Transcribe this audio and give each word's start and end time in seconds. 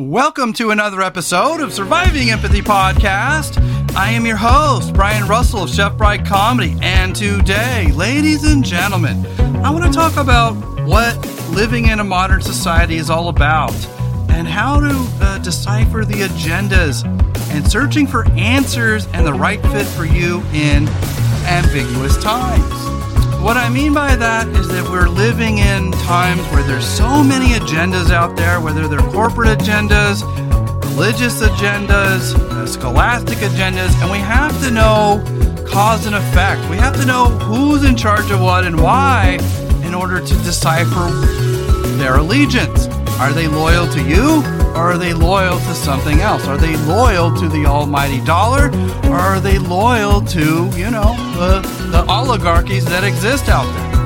Welcome 0.00 0.52
to 0.52 0.70
another 0.70 1.02
episode 1.02 1.60
of 1.60 1.72
Surviving 1.72 2.30
Empathy 2.30 2.60
Podcast. 2.60 3.60
I 3.96 4.10
am 4.10 4.24
your 4.24 4.36
host, 4.36 4.94
Brian 4.94 5.26
Russell 5.26 5.64
of 5.64 5.70
Chef 5.70 5.96
Bry 5.96 6.18
Comedy, 6.18 6.76
and 6.80 7.16
today, 7.16 7.90
ladies 7.96 8.44
and 8.44 8.64
gentlemen, 8.64 9.26
I 9.64 9.70
want 9.70 9.84
to 9.86 9.90
talk 9.90 10.16
about 10.16 10.52
what 10.86 11.16
living 11.50 11.88
in 11.88 11.98
a 11.98 12.04
modern 12.04 12.42
society 12.42 12.94
is 12.94 13.10
all 13.10 13.28
about 13.28 13.74
and 14.30 14.46
how 14.46 14.78
to 14.78 15.08
uh, 15.20 15.38
decipher 15.38 16.04
the 16.04 16.28
agendas 16.28 17.04
and 17.50 17.68
searching 17.68 18.06
for 18.06 18.24
answers 18.34 19.08
and 19.14 19.26
the 19.26 19.34
right 19.34 19.60
fit 19.62 19.84
for 19.84 20.04
you 20.04 20.44
in 20.52 20.86
ambiguous 21.48 22.16
times. 22.22 22.87
What 23.40 23.56
I 23.56 23.68
mean 23.70 23.94
by 23.94 24.16
that 24.16 24.48
is 24.48 24.68
that 24.68 24.84
we're 24.90 25.08
living 25.08 25.58
in 25.58 25.92
times 25.92 26.40
where 26.48 26.62
there's 26.64 26.86
so 26.86 27.22
many 27.22 27.54
agendas 27.54 28.10
out 28.10 28.36
there, 28.36 28.60
whether 28.60 28.88
they're 28.88 28.98
corporate 29.10 29.58
agendas, 29.58 30.22
religious 30.90 31.40
agendas, 31.40 32.34
uh, 32.34 32.66
scholastic 32.66 33.38
agendas, 33.38 33.94
and 34.02 34.10
we 34.10 34.18
have 34.18 34.60
to 34.64 34.70
know 34.72 35.22
cause 35.68 36.06
and 36.06 36.16
effect. 36.16 36.68
We 36.68 36.76
have 36.76 36.96
to 36.96 37.06
know 37.06 37.26
who's 37.26 37.84
in 37.84 37.96
charge 37.96 38.30
of 38.30 38.40
what 38.40 38.64
and 38.64 38.82
why 38.82 39.38
in 39.84 39.94
order 39.94 40.18
to 40.20 40.34
decipher 40.42 41.08
their 41.96 42.16
allegiance. 42.16 42.88
Are 43.20 43.32
they 43.32 43.46
loyal 43.46 43.86
to 43.92 44.02
you 44.02 44.42
or 44.74 44.92
are 44.92 44.98
they 44.98 45.14
loyal 45.14 45.58
to 45.58 45.74
something 45.74 46.20
else? 46.20 46.46
Are 46.46 46.56
they 46.58 46.76
loyal 46.76 47.34
to 47.36 47.48
the 47.48 47.66
almighty 47.66 48.20
dollar 48.24 48.70
or 49.04 49.16
are 49.16 49.40
they 49.40 49.58
loyal 49.58 50.20
to, 50.22 50.70
you 50.76 50.90
know, 50.90 51.14
the, 51.38 51.77
the 51.90 52.04
oligarchies 52.10 52.84
that 52.86 53.04
exist 53.04 53.48
out 53.48 53.64
there? 53.74 53.98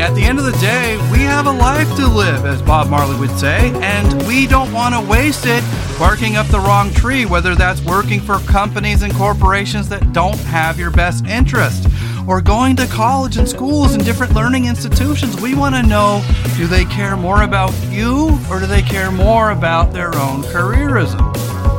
At 0.00 0.14
the 0.14 0.22
end 0.22 0.38
of 0.38 0.46
the 0.46 0.56
day, 0.58 0.96
we 1.12 1.18
have 1.18 1.46
a 1.46 1.52
life 1.52 1.88
to 1.96 2.06
live, 2.06 2.46
as 2.46 2.62
Bob 2.62 2.88
Marley 2.88 3.18
would 3.18 3.36
say, 3.38 3.70
and 3.82 4.26
we 4.26 4.46
don't 4.46 4.72
want 4.72 4.94
to 4.94 5.00
waste 5.10 5.44
it 5.44 5.62
barking 5.98 6.36
up 6.36 6.46
the 6.46 6.60
wrong 6.60 6.90
tree, 6.94 7.26
whether 7.26 7.54
that's 7.54 7.82
working 7.82 8.18
for 8.18 8.38
companies 8.40 9.02
and 9.02 9.12
corporations 9.14 9.88
that 9.90 10.14
don't 10.14 10.38
have 10.38 10.78
your 10.78 10.90
best 10.90 11.26
interest 11.26 11.86
or 12.26 12.40
going 12.40 12.76
to 12.76 12.86
college 12.86 13.36
and 13.36 13.48
schools 13.48 13.94
and 13.94 14.04
different 14.04 14.34
learning 14.34 14.66
institutions. 14.66 15.38
We 15.40 15.54
want 15.54 15.74
to 15.74 15.82
know 15.82 16.24
do 16.56 16.66
they 16.66 16.84
care 16.86 17.16
more 17.16 17.42
about 17.42 17.72
you 17.90 18.38
or 18.50 18.60
do 18.60 18.66
they 18.66 18.82
care 18.82 19.10
more 19.10 19.50
about 19.50 19.92
their 19.92 20.14
own 20.16 20.42
careerism? 20.44 21.20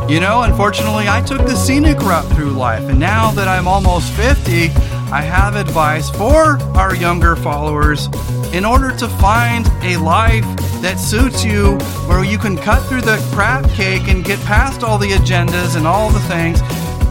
You 0.09 0.19
know, 0.19 0.41
unfortunately, 0.41 1.07
I 1.07 1.21
took 1.21 1.39
the 1.47 1.55
scenic 1.55 1.97
route 1.99 2.25
through 2.33 2.49
life, 2.49 2.83
and 2.89 2.99
now 2.99 3.31
that 3.31 3.47
I'm 3.47 3.65
almost 3.65 4.11
50, 4.11 4.67
I 5.11 5.21
have 5.21 5.57
advice 5.57 6.09
for 6.09 6.57
our 6.77 6.95
younger 6.95 7.35
followers 7.35 8.07
in 8.53 8.63
order 8.63 8.95
to 8.95 9.09
find 9.09 9.67
a 9.83 9.97
life 9.97 10.45
that 10.81 10.97
suits 10.97 11.43
you 11.43 11.77
where 12.07 12.23
you 12.23 12.37
can 12.37 12.55
cut 12.55 12.81
through 12.87 13.01
the 13.01 13.17
crap 13.33 13.69
cake 13.71 14.07
and 14.07 14.23
get 14.23 14.39
past 14.45 14.83
all 14.83 14.97
the 14.97 15.09
agendas 15.09 15.75
and 15.75 15.85
all 15.85 16.09
the 16.11 16.21
things 16.21 16.61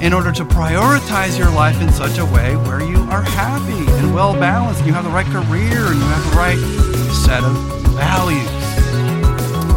in 0.03 0.15
order 0.15 0.33
to 0.33 0.47
prioritize 0.47 1.39
your 1.39 1.51
life 1.51 1.79
in 1.83 1.93
such 1.93 2.17
a 2.17 2.25
way 2.25 2.57
where 2.57 2.83
you 2.83 2.97
are 3.11 3.23
happy 3.23 3.85
and 3.99 4.15
well 4.15 4.33
balanced, 4.33 4.81
and 4.81 4.89
you 4.89 4.95
have 4.95 5.05
the 5.05 5.11
right 5.11 5.27
career, 5.27 5.89
and 5.89 5.97
you 5.97 6.07
have 6.07 6.31
the 6.31 6.37
right 6.37 6.59
set 7.27 7.45
of 7.45 7.53
values. 7.97 8.49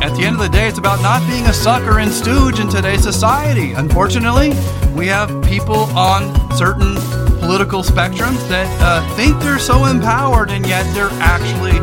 At 0.01 0.16
the 0.16 0.23
end 0.23 0.38
of 0.38 0.41
the 0.41 0.49
day, 0.49 0.69
it's 0.69 0.77
about 0.77 1.01
not 1.01 1.27
being 1.27 1.45
a 1.47 1.53
sucker 1.53 1.99
and 1.99 2.09
stooge 2.09 2.61
in 2.61 2.69
today's 2.69 3.03
society. 3.03 3.73
Unfortunately, 3.73 4.53
we 4.95 5.07
have 5.07 5.29
people 5.44 5.85
on 5.97 6.23
certain 6.55 6.95
political 7.44 7.83
spectrums 7.83 8.47
that 8.47 8.67
uh, 8.80 9.16
think 9.16 9.38
they're 9.41 9.59
so 9.59 9.83
empowered, 9.86 10.49
and 10.49 10.66
yet 10.66 10.83
they're 10.95 11.11
actually 11.19 11.75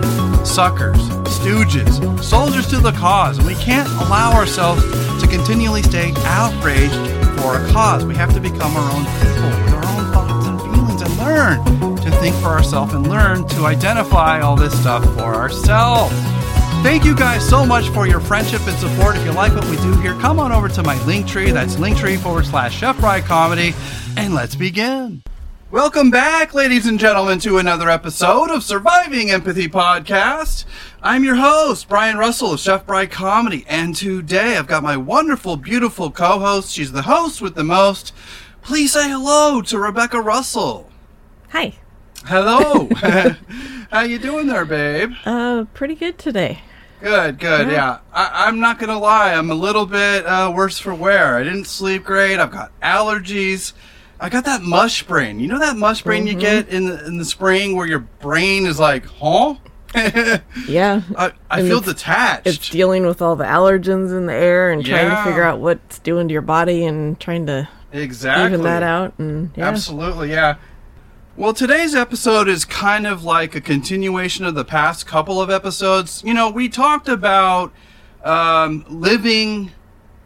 suckers, 0.47 0.97
stooges, 1.29 2.25
soldiers 2.25 2.67
to 2.69 2.79
the 2.79 2.93
cause. 2.93 3.37
And 3.37 3.47
we 3.47 3.55
can't 3.57 3.89
allow 4.01 4.33
ourselves 4.33 4.83
to 5.21 5.29
continually 5.29 5.83
stay 5.83 6.15
outraged 6.25 6.95
for 7.41 7.61
a 7.61 7.73
cause. 7.73 8.07
We 8.07 8.15
have 8.15 8.33
to 8.33 8.41
become 8.41 8.75
our 8.75 8.91
own 8.91 9.05
people 9.21 9.49
with 9.65 9.75
our 9.75 9.87
own 9.87 10.13
thoughts 10.13 10.47
and 10.47 10.61
feelings 10.63 11.03
and 11.03 11.17
learn 11.19 11.97
to 11.97 12.11
think 12.21 12.35
for 12.37 12.49
ourselves 12.49 12.95
and 12.95 13.07
learn 13.07 13.47
to 13.49 13.67
identify 13.67 14.41
all 14.41 14.57
this 14.57 14.79
stuff 14.81 15.05
for 15.15 15.35
ourselves. 15.35 16.15
Thank 16.83 17.05
you 17.05 17.15
guys 17.15 17.47
so 17.47 17.67
much 17.67 17.91
for 17.91 18.07
your 18.07 18.21
friendship 18.21 18.67
and 18.67 18.79
support. 18.79 19.15
If 19.15 19.27
you 19.27 19.33
like 19.33 19.55
what 19.55 19.69
we 19.69 19.77
do 19.77 19.93
here, 20.01 20.15
come 20.15 20.41
on 20.41 20.53
over 20.53 20.71
to 20.71 20.83
my 20.83 20.97
link 21.05 21.29
tree. 21.29 21.51
That's 21.51 21.77
linktree 21.77 22.17
forward 22.17 22.47
slash 22.47 22.75
Chef 22.75 22.99
Comedy. 23.27 23.75
And 24.17 24.35
let's 24.35 24.55
begin. 24.55 25.23
Welcome 25.71 26.11
back, 26.11 26.53
ladies 26.53 26.87
and 26.87 26.99
gentlemen, 26.99 27.39
to 27.41 27.59
another 27.59 27.89
episode 27.89 28.51
of 28.51 28.65
Surviving 28.65 29.31
Empathy 29.31 29.69
Podcast. 29.69 30.65
I'm 31.01 31.23
your 31.23 31.37
host, 31.37 31.89
Brian 31.89 32.19
Russell 32.19 32.55
of 32.55 32.61
Chef 32.61 32.85
Bry 32.85 33.07
Comedy, 33.07 33.65
and 33.69 33.95
today 33.95 34.57
I've 34.57 34.67
got 34.67 34.83
my 34.83 34.97
wonderful, 34.97 35.57
beautiful 35.57 36.11
co-host. 36.11 36.73
She's 36.73 36.91
the 36.91 37.03
host 37.03 37.41
with 37.41 37.55
the 37.55 37.63
most. 37.63 38.13
Please 38.63 38.93
say 38.93 39.09
hello 39.09 39.63
to 39.63 39.79
Rebecca 39.79 40.21
Russell. 40.21 40.91
Hi. 41.51 41.75
Hello. 42.25 42.89
How 43.93 44.01
you 44.01 44.19
doing 44.19 44.49
there, 44.49 44.65
babe? 44.65 45.13
Uh, 45.25 45.67
pretty 45.73 45.95
good 45.95 46.19
today. 46.19 46.63
Good, 47.01 47.39
good. 47.39 47.69
Yeah, 47.69 47.73
Yeah. 47.73 47.99
I, 48.13 48.47
I'm 48.47 48.59
not 48.59 48.81
gonna 48.81 48.99
lie. 48.99 49.35
I'm 49.35 49.51
a 49.51 49.55
little 49.55 49.87
bit 49.87 50.27
uh, 50.27 50.53
worse 50.55 50.81
for 50.81 50.95
wear. 50.95 51.37
I 51.37 51.45
didn't 51.45 51.65
sleep 51.67 52.03
great. 52.03 52.41
I've 52.41 52.51
got 52.51 52.73
allergies. 52.81 53.73
I 54.23 54.29
got 54.29 54.45
that 54.45 54.63
mush 54.63 55.03
brain. 55.05 55.41
You 55.41 55.49
know 55.49 55.59
that 55.59 55.77
mush 55.77 56.03
brain 56.03 56.27
you 56.27 56.35
get 56.35 56.69
in 56.69 56.87
the 56.87 57.07
in 57.07 57.17
the 57.17 57.25
spring 57.25 57.75
where 57.75 57.87
your 57.87 58.01
brain 58.01 58.67
is 58.67 58.79
like, 58.79 59.07
huh? 59.07 59.55
Yeah. 60.69 61.03
I, 61.17 61.33
I 61.51 61.63
feel 61.63 61.79
it's- 61.79 61.87
detached. 61.95 62.47
It's 62.47 62.69
dealing 62.69 63.07
with 63.07 63.21
all 63.23 63.35
the 63.35 63.45
allergens 63.45 64.17
in 64.17 64.27
the 64.27 64.35
air 64.35 64.71
and 64.71 64.85
trying 64.85 65.07
Yeah. 65.09 65.25
to 65.25 65.25
figure 65.29 65.43
out 65.43 65.59
what's 65.59 65.99
doing 66.01 66.29
to 66.29 66.33
your 66.33 66.43
body 66.43 66.85
and 66.85 67.19
trying 67.19 67.47
to 67.47 67.69
exactly. 67.93 68.47
even 68.47 68.63
that 68.65 68.83
out. 68.83 69.15
And 69.19 69.51
yeah. 69.57 69.69
Absolutely, 69.69 70.31
yeah. 70.31 70.57
Well, 71.37 71.55
today's 71.55 71.95
episode 71.95 72.49
is 72.49 72.65
kind 72.65 73.07
of 73.07 73.25
like 73.25 73.55
a 73.55 73.61
continuation 73.61 74.45
of 74.45 74.55
the 74.55 74.65
past 74.65 75.07
couple 75.07 75.41
of 75.41 75.49
episodes. 75.51 76.23
You 76.25 76.35
know, 76.35 76.51
we 76.51 76.69
talked 76.69 77.09
about 77.09 77.73
um, 78.23 78.85
living 78.89 79.73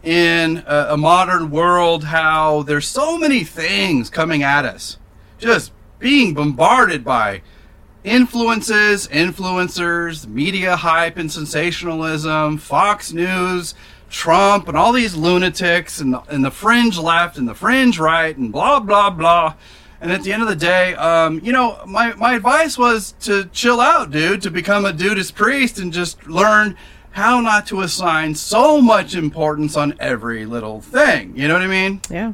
in 0.04 0.62
a, 0.66 0.88
a 0.90 0.96
modern 0.96 1.50
world, 1.50 2.04
how 2.04 2.62
there's 2.62 2.86
so 2.86 3.18
many 3.18 3.42
things 3.42 4.10
coming 4.10 4.42
at 4.42 4.64
us, 4.64 4.98
just 5.38 5.72
being 5.98 6.34
bombarded 6.34 7.04
by 7.04 7.42
influences, 8.04 9.08
influencers, 9.08 10.26
media 10.26 10.76
hype 10.76 11.16
and 11.16 11.32
sensationalism, 11.32 12.58
Fox 12.58 13.12
News, 13.12 13.74
Trump, 14.10 14.68
and 14.68 14.76
all 14.76 14.92
these 14.92 15.16
lunatics, 15.16 16.00
and 16.00 16.12
the, 16.12 16.20
and 16.28 16.44
the 16.44 16.50
fringe 16.50 16.98
left 16.98 17.38
and 17.38 17.48
the 17.48 17.54
fringe 17.54 17.98
right, 17.98 18.36
and 18.36 18.52
blah, 18.52 18.78
blah, 18.78 19.10
blah. 19.10 19.54
And 20.00 20.12
at 20.12 20.22
the 20.22 20.34
end 20.34 20.42
of 20.42 20.48
the 20.48 20.56
day, 20.56 20.94
um, 20.96 21.40
you 21.42 21.50
know, 21.50 21.80
my, 21.86 22.12
my 22.14 22.34
advice 22.34 22.76
was 22.76 23.12
to 23.22 23.46
chill 23.46 23.80
out, 23.80 24.10
dude, 24.10 24.42
to 24.42 24.50
become 24.50 24.84
a 24.84 24.92
Dudeist 24.92 25.34
priest 25.34 25.78
and 25.78 25.92
just 25.92 26.26
learn 26.26 26.76
how 27.14 27.40
not 27.40 27.64
to 27.64 27.80
assign 27.80 28.34
so 28.34 28.80
much 28.80 29.14
importance 29.14 29.76
on 29.76 29.94
every 30.00 30.44
little 30.44 30.80
thing. 30.80 31.32
You 31.36 31.46
know 31.46 31.54
what 31.54 31.62
I 31.62 31.68
mean? 31.68 32.00
Yeah. 32.10 32.32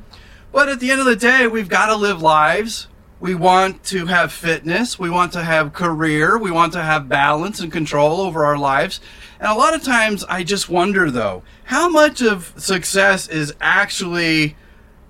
But 0.52 0.70
at 0.70 0.80
the 0.80 0.90
end 0.90 1.00
of 1.00 1.06
the 1.06 1.16
day, 1.16 1.46
we've 1.46 1.68
got 1.68 1.86
to 1.86 1.96
live 1.96 2.22
lives. 2.22 2.88
We 3.20 3.34
want 3.34 3.84
to 3.84 4.06
have 4.06 4.32
fitness. 4.32 4.98
We 4.98 5.10
want 5.10 5.34
to 5.34 5.42
have 5.42 5.74
career. 5.74 6.38
We 6.38 6.50
want 6.50 6.72
to 6.72 6.82
have 6.82 7.10
balance 7.10 7.60
and 7.60 7.70
control 7.70 8.22
over 8.22 8.46
our 8.46 8.56
lives. 8.56 9.00
And 9.38 9.48
a 9.48 9.54
lot 9.54 9.74
of 9.74 9.82
times 9.82 10.24
I 10.24 10.44
just 10.44 10.70
wonder 10.70 11.10
though, 11.10 11.42
how 11.64 11.90
much 11.90 12.22
of 12.22 12.54
success 12.56 13.28
is 13.28 13.52
actually 13.60 14.56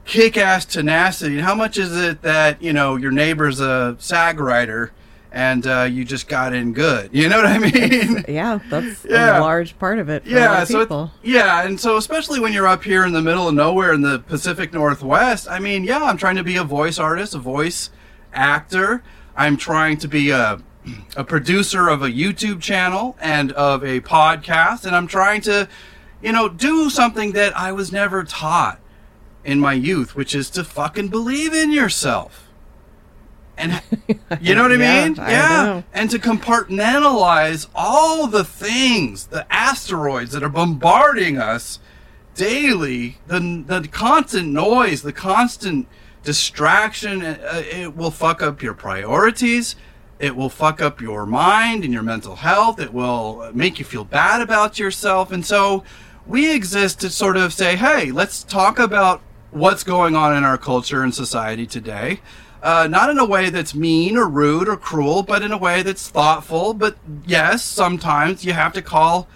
kick 0.04 0.36
ass 0.36 0.64
tenacity? 0.64 1.36
And 1.36 1.44
how 1.44 1.54
much 1.54 1.78
is 1.78 1.97
it 1.97 2.22
that, 2.22 2.60
you 2.60 2.72
know, 2.72 2.97
your 2.97 3.12
neighbor's 3.12 3.60
a 3.60 3.94
SAG 4.00 4.41
writer 4.41 4.91
and 5.32 5.66
uh, 5.66 5.82
you 5.91 6.04
just 6.04 6.26
got 6.28 6.52
in 6.52 6.72
good? 6.72 7.10
You 7.14 7.28
know 7.28 7.36
what 7.36 7.46
I 7.46 7.58
mean? 7.58 8.24
Yeah. 8.28 8.58
That's 8.68 9.04
Yeah. 9.04 9.38
a 9.38 9.41
large 9.41 9.78
part 9.78 9.98
of 9.98 10.08
it 10.08 10.24
for 10.24 10.30
a 10.30 10.32
lot 10.34 10.41
yeah, 10.41 10.62
of 10.62 10.68
so 10.68 10.80
it- 11.04 11.10
yeah, 11.22 11.62
and 11.64 11.78
so 11.80 11.96
especially 11.96 12.41
when 12.41 12.52
you're 12.52 12.66
up 12.66 12.82
here 12.84 13.04
in 13.04 13.12
the 13.12 13.22
middle 13.22 13.47
of 13.48 13.54
nowhere 13.54 13.92
in 13.92 14.03
the 14.03 14.18
Pacific 14.21 14.72
Northwest, 14.72 15.48
I 15.50 15.59
mean, 15.59 15.84
yeah, 15.84 16.03
I'm 16.03 16.16
trying 16.16 16.36
to 16.36 16.44
be 16.44 16.56
a 16.56 16.65
voice 16.65 16.98
artist, 16.98 17.34
a 17.34 17.38
voice 17.38 17.91
actor. 18.32 19.03
I'm 19.36 19.56
trying 19.56 19.97
to 19.98 20.09
be 20.09 20.30
a 20.30 20.60
a 21.15 21.22
producer 21.24 21.88
of 21.88 22.03
a 22.03 22.09
YouTube 22.09 22.60
channel 22.62 23.15
and 23.21 23.53
of 23.53 23.84
a 23.84 24.00
podcast, 24.00 24.84
and 24.86 24.97
I'm 24.97 25.06
trying 25.06 25.42
to, 25.42 25.68
you 26.22 26.33
know, 26.33 26.48
do 26.48 26.88
something 26.88 27.33
that 27.33 27.54
I 27.56 27.71
was 27.71 27.92
never 27.92 28.24
taught 28.24 28.80
in 29.44 29.60
my 29.60 29.74
youth, 29.74 30.16
which 30.16 30.34
is 30.34 30.48
to 30.50 30.65
fucking 30.65 31.09
believe 31.09 31.53
in 31.53 31.71
yourself. 31.71 32.48
And 33.60 33.83
you 34.41 34.54
know 34.54 34.62
what 34.62 34.72
I 34.72 34.77
mean? 35.07 35.18
I 35.18 35.30
yeah. 35.30 35.65
know. 35.65 35.84
And 35.92 36.10
to 36.10 36.18
compartmentalize 36.18 37.68
all 37.74 38.27
the 38.27 38.45
things, 38.45 39.27
the 39.27 39.47
asteroids 39.53 40.33
that 40.33 40.42
are 40.42 40.48
bombarding 40.48 41.39
us 41.39 41.78
daily, 42.34 43.18
the 43.27 43.65
the 43.66 43.89
constant 43.89 44.48
noise, 44.48 45.03
the 45.03 45.12
constant 45.12 45.86
distraction, 46.22 47.22
uh, 47.22 47.62
it 47.71 47.97
will 47.97 48.10
fuck 48.10 48.42
up 48.42 48.62
your 48.62 48.74
priorities. 48.74 49.77
It 50.18 50.36
will 50.36 50.51
fuck 50.51 50.83
up 50.83 51.01
your 51.01 51.24
mind 51.24 51.83
and 51.83 51.95
your 51.95 52.03
mental 52.03 52.36
health. 52.36 52.78
It 52.78 52.92
will 52.92 53.51
make 53.54 53.78
you 53.78 53.86
feel 53.86 54.04
bad 54.04 54.42
about 54.42 54.78
yourself. 54.78 55.33
And 55.33 55.45
so 55.47 55.83
we 56.27 56.54
exist 56.54 57.01
to 57.01 57.09
sort 57.09 57.39
of 57.39 57.54
say, 57.54 57.77
hey, 57.77 58.12
let's 58.12 58.45
talk 58.45 58.78
about 58.78 59.22
what's 59.51 59.83
going 59.83 60.15
on 60.15 60.36
in 60.36 60.45
our 60.45 60.59
culture 60.59 61.03
and 61.03 61.15
society 61.15 61.66
today. 61.66 62.21
Uh, 62.62 62.86
not 62.91 63.09
in 63.09 63.18
a 63.18 63.24
way 63.24 63.48
that's 63.48 63.74
mean 63.74 64.16
or 64.16 64.28
rude 64.28 64.68
or 64.68 64.77
cruel, 64.77 65.22
but 65.22 65.42
in 65.42 65.51
a 65.51 65.59
way 65.59 65.83
that's 65.83 66.09
thoughtful. 66.09 66.74
But 66.74 66.97
yes, 67.27 67.65
sometimes 67.65 68.45
you 68.45 68.53
have 68.53 68.72
to 68.74 68.83
call 68.83 69.28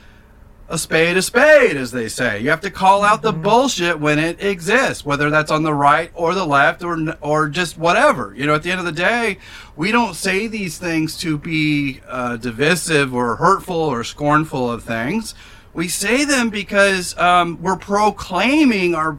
a 0.69 0.79
spade 0.79 1.17
a 1.17 1.23
spade, 1.23 1.77
as 1.77 1.91
they 1.91 2.09
say. 2.09 2.41
You 2.41 2.51
have 2.51 2.63
to 2.63 2.71
call 2.71 3.03
out 3.03 3.23
the 3.23 3.33
bullshit 3.33 4.01
when 4.01 4.19
it 4.19 4.43
exists, 4.43 5.05
whether 5.05 5.29
that's 5.29 5.51
on 5.51 5.63
the 5.63 5.75
right 5.75 6.11
or 6.15 6.35
the 6.35 6.47
left 6.47 6.83
or 6.83 7.17
or 7.21 7.49
just 7.49 7.77
whatever. 7.77 8.35
You 8.37 8.47
know, 8.47 8.55
at 8.55 8.63
the 8.63 8.71
end 8.71 8.81
of 8.81 8.87
the 8.87 8.93
day, 8.93 9.39
we 9.77 9.93
don't 9.93 10.15
say 10.15 10.47
these 10.47 10.79
things 10.79 11.19
to 11.19 11.37
be 11.37 12.01
uh, 12.09 12.37
divisive 12.37 13.15
or 13.15 13.37
hurtful 13.37 13.77
or 13.77 14.05
scornful 14.05 14.71
of 14.71 14.83
things. 14.83 15.35
We 15.75 15.89
say 15.89 16.25
them 16.25 16.51
because 16.51 17.17
um, 17.19 17.61
we're 17.61 17.77
proclaiming 17.77 18.95
our 18.95 19.19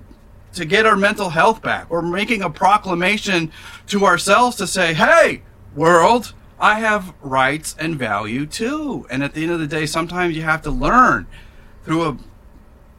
to 0.55 0.65
get 0.65 0.85
our 0.85 0.95
mental 0.95 1.29
health 1.29 1.61
back. 1.61 1.89
We're 1.89 2.01
making 2.01 2.41
a 2.41 2.49
proclamation 2.49 3.51
to 3.87 4.05
ourselves 4.05 4.55
to 4.57 4.67
say, 4.67 4.93
"Hey, 4.93 5.43
world." 5.75 6.33
I 6.57 6.79
have 6.79 7.13
rights 7.21 7.75
and 7.77 7.97
value 7.97 8.45
too. 8.45 9.05
And 9.09 9.23
at 9.23 9.33
the 9.33 9.43
end 9.43 9.51
of 9.51 9.59
the 9.59 9.67
day, 9.67 9.85
sometimes 9.85 10.37
you 10.37 10.43
have 10.43 10.61
to 10.61 10.71
learn 10.71 11.27
through 11.83 12.03
a 12.03 12.17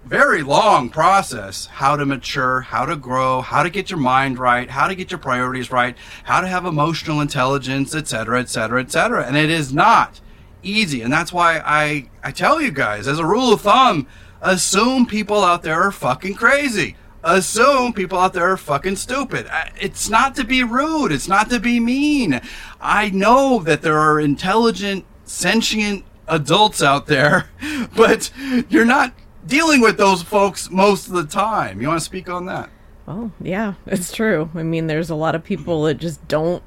very 0.04 0.42
long 0.42 0.88
process 0.88 1.66
how 1.66 1.96
to 1.96 2.06
mature, 2.06 2.60
how 2.60 2.86
to 2.86 2.94
grow, 2.94 3.40
how 3.40 3.64
to 3.64 3.70
get 3.70 3.90
your 3.90 3.98
mind 3.98 4.38
right, 4.38 4.70
how 4.70 4.86
to 4.86 4.94
get 4.94 5.10
your 5.10 5.18
priorities 5.18 5.72
right, 5.72 5.96
how 6.24 6.40
to 6.40 6.46
have 6.46 6.64
emotional 6.64 7.20
intelligence, 7.20 7.94
etc., 7.94 8.40
etc., 8.40 8.82
etc. 8.82 9.24
And 9.26 9.36
it 9.36 9.50
is 9.50 9.72
not 9.72 10.20
easy. 10.62 11.02
And 11.02 11.12
that's 11.12 11.32
why 11.32 11.60
I, 11.64 12.08
I 12.22 12.30
tell 12.30 12.60
you 12.60 12.70
guys, 12.70 13.08
as 13.08 13.18
a 13.18 13.26
rule 13.26 13.52
of 13.52 13.62
thumb, 13.62 14.06
assume 14.40 15.06
people 15.06 15.42
out 15.42 15.62
there 15.62 15.82
are 15.82 15.90
fucking 15.90 16.34
crazy 16.34 16.94
assume 17.34 17.92
people 17.92 18.18
out 18.18 18.32
there 18.32 18.50
are 18.50 18.56
fucking 18.56 18.96
stupid. 18.96 19.46
Uh, 19.50 19.64
it's 19.80 20.08
not 20.08 20.36
to 20.36 20.44
be 20.44 20.62
rude. 20.62 21.12
It's 21.12 21.28
not 21.28 21.50
to 21.50 21.58
be 21.58 21.80
mean. 21.80 22.40
I 22.80 23.10
know 23.10 23.60
that 23.64 23.82
there 23.82 23.98
are 23.98 24.20
intelligent, 24.20 25.04
sentient 25.24 26.04
adults 26.28 26.82
out 26.82 27.06
there, 27.06 27.50
but 27.96 28.30
you're 28.68 28.84
not 28.84 29.12
dealing 29.46 29.80
with 29.80 29.96
those 29.96 30.22
folks 30.22 30.70
most 30.70 31.08
of 31.08 31.14
the 31.14 31.26
time. 31.26 31.80
You 31.80 31.88
want 31.88 32.00
to 32.00 32.04
speak 32.04 32.28
on 32.28 32.46
that? 32.46 32.70
Well, 33.06 33.30
yeah, 33.40 33.74
it's 33.86 34.12
true. 34.12 34.50
I 34.54 34.62
mean, 34.62 34.88
there's 34.88 35.10
a 35.10 35.14
lot 35.14 35.34
of 35.34 35.44
people 35.44 35.84
that 35.84 35.94
just 35.94 36.26
don't 36.26 36.62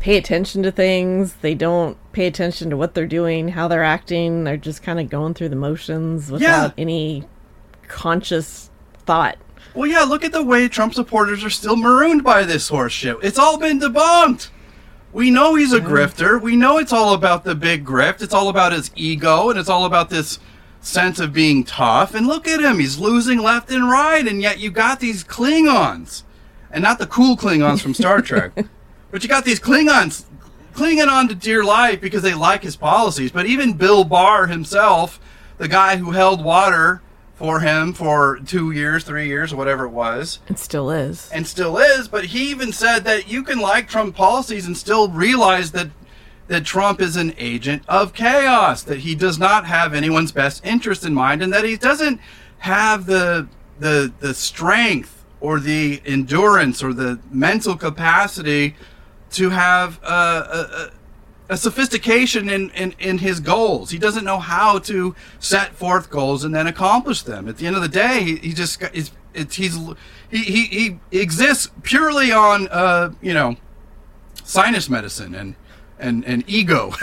pay 0.00 0.16
attention 0.16 0.62
to 0.62 0.70
things. 0.70 1.34
They 1.34 1.54
don't 1.54 1.96
pay 2.12 2.26
attention 2.26 2.70
to 2.70 2.76
what 2.76 2.94
they're 2.94 3.06
doing, 3.06 3.48
how 3.48 3.66
they're 3.68 3.82
acting. 3.82 4.44
They're 4.44 4.56
just 4.56 4.82
kind 4.82 5.00
of 5.00 5.10
going 5.10 5.34
through 5.34 5.48
the 5.48 5.56
motions 5.56 6.30
without 6.30 6.74
yeah. 6.76 6.82
any 6.82 7.24
conscious 7.88 8.70
thought. 9.04 9.36
Well, 9.78 9.86
yeah, 9.86 10.02
look 10.02 10.24
at 10.24 10.32
the 10.32 10.42
way 10.42 10.66
Trump 10.66 10.92
supporters 10.92 11.44
are 11.44 11.50
still 11.50 11.76
marooned 11.76 12.24
by 12.24 12.42
this 12.42 12.68
horse 12.68 12.92
shit. 12.92 13.16
It's 13.22 13.38
all 13.38 13.58
been 13.58 13.78
debunked. 13.78 14.50
We 15.12 15.30
know 15.30 15.54
he's 15.54 15.72
a 15.72 15.78
mm-hmm. 15.78 15.86
grifter. 15.86 16.42
We 16.42 16.56
know 16.56 16.78
it's 16.78 16.92
all 16.92 17.14
about 17.14 17.44
the 17.44 17.54
big 17.54 17.84
grift. 17.86 18.20
It's 18.20 18.34
all 18.34 18.48
about 18.48 18.72
his 18.72 18.90
ego 18.96 19.50
and 19.50 19.56
it's 19.56 19.68
all 19.68 19.84
about 19.84 20.10
this 20.10 20.40
sense 20.80 21.20
of 21.20 21.32
being 21.32 21.62
tough. 21.62 22.12
And 22.12 22.26
look 22.26 22.48
at 22.48 22.58
him. 22.58 22.80
He's 22.80 22.98
losing 22.98 23.38
left 23.38 23.70
and 23.70 23.88
right. 23.88 24.26
And 24.26 24.42
yet 24.42 24.58
you 24.58 24.72
got 24.72 24.98
these 24.98 25.22
Klingons. 25.22 26.24
And 26.72 26.82
not 26.82 26.98
the 26.98 27.06
cool 27.06 27.36
Klingons 27.36 27.80
from 27.80 27.94
Star 27.94 28.20
Trek. 28.20 28.50
but 29.12 29.22
you 29.22 29.28
got 29.28 29.44
these 29.44 29.60
Klingons 29.60 30.24
clinging 30.74 31.08
on 31.08 31.28
to 31.28 31.36
dear 31.36 31.62
life 31.62 32.00
because 32.00 32.22
they 32.22 32.34
like 32.34 32.64
his 32.64 32.74
policies. 32.74 33.30
But 33.30 33.46
even 33.46 33.74
Bill 33.74 34.02
Barr 34.02 34.48
himself, 34.48 35.20
the 35.56 35.68
guy 35.68 35.98
who 35.98 36.10
held 36.10 36.42
water 36.42 37.00
for 37.38 37.60
him 37.60 37.92
for 37.92 38.40
two 38.44 38.72
years, 38.72 39.04
three 39.04 39.28
years, 39.28 39.54
whatever 39.54 39.84
it 39.84 39.90
was. 39.90 40.40
It 40.48 40.58
still 40.58 40.90
is. 40.90 41.30
And 41.32 41.46
still 41.46 41.78
is. 41.78 42.08
But 42.08 42.26
he 42.26 42.50
even 42.50 42.72
said 42.72 43.04
that 43.04 43.30
you 43.30 43.44
can 43.44 43.60
like 43.60 43.88
Trump 43.88 44.16
policies 44.16 44.66
and 44.66 44.76
still 44.76 45.08
realize 45.08 45.70
that 45.70 45.88
that 46.48 46.64
Trump 46.64 47.00
is 47.00 47.14
an 47.14 47.34
agent 47.36 47.82
of 47.88 48.14
chaos, 48.14 48.82
that 48.82 49.00
he 49.00 49.14
does 49.14 49.38
not 49.38 49.66
have 49.66 49.94
anyone's 49.94 50.32
best 50.32 50.64
interest 50.64 51.04
in 51.04 51.14
mind, 51.14 51.42
and 51.42 51.52
that 51.52 51.64
he 51.64 51.76
doesn't 51.76 52.20
have 52.58 53.06
the 53.06 53.46
the 53.78 54.12
the 54.18 54.34
strength 54.34 55.24
or 55.40 55.60
the 55.60 56.02
endurance 56.04 56.82
or 56.82 56.92
the 56.92 57.20
mental 57.30 57.76
capacity 57.76 58.74
to 59.30 59.50
have 59.50 60.02
a, 60.02 60.08
a, 60.08 60.90
a 61.48 61.56
sophistication 61.56 62.48
in, 62.48 62.70
in, 62.70 62.94
in 62.98 63.18
his 63.18 63.40
goals. 63.40 63.90
He 63.90 63.98
doesn't 63.98 64.24
know 64.24 64.38
how 64.38 64.78
to 64.80 65.14
set 65.38 65.74
forth 65.74 66.10
goals 66.10 66.44
and 66.44 66.54
then 66.54 66.66
accomplish 66.66 67.22
them. 67.22 67.48
At 67.48 67.56
the 67.56 67.66
end 67.66 67.76
of 67.76 67.82
the 67.82 67.88
day, 67.88 68.22
he, 68.22 68.36
he 68.36 68.52
just 68.52 68.82
it's, 68.92 69.56
he's 69.56 69.78
he, 70.30 70.38
he, 70.42 70.66
he 71.10 71.18
exists 71.20 71.70
purely 71.82 72.32
on 72.32 72.68
uh, 72.68 73.12
you 73.22 73.32
know 73.32 73.56
sinus 74.44 74.90
medicine 74.90 75.34
and 75.34 75.54
and 75.98 76.24
and 76.26 76.44
ego. 76.46 76.92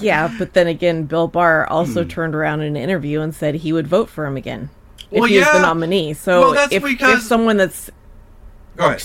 yeah, 0.00 0.34
but 0.38 0.54
then 0.54 0.66
again, 0.66 1.04
Bill 1.04 1.28
Barr 1.28 1.66
also 1.66 2.02
hmm. 2.02 2.08
turned 2.08 2.34
around 2.34 2.62
in 2.62 2.76
an 2.76 2.82
interview 2.82 3.20
and 3.20 3.34
said 3.34 3.56
he 3.56 3.72
would 3.72 3.86
vote 3.86 4.08
for 4.08 4.24
him 4.24 4.36
again 4.36 4.70
if 5.10 5.20
well, 5.20 5.28
he 5.28 5.38
yeah. 5.38 5.52
the 5.52 5.60
nominee. 5.60 6.14
So 6.14 6.52
well, 6.52 6.68
if, 6.70 6.82
because... 6.82 7.18
if 7.18 7.22
someone 7.22 7.58
that's 7.58 7.90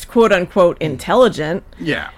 quote 0.08 0.32
unquote 0.32 0.82
intelligent, 0.82 1.64
yeah 1.80 2.12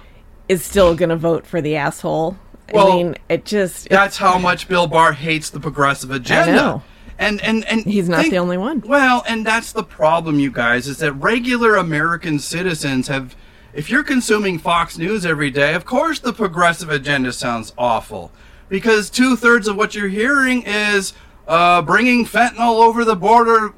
is 0.47 0.63
still 0.63 0.95
going 0.95 1.09
to 1.09 1.15
vote 1.15 1.45
for 1.45 1.62
the 1.62 1.75
asshole. 1.75 2.38
Well, 2.74 2.92
I 2.92 2.95
mean, 2.95 3.15
it 3.30 3.45
just 3.45 3.89
that's 3.89 4.18
how 4.18 4.38
much 4.38 4.68
Bill 4.68 4.88
Barr 4.88 5.13
hates 5.13 5.50
the 5.50 5.59
progressive 5.59 6.12
agenda. 6.12 6.51
I 6.51 6.56
know. 6.56 6.83
And 7.18 7.42
and 7.42 7.63
and 7.65 7.86
he's 7.86 8.09
not 8.09 8.21
think, 8.21 8.31
the 8.31 8.39
only 8.39 8.57
one. 8.57 8.81
Well, 8.81 9.24
and 9.27 9.45
that's 9.45 9.71
the 9.71 9.83
problem, 9.83 10.39
you 10.39 10.51
guys, 10.51 10.88
is 10.88 10.97
that 10.97 11.13
regular 11.13 11.75
American 11.75 12.39
citizens 12.39 13.07
have. 13.07 13.36
If 13.74 13.89
you're 13.89 14.03
consuming 14.03 14.57
Fox 14.57 14.97
News 14.97 15.25
every 15.25 15.51
day, 15.51 15.74
of 15.74 15.86
course 15.86 16.19
the 16.19 16.31
progressive 16.33 16.89
agenda 16.89 17.33
sounds 17.33 17.74
awful, 17.77 18.31
because 18.69 19.09
two 19.09 19.36
thirds 19.36 19.68
of 19.68 19.75
what 19.75 19.94
you're 19.94 20.07
hearing 20.07 20.63
is 20.63 21.13
uh, 21.47 21.81
bringing 21.81 22.25
fentanyl 22.25 22.81
over 22.81 23.03
the 23.03 23.15
border 23.15 23.74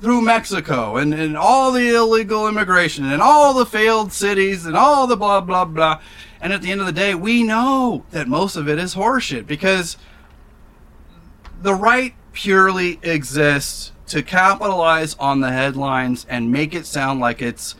through 0.00 0.20
Mexico 0.20 0.96
and, 0.96 1.14
and 1.14 1.36
all 1.36 1.72
the 1.72 1.94
illegal 1.94 2.46
immigration 2.46 3.04
and 3.06 3.22
all 3.22 3.54
the 3.54 3.66
failed 3.66 4.12
cities 4.12 4.66
and 4.66 4.76
all 4.76 5.06
the 5.06 5.16
blah, 5.16 5.40
blah, 5.40 5.64
blah. 5.64 6.00
And 6.40 6.52
at 6.52 6.62
the 6.62 6.70
end 6.70 6.80
of 6.80 6.86
the 6.86 6.92
day, 6.92 7.14
we 7.14 7.42
know 7.42 8.04
that 8.10 8.28
most 8.28 8.56
of 8.56 8.68
it 8.68 8.78
is 8.78 8.94
horseshit 8.94 9.46
because 9.46 9.96
the 11.62 11.74
right 11.74 12.14
purely 12.32 13.00
exists 13.02 13.92
to 14.08 14.22
capitalize 14.22 15.14
on 15.14 15.40
the 15.40 15.50
headlines 15.50 16.26
and 16.28 16.52
make 16.52 16.74
it 16.74 16.86
sound 16.86 17.18
like 17.18 17.40
it's 17.40 17.74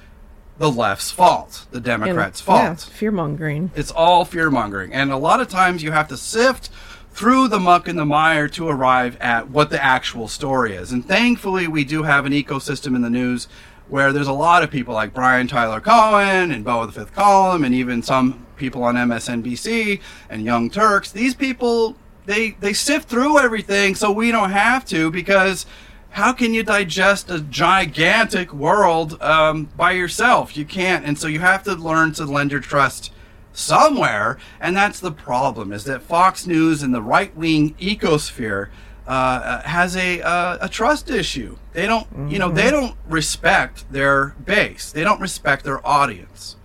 the 0.58 0.70
left's 0.70 1.10
fault, 1.10 1.66
the 1.70 1.80
Democrats' 1.80 2.40
and, 2.40 2.46
fault. 2.46 2.62
Yeah, 2.62 2.74
fear 2.74 3.10
mongering. 3.12 3.70
It's 3.76 3.90
all 3.90 4.24
fear 4.24 4.50
mongering. 4.50 4.92
And 4.92 5.12
a 5.12 5.16
lot 5.18 5.40
of 5.40 5.48
times 5.48 5.82
you 5.82 5.92
have 5.92 6.08
to 6.08 6.16
sift 6.16 6.70
through 7.16 7.48
the 7.48 7.58
muck 7.58 7.88
and 7.88 7.98
the 7.98 8.04
mire 8.04 8.46
to 8.46 8.68
arrive 8.68 9.16
at 9.22 9.48
what 9.48 9.70
the 9.70 9.82
actual 9.82 10.28
story 10.28 10.74
is. 10.74 10.92
And 10.92 11.02
thankfully, 11.02 11.66
we 11.66 11.82
do 11.82 12.02
have 12.02 12.26
an 12.26 12.32
ecosystem 12.34 12.94
in 12.94 13.00
the 13.00 13.08
news 13.08 13.48
where 13.88 14.12
there's 14.12 14.26
a 14.28 14.34
lot 14.34 14.62
of 14.62 14.70
people 14.70 14.92
like 14.92 15.14
Brian 15.14 15.48
Tyler 15.48 15.80
Cohen 15.80 16.50
and 16.50 16.62
Beau 16.62 16.82
of 16.82 16.92
the 16.92 17.00
Fifth 17.00 17.14
Column, 17.14 17.64
and 17.64 17.74
even 17.74 18.02
some 18.02 18.46
people 18.56 18.84
on 18.84 18.96
MSNBC 18.96 19.98
and 20.28 20.44
Young 20.44 20.68
Turks. 20.68 21.10
These 21.10 21.34
people, 21.34 21.96
they, 22.26 22.50
they 22.60 22.74
sift 22.74 23.08
through 23.08 23.38
everything 23.38 23.94
so 23.94 24.12
we 24.12 24.30
don't 24.30 24.50
have 24.50 24.84
to 24.86 25.10
because 25.10 25.64
how 26.10 26.34
can 26.34 26.52
you 26.52 26.64
digest 26.64 27.30
a 27.30 27.40
gigantic 27.40 28.52
world 28.52 29.22
um, 29.22 29.70
by 29.74 29.92
yourself? 29.92 30.54
You 30.54 30.66
can't. 30.66 31.06
And 31.06 31.18
so 31.18 31.28
you 31.28 31.40
have 31.40 31.62
to 31.62 31.76
learn 31.76 32.12
to 32.14 32.26
lend 32.26 32.50
your 32.50 32.60
trust 32.60 33.10
somewhere, 33.56 34.38
and 34.60 34.76
that's 34.76 35.00
the 35.00 35.12
problem: 35.12 35.72
is 35.72 35.84
that 35.84 36.02
Fox 36.02 36.46
News 36.46 36.82
and 36.82 36.94
the 36.94 37.02
right-wing 37.02 37.74
ecosphere 37.74 38.68
uh, 39.06 39.10
uh, 39.10 39.62
has 39.62 39.96
a 39.96 40.20
uh, 40.20 40.58
a 40.60 40.68
trust 40.68 41.10
issue. 41.10 41.56
They 41.72 41.86
don't, 41.86 42.08
mm-hmm. 42.10 42.28
you 42.28 42.38
know, 42.38 42.50
they 42.50 42.62
mm-hmm. 42.62 42.86
don't 42.86 42.96
respect 43.08 43.90
their 43.92 44.34
base. 44.44 44.90
They 44.90 45.04
don't 45.04 45.20
respect 45.20 45.64
their 45.64 45.86
audience. 45.86 46.56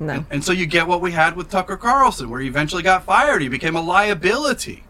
No. 0.00 0.12
And, 0.12 0.26
and, 0.30 0.44
so 0.44 0.52
you 0.52 0.66
get 0.66 0.86
what 0.86 1.00
we 1.00 1.12
had 1.12 1.36
with 1.36 1.50
Tucker 1.50 1.76
Carlson, 1.76 2.28
where 2.28 2.40
he 2.40 2.48
eventually 2.48 2.82
got 2.82 3.04
fired. 3.04 3.40
He 3.40 3.48
became 3.48 3.76
a 3.76 3.80
liability, 3.80 4.84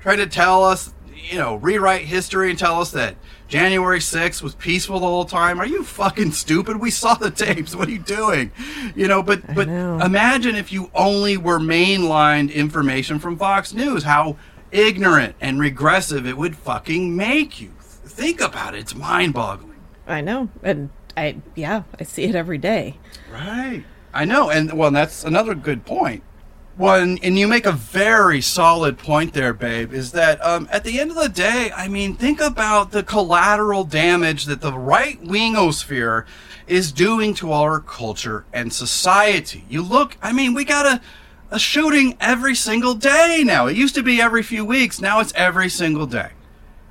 trying 0.00 0.18
to 0.18 0.26
tell 0.26 0.64
us, 0.64 0.94
you 1.16 1.38
know, 1.38 1.56
rewrite 1.56 2.02
history 2.02 2.50
and 2.50 2.58
tell 2.58 2.80
us 2.80 2.90
that 2.92 3.16
January 3.48 3.98
6th 4.00 4.42
was 4.42 4.54
peaceful 4.54 5.00
the 5.00 5.06
whole 5.06 5.24
time. 5.24 5.60
Are 5.60 5.66
you 5.66 5.84
fucking 5.84 6.32
stupid? 6.32 6.78
We 6.78 6.90
saw 6.90 7.14
the 7.14 7.30
tapes. 7.46 7.74
What 7.74 7.88
are 7.88 7.92
you 7.92 7.98
doing? 7.98 8.52
You 8.94 9.08
know, 9.08 9.22
but 9.22 9.54
but 9.54 9.68
know. 9.68 10.00
imagine 10.00 10.54
if 10.56 10.72
you 10.72 10.90
only 10.94 11.36
were 11.36 11.58
mainlined 11.58 12.52
information 12.52 13.18
from 13.18 13.38
Fox 13.38 13.72
News, 13.72 14.02
how 14.02 14.36
ignorant 14.72 15.36
and 15.40 15.60
regressive 15.60 16.26
it 16.26 16.36
would 16.36 16.56
fucking 16.56 17.16
make 17.16 17.60
you. 17.60 17.72
Think 17.80 18.40
about 18.40 18.74
it. 18.74 18.78
It's 18.78 18.94
mind-boggling. 18.94 19.80
I 20.06 20.20
know. 20.20 20.48
And 20.62 20.90
I 21.16 21.36
yeah, 21.54 21.82
I 21.98 22.04
see 22.04 22.24
it 22.24 22.34
every 22.34 22.58
day. 22.58 22.98
Right. 23.30 23.84
I 24.12 24.24
know. 24.24 24.50
And 24.50 24.72
well, 24.72 24.90
that's 24.90 25.24
another 25.24 25.54
good 25.54 25.84
point. 25.84 26.22
One, 26.76 27.18
and 27.22 27.38
you 27.38 27.48
make 27.48 27.64
a 27.64 27.72
very 27.72 28.42
solid 28.42 28.98
point 28.98 29.32
there, 29.32 29.54
babe, 29.54 29.94
is 29.94 30.12
that 30.12 30.44
um, 30.44 30.68
at 30.70 30.84
the 30.84 31.00
end 31.00 31.10
of 31.10 31.16
the 31.16 31.30
day, 31.30 31.72
I 31.74 31.88
mean, 31.88 32.14
think 32.14 32.38
about 32.38 32.90
the 32.90 33.02
collateral 33.02 33.82
damage 33.82 34.44
that 34.44 34.60
the 34.60 34.74
right 34.74 35.22
wingosphere 35.24 36.26
is 36.66 36.92
doing 36.92 37.32
to 37.36 37.50
our 37.50 37.80
culture 37.80 38.44
and 38.52 38.74
society. 38.74 39.64
You 39.70 39.80
look, 39.82 40.18
I 40.20 40.34
mean, 40.34 40.52
we 40.52 40.66
got 40.66 40.84
a, 40.84 41.00
a 41.50 41.58
shooting 41.58 42.14
every 42.20 42.54
single 42.54 42.92
day 42.92 43.42
now. 43.42 43.66
It 43.68 43.76
used 43.76 43.94
to 43.94 44.02
be 44.02 44.20
every 44.20 44.42
few 44.42 44.62
weeks, 44.62 45.00
now 45.00 45.20
it's 45.20 45.32
every 45.34 45.70
single 45.70 46.06
day. 46.06 46.32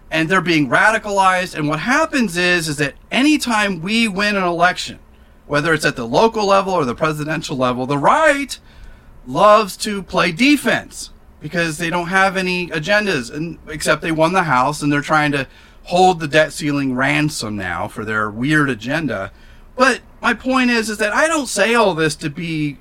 And 0.10 0.30
they're 0.30 0.42
being 0.42 0.68
radicalized. 0.68 1.54
And 1.54 1.68
what 1.68 1.82
happens 1.82 2.38
is, 2.38 2.68
is 2.68 2.78
that 2.78 2.96
anytime 3.12 3.82
we 3.82 4.08
win 4.08 4.36
an 4.36 4.44
election, 4.44 4.98
whether 5.46 5.76
it's 5.76 5.86
at 5.86 5.96
the 5.96 6.08
local 6.08 6.48
level 6.48 6.74
or 6.74 6.86
the 6.86 6.96
presidential 6.96 7.56
level, 7.56 7.86
the 7.86 8.00
right 8.00 8.58
loves 9.28 9.78
to 9.78 10.04
play 10.04 10.32
defense 10.32 11.12
because 11.40 11.78
they 11.78 11.90
don't 11.90 12.08
have 12.08 12.38
any 12.38 12.68
agendas 12.70 13.34
and 13.34 13.58
except 13.68 14.02
they 14.02 14.12
won 14.12 14.34
the 14.34 14.44
house 14.44 14.82
and 14.82 14.92
they're 14.92 15.02
trying 15.02 15.32
to 15.32 15.48
hold 15.84 16.20
the 16.20 16.28
debt 16.28 16.52
ceiling 16.52 16.96
ransom 16.96 17.56
now 17.56 17.88
for 17.88 18.04
their 18.04 18.30
weird 18.30 18.70
agenda 18.70 19.32
but 19.76 20.02
my 20.22 20.34
point 20.34 20.70
is 20.72 20.90
is 20.90 20.98
that 20.98 21.14
i 21.14 21.28
don't 21.28 21.48
say 21.48 21.76
all 21.76 21.94
this 21.94 22.16
to 22.16 22.30
be 22.30 22.78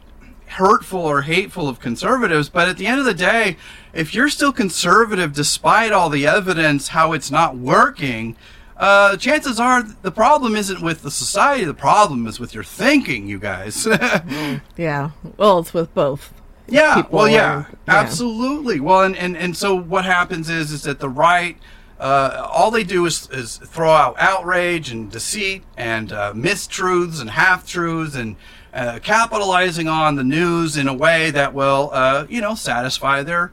hurtful 0.47 1.01
or 1.01 1.23
hateful 1.23 1.69
of 1.69 1.81
conservatives 1.81 2.49
but 2.49 2.69
at 2.69 2.77
the 2.77 2.87
end 2.87 2.99
of 2.99 3.05
the 3.05 3.15
day 3.15 3.57
if 3.93 4.15
you're 4.15 4.29
still 4.29 4.53
conservative 4.53 5.33
despite 5.33 5.93
all 5.93 6.09
the 6.09 6.27
evidence 6.27 6.89
how 6.89 7.13
it's 7.13 7.31
not 7.31 7.57
working 7.57 8.37
uh, 8.77 9.17
chances 9.17 9.61
are 9.61 9.83
the 9.83 10.11
problem 10.11 10.57
isn't 10.57 10.83
with 10.83 11.03
the 11.03 11.11
society. 11.11 11.65
The 11.65 11.75
problem 11.75 12.27
is 12.27 12.41
with 12.41 12.55
your 12.55 12.65
thinking, 12.65 13.29
you 13.29 13.39
guys. 13.39 13.87
Yeah. 14.77 15.11
Well, 15.37 15.61
it's 15.61 15.73
with 15.73 15.95
both. 15.95 16.34
Yeah. 16.69 16.95
people 16.97 17.19
Well, 17.21 17.29
yeah, 17.29 17.53
are- 17.53 17.69
yeah. 17.87 17.95
absolutely. 17.95 18.81
Well, 18.81 19.03
and, 19.03 19.17
and, 19.17 19.37
and 19.37 19.57
so 19.57 19.75
what 19.75 20.05
happens 20.05 20.49
is, 20.49 20.73
is 20.73 20.83
that 20.83 21.01
the 21.01 21.09
right, 21.09 21.57
uh, 22.01 22.49
all 22.53 22.71
they 22.71 22.85
do 22.85 23.05
is, 23.07 23.29
is 23.31 23.57
throw 23.59 23.91
out 23.93 24.17
outrage 24.19 24.91
and 24.91 25.11
deceit 25.11 25.63
and 25.77 26.13
uh, 26.13 26.33
mistruths 26.33 27.21
and 27.21 27.31
half 27.31 27.67
truths 27.67 28.15
and 28.17 28.37
uh, 28.73 28.99
capitalizing 29.03 29.87
on 29.89 30.17
the 30.17 30.25
news 30.25 30.77
in 30.77 30.89
a 30.89 30.95
way 30.95 31.31
that 31.31 31.55
will, 31.55 31.91
uh, 31.93 32.27
you 32.29 32.41
know, 32.41 32.55
satisfy 32.55 33.23
their 33.23 33.53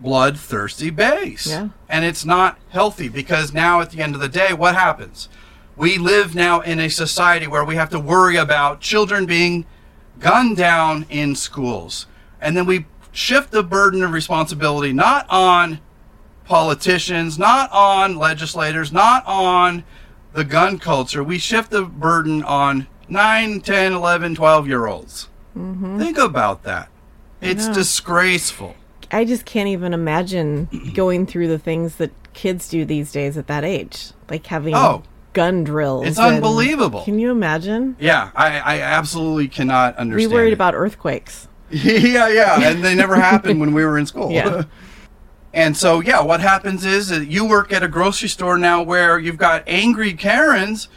bloodthirsty 0.00 0.90
base. 0.90 1.46
Yeah. 1.48 1.68
And 1.88 2.04
it's 2.04 2.24
not 2.24 2.58
healthy 2.70 3.08
because 3.08 3.52
now 3.52 3.80
at 3.80 3.90
the 3.90 4.00
end 4.00 4.14
of 4.14 4.20
the 4.20 4.28
day, 4.28 4.52
what 4.52 4.74
happens? 4.74 5.28
We 5.76 5.98
live 5.98 6.34
now 6.34 6.60
in 6.60 6.80
a 6.80 6.88
society 6.88 7.46
where 7.46 7.64
we 7.64 7.76
have 7.76 7.90
to 7.90 8.00
worry 8.00 8.36
about 8.36 8.80
children 8.80 9.26
being 9.26 9.66
gunned 10.18 10.56
down 10.56 11.06
in 11.08 11.36
schools. 11.36 12.06
And 12.40 12.56
then 12.56 12.66
we 12.66 12.86
shift 13.12 13.50
the 13.50 13.62
burden 13.62 14.02
of 14.02 14.12
responsibility 14.12 14.92
not 14.92 15.26
on 15.28 15.80
politicians, 16.44 17.38
not 17.38 17.70
on 17.72 18.16
legislators, 18.16 18.92
not 18.92 19.22
on 19.26 19.84
the 20.32 20.44
gun 20.44 20.78
culture. 20.78 21.22
We 21.22 21.38
shift 21.38 21.70
the 21.70 21.82
burden 21.82 22.42
on 22.42 22.86
9, 23.08 23.60
10, 23.60 23.92
11, 23.92 24.34
12 24.34 24.66
year 24.68 24.86
olds. 24.86 25.28
Mm-hmm. 25.56 25.98
Think 25.98 26.18
about 26.18 26.62
that. 26.64 26.88
It's 27.40 27.68
disgraceful. 27.68 28.74
I 29.10 29.24
just 29.24 29.44
can't 29.44 29.68
even 29.68 29.94
imagine 29.94 30.68
going 30.94 31.26
through 31.26 31.48
the 31.48 31.58
things 31.58 31.96
that 31.96 32.10
kids 32.34 32.68
do 32.68 32.84
these 32.84 33.12
days 33.12 33.36
at 33.36 33.46
that 33.46 33.64
age, 33.64 34.10
like 34.28 34.46
having 34.46 34.74
Oh. 34.74 35.02
gun 35.32 35.64
drills. 35.64 36.06
It's 36.06 36.18
unbelievable. 36.18 37.02
Can 37.04 37.18
you 37.18 37.30
imagine? 37.30 37.96
Yeah, 37.98 38.30
I, 38.34 38.58
I 38.58 38.80
absolutely 38.80 39.48
cannot 39.48 39.96
Be 39.96 40.00
understand. 40.00 40.32
worried 40.32 40.50
it. 40.50 40.54
about 40.54 40.74
earthquakes. 40.74 41.48
yeah, 41.84 42.28
yeah, 42.28 42.60
and 42.70 42.84
they 42.84 42.94
never 42.94 43.16
happened 43.16 43.60
when 43.60 43.72
we 43.72 43.84
were 43.84 43.98
in 43.98 44.06
school. 44.06 44.30
Yeah. 44.30 44.64
And 45.54 45.74
so, 45.74 46.00
yeah, 46.00 46.20
what 46.20 46.40
happens 46.40 46.84
is 46.84 47.08
that 47.08 47.26
you 47.26 47.44
work 47.44 47.72
at 47.72 47.82
a 47.82 47.88
grocery 47.88 48.28
store 48.28 48.58
now 48.58 48.82
where 48.82 49.18
you've 49.18 49.38
got 49.38 49.64
angry 49.66 50.12
Karens 50.12 50.88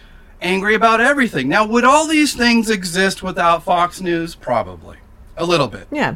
angry 0.42 0.76
about 0.76 1.00
everything. 1.00 1.48
Now, 1.48 1.66
would 1.66 1.86
all 1.86 2.06
these 2.06 2.36
things 2.36 2.70
exist 2.70 3.24
without 3.24 3.64
Fox 3.64 4.02
News? 4.02 4.36
Probably. 4.36 4.98
A 5.38 5.46
little 5.46 5.68
bit. 5.68 5.88
Yeah. 5.92 6.16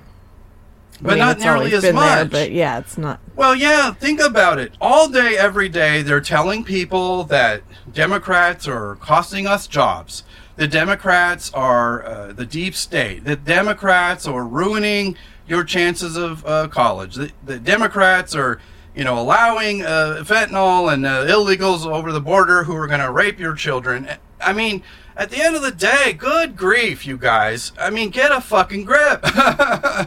But 1.01 1.13
I 1.13 1.15
mean, 1.15 1.19
not 1.19 1.39
nearly 1.39 1.73
as 1.73 1.83
been 1.83 1.95
there, 1.95 2.23
much. 2.23 2.31
but 2.31 2.51
yeah, 2.51 2.79
it's 2.79 2.97
not. 2.97 3.19
Well, 3.35 3.53
yeah, 3.53 3.93
think 3.93 4.21
about 4.21 4.59
it. 4.59 4.73
All 4.79 5.09
day, 5.09 5.37
every 5.37 5.67
day, 5.67 6.01
they're 6.01 6.21
telling 6.21 6.63
people 6.63 7.23
that 7.25 7.63
Democrats 7.91 8.67
are 8.67 8.95
costing 8.95 9.45
us 9.45 9.67
jobs. 9.67 10.23
The 10.57 10.67
Democrats 10.67 11.51
are 11.53 12.05
uh, 12.05 12.33
the 12.33 12.45
deep 12.45 12.75
state. 12.75 13.25
The 13.25 13.35
Democrats 13.35 14.25
are 14.25 14.43
ruining 14.45 15.17
your 15.47 15.63
chances 15.63 16.15
of 16.15 16.45
uh, 16.45 16.67
college. 16.69 17.15
The, 17.15 17.31
the 17.43 17.59
Democrats 17.59 18.33
are, 18.35 18.59
you 18.95 19.03
know, 19.03 19.19
allowing 19.19 19.81
uh, 19.83 20.23
fentanyl 20.25 20.91
and 20.93 21.05
uh, 21.05 21.25
illegals 21.25 21.85
over 21.85 22.11
the 22.11 22.21
border 22.21 22.63
who 22.63 22.75
are 22.75 22.87
going 22.87 23.01
to 23.01 23.11
rape 23.11 23.37
your 23.39 23.53
children. 23.53 24.07
I 24.39 24.53
mean, 24.53 24.81
at 25.17 25.29
the 25.29 25.41
end 25.41 25.55
of 25.57 25.61
the 25.61 25.71
day, 25.71 26.13
good 26.13 26.55
grief, 26.55 27.05
you 27.05 27.17
guys. 27.17 27.73
I 27.77 27.89
mean, 27.89 28.09
get 28.09 28.31
a 28.31 28.39
fucking 28.41 28.85
grip. 28.85 29.23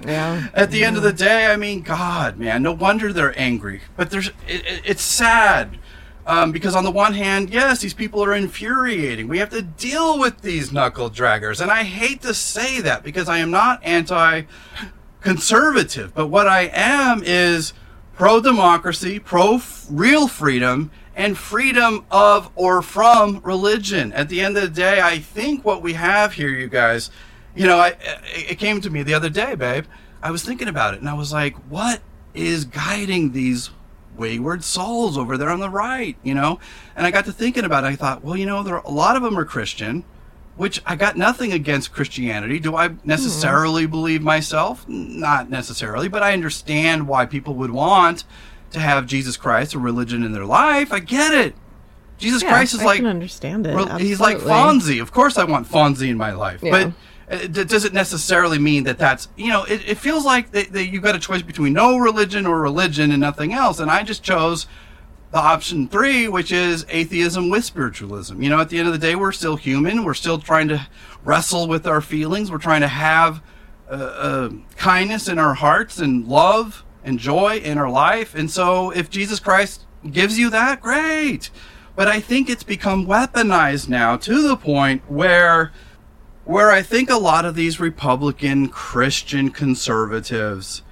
Yeah. 0.07 0.49
At 0.55 0.71
the 0.71 0.85
end 0.85 0.97
of 0.97 1.03
the 1.03 1.13
day, 1.15 1.47
I 1.47 1.57
mean, 1.57 1.81
God, 1.83 2.39
man, 2.39 2.63
no 2.63 2.73
wonder 2.73 3.13
they're 3.13 3.39
angry. 3.39 3.81
But 3.97 4.11
there's, 4.11 4.29
it, 4.47 4.65
it- 4.67 4.83
it's 4.85 5.03
sad 5.03 5.79
um, 6.29 6.53
because 6.53 6.77
on 6.77 6.85
the 6.85 6.93
one 6.93 7.15
hand, 7.15 7.51
yes, 7.51 7.81
these 7.81 7.95
people 7.95 8.23
are 8.23 8.35
infuriating. 8.35 9.27
We 9.27 9.39
have 9.39 9.51
to 9.51 9.63
deal 9.63 10.17
with 10.19 10.43
these 10.43 10.71
knuckle 10.71 11.11
draggers, 11.11 11.61
and 11.61 11.73
I 11.73 11.83
hate 11.83 12.23
to 12.23 12.33
say 12.35 12.81
that 12.83 13.03
because 13.03 13.29
I 13.29 13.39
am 13.39 13.51
not 13.51 13.83
anti-conservative, 13.83 16.15
but 16.15 16.29
what 16.29 16.47
I 16.47 16.71
am 16.73 17.25
is 17.25 17.73
pro-democracy, 18.15 19.19
pro-real 19.19 20.29
freedom. 20.29 20.93
And 21.17 21.37
freedom 21.37 22.07
of 22.13 22.49
or 22.55 22.81
from 22.81 23.41
religion. 23.43 24.13
At 24.13 24.29
the 24.29 24.41
end 24.41 24.57
of 24.57 24.63
the 24.63 24.69
day, 24.69 25.01
I 25.01 25.19
think 25.19 25.65
what 25.65 25.83
we 25.83 25.95
have 25.95 26.35
here, 26.35 26.51
you 26.51 26.69
guys, 26.69 27.11
you 27.57 27.67
know, 27.67 27.79
I, 27.79 27.97
it 28.27 28.61
came 28.61 28.81
to 28.83 28.89
me 28.89 29.03
the 29.03 29.15
other 29.15 29.29
day, 29.29 29.57
babe. 29.57 29.87
I 30.23 30.31
was 30.31 30.45
thinking 30.45 30.69
about 30.69 30.95
it 30.95 31.01
and 31.01 31.09
I 31.09 31.15
was 31.15 31.33
like, 31.33 31.57
what 31.69 32.03
is 32.35 32.67
guiding 32.67 33.33
these 33.33 33.71
wayward 34.19 34.65
souls 34.65 35.17
over 35.17 35.37
there 35.37 35.49
on 35.49 35.61
the 35.61 35.71
right, 35.71 36.17
you 36.23 36.35
know? 36.35 36.59
And 36.97 37.07
I 37.07 37.11
got 37.11 37.25
to 37.27 37.33
thinking 37.33 37.65
about 37.65 37.85
it. 37.85 37.89
I 37.89 37.97
thought, 37.97 38.23
well, 38.23 38.37
you 38.37 38.47
know, 38.47 38.63
there 38.63 38.77
are, 38.77 38.85
a 38.85 38.91
lot 38.91 39.17
of 39.17 39.23
them 39.23 39.39
are 39.39 39.45
Christian, 39.45 40.05
which 40.57 40.83
I 40.85 40.97
got 40.97 41.17
nothing 41.17 41.53
against 41.53 41.93
Christianity. 41.93 42.59
Do 42.59 42.77
I 42.77 42.89
hmm. 42.89 42.97
necessarily 43.05 43.87
believe 43.87 44.23
myself? 44.23 44.87
Not 44.89 45.49
necessarily, 45.49 46.09
but 46.09 46.23
I 46.23 46.33
understand 46.33 47.07
why 47.07 47.27
people 47.27 47.55
would 47.55 47.71
want 47.71 48.25
to 48.73 48.81
have 48.81 49.07
Jesus 49.07 49.37
Christ, 49.37 49.75
a 49.75 49.79
religion 49.79 50.23
in 50.23 50.33
their 50.33 50.45
life. 50.45 50.93
I 50.93 50.99
get 50.99 51.33
it. 51.33 51.55
Jesus 52.19 52.43
Yeah, 52.43 52.51
Christ 52.51 52.75
is 52.75 52.81
I 52.81 52.85
like 52.85 52.97
can 52.99 53.07
understand 53.07 53.67
it. 53.67 54.01
he's 54.01 54.21
like. 54.21 54.39
Fonzie. 54.39 55.01
Of 55.01 55.13
course, 55.13 55.39
I 55.39 55.45
want 55.45 55.69
Fonzie 55.69 56.09
in 56.09 56.17
my 56.17 56.33
life, 56.33 56.61
Yeah. 56.63 56.71
but 56.71 56.93
it 57.31 57.93
necessarily 57.93 58.59
mean 58.59 58.85
that 58.85 58.99
that's 58.99 59.29
you 59.37 59.49
know? 59.49 59.65
It, 59.65 59.87
it 59.87 59.99
feels 59.99 60.25
like 60.25 60.51
that, 60.53 60.73
that 60.73 60.87
you've 60.87 61.03
got 61.03 61.15
a 61.15 61.19
choice 61.19 61.43
between 61.43 61.73
no 61.73 61.99
religion 61.99 62.47
or 62.47 62.61
religion 62.61 63.11
and 63.11 63.21
nothing 63.21 63.53
else, 63.53 63.81
and 63.81 63.91
I 63.91 64.03
just 64.03 64.23
chose 64.23 64.67
the 65.31 65.39
option 65.39 65.89
three, 65.89 66.27
which 66.27 66.51
is 66.51 66.87
atheism 66.89 67.51
with 67.51 67.65
spiritualism. 67.65 68.41
You 68.43 68.49
know, 68.49 68.61
at 68.61 68.71
the 68.71 68.79
end 68.79 68.89
of 68.89 68.95
the 68.95 68.99
day, 68.99 69.15
we're 69.15 69.33
still 69.33 69.57
human. 69.57 70.05
We're 70.05 70.15
still 70.15 70.39
trying 70.39 70.69
to 70.69 70.87
wrestle 71.23 71.69
with 71.69 71.87
our 71.87 72.01
feelings. 72.01 72.51
We're 72.51 72.59
trying 72.59 72.81
to 72.81 72.89
have 72.89 73.43
uh, 73.91 73.95
uh, 73.95 74.51
kindness 74.77 75.29
in 75.29 75.39
our 75.39 75.55
hearts 75.55 75.99
and 75.99 76.27
love 76.27 76.85
and 77.05 77.19
joy 77.19 77.57
in 77.59 77.79
our 77.79 77.91
life. 77.91 78.35
And 78.35 78.51
so, 78.51 78.91
if 78.91 79.11
Jesus 79.11 79.39
Christ 79.39 79.85
gives 80.11 80.39
you 80.39 80.49
that, 80.51 80.81
great. 80.81 81.51
But 81.95 82.09
I 82.09 82.21
think 82.21 82.49
it's 82.49 82.63
become 82.63 83.07
weaponized 83.07 83.89
now 83.89 84.17
to 84.19 84.41
the 84.41 84.57
point 84.57 85.03
where 85.11 85.73
where 86.49 86.71
I 86.71 86.81
think 86.81 87.11
a 87.11 87.19
lot 87.19 87.45
of 87.45 87.55
these 87.55 87.79
Republican 87.79 88.69
Christian 88.69 89.51
conservatives 89.51 90.83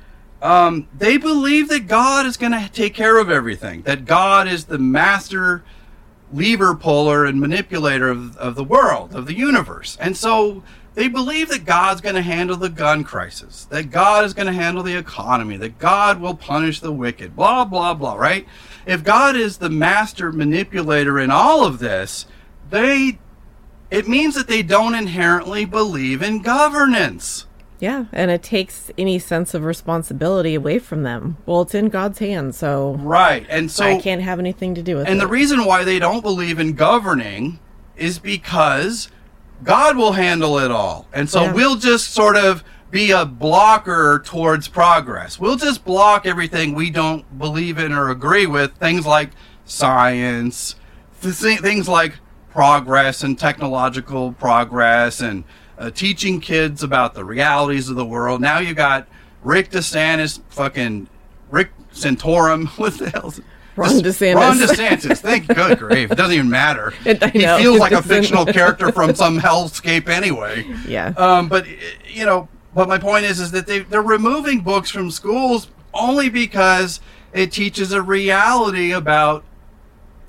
um, 0.42 0.86
they 0.96 1.16
believe 1.16 1.70
that 1.70 1.88
God 1.88 2.26
is 2.26 2.36
going 2.36 2.52
to 2.52 2.70
take 2.70 2.94
care 2.94 3.18
of 3.18 3.30
everything, 3.30 3.82
that 3.82 4.04
God 4.04 4.46
is 4.46 4.66
the 4.66 4.78
master 4.78 5.64
lever 6.30 6.74
puller 6.74 7.24
and 7.24 7.40
manipulator 7.40 8.08
of, 8.08 8.36
of 8.36 8.54
the 8.54 8.62
world, 8.62 9.14
of 9.14 9.26
the 9.26 9.34
universe. 9.34 9.96
And 9.98 10.14
so 10.14 10.62
they 10.94 11.08
believe 11.08 11.48
that 11.48 11.64
God's 11.64 12.02
going 12.02 12.16
to 12.16 12.22
handle 12.22 12.56
the 12.56 12.68
gun 12.68 13.02
crisis, 13.02 13.64
that 13.70 13.90
God 13.90 14.26
is 14.26 14.34
going 14.34 14.46
to 14.46 14.52
handle 14.52 14.82
the 14.82 14.96
economy, 14.96 15.56
that 15.56 15.78
God 15.78 16.20
will 16.20 16.34
punish 16.34 16.80
the 16.80 16.92
wicked, 16.92 17.34
blah, 17.34 17.64
blah, 17.64 17.94
blah, 17.94 18.14
right? 18.14 18.46
If 18.84 19.02
God 19.02 19.36
is 19.36 19.56
the 19.56 19.70
master 19.70 20.32
manipulator 20.32 21.18
in 21.18 21.30
all 21.30 21.64
of 21.64 21.78
this, 21.78 22.26
they 22.68 23.18
it 23.96 24.06
means 24.08 24.34
that 24.34 24.48
they 24.48 24.62
don't 24.62 24.94
inherently 24.94 25.64
believe 25.64 26.22
in 26.22 26.42
governance. 26.42 27.46
Yeah, 27.78 28.06
and 28.12 28.30
it 28.30 28.42
takes 28.42 28.90
any 28.96 29.18
sense 29.18 29.52
of 29.52 29.64
responsibility 29.64 30.54
away 30.54 30.78
from 30.78 31.02
them. 31.02 31.36
Well, 31.44 31.62
it's 31.62 31.74
in 31.74 31.88
God's 31.90 32.18
hands, 32.20 32.56
so 32.56 32.94
Right. 33.02 33.46
And 33.50 33.70
so 33.70 33.84
I 33.84 34.00
can't 34.00 34.22
have 34.22 34.38
anything 34.38 34.74
to 34.76 34.82
do 34.82 34.96
with 34.96 35.02
And 35.06 35.08
it. 35.08 35.12
And 35.12 35.20
the 35.20 35.26
reason 35.26 35.64
why 35.66 35.84
they 35.84 35.98
don't 35.98 36.22
believe 36.22 36.58
in 36.58 36.72
governing 36.72 37.58
is 37.96 38.18
because 38.18 39.08
God 39.62 39.96
will 39.96 40.12
handle 40.12 40.58
it 40.58 40.70
all. 40.70 41.06
And 41.12 41.28
so 41.28 41.42
Yeah. 41.44 41.52
we'll 41.52 41.76
just 41.76 42.12
sort 42.14 42.36
of 42.36 42.64
be 42.90 43.10
a 43.10 43.26
blocker 43.26 44.22
towards 44.24 44.68
progress. 44.68 45.38
We'll 45.38 45.56
just 45.56 45.84
block 45.84 46.24
everything 46.24 46.74
we 46.74 46.88
don't 46.88 47.38
believe 47.38 47.78
in 47.78 47.92
or 47.92 48.08
agree 48.08 48.46
with. 48.46 48.72
Things 48.76 49.04
like 49.04 49.30
science, 49.66 50.76
th- 51.22 51.60
things 51.60 51.88
like 51.88 52.14
progress 52.56 53.22
and 53.22 53.38
technological 53.38 54.32
progress 54.32 55.20
and 55.20 55.44
uh, 55.76 55.90
teaching 55.90 56.40
kids 56.40 56.82
about 56.82 57.12
the 57.12 57.22
realities 57.22 57.90
of 57.90 57.96
the 57.96 58.04
world. 58.06 58.40
Now 58.40 58.60
you 58.60 58.72
got 58.72 59.06
Rick 59.44 59.70
DeSantis, 59.72 60.40
fucking 60.48 61.06
Rick 61.50 61.70
Santorum. 61.92 62.66
What 62.78 62.94
the 62.96 63.10
hell? 63.10 63.34
Ron 63.76 64.00
DeSantis. 64.00 64.34
Ron 64.36 64.56
DeSantis. 64.56 65.18
Thank 65.18 65.48
good 65.48 65.78
grief. 65.78 66.10
It 66.10 66.14
doesn't 66.14 66.32
even 66.34 66.48
matter. 66.48 66.94
It- 67.04 67.22
he 67.34 67.40
feels 67.40 67.78
like 67.78 67.92
a 67.92 68.02
fictional 68.02 68.46
character 68.46 68.90
from 68.90 69.14
some 69.22 69.38
hellscape 69.38 70.08
anyway. 70.08 70.64
Yeah. 70.88 71.08
Um, 71.18 71.50
but 71.50 71.66
you 72.08 72.24
know, 72.24 72.48
but 72.74 72.88
my 72.88 72.96
point 72.96 73.26
is, 73.26 73.38
is 73.38 73.50
that 73.50 73.66
they 73.66 73.80
they're 73.80 74.00
removing 74.00 74.60
books 74.60 74.88
from 74.88 75.10
schools 75.10 75.68
only 75.92 76.30
because 76.30 77.00
it 77.34 77.52
teaches 77.52 77.92
a 77.92 78.00
reality 78.00 78.92
about, 78.92 79.44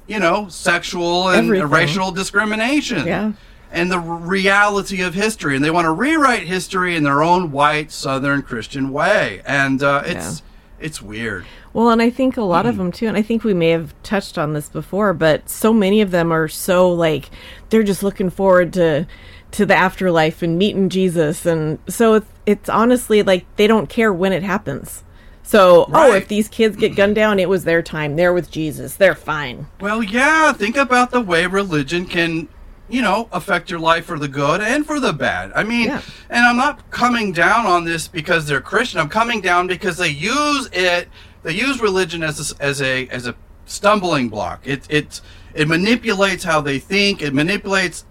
you 0.08 0.20
know, 0.20 0.48
sexual 0.50 1.30
and 1.30 1.46
Everything. 1.48 1.68
racial 1.70 2.12
discrimination. 2.12 3.06
Yeah. 3.08 3.34
And 3.72 3.92
the 3.92 4.00
reality 4.00 5.02
of 5.02 5.14
history, 5.14 5.56
and 5.56 5.64
they 5.66 5.72
want 5.72 5.86
to 5.86 5.92
rewrite 5.92 6.44
history 6.44 6.96
in 6.96 7.04
their 7.04 7.22
own 7.22 7.52
white 7.52 7.92
Southern 7.92 8.42
Christian 8.42 8.92
way, 8.92 9.42
and 9.46 9.84
uh, 9.84 10.04
it's 10.06 10.42
it's 10.80 11.02
weird. 11.02 11.46
Well, 11.74 11.90
and 11.90 12.02
I 12.02 12.10
think 12.10 12.38
a 12.38 12.44
lot 12.44 12.66
Mm. 12.66 12.70
of 12.70 12.78
them 12.78 12.92
too, 12.94 13.08
and 13.08 13.18
I 13.18 13.22
think 13.22 13.44
we 13.44 13.54
may 13.54 13.70
have 13.72 13.94
touched 14.04 14.38
on 14.38 14.54
this 14.54 14.70
before, 14.70 15.14
but 15.14 15.50
so 15.50 15.74
many 15.74 16.00
of 16.02 16.12
them 16.12 16.32
are 16.32 16.48
so 16.48 16.90
like 16.90 17.30
they're 17.70 17.84
just 17.84 18.04
looking 18.04 18.30
forward 18.30 18.72
to 18.74 19.06
to 19.52 19.66
the 19.66 19.76
afterlife 19.76 20.42
and 20.42 20.58
meeting 20.58 20.88
Jesus, 20.88 21.46
and 21.46 21.78
so 21.90 22.14
it's 22.14 22.28
it's 22.46 22.70
honestly 22.70 23.22
like 23.22 23.46
they 23.58 23.68
don't 23.68 23.90
care 23.90 24.14
when 24.14 24.32
it 24.32 24.44
happens. 24.44 25.04
So, 25.48 25.90
oh, 25.94 26.14
if 26.14 26.28
these 26.28 26.50
kids 26.50 26.76
get 26.76 26.98
gunned 26.98 27.16
down, 27.16 27.40
it 27.40 27.48
was 27.48 27.64
their 27.64 27.82
time. 27.82 28.18
They're 28.18 28.34
with 28.34 28.52
Jesus. 28.52 28.96
They're 28.98 29.16
fine. 29.16 29.66
Well, 29.80 30.04
yeah, 30.04 30.52
think 30.52 30.76
about 30.76 31.12
the 31.12 31.22
way 31.22 31.46
religion 31.46 32.06
can, 32.06 32.50
you 32.90 33.02
know, 33.02 33.30
affect 33.32 33.70
your 33.72 33.80
life 33.80 34.04
for 34.04 34.20
the 34.20 34.28
good 34.28 34.60
and 34.60 34.86
for 34.86 35.00
the 35.00 35.14
bad. 35.14 35.54
I 35.56 35.64
mean, 35.64 35.86
Yeah. 35.88 36.02
and 36.30 36.46
I'm 36.46 36.58
not 36.58 36.92
coming 36.92 37.32
down 37.32 37.66
on 37.66 37.86
this 37.86 38.10
because 38.10 38.46
they're 38.46 38.60
Christian. 38.60 39.00
I'm 39.00 39.08
coming 39.08 39.40
down 39.40 39.68
because 39.68 39.96
they 39.96 40.10
use 40.10 40.68
it. 40.74 41.08
They 41.44 41.54
use 41.54 41.80
religion 41.82 42.24
as 42.24 42.52
a, 42.52 42.62
as 42.62 42.82
a 42.82 43.08
as 43.08 43.26
a 43.26 43.34
stumbling 43.66 44.28
block. 44.28 44.68
It 44.68 44.86
it 44.90 45.22
it 45.54 45.70
manipulates 45.70 46.44
how 46.44 46.60
they 46.60 46.78
think. 46.78 47.22
It 47.22 47.34
manipulates 47.34 48.04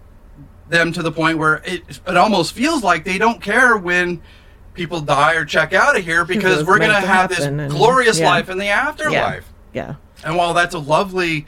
them 0.69 0.91
to 0.91 1.03
the 1.03 1.11
point 1.11 1.37
where 1.37 1.61
it 1.65 1.83
it 2.07 2.17
almost 2.17 2.53
feels 2.53 2.83
like 2.83 3.03
they 3.05 3.19
don't 3.19 3.41
care 3.43 3.77
when 3.77 4.21
people 4.77 5.01
die 5.01 5.33
or 5.33 5.43
check 5.43 5.73
out 5.73 5.97
of 5.97 6.05
here 6.05 6.23
because 6.23 6.63
we're 6.63 6.79
going 6.79 6.91
to 7.01 7.07
have 7.07 7.29
this 7.29 7.41
and- 7.41 7.69
glorious 7.69 8.19
yeah. 8.19 8.29
life 8.29 8.49
in 8.49 8.57
the 8.57 8.67
afterlife. 8.67 9.51
Yeah. 9.73 9.95
And 10.23 10.37
while 10.37 10.53
that's 10.53 10.73
a 10.73 10.79
lovely 10.79 11.45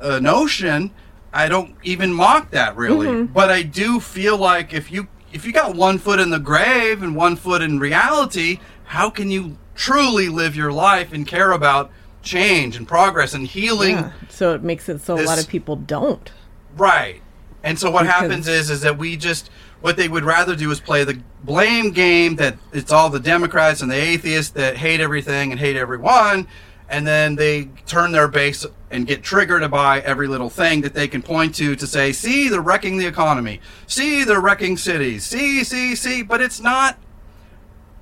uh, 0.00 0.20
notion, 0.20 0.92
I 1.32 1.48
don't 1.48 1.74
even 1.82 2.12
mock 2.12 2.50
that 2.52 2.76
really. 2.76 3.08
Mm-hmm. 3.08 3.32
But 3.32 3.50
I 3.50 3.62
do 3.62 3.98
feel 3.98 4.36
like 4.36 4.72
if 4.72 4.92
you 4.92 5.08
if 5.32 5.44
you 5.44 5.52
got 5.52 5.74
one 5.74 5.98
foot 5.98 6.20
in 6.20 6.30
the 6.30 6.38
grave 6.38 7.02
and 7.02 7.16
one 7.16 7.36
foot 7.36 7.62
in 7.62 7.78
reality, 7.78 8.60
how 8.84 9.10
can 9.10 9.30
you 9.30 9.58
truly 9.74 10.28
live 10.28 10.54
your 10.54 10.72
life 10.72 11.12
and 11.12 11.26
care 11.26 11.52
about 11.52 11.90
change 12.22 12.76
and 12.76 12.86
progress 12.86 13.34
and 13.34 13.46
healing? 13.46 13.96
Yeah. 13.96 14.12
So 14.28 14.54
it 14.54 14.62
makes 14.62 14.88
it 14.88 15.00
so 15.00 15.20
a 15.20 15.22
lot 15.22 15.38
of 15.38 15.48
people 15.48 15.76
don't. 15.76 16.30
Right. 16.76 17.22
And 17.62 17.78
so 17.78 17.90
what 17.90 18.02
Because- 18.02 18.20
happens 18.20 18.48
is 18.48 18.70
is 18.70 18.80
that 18.82 18.96
we 18.96 19.16
just 19.16 19.50
what 19.80 19.96
they 19.96 20.08
would 20.08 20.24
rather 20.24 20.56
do 20.56 20.70
is 20.70 20.80
play 20.80 21.04
the 21.04 21.20
blame 21.44 21.92
game 21.92 22.36
that 22.36 22.56
it's 22.72 22.92
all 22.92 23.10
the 23.10 23.20
Democrats 23.20 23.82
and 23.82 23.90
the 23.90 23.96
atheists 23.96 24.52
that 24.52 24.76
hate 24.76 25.00
everything 25.00 25.52
and 25.52 25.60
hate 25.60 25.76
everyone 25.76 26.46
and 26.88 27.06
then 27.06 27.34
they 27.36 27.64
turn 27.86 28.12
their 28.12 28.28
base 28.28 28.64
and 28.90 29.06
get 29.06 29.22
triggered 29.22 29.68
by 29.70 30.00
every 30.00 30.28
little 30.28 30.50
thing 30.50 30.82
that 30.82 30.94
they 30.94 31.08
can 31.08 31.20
point 31.20 31.54
to 31.56 31.74
to 31.74 31.86
say, 31.86 32.12
"See, 32.12 32.48
they're 32.48 32.60
wrecking 32.60 32.96
the 32.96 33.06
economy. 33.06 33.60
See, 33.86 34.22
they're 34.24 34.40
wrecking 34.40 34.76
cities. 34.76 35.24
See, 35.24 35.64
see, 35.64 35.96
see." 35.96 36.22
But 36.22 36.40
it's 36.40 36.60
not 36.60 36.98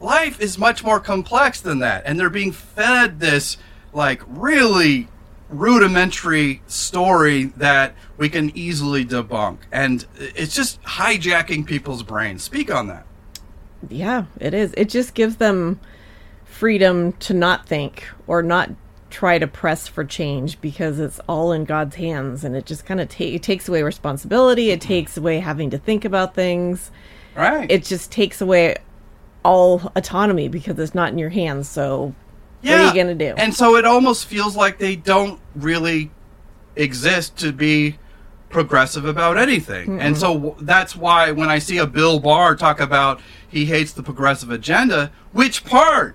life 0.00 0.38
is 0.40 0.58
much 0.58 0.84
more 0.84 1.00
complex 1.00 1.60
than 1.60 1.78
that 1.78 2.02
and 2.04 2.20
they're 2.20 2.28
being 2.28 2.52
fed 2.52 3.20
this 3.20 3.56
like 3.92 4.20
really 4.26 5.08
rudimentary 5.54 6.62
story 6.66 7.44
that 7.56 7.94
we 8.16 8.28
can 8.28 8.56
easily 8.56 9.04
debunk. 9.04 9.58
And 9.72 10.06
it's 10.18 10.54
just 10.54 10.82
hijacking 10.82 11.66
people's 11.66 12.02
brains. 12.02 12.42
Speak 12.42 12.72
on 12.72 12.88
that. 12.88 13.06
Yeah, 13.88 14.24
it 14.40 14.54
is. 14.54 14.74
It 14.76 14.88
just 14.88 15.14
gives 15.14 15.36
them 15.36 15.80
freedom 16.44 17.12
to 17.14 17.34
not 17.34 17.66
think 17.66 18.04
or 18.26 18.42
not 18.42 18.70
try 19.10 19.38
to 19.38 19.46
press 19.46 19.86
for 19.86 20.04
change 20.04 20.60
because 20.60 20.98
it's 20.98 21.20
all 21.28 21.52
in 21.52 21.64
God's 21.64 21.96
hands. 21.96 22.44
And 22.44 22.56
it 22.56 22.66
just 22.66 22.84
kind 22.84 23.00
of 23.00 23.08
ta- 23.08 23.38
takes 23.40 23.68
away 23.68 23.82
responsibility, 23.82 24.70
it 24.70 24.80
mm-hmm. 24.80 24.88
takes 24.88 25.16
away 25.16 25.38
having 25.38 25.70
to 25.70 25.78
think 25.78 26.04
about 26.04 26.34
things. 26.34 26.90
right. 27.36 27.70
It 27.70 27.84
just 27.84 28.10
takes 28.10 28.40
away 28.40 28.76
all 29.44 29.92
autonomy 29.94 30.48
because 30.48 30.78
it's 30.78 30.94
not 30.94 31.12
in 31.12 31.18
your 31.18 31.30
hands. 31.30 31.68
So 31.68 32.14
what 32.64 32.80
are 32.80 32.88
you 32.88 32.94
going 32.94 33.06
to 33.06 33.14
do? 33.14 33.34
and 33.36 33.54
so 33.54 33.76
it 33.76 33.84
almost 33.84 34.26
feels 34.26 34.56
like 34.56 34.78
they 34.78 34.96
don't 34.96 35.40
really 35.54 36.10
exist 36.76 37.36
to 37.36 37.52
be 37.52 37.98
progressive 38.50 39.04
about 39.04 39.36
anything 39.36 40.00
and 40.00 40.16
so 40.16 40.54
that's 40.60 40.94
why 40.94 41.32
when 41.32 41.48
i 41.48 41.58
see 41.58 41.78
a 41.78 41.86
bill 41.86 42.20
barr 42.20 42.54
talk 42.54 42.78
about 42.78 43.20
he 43.48 43.64
hates 43.64 43.92
the 43.92 44.02
progressive 44.02 44.50
agenda 44.50 45.10
which 45.32 45.64
part 45.64 46.14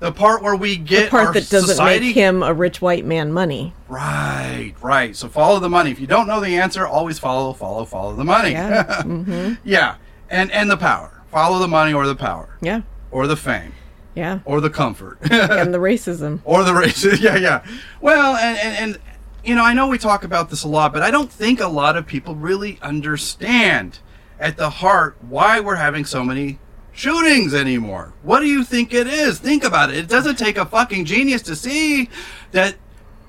the 0.00 0.12
part 0.12 0.42
where 0.42 0.54
we 0.54 0.76
get 0.76 1.04
the 1.04 1.10
part 1.10 1.26
our 1.28 1.32
that 1.34 1.48
doesn't 1.48 1.68
society 1.68 2.06
make 2.06 2.14
him 2.14 2.42
a 2.42 2.54
rich 2.54 2.80
white 2.80 3.04
man 3.04 3.32
money. 3.32 3.74
Right, 3.88 4.74
right. 4.80 5.16
So 5.16 5.28
follow 5.28 5.58
the 5.58 5.68
money. 5.68 5.90
If 5.90 5.98
you 5.98 6.06
don't 6.06 6.28
know 6.28 6.40
the 6.40 6.56
answer, 6.56 6.86
always 6.86 7.18
follow, 7.18 7.52
follow, 7.52 7.84
follow 7.84 8.14
the 8.14 8.24
money. 8.24 8.52
Yeah. 8.52 8.84
mm-hmm. 9.02 9.54
Yeah. 9.64 9.96
And 10.30 10.50
and 10.52 10.70
the 10.70 10.76
power. 10.76 11.22
Follow 11.30 11.58
the 11.58 11.68
money 11.68 11.92
or 11.92 12.06
the 12.06 12.14
power. 12.14 12.56
Yeah. 12.60 12.82
Or 13.10 13.26
the 13.26 13.36
fame. 13.36 13.72
Yeah. 14.18 14.40
Or 14.44 14.60
the 14.60 14.68
comfort. 14.68 15.18
and 15.30 15.72
the 15.72 15.78
racism. 15.78 16.40
or 16.44 16.64
the 16.64 16.72
racism. 16.72 17.20
yeah, 17.22 17.36
yeah. 17.36 17.64
Well, 18.00 18.34
and, 18.34 18.58
and 18.58 18.76
and 18.76 19.02
you 19.44 19.54
know, 19.54 19.62
I 19.62 19.74
know 19.74 19.86
we 19.86 19.96
talk 19.96 20.24
about 20.24 20.50
this 20.50 20.64
a 20.64 20.68
lot, 20.68 20.92
but 20.92 21.02
I 21.02 21.12
don't 21.12 21.30
think 21.30 21.60
a 21.60 21.68
lot 21.68 21.96
of 21.96 22.04
people 22.04 22.34
really 22.34 22.80
understand 22.82 24.00
at 24.40 24.56
the 24.56 24.70
heart 24.70 25.16
why 25.20 25.60
we're 25.60 25.76
having 25.76 26.04
so 26.04 26.24
many 26.24 26.58
shootings 26.90 27.54
anymore. 27.54 28.12
What 28.24 28.40
do 28.40 28.46
you 28.46 28.64
think 28.64 28.92
it 28.92 29.06
is? 29.06 29.38
Think 29.38 29.62
about 29.62 29.90
it. 29.90 29.96
It 29.96 30.08
doesn't 30.08 30.36
take 30.36 30.58
a 30.58 30.66
fucking 30.66 31.04
genius 31.04 31.42
to 31.42 31.54
see 31.54 32.10
that 32.50 32.74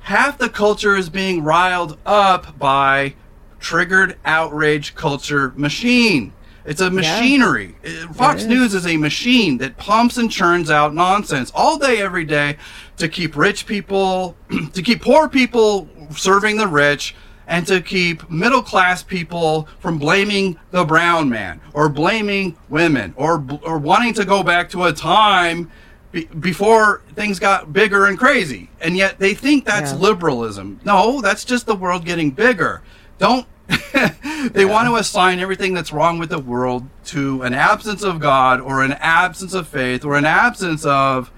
half 0.01 0.39
the 0.39 0.49
culture 0.49 0.95
is 0.95 1.07
being 1.07 1.43
riled 1.43 1.99
up 2.03 2.57
by 2.57 3.13
triggered 3.59 4.17
outrage 4.25 4.95
culture 4.95 5.53
machine. 5.55 6.33
It's 6.69 6.81
a 6.81 6.91
machinery. 6.91 7.75
Uh, 7.83 8.13
Fox 8.13 8.41
is. 8.43 8.47
News 8.47 8.73
is 8.75 8.85
a 8.85 8.95
machine 8.95 9.57
that 9.57 9.75
pumps 9.77 10.17
and 10.17 10.31
churns 10.31 10.69
out 10.69 10.93
nonsense 10.93 11.51
all 11.55 11.79
day, 11.79 11.99
every 11.99 12.25
day 12.25 12.57
to 12.97 13.09
keep 13.09 13.35
rich 13.35 13.65
people, 13.65 14.37
to 14.73 14.81
keep 14.83 15.01
poor 15.01 15.27
people 15.27 15.89
serving 16.11 16.57
the 16.57 16.67
rich, 16.67 17.15
and 17.47 17.65
to 17.65 17.81
keep 17.81 18.29
middle 18.29 18.61
class 18.61 19.01
people 19.01 19.67
from 19.79 19.97
blaming 19.97 20.59
the 20.69 20.85
brown 20.85 21.27
man 21.27 21.59
or 21.73 21.89
blaming 21.89 22.55
women 22.69 23.15
or 23.17 23.43
or 23.63 23.79
wanting 23.79 24.13
to 24.13 24.23
go 24.23 24.43
back 24.43 24.69
to 24.69 24.83
a 24.83 24.93
time 24.93 25.71
be, 26.11 26.25
before 26.25 27.01
things 27.15 27.39
got 27.39 27.73
bigger 27.73 28.05
and 28.05 28.19
crazy. 28.19 28.69
And 28.79 28.95
yet 28.95 29.17
they 29.17 29.33
think 29.33 29.65
that's 29.65 29.91
Yeah. 29.93 29.97
liberalism. 29.97 30.79
No, 30.85 31.19
that's 31.21 31.43
just 31.43 31.65
the 31.65 31.75
world 31.75 32.05
getting 32.05 32.29
bigger. 32.29 32.83
Don't 33.17 33.47
they 34.51 34.65
want 34.65 34.87
to 34.87 34.95
assign 34.95 35.39
everything 35.39 35.73
that's 35.73 35.91
wrong 35.93 36.17
with 36.19 36.29
the 36.29 36.39
world 36.39 36.87
to 37.05 37.41
an 37.43 37.53
absence 37.53 38.03
of 38.03 38.19
God 38.19 38.59
or 38.59 38.83
an 38.83 38.93
absence 38.93 39.53
of 39.53 39.67
faith 39.67 40.03
or 40.03 40.15
an 40.15 40.25
absence 40.25 40.85
of 40.85 41.31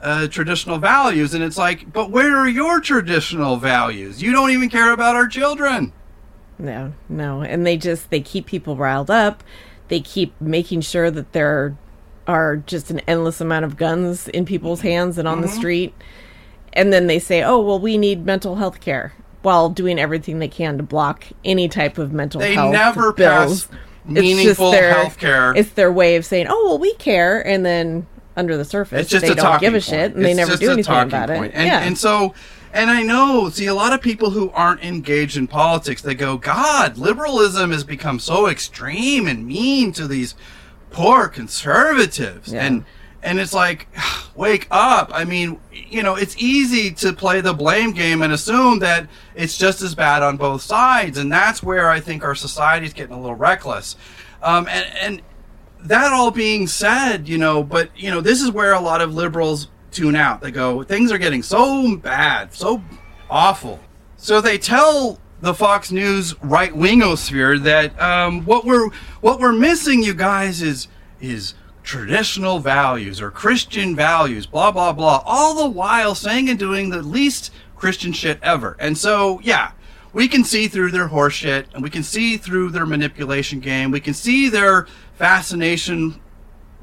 uh, 0.00 0.26
traditional 0.28 0.78
values. 0.78 1.34
And 1.34 1.42
it's 1.42 1.58
like, 1.58 1.92
but 1.92 2.10
where 2.10 2.36
are 2.36 2.48
your 2.48 2.80
traditional 2.80 3.56
values? 3.56 4.22
You 4.22 4.32
don't 4.32 4.50
even 4.50 4.68
care 4.68 4.92
about 4.92 5.16
our 5.16 5.26
children. 5.28 5.92
No, 6.58 6.92
no. 7.08 7.42
And 7.42 7.66
they 7.66 7.76
just 7.76 8.10
they 8.10 8.20
keep 8.20 8.46
people 8.46 8.76
riled 8.76 9.10
up. 9.10 9.42
They 9.88 10.00
keep 10.00 10.38
making 10.40 10.82
sure 10.82 11.10
that 11.10 11.32
there 11.32 11.76
are 12.26 12.56
just 12.58 12.90
an 12.90 13.00
endless 13.00 13.40
amount 13.40 13.64
of 13.64 13.76
guns 13.76 14.28
in 14.28 14.44
people's 14.44 14.82
hands 14.82 15.18
and 15.18 15.26
on 15.26 15.38
Mm-hmm. 15.38 15.46
the 15.46 15.52
street. 15.52 15.94
And 16.74 16.92
then 16.92 17.06
they 17.06 17.18
say, 17.18 17.42
"Oh, 17.42 17.60
well 17.60 17.78
we 17.80 17.98
need 17.98 18.24
mental 18.24 18.56
health 18.56 18.80
care." 18.80 19.12
While 19.42 19.70
doing 19.70 19.98
everything 19.98 20.38
they 20.38 20.48
can 20.48 20.76
to 20.78 20.82
block 20.82 21.24
any 21.44 21.68
type 21.68 21.98
of 21.98 22.12
mental 22.12 22.40
They 22.40 22.54
health 22.54 22.72
never 22.72 23.12
bills. 23.12 23.66
pass 23.66 23.78
meaningful 24.04 24.72
health 24.72 25.18
care. 25.18 25.52
It's 25.54 25.70
their 25.70 25.92
way 25.92 26.16
of 26.16 26.24
saying, 26.24 26.46
"Oh, 26.48 26.64
well 26.66 26.78
we 26.78 26.94
care," 26.94 27.44
and 27.46 27.64
then 27.66 28.06
under 28.36 28.56
the 28.56 28.64
surface, 28.64 29.00
It's 29.02 29.10
just 29.10 29.26
they 29.26 29.34
don't 29.34 29.60
give 29.60 29.74
a 29.74 29.76
point. 29.76 29.84
shit, 29.84 30.14
and 30.14 30.24
they 30.24 30.32
never 30.34 30.56
do 30.56 30.70
anything 30.72 30.94
about 30.94 31.28
point. 31.28 31.52
it. 31.52 31.56
And, 31.56 31.66
yeah, 31.66 31.80
and 31.80 31.98
so, 31.98 32.32
and 32.72 32.90
I 32.90 33.02
know, 33.02 33.50
see, 33.50 33.66
a 33.66 33.74
lot 33.74 33.92
of 33.92 34.00
people 34.00 34.30
who 34.30 34.50
aren't 34.54 34.82
engaged 34.82 35.36
in 35.36 35.46
politics, 35.48 36.00
they 36.00 36.14
go, 36.14 36.38
God, 36.38 36.96
liberalism 36.96 37.72
has 37.72 37.84
become 37.84 38.18
so 38.18 38.48
extreme 38.48 39.26
and 39.28 39.46
mean 39.46 39.92
to 39.92 40.06
these 40.08 40.34
poor 40.90 41.28
conservatives 41.28 42.52
Yeah. 42.52 42.64
and 42.64 42.84
and 43.22 43.38
it's 43.38 43.52
like 43.52 43.88
wake 44.34 44.66
up. 44.70 45.10
I 45.14 45.24
mean 45.24 45.60
you 45.72 46.02
know 46.02 46.14
it's 46.14 46.36
easy 46.38 46.90
to 46.92 47.12
play 47.12 47.40
the 47.40 47.52
blame 47.52 47.92
game 47.92 48.22
and 48.22 48.32
assume 48.32 48.78
that 48.80 49.08
it's 49.34 49.56
just 49.56 49.82
as 49.82 49.94
bad 49.94 50.22
on 50.22 50.36
both 50.36 50.62
sides. 50.62 51.18
And 51.18 51.30
that's 51.30 51.62
where 51.62 51.90
i 51.90 52.00
think 52.00 52.24
our 52.24 52.34
society's 52.34 52.92
getting 52.92 53.14
a 53.14 53.20
little 53.20 53.36
reckless. 53.36 53.96
Um, 54.42 54.66
and 54.68 54.86
and 55.00 55.22
that 55.80 56.12
all 56.12 56.30
being 56.30 56.68
said 56.68 57.28
you 57.28 57.38
know 57.38 57.62
but 57.64 57.90
you 57.96 58.10
know 58.10 58.20
this 58.20 58.40
is 58.40 58.50
where 58.50 58.72
a 58.72 58.80
lot 58.80 59.00
of 59.00 59.14
liberals 59.14 59.68
tune 59.90 60.16
out. 60.16 60.40
They 60.40 60.50
go 60.50 60.82
things 60.82 61.12
are 61.12 61.18
getting 61.18 61.42
so 61.42 61.96
bad 61.96 62.52
so 62.54 62.82
awful. 63.30 63.80
So 64.16 64.40
they 64.40 64.58
tell 64.58 65.18
the 65.42 65.52
Fox 65.52 65.90
News 65.90 66.40
right 66.42 66.72
wingosphere 66.72 67.60
that 67.64 68.00
um, 68.00 68.44
what 68.44 68.64
we're 68.64 68.88
what 69.20 69.40
we're 69.40 69.52
missing, 69.52 70.02
you 70.02 70.14
guys, 70.14 70.62
is 70.62 70.86
is 71.20 71.54
traditional 71.82 72.58
values 72.58 73.20
or 73.20 73.30
Christian 73.30 73.94
values, 73.96 74.46
blah 74.46 74.70
blah 74.70 74.92
blah. 74.92 75.22
All 75.24 75.54
the 75.54 75.68
while 75.68 76.14
saying 76.14 76.48
and 76.48 76.58
doing 76.58 76.90
the 76.90 77.02
least 77.02 77.52
Christian 77.76 78.12
shit 78.12 78.38
ever. 78.42 78.76
And 78.78 78.96
so, 78.96 79.40
yeah, 79.42 79.72
we 80.12 80.28
can 80.28 80.44
see 80.44 80.68
through 80.68 80.92
their 80.92 81.08
horseshit, 81.08 81.66
and 81.74 81.82
we 81.82 81.90
can 81.90 82.02
see 82.02 82.36
through 82.36 82.70
their 82.70 82.86
manipulation 82.86 83.60
game. 83.60 83.90
We 83.90 84.00
can 84.00 84.14
see 84.14 84.48
their 84.48 84.86
fascination 85.14 86.20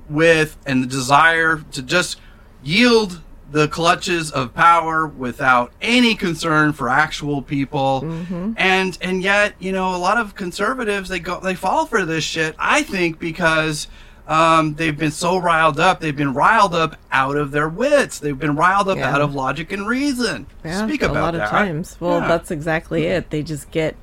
with 0.09 0.57
and 0.65 0.83
the 0.83 0.87
desire 0.87 1.63
to 1.71 1.81
just 1.81 2.19
yield 2.63 3.21
the 3.51 3.67
clutches 3.67 4.31
of 4.31 4.53
power 4.53 5.07
without 5.07 5.71
any 5.81 6.15
concern 6.15 6.73
for 6.73 6.89
actual 6.89 7.41
people 7.41 8.01
mm-hmm. 8.03 8.53
and 8.57 8.97
and 9.01 9.23
yet 9.23 9.55
you 9.59 9.71
know 9.71 9.95
a 9.95 9.97
lot 9.97 10.17
of 10.17 10.35
conservatives 10.35 11.09
they 11.09 11.19
go 11.19 11.39
they 11.39 11.55
fall 11.55 11.85
for 11.87 12.05
this 12.05 12.23
shit 12.23 12.53
i 12.59 12.83
think 12.83 13.17
because 13.17 13.87
um, 14.29 14.75
they've 14.75 14.97
been 14.97 15.11
so 15.11 15.37
riled 15.37 15.79
up 15.79 15.99
they've 15.99 16.15
been 16.15 16.33
riled 16.33 16.73
up 16.75 16.95
out 17.11 17.35
of 17.35 17.51
their 17.51 17.67
wits 17.67 18.19
they've 18.19 18.39
been 18.39 18.55
riled 18.55 18.87
up 18.87 18.97
Yeah. 18.97 19.13
out 19.13 19.21
of 19.21 19.33
logic 19.35 19.71
and 19.73 19.85
reason 19.87 20.45
Yeah, 20.63 20.85
speak 20.85 21.01
about 21.01 21.09
a 21.15 21.19
about 21.19 21.23
lot 21.25 21.33
that 21.33 21.43
of 21.45 21.49
times. 21.49 21.97
Well, 21.99 22.21
Yeah. 22.21 22.27
that's 22.27 22.51
exactly 22.51 23.05
it. 23.07 23.31
They 23.31 23.41
just 23.43 23.71
get 23.71 23.95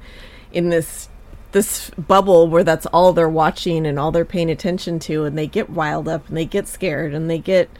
in 0.52 0.68
this 0.70 1.08
this 1.52 1.90
bubble 1.90 2.48
where 2.48 2.64
that's 2.64 2.84
all 2.86 3.12
they're 3.14 3.28
watching 3.30 3.86
and 3.86 3.98
all 3.98 4.10
they're 4.10 4.26
paying 4.26 4.50
attention 4.50 4.98
to, 4.98 5.24
and 5.24 5.38
they 5.38 5.46
get 5.46 5.70
riled 5.70 6.06
up 6.08 6.28
and 6.28 6.36
they 6.36 6.44
get 6.44 6.68
scared 6.68 7.14
and 7.14 7.30
they 7.30 7.38
get 7.38 7.70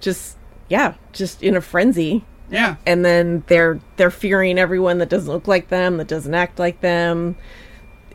just 0.00 0.36
yeah, 0.68 0.94
just 1.12 1.42
in 1.42 1.56
a 1.56 1.60
frenzy. 1.60 2.24
yeah 2.50 2.76
And 2.86 3.04
then 3.04 3.44
they're 3.46 3.78
they're 3.96 4.10
fearing 4.10 4.58
everyone 4.58 4.98
that 4.98 5.08
doesn't 5.08 5.32
look 5.32 5.46
like 5.46 5.68
them, 5.68 5.98
that 5.98 6.08
doesn't 6.08 6.34
act 6.34 6.58
like 6.58 6.80
them. 6.80 7.36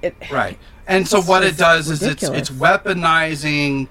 It, 0.02 0.14
Right. 0.32 0.60
And 0.88 1.08
so 1.08 1.22
what 1.22 1.44
it 1.44 1.58
does 1.58 1.90
is 1.90 2.02
it's 2.02 2.24
it's 2.24 2.50
weaponizing 2.50 3.88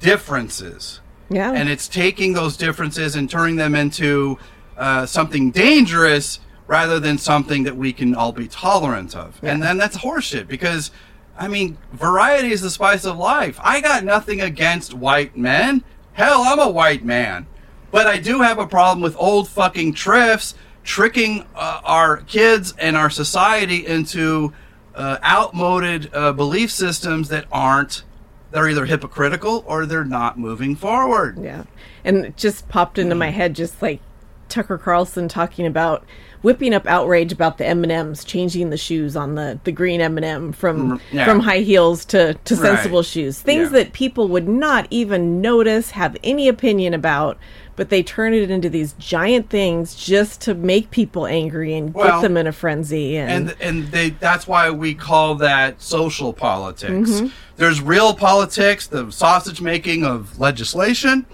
differences. 0.00 1.00
Yeah. 1.30 1.52
And 1.52 1.68
it's 1.68 1.88
taking 1.88 2.32
those 2.32 2.56
differences 2.56 3.14
and 3.14 3.28
turning 3.28 3.56
them 3.56 3.74
into 3.74 4.38
uh, 4.76 5.04
something 5.04 5.50
dangerous 5.50 6.40
rather 6.66 6.98
than 6.98 7.18
something 7.18 7.64
that 7.64 7.76
we 7.76 7.92
can 7.92 8.14
all 8.14 8.32
be 8.32 8.48
tolerant 8.48 9.14
of. 9.14 9.38
And 9.42 9.62
then 9.62 9.76
that's 9.76 9.98
horseshit 9.98 10.48
because 10.48 10.90
I 11.38 11.46
mean, 11.46 11.78
variety 11.92 12.50
is 12.50 12.62
the 12.62 12.70
spice 12.70 13.04
of 13.04 13.16
life. 13.16 13.60
I 13.62 13.80
got 13.80 14.04
nothing 14.04 14.40
against 14.40 14.92
white 14.92 15.36
men. 15.36 15.84
Hell, 16.14 16.42
I'm 16.42 16.58
a 16.58 16.68
white 16.68 17.04
man. 17.04 17.46
But 17.92 18.06
I 18.06 18.18
do 18.18 18.40
have 18.40 18.58
a 18.58 18.66
problem 18.66 19.00
with 19.00 19.14
old 19.16 19.48
fucking 19.48 19.94
triffs 19.94 20.54
tricking 20.82 21.46
uh, 21.54 21.80
our 21.84 22.18
kids 22.18 22.74
and 22.78 22.96
our 22.96 23.10
society 23.10 23.86
into 23.86 24.52
uh, 24.98 25.18
outmoded 25.24 26.10
uh, 26.12 26.32
belief 26.32 26.70
systems 26.70 27.28
that 27.28 27.46
aren't, 27.52 28.02
they're 28.50 28.68
either 28.68 28.84
hypocritical 28.86 29.64
or 29.66 29.86
they're 29.86 30.04
not 30.04 30.38
moving 30.38 30.76
forward. 30.76 31.38
Yeah. 31.42 31.64
And 32.04 32.24
it 32.26 32.36
just 32.36 32.68
popped 32.68 32.98
into 32.98 33.14
my 33.14 33.30
head 33.30 33.54
just 33.54 33.80
like 33.80 34.00
Tucker 34.48 34.78
Carlson 34.78 35.28
talking 35.28 35.66
about 35.66 36.04
whipping 36.42 36.72
up 36.72 36.86
outrage 36.86 37.32
about 37.32 37.58
the 37.58 37.66
M&Ms 37.66 38.24
changing 38.24 38.70
the 38.70 38.76
shoes 38.76 39.16
on 39.16 39.34
the 39.34 39.58
the 39.64 39.72
green 39.72 40.00
M&M 40.00 40.52
from 40.52 41.00
yeah. 41.12 41.24
from 41.26 41.40
high 41.40 41.58
heels 41.58 42.04
to 42.06 42.32
to 42.34 42.54
Right. 42.54 42.62
sensible 42.76 43.02
shoes. 43.02 43.40
Things 43.40 43.64
Yeah. 43.72 43.78
that 43.80 43.92
people 43.92 44.28
would 44.28 44.48
not 44.48 44.86
even 44.90 45.40
notice, 45.42 45.90
have 45.90 46.16
any 46.24 46.48
opinion 46.48 46.94
about, 46.94 47.36
but 47.78 47.90
they 47.90 48.02
turn 48.02 48.34
it 48.34 48.50
into 48.50 48.68
these 48.68 48.92
giant 48.94 49.48
things 49.50 49.94
just 49.94 50.40
to 50.42 50.52
make 50.52 50.90
people 50.90 51.26
angry 51.26 51.74
and 51.74 51.94
Well, 51.94 52.20
get 52.20 52.22
them 52.26 52.36
in 52.36 52.48
a 52.48 52.52
frenzy 52.52 53.16
and, 53.16 53.50
and 53.50 53.62
and 53.62 53.88
they 53.92 54.10
that's 54.10 54.48
why 54.48 54.68
we 54.70 54.94
call 54.94 55.36
that 55.36 55.80
social 55.80 56.32
politics. 56.32 57.10
Mm-hmm. 57.10 57.28
There's 57.56 57.80
real 57.80 58.14
politics, 58.14 58.88
the 58.88 59.10
sausage 59.12 59.60
making 59.60 60.04
of 60.04 60.38
legislation, 60.40 61.24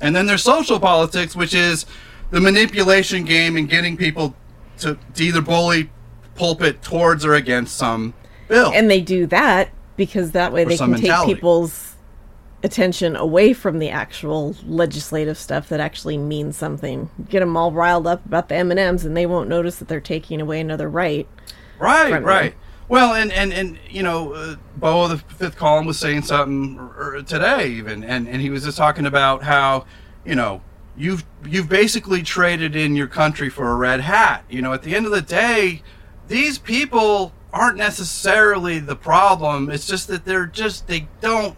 and 0.00 0.16
then 0.16 0.26
there's 0.26 0.42
social 0.42 0.80
politics, 0.80 1.36
which 1.36 1.54
is 1.54 1.84
the 2.30 2.40
manipulation 2.40 3.24
game 3.24 3.56
and 3.58 3.68
getting 3.68 3.96
people 3.96 4.34
to, 4.78 4.98
to 5.14 5.22
either 5.22 5.42
bully 5.42 5.90
pulpit 6.34 6.82
towards 6.82 7.24
or 7.26 7.34
against 7.34 7.76
some 7.76 8.14
bill. 8.48 8.72
and 8.74 8.90
they 8.90 9.00
do 9.02 9.26
that 9.26 9.68
because 9.96 10.32
that 10.32 10.50
way 10.52 10.64
they 10.64 10.76
can 10.76 10.92
take 10.92 11.02
mentality. 11.02 11.34
people's 11.34 11.93
attention 12.64 13.14
away 13.14 13.52
from 13.52 13.78
the 13.78 13.90
actual 13.90 14.56
legislative 14.66 15.36
stuff 15.36 15.68
that 15.68 15.80
actually 15.80 16.16
means 16.16 16.56
something. 16.56 17.10
Get 17.28 17.40
them 17.40 17.56
all 17.56 17.70
riled 17.70 18.06
up 18.06 18.24
about 18.24 18.48
the 18.48 18.56
M 18.56 18.70
and 18.70 18.80
M's, 18.80 19.04
and 19.04 19.14
they 19.16 19.26
won't 19.26 19.50
notice 19.50 19.76
that 19.76 19.86
they're 19.86 20.00
taking 20.00 20.40
away 20.40 20.60
another 20.60 20.88
right. 20.88 21.28
Right, 21.78 22.22
right. 22.22 22.52
them. 22.52 22.60
Well, 22.88 23.14
and 23.14 23.30
and 23.30 23.52
and 23.52 23.78
you 23.88 24.02
know, 24.02 24.32
uh, 24.32 24.56
Beau, 24.76 25.08
the 25.08 25.18
fifth 25.18 25.56
column, 25.56 25.86
was 25.86 25.98
saying 25.98 26.22
something 26.22 26.78
er, 26.78 27.22
today, 27.22 27.68
even, 27.68 28.02
and 28.02 28.26
and 28.26 28.40
he 28.40 28.50
was 28.50 28.64
just 28.64 28.78
talking 28.78 29.06
about 29.06 29.42
how, 29.42 29.84
you 30.24 30.34
know, 30.34 30.62
you've 30.96 31.24
you've 31.46 31.68
basically 31.68 32.22
traded 32.22 32.74
in 32.74 32.96
your 32.96 33.06
country 33.08 33.50
for 33.50 33.70
a 33.70 33.74
red 33.74 34.00
hat. 34.00 34.44
You 34.48 34.62
know, 34.62 34.72
at 34.72 34.82
the 34.82 34.94
end 34.94 35.04
of 35.06 35.12
the 35.12 35.22
day, 35.22 35.82
these 36.28 36.58
people 36.58 37.32
aren't 37.52 37.76
necessarily 37.76 38.78
the 38.78 38.96
problem. 38.96 39.70
It's 39.70 39.86
just 39.86 40.08
that 40.08 40.24
they're 40.24 40.46
just 40.46 40.86
they 40.86 41.08
don't 41.20 41.56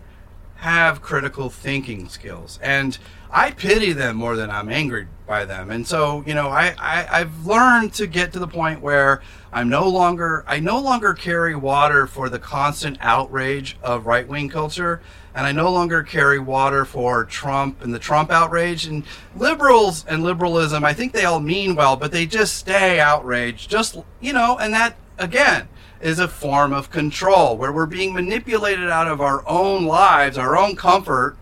have 0.57 1.03
critical 1.03 1.51
thinking 1.51 2.09
skills 2.09 2.59
and 2.63 2.99
i 3.31 3.51
pity 3.51 3.93
them 3.93 4.17
more 4.17 4.37
than 4.37 4.51
i'm 4.51 4.69
angry 4.69 5.07
by 5.27 5.45
them. 5.45 5.71
And 5.71 5.87
so 5.87 6.23
you 6.27 6.35
know 6.35 6.49
I, 6.49 6.75
I 6.79 7.21
i've 7.21 7.47
learned 7.47 7.93
to 7.95 8.07
get 8.07 8.33
to 8.33 8.39
the 8.39 8.47
point 8.47 8.81
where 8.81 9.21
i'm 9.53 9.69
no 9.69 9.89
longer 9.89 10.45
i 10.47 10.61
no 10.61 10.81
longer 10.81 11.15
carry 11.15 11.57
water 11.57 12.07
for 12.07 12.29
the 12.29 12.39
constant 12.39 12.97
outrage 13.01 13.77
of 13.83 14.07
right-wing 14.07 14.49
culture 14.49 15.01
and 15.35 15.47
i 15.47 15.53
no 15.53 15.71
longer 15.71 16.03
carry 16.03 16.39
water 16.39 16.85
for 16.85 17.25
trump 17.25 17.83
and 17.83 17.93
the 17.93 17.99
trump 17.99 18.31
outrage. 18.31 18.87
And 18.87 19.05
liberals 19.37 20.05
and 20.07 20.23
liberalism 20.23 20.85
i 20.85 20.93
think 20.93 21.13
they 21.13 21.25
all 21.25 21.41
mean 21.41 21.75
well 21.75 21.97
but 21.97 22.13
they 22.13 22.25
just 22.25 22.57
stay 22.57 23.01
outraged 23.01 23.69
just 23.69 23.99
you 24.21 24.33
know 24.33 24.57
and 24.59 24.73
that 24.73 24.97
again 25.19 25.69
is 26.01 26.19
a 26.19 26.29
form 26.29 26.73
of 26.73 26.91
control 26.91 27.57
where 27.57 27.73
we're 27.73 27.87
being 27.87 28.13
manipulated 28.13 28.89
out 28.89 29.09
of 29.09 29.21
our 29.21 29.47
own 29.49 29.87
lives, 29.87 30.37
our 30.37 30.57
own 30.57 30.77
comfort, 30.77 31.37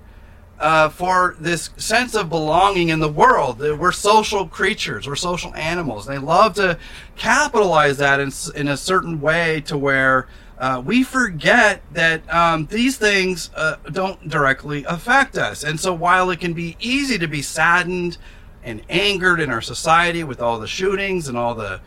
uh, 0.59 0.89
for 0.89 1.35
this 1.39 1.71
sense 1.77 2.15
of 2.15 2.29
belonging 2.29 2.89
in 2.89 3.01
the 3.01 3.09
world. 3.09 3.59
That 3.59 3.79
We're 3.79 3.93
social 3.93 4.47
creatures, 4.47 5.07
we're 5.07 5.17
social 5.17 5.55
animals. 5.55 6.07
They 6.07 6.19
love 6.19 6.55
to 6.55 6.79
capitalize 7.17 7.99
that 7.99 8.21
in, 8.21 8.33
in 8.55 8.69
a 8.69 8.77
certain 8.77 9.21
way 9.21 9.61
to 9.63 9.77
where 9.77 10.29
uh, 10.57 10.81
we 10.85 11.03
forget 11.03 11.83
that 11.93 12.33
um, 12.33 12.67
these 12.67 12.97
things 12.97 13.51
uh, 13.57 13.77
don't 13.91 14.29
directly 14.29 14.85
affect 14.85 15.37
us. 15.37 15.65
And 15.65 15.81
so 15.81 15.93
while 15.93 16.31
it 16.31 16.39
can 16.39 16.55
be 16.55 16.77
easy 16.79 17.19
to 17.19 17.27
be 17.27 17.43
saddened 17.43 18.17
and 18.63 18.83
angered 18.89 19.41
in 19.41 19.51
our 19.51 19.61
society 19.61 20.23
with 20.23 20.41
all 20.41 20.59
the 20.59 20.69
shootings 20.69 21.29
and 21.29 21.37
all 21.37 21.55
the 21.55 21.81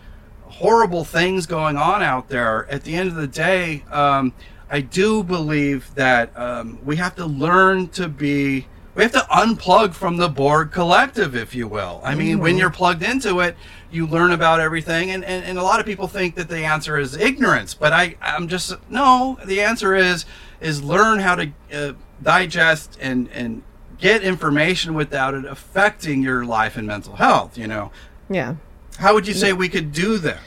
horrible 0.50 1.04
things 1.04 1.46
going 1.46 1.78
on 1.78 2.02
out 2.02 2.30
there. 2.30 2.70
At 2.70 2.84
the 2.84 2.96
end 2.96 3.10
of 3.10 3.16
the 3.16 3.28
day, 3.28 3.84
um, 3.92 4.34
I 4.70 4.82
do 4.82 5.24
believe 5.24 5.94
that 5.96 6.38
um, 6.38 6.80
we 6.84 6.98
have 6.98 7.16
to 7.16 7.26
learn 7.26 7.88
to 7.90 8.08
be. 8.08 8.68
We 8.96 9.04
have 9.04 9.12
to 9.12 9.28
unplug 9.32 9.94
from 9.94 10.18
the 10.18 10.28
Borg 10.28 10.72
collective, 10.72 11.36
if 11.36 11.54
you 11.54 11.68
will. 11.68 12.02
I 12.04 12.16
mean, 12.16 12.40
when 12.40 12.58
you're 12.58 12.72
plugged 12.72 13.04
into 13.04 13.40
it, 13.42 13.56
you 13.92 14.08
learn 14.08 14.32
about 14.32 14.60
everything, 14.60 15.12
and, 15.12 15.24
and, 15.24 15.46
and 15.46 15.60
a 15.60 15.62
lot 15.62 15.80
of 15.80 15.86
people 15.86 16.08
think 16.08 16.34
that 16.34 16.50
the 16.50 16.66
answer 16.66 16.98
is 16.98 17.16
ignorance. 17.16 17.76
But 17.76 17.94
I, 17.94 18.16
I'm 18.22 18.48
just 18.48 18.74
no. 18.90 19.38
The 19.46 19.62
answer 19.62 19.96
is 19.96 20.26
is 20.60 20.82
learn 20.84 21.20
how 21.20 21.36
to 21.36 21.52
uh, 21.72 21.94
digest 22.24 22.98
and 23.00 23.30
and 23.30 23.62
get 24.00 24.24
information 24.24 24.96
without 24.96 25.36
it 25.36 25.46
affecting 25.46 26.24
your 26.24 26.44
life 26.44 26.76
and 26.76 26.88
mental 26.88 27.18
health. 27.18 27.56
You 27.58 27.68
know, 27.68 27.92
Yeah. 28.30 28.56
How 28.98 29.14
would 29.14 29.28
you 29.28 29.34
say 29.34 29.54
we 29.54 29.70
could 29.70 29.92
do 29.92 30.18
that? 30.20 30.40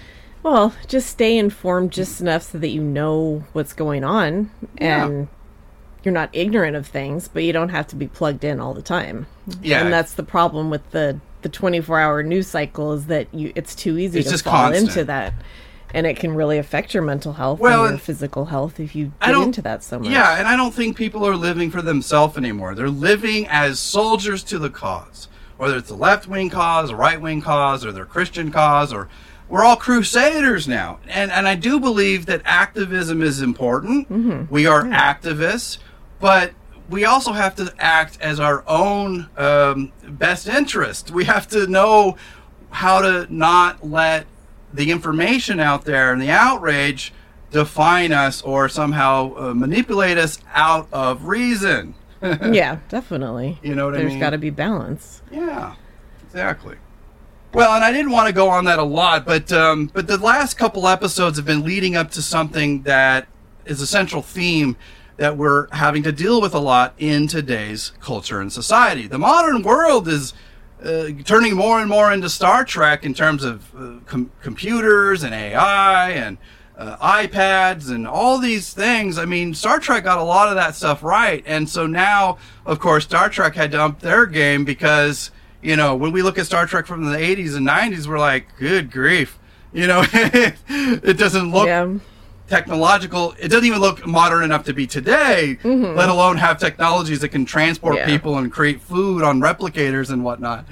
Well, 0.42 0.74
just 0.88 1.08
stay 1.10 1.36
informed 1.36 1.92
just 1.92 2.20
enough 2.20 2.42
so 2.44 2.58
that 2.58 2.68
you 2.68 2.80
know 2.82 3.44
what's 3.52 3.72
going 3.74 4.04
on 4.04 4.50
Yeah. 4.80 5.04
and 5.06 5.28
you're 6.02 6.14
not 6.14 6.30
ignorant 6.32 6.76
of 6.76 6.86
things, 6.86 7.28
but 7.28 7.42
you 7.42 7.52
don't 7.52 7.68
have 7.68 7.86
to 7.88 7.96
be 7.96 8.06
plugged 8.08 8.42
in 8.42 8.58
all 8.58 8.72
the 8.72 8.80
time. 8.82 9.26
Yeah. 9.60 9.82
And 9.82 9.92
that's 9.92 10.14
the 10.14 10.22
problem 10.22 10.70
with 10.70 10.88
the 10.92 11.20
the 11.42 11.48
24-hour 11.48 12.22
news 12.22 12.48
cycle 12.48 12.92
is 12.92 13.06
that 13.06 13.26
you 13.34 13.50
it's 13.54 13.74
too 13.74 13.96
easy 13.98 14.20
It's 14.20 14.30
to 14.30 14.38
fall 14.38 14.52
constant. 14.70 14.88
into 14.90 15.04
that. 15.04 15.32
and 15.92 16.06
it 16.06 16.16
can 16.18 16.34
really 16.34 16.56
affect 16.58 16.94
your 16.94 17.02
mental 17.02 17.32
health 17.32 17.58
Well, 17.58 17.82
and 17.84 17.90
your 17.92 17.98
physical 17.98 18.44
health 18.44 18.78
if 18.78 18.94
you 18.94 19.12
I 19.20 19.26
get 19.26 19.32
don't- 19.32 19.44
into 19.46 19.62
that 19.62 19.82
so 19.82 19.98
much. 19.98 20.08
Yeah, 20.08 20.38
and 20.38 20.46
I 20.46 20.54
don't 20.56 20.72
think 20.72 20.96
people 20.96 21.26
are 21.26 21.34
living 21.34 21.70
for 21.70 21.82
themselves 21.82 22.36
anymore. 22.36 22.74
They're 22.76 22.88
living 22.90 23.46
as 23.48 23.80
soldiers 23.80 24.42
to 24.44 24.58
the 24.58 24.70
cause, 24.70 25.26
whether 25.60 25.76
it's 25.76 25.90
a 25.90 25.94
left 25.94 26.26
wing 26.26 26.48
cause, 26.48 26.88
a 26.88 26.96
right 26.96 27.20
wing 27.20 27.42
cause, 27.42 27.84
or 27.84 27.92
their 27.92 28.06
Christian 28.06 28.50
cause, 28.50 28.94
or 28.94 29.08
we're 29.46 29.62
all 29.62 29.76
crusaders 29.76 30.66
now. 30.66 30.98
And 31.06 31.30
and 31.30 31.46
I 31.46 31.54
do 31.54 31.78
believe 31.78 32.24
that 32.26 32.40
activism 32.46 33.20
is 33.20 33.42
important. 33.42 34.08
We 34.50 34.66
are 34.66 34.84
activists, 34.84 35.76
but 36.18 36.52
we 36.88 37.04
also 37.04 37.32
have 37.32 37.54
to 37.56 37.72
act 37.78 38.18
as 38.22 38.40
our 38.40 38.64
own 38.66 39.28
um, 39.36 39.92
best 40.08 40.48
interest. 40.48 41.10
We 41.10 41.26
have 41.26 41.46
to 41.48 41.66
know 41.66 42.16
how 42.70 43.02
to 43.02 43.26
not 43.28 43.86
let 43.86 44.26
the 44.72 44.90
information 44.90 45.60
out 45.60 45.84
there 45.84 46.10
and 46.12 46.22
the 46.22 46.30
outrage 46.30 47.12
define 47.50 48.12
us 48.12 48.40
or 48.42 48.68
somehow 48.68 49.34
uh, 49.36 49.54
manipulate 49.54 50.16
us 50.16 50.38
out 50.54 50.88
of 50.90 51.24
reason. 51.24 51.94
Yeah, 52.22 52.78
definitely. 52.88 53.58
You 53.62 53.74
know 53.74 53.86
what 53.86 53.94
I 53.94 53.98
There's 53.98 54.12
mean? 54.12 54.20
got 54.20 54.30
to 54.30 54.38
be 54.38 54.50
balance. 54.50 55.22
Yeah, 55.30 55.74
exactly. 56.24 56.76
Well, 57.52 57.72
and 57.74 57.82
I 57.84 57.90
didn't 57.92 58.12
want 58.12 58.28
to 58.28 58.32
go 58.32 58.48
on 58.48 58.64
that 58.66 58.78
a 58.78 58.84
lot, 58.84 59.24
but 59.26 59.50
um, 59.52 59.90
but 59.92 60.06
the 60.06 60.18
last 60.18 60.54
couple 60.54 60.86
episodes 60.86 61.36
have 61.36 61.46
been 61.46 61.64
leading 61.64 61.96
up 61.96 62.10
to 62.12 62.22
something 62.22 62.82
that 62.82 63.26
is 63.64 63.80
a 63.80 63.86
central 63.86 64.22
theme 64.22 64.76
that 65.16 65.36
we're 65.36 65.68
having 65.72 66.02
to 66.04 66.12
deal 66.12 66.40
with 66.40 66.54
a 66.54 66.58
lot 66.58 66.94
in 66.96 67.26
today's 67.26 67.92
culture 68.00 68.40
and 68.40 68.52
society. 68.52 69.06
The 69.06 69.18
modern 69.18 69.62
world 69.62 70.08
is 70.08 70.32
uh, 70.82 71.08
turning 71.24 71.54
more 71.56 71.80
and 71.80 71.90
more 71.90 72.10
into 72.12 72.30
Star 72.30 72.64
Trek 72.64 73.04
in 73.04 73.12
terms 73.14 73.44
of 73.44 73.74
uh, 73.76 74.00
com- 74.06 74.30
computers 74.40 75.22
and 75.22 75.34
AI 75.34 76.10
and 76.12 76.38
uh, 76.80 76.96
iPads 76.96 77.90
and 77.90 78.08
all 78.08 78.38
these 78.38 78.72
things. 78.72 79.18
I 79.18 79.26
mean, 79.26 79.52
Star 79.52 79.78
Trek 79.78 80.02
got 80.04 80.16
a 80.18 80.22
lot 80.22 80.48
of 80.48 80.54
that 80.54 80.74
stuff 80.74 81.02
right. 81.02 81.42
And 81.46 81.68
so 81.68 81.86
now, 81.86 82.38
of 82.64 82.78
course, 82.80 83.04
Star 83.04 83.28
Trek 83.28 83.54
had 83.54 83.70
to 83.72 83.82
up 83.82 84.00
their 84.00 84.24
game 84.24 84.64
because, 84.64 85.30
you 85.60 85.76
know, 85.76 85.94
when 85.94 86.10
we 86.10 86.22
look 86.22 86.38
at 86.38 86.46
Star 86.46 86.66
Trek 86.66 86.86
from 86.86 87.04
the 87.04 87.18
80s 87.18 87.54
and 87.54 87.68
90s, 87.68 88.06
we're 88.06 88.18
like, 88.18 88.46
good 88.58 88.90
grief. 88.90 89.38
You 89.74 89.86
know, 89.88 90.02
it 90.12 91.18
doesn't 91.18 91.52
look 91.52 91.66
yeah. 91.66 91.86
technological. 92.48 93.34
It 93.38 93.48
doesn't 93.48 93.66
even 93.66 93.80
look 93.80 94.06
modern 94.06 94.42
enough 94.42 94.64
to 94.64 94.72
be 94.72 94.86
today, 94.86 95.58
let 95.62 96.08
alone 96.08 96.38
have 96.38 96.58
technologies 96.58 97.20
that 97.20 97.28
can 97.28 97.44
transport 97.44 97.96
Yeah. 97.96 98.06
people 98.06 98.38
and 98.38 98.50
create 98.50 98.80
food 98.80 99.22
on 99.22 99.38
replicators 99.40 100.10
and 100.10 100.24
whatnot. 100.24 100.64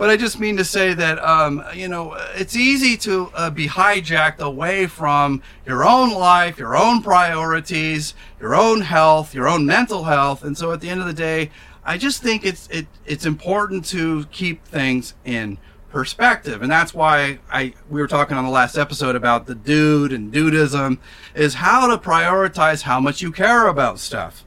But 0.00 0.08
I 0.08 0.16
just 0.16 0.40
mean 0.40 0.56
to 0.56 0.64
say 0.64 0.94
that, 0.94 1.22
um, 1.22 1.62
you 1.74 1.86
know, 1.86 2.14
it's 2.34 2.56
easy 2.56 2.96
to 2.96 3.30
uh, 3.34 3.50
be 3.50 3.68
hijacked 3.68 4.38
away 4.38 4.86
from 4.86 5.42
your 5.66 5.84
own 5.86 6.14
life, 6.14 6.58
your 6.58 6.74
own 6.74 7.02
priorities, 7.02 8.14
your 8.40 8.54
own 8.54 8.80
health, 8.80 9.34
your 9.34 9.46
own 9.46 9.66
mental 9.66 10.04
health. 10.04 10.42
And 10.42 10.56
so 10.56 10.72
at 10.72 10.80
the 10.80 10.88
end 10.88 11.02
of 11.02 11.06
the 11.06 11.12
day, 11.12 11.50
I 11.84 11.98
just 11.98 12.22
think 12.22 12.46
it's 12.46 12.66
it, 12.68 12.86
it's 13.04 13.26
important 13.26 13.84
to 13.90 14.24
keep 14.30 14.64
things 14.64 15.12
in 15.26 15.58
perspective. 15.90 16.62
And 16.62 16.72
that's 16.72 16.94
why 16.94 17.40
i 17.50 17.74
we 17.90 18.00
were 18.00 18.08
talking 18.08 18.38
on 18.38 18.44
the 18.46 18.50
last 18.50 18.78
episode 18.78 19.16
about 19.16 19.44
the 19.44 19.54
dude 19.54 20.14
and 20.14 20.32
Dudeism 20.32 20.96
is 21.34 21.52
how 21.52 21.86
to 21.88 21.98
prioritize 21.98 22.84
how 22.84 23.00
much 23.00 23.20
you 23.20 23.30
care 23.30 23.66
about 23.66 23.98
stuff. 23.98 24.46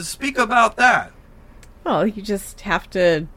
Speak 0.00 0.36
about 0.36 0.74
that. 0.78 1.12
Well, 1.84 2.08
you 2.08 2.22
just 2.22 2.62
have 2.62 2.90
to 2.90 3.28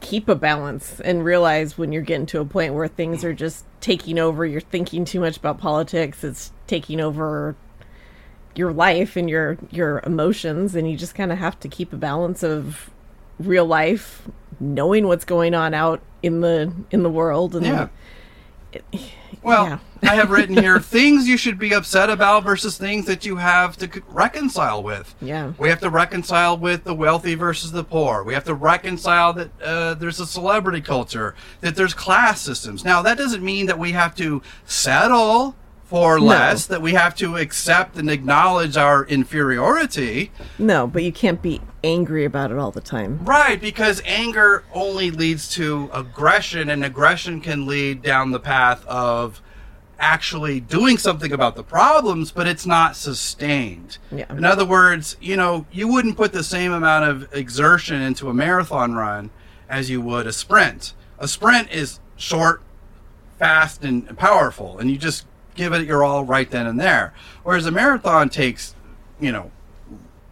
keep 0.00 0.28
a 0.28 0.34
balance 0.34 1.00
and 1.00 1.24
realize 1.24 1.76
when 1.76 1.92
you're 1.92 2.02
getting 2.02 2.26
to 2.26 2.40
a 2.40 2.44
point 2.44 2.74
where 2.74 2.88
things 2.88 3.24
are 3.24 3.34
just 3.34 3.64
taking 3.80 4.18
over, 4.18 4.44
you're 4.46 4.60
thinking 4.60 5.04
too 5.04 5.20
much 5.20 5.36
about 5.36 5.58
politics, 5.58 6.24
it's 6.24 6.52
taking 6.66 7.00
over 7.00 7.54
your 8.54 8.72
life 8.72 9.16
and 9.16 9.30
your 9.30 9.56
your 9.70 10.00
emotions 10.04 10.74
and 10.74 10.90
you 10.90 10.96
just 10.96 11.14
kind 11.14 11.30
of 11.30 11.38
have 11.38 11.58
to 11.60 11.68
keep 11.68 11.92
a 11.92 11.96
balance 11.96 12.42
of 12.42 12.90
real 13.38 13.64
life, 13.64 14.26
knowing 14.58 15.06
what's 15.06 15.24
going 15.24 15.54
on 15.54 15.72
out 15.74 16.00
in 16.22 16.40
the 16.40 16.72
in 16.90 17.02
the 17.02 17.10
world 17.10 17.54
and 17.54 17.64
yeah 17.64 17.88
well 19.42 19.64
Yeah. 19.64 19.78
I 20.02 20.14
have 20.14 20.30
written 20.30 20.56
here 20.56 20.80
things 20.80 21.28
you 21.28 21.36
should 21.36 21.58
be 21.58 21.72
upset 21.74 22.08
about 22.10 22.44
versus 22.44 22.76
things 22.78 23.06
that 23.06 23.24
you 23.24 23.36
have 23.36 23.76
to 23.76 23.88
reconcile 24.08 24.82
with 24.82 25.14
Yeah. 25.20 25.52
we 25.58 25.68
have 25.68 25.80
to 25.80 25.90
reconcile 25.90 26.56
with 26.56 26.84
the 26.84 26.94
wealthy 26.94 27.34
versus 27.34 27.72
the 27.72 27.84
poor 27.84 28.22
we 28.24 28.34
have 28.34 28.44
to 28.44 28.54
reconcile 28.54 29.32
that 29.34 29.50
uh, 29.62 29.94
there's 29.94 30.20
a 30.20 30.26
celebrity 30.26 30.80
culture 30.80 31.34
that 31.60 31.76
there's 31.76 31.94
class 31.94 32.40
systems 32.40 32.84
now 32.84 33.02
that 33.02 33.18
doesn't 33.18 33.42
mean 33.42 33.66
that 33.66 33.78
we 33.78 33.92
have 33.92 34.14
to 34.16 34.42
settle 34.64 35.54
for 35.84 36.18
No. 36.20 36.26
less 36.26 36.66
that 36.66 36.80
we 36.80 36.92
have 36.92 37.16
to 37.16 37.36
accept 37.36 37.96
and 37.96 38.08
acknowledge 38.08 38.76
our 38.76 39.04
inferiority 39.06 40.30
No, 40.58 40.86
but 40.86 41.02
you 41.02 41.12
can't 41.12 41.42
be 41.42 41.60
angry 41.82 42.24
about 42.24 42.50
it 42.52 42.58
all 42.58 42.70
the 42.70 42.80
time. 42.80 43.18
right 43.24 43.60
because 43.60 44.00
anger 44.04 44.62
only 44.72 45.10
leads 45.10 45.48
to 45.54 45.90
aggression 45.92 46.70
and 46.70 46.84
aggression 46.84 47.40
can 47.40 47.66
lead 47.66 48.02
down 48.02 48.30
the 48.30 48.38
path 48.40 48.86
of 48.86 49.42
actually 50.00 50.58
doing 50.60 50.96
something 50.96 51.30
about 51.30 51.54
the 51.54 51.62
problems 51.62 52.32
but 52.32 52.46
it's 52.46 52.66
not 52.66 52.96
sustained. 52.96 53.98
Yeah. 54.10 54.30
in 54.30 54.44
other 54.44 54.64
words 54.64 55.16
you 55.20 55.36
know 55.36 55.66
you 55.70 55.86
wouldn't 55.86 56.16
put 56.16 56.32
the 56.32 56.42
same 56.42 56.72
amount 56.72 57.04
of 57.04 57.32
exertion 57.34 58.00
into 58.00 58.28
a 58.28 58.34
marathon 58.34 58.94
run 58.94 59.30
as 59.68 59.90
you 59.90 60.00
would 60.00 60.26
a 60.26 60.32
sprint. 60.32 60.94
A 61.18 61.28
sprint 61.28 61.70
is 61.70 62.00
short 62.16 62.62
fast 63.38 63.84
and 63.84 64.16
powerful 64.18 64.78
and 64.78 64.90
you 64.90 64.96
just 64.96 65.26
give 65.54 65.72
it 65.72 65.86
your 65.86 66.02
all 66.02 66.24
right 66.24 66.50
then 66.50 66.66
and 66.66 66.80
there. 66.80 67.12
Whereas 67.42 67.66
a 67.66 67.70
marathon 67.70 68.30
takes 68.30 68.74
you 69.20 69.30
know 69.30 69.50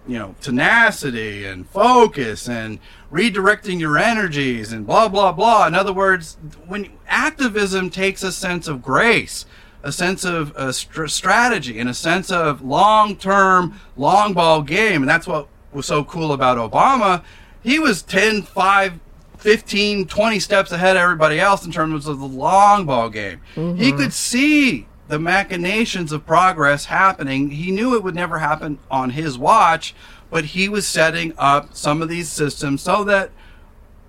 you 0.06 0.18
know 0.18 0.34
tenacity 0.40 1.44
and 1.44 1.68
focus 1.68 2.48
and 2.48 2.78
redirecting 3.12 3.78
your 3.78 3.98
energies 3.98 4.72
and 4.72 4.86
blah 4.86 5.08
blah 5.08 5.32
blah. 5.32 5.66
In 5.66 5.74
other 5.74 5.92
words 5.92 6.38
when 6.66 6.90
activism 7.06 7.90
takes 7.90 8.22
a 8.22 8.32
sense 8.32 8.66
of 8.66 8.82
grace 8.82 9.44
a 9.82 9.92
sense 9.92 10.24
of 10.24 10.54
uh, 10.56 10.72
str- 10.72 11.06
strategy 11.06 11.78
and 11.78 11.88
a 11.88 11.94
sense 11.94 12.30
of 12.30 12.62
long-term 12.62 13.78
long 13.96 14.32
ball 14.32 14.62
game. 14.62 15.02
And 15.02 15.08
that's 15.08 15.26
what 15.26 15.48
was 15.72 15.86
so 15.86 16.04
cool 16.04 16.32
about 16.32 16.58
obama. 16.58 17.22
He 17.62 17.78
was 17.78 18.02
10 18.02 18.42
5 18.42 19.00
15 19.38 20.06
20 20.06 20.38
steps 20.40 20.72
ahead 20.72 20.96
of 20.96 21.02
everybody 21.02 21.38
else 21.38 21.64
in 21.64 21.70
terms 21.70 22.06
of 22.06 22.18
the 22.18 22.26
long 22.26 22.86
ball 22.86 23.08
game. 23.08 23.40
He 23.76 23.92
could 23.92 24.12
see 24.12 24.88
the 25.06 25.18
machinations 25.18 26.12
of 26.12 26.26
progress 26.26 26.86
happening. 26.86 27.50
He 27.50 27.70
knew 27.70 27.94
it 27.94 28.02
would 28.02 28.14
never 28.14 28.38
happen 28.40 28.78
on 28.90 29.10
his 29.10 29.38
watch, 29.38 29.94
but 30.30 30.46
he 30.46 30.68
was 30.68 30.86
setting 30.86 31.32
up 31.38 31.74
some 31.74 32.02
of 32.02 32.08
these 32.08 32.28
systems 32.28 32.82
so 32.82 33.04
that 33.04 33.30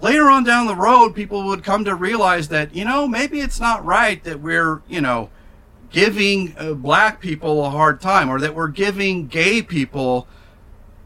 later 0.01 0.29
on 0.29 0.43
down 0.43 0.67
the 0.67 0.75
road, 0.75 1.13
people 1.15 1.45
would 1.45 1.63
come 1.63 1.85
to 1.85 1.95
realize 1.95 2.47
that, 2.49 2.75
you 2.75 2.83
know, 2.83 3.07
maybe 3.07 3.39
it's 3.39 3.59
not 3.59 3.85
right 3.85 4.23
that 4.23 4.41
we're, 4.41 4.81
you 4.87 4.99
know, 5.01 5.29
giving 5.91 6.55
uh, 6.57 6.73
black 6.73 7.19
people 7.19 7.65
a 7.65 7.69
hard 7.69 8.01
time 8.01 8.29
or 8.29 8.39
that 8.39 8.55
we're 8.55 8.67
giving 8.67 9.27
gay 9.27 9.61
people 9.61 10.27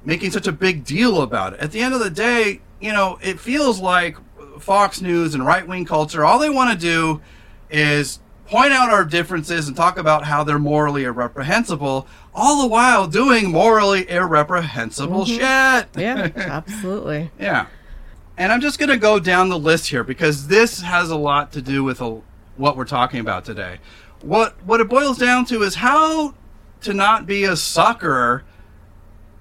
making 0.06 0.32
such 0.32 0.48
a 0.48 0.52
big 0.52 0.84
deal 0.84 1.22
about 1.22 1.54
it. 1.54 1.60
At 1.60 1.72
the 1.72 1.82
end 1.82 1.94
of 1.94 2.00
the 2.02 2.10
day, 2.10 2.62
you 2.82 2.92
know, 2.92 3.18
it 3.22 3.40
feels 3.40 3.80
like 3.80 4.18
Fox 4.60 5.02
News 5.02 5.34
and 5.34 5.46
right 5.46 5.68
wing 5.68 5.86
culture, 5.86 6.26
all 6.26 6.40
they 6.40 6.50
want 6.50 6.72
to 6.72 6.78
do 6.78 7.22
is 7.70 8.20
point 8.46 8.74
out 8.74 8.90
our 8.90 9.06
differences 9.06 9.68
and 9.68 9.76
talk 9.76 9.98
about 9.98 10.26
how 10.26 10.44
they're 10.44 10.60
morally 10.60 11.06
irreprehensible, 11.06 12.08
all 12.36 12.62
the 12.62 12.68
while 12.68 13.08
doing 13.08 13.50
morally 13.50 14.10
irreprehensible 14.10 15.26
shit. 15.26 15.40
Yeah, 15.40 15.88
absolutely. 16.36 17.32
Yeah. 17.40 17.68
And 18.38 18.52
I'm 18.52 18.62
just 18.62 18.80
going 18.80 18.90
to 18.90 18.98
go 18.98 19.20
down 19.20 19.50
the 19.50 19.60
list 19.60 19.90
here 19.90 20.04
because 20.04 20.48
this 20.48 20.82
has 20.82 21.10
a 21.10 21.16
lot 21.16 21.52
to 21.54 21.62
do 21.62 21.84
with 21.84 22.02
a, 22.02 22.22
what 22.58 22.76
we're 22.76 22.86
talking 22.86 23.20
about 23.20 23.46
today. 23.46 23.80
What 24.24 24.56
what 24.64 24.80
it 24.80 24.88
boils 24.88 25.18
down 25.18 25.44
to 25.48 25.64
is 25.64 25.76
how 25.76 26.34
to 26.80 26.94
not 26.94 27.26
be 27.26 27.44
a 27.44 27.58
sucker 27.58 28.46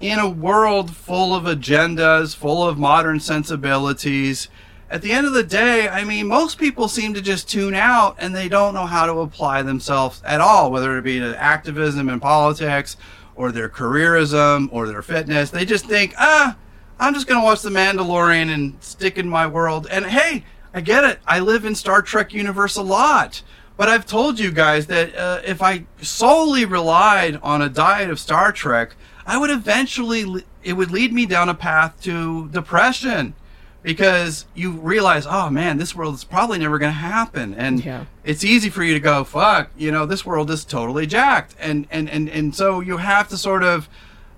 in 0.01 0.19
a 0.19 0.29
world 0.29 0.93
full 0.93 1.33
of 1.33 1.45
agendas, 1.45 2.35
full 2.35 2.67
of 2.67 2.77
modern 2.77 3.21
sensibilities. 3.21 4.49
At 4.89 5.01
the 5.01 5.13
end 5.13 5.25
of 5.25 5.31
the 5.31 5.43
day, 5.43 5.87
I 5.87 6.03
mean, 6.03 6.27
most 6.27 6.57
people 6.57 6.89
seem 6.89 7.13
to 7.13 7.21
just 7.21 7.49
tune 7.49 7.73
out 7.73 8.17
and 8.19 8.35
they 8.35 8.49
don't 8.49 8.73
know 8.73 8.85
how 8.85 9.05
to 9.05 9.19
apply 9.19 9.61
themselves 9.61 10.21
at 10.25 10.41
all, 10.41 10.69
whether 10.69 10.97
it 10.97 11.03
be 11.03 11.17
to 11.17 11.41
activism 11.41 12.09
in 12.09 12.19
politics 12.19 12.97
or 13.35 13.53
their 13.53 13.69
careerism 13.69 14.67
or 14.73 14.87
their 14.87 15.01
fitness. 15.01 15.49
They 15.49 15.63
just 15.63 15.85
think, 15.85 16.13
ah, 16.17 16.57
I'm 16.99 17.13
just 17.13 17.25
going 17.25 17.39
to 17.39 17.45
watch 17.45 17.61
The 17.61 17.69
Mandalorian 17.69 18.53
and 18.53 18.75
stick 18.83 19.17
in 19.17 19.29
my 19.29 19.47
world. 19.47 19.87
And 19.89 20.05
hey, 20.05 20.43
I 20.73 20.81
get 20.81 21.05
it. 21.05 21.19
I 21.25 21.39
live 21.39 21.63
in 21.63 21.73
Star 21.73 22.01
Trek 22.01 22.33
universe 22.33 22.75
a 22.75 22.81
lot. 22.81 23.41
But 23.75 23.89
I've 23.89 24.05
told 24.05 24.39
you 24.39 24.51
guys 24.51 24.87
that 24.87 25.15
uh, 25.15 25.41
if 25.45 25.61
I 25.61 25.85
solely 26.01 26.63
relied 26.65 27.37
on 27.41 27.61
a 27.61 27.69
diet 27.69 28.09
of 28.09 28.19
Star 28.19 28.51
Trek, 28.51 28.95
I 29.25 29.37
would 29.37 29.49
eventually, 29.49 30.43
it 30.63 30.73
would 30.73 30.91
lead 30.91 31.11
me 31.11 31.25
down 31.25 31.49
a 31.49 31.53
path 31.55 31.99
to 32.03 32.49
depression. 32.49 33.33
Because 33.81 34.45
you 34.53 34.71
realize, 34.71 35.27
oh 35.29 35.49
man, 35.49 35.77
this 35.77 35.93
world 35.93 36.15
is 36.15 36.23
probably 36.23 36.57
never 36.57 36.79
going 36.79 36.93
to 36.93 36.97
happen, 36.97 37.53
and 37.53 37.83
Yeah. 37.83 38.05
it's 38.23 38.41
easy 38.45 38.69
for 38.69 38.81
you 38.81 38.93
to 38.93 38.99
go, 39.01 39.25
fuck, 39.25 39.71
you 39.77 39.91
know, 39.91 40.05
this 40.05 40.25
world 40.25 40.49
is 40.51 40.63
totally 40.63 41.05
jacked, 41.05 41.53
and 41.59 41.85
and 41.91 42.09
and 42.09 42.29
and 42.29 42.55
so 42.55 42.79
you 42.79 42.95
have 42.95 43.27
to 43.27 43.37
sort 43.37 43.61
of 43.61 43.89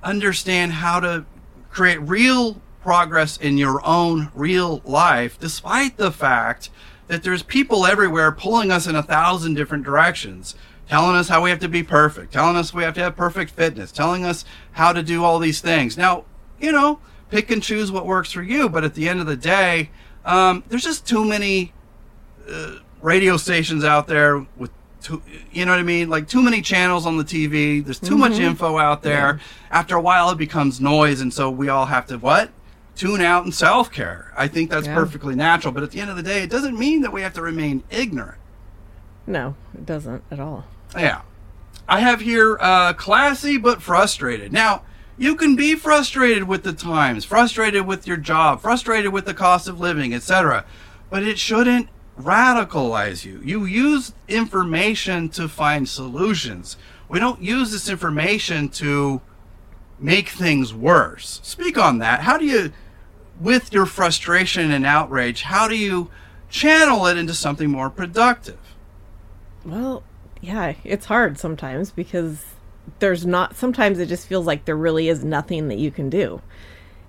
understand 0.01 0.73
how 0.73 0.99
to 0.99 1.25
create 1.69 1.97
real 2.01 2.59
progress 2.81 3.37
in 3.37 3.59
your 3.59 3.85
own 3.85 4.31
real 4.33 4.81
life, 4.83 5.37
despite 5.39 5.97
the 5.97 6.11
fact 6.11 6.71
that 7.07 7.23
there's 7.23 7.43
people 7.43 7.85
everywhere 7.85 8.31
pulling 8.31 8.71
us 8.71 8.87
in 8.87 8.95
a 8.95 9.03
thousand 9.03 9.53
different 9.53 9.83
directions, 9.83 10.55
telling 10.89 11.15
us 11.15 11.29
how 11.29 11.43
we 11.43 11.49
have 11.49 11.59
to 11.59 11.69
be 11.69 11.83
perfect, 11.83 12.33
telling 12.33 12.55
us 12.55 12.73
we 12.73 12.83
have 12.83 12.95
to 12.95 13.01
have 13.01 13.15
perfect 13.15 13.51
fitness, 13.51 13.91
telling 13.91 14.25
us 14.25 14.45
how 14.73 14.91
to 14.91 15.03
do 15.03 15.23
all 15.23 15.39
these 15.39 15.61
things. 15.61 15.97
Now, 15.97 16.25
you 16.59 16.71
know, 16.71 16.99
pick 17.29 17.51
and 17.51 17.61
choose 17.61 17.91
what 17.91 18.05
works 18.05 18.31
for 18.31 18.41
you, 18.41 18.69
but 18.69 18.83
at 18.83 18.95
the 18.95 19.07
end 19.07 19.19
of 19.19 19.27
the 19.27 19.37
day, 19.37 19.89
um, 20.23 20.63
there's 20.67 20.83
just 20.83 21.07
too 21.07 21.23
many 21.23 21.73
uh, 22.49 22.77
radio 23.01 23.37
stations 23.37 23.83
out 23.83 24.07
there 24.07 24.45
with 24.57 24.71
too, 25.01 25.21
you 25.51 25.65
know 25.65 25.71
what 25.71 25.79
I 25.79 25.83
mean? 25.83 26.09
Like 26.09 26.27
too 26.27 26.41
many 26.41 26.61
channels 26.63 27.05
on 27.05 27.17
the 27.17 27.23
TV. 27.23 27.83
There's 27.83 27.99
too 27.99 28.17
much 28.17 28.39
info 28.39 28.77
out 28.79 29.03
there. 29.03 29.39
After 29.69 29.95
a 29.95 30.01
while, 30.01 30.31
it 30.31 30.37
becomes 30.39 30.81
noise, 30.81 31.21
and 31.21 31.31
so 31.31 31.49
we 31.51 31.69
all 31.69 31.85
have 31.85 32.07
to 32.07 32.17
what? 32.17 32.49
Tune 32.95 33.21
out 33.21 33.43
and 33.43 33.53
self 33.53 33.91
care. 33.91 34.31
I 34.37 34.47
think 34.47 34.69
that's 34.69 34.87
Yeah. 34.87 34.95
perfectly 34.95 35.35
natural. 35.35 35.73
But 35.73 35.83
at 35.83 35.91
the 35.91 35.99
end 35.99 36.09
of 36.09 36.15
the 36.15 36.23
day, 36.23 36.43
it 36.43 36.49
doesn't 36.49 36.77
mean 36.79 37.01
that 37.01 37.11
we 37.11 37.21
have 37.21 37.33
to 37.33 37.41
remain 37.41 37.83
ignorant. 37.89 38.37
No, 39.27 39.55
it 39.73 39.85
doesn't 39.85 40.23
at 40.31 40.39
all. 40.39 40.65
Yeah. 40.97 41.21
I 41.87 41.99
have 41.99 42.21
here 42.21 42.57
uh, 42.59 42.93
classy 42.93 43.57
but 43.57 43.81
frustrated. 43.81 44.51
Now, 44.53 44.83
you 45.17 45.35
can 45.35 45.55
be 45.55 45.75
frustrated 45.75 46.43
with 46.47 46.63
the 46.63 46.73
times, 46.73 47.25
frustrated 47.25 47.85
with 47.85 48.07
your 48.07 48.17
job, 48.17 48.61
frustrated 48.61 49.11
with 49.13 49.25
the 49.25 49.33
cost 49.33 49.67
of 49.67 49.79
living, 49.79 50.13
etc. 50.13 50.65
But 51.09 51.23
it 51.23 51.37
shouldn't 51.37 51.89
radicalize 52.19 53.25
you. 53.25 53.41
You 53.43 53.65
use 53.65 54.13
information 54.27 55.29
to 55.29 55.47
find 55.47 55.87
solutions. 55.87 56.77
We 57.09 57.19
don't 57.19 57.41
use 57.41 57.71
this 57.71 57.89
information 57.89 58.69
to 58.69 59.21
make 59.99 60.29
things 60.29 60.73
worse. 60.73 61.39
Speak 61.43 61.77
on 61.77 61.99
that. 61.99 62.21
How 62.21 62.37
do 62.37 62.45
you, 62.45 62.71
with 63.39 63.73
your 63.73 63.85
frustration 63.85 64.71
and 64.71 64.85
outrage, 64.85 65.43
how 65.43 65.67
do 65.67 65.75
you 65.77 66.09
channel 66.49 67.05
it 67.07 67.17
into 67.17 67.33
something 67.33 67.69
more 67.69 67.89
productive? 67.89 68.59
Well, 69.63 70.03
yeah, 70.41 70.75
it's 70.83 71.05
hard 71.05 71.37
sometimes 71.39 71.91
because 71.91 72.45
there's 72.99 73.25
not 73.25 73.55
sometimes 73.55 73.99
it 73.99 74.07
just 74.07 74.27
feels 74.27 74.45
like 74.45 74.65
there 74.65 74.77
really 74.77 75.09
is 75.09 75.23
nothing 75.23 75.67
that 75.69 75.77
you 75.77 75.91
can 75.91 76.09
do. 76.09 76.41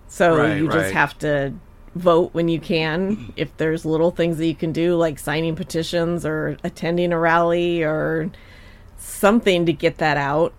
So 0.09 0.37
Right, 0.37 0.57
you 0.57 0.69
right. 0.69 0.73
just 0.73 0.93
have 0.93 1.19
to 1.19 1.55
vote 1.95 2.35
when 2.35 2.49
you 2.49 2.61
can. 2.61 3.21
If 3.37 3.57
there's 3.59 3.85
little 3.85 4.11
things 4.11 4.39
that 4.39 4.47
you 4.47 4.55
can 4.55 4.73
do 4.73 4.97
like 4.97 5.19
signing 5.19 5.57
petitions 5.57 6.25
or 6.27 6.57
attending 6.65 7.13
a 7.13 7.19
rally 7.19 7.83
or 7.83 8.31
something 8.97 9.67
to 9.67 9.73
get 9.73 9.99
that 9.99 10.17
out, 10.17 10.55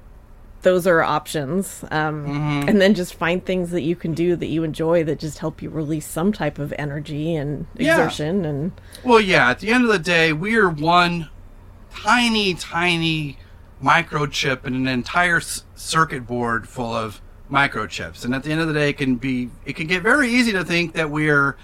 those 0.67 0.86
are 0.86 1.01
options. 1.01 1.86
Um, 1.91 2.25
Mm-hmm. 2.27 2.67
And 2.69 2.82
then 2.82 2.93
just 2.93 3.13
find 3.13 3.43
things 3.45 3.71
that 3.71 3.84
you 3.84 3.95
can 3.95 4.13
do 4.13 4.36
that 4.36 4.47
you 4.47 4.63
enjoy 4.63 5.03
that 5.06 5.17
just 5.19 5.38
help 5.39 5.62
you 5.62 5.69
release 5.69 6.06
some 6.06 6.34
type 6.34 6.60
of 6.60 6.73
energy 6.77 7.36
and 7.36 7.65
Yeah. 7.77 7.93
exertion 7.95 8.43
and 8.43 8.71
Well, 9.06 9.21
yeah, 9.21 9.49
at 9.49 9.60
the 9.60 9.69
end 9.69 9.86
of 9.86 9.89
the 9.89 9.99
day, 9.99 10.34
we 10.34 10.58
are 10.58 10.69
one 10.69 11.30
tiny, 11.95 12.53
tiny 12.53 13.38
microchip 13.82 14.65
in 14.65 14.73
an 14.75 14.88
entire 14.88 15.38
s- 15.38 15.63
circuit 15.75 16.27
board 16.27 16.67
full 16.67 16.93
of 16.93 17.21
microchips. 17.49 18.25
And 18.25 18.36
at 18.36 18.43
the 18.43 18.51
end 18.51 18.60
of 18.60 18.67
the 18.67 18.73
day, 18.73 18.89
it 18.89 18.97
can 18.97 19.15
be, 19.15 19.49
it 19.65 19.75
can 19.77 19.88
get 19.88 20.03
very 20.03 20.27
easy 20.30 20.51
to 20.51 20.65
think 20.65 20.93
that 20.93 21.10
we're 21.10 21.56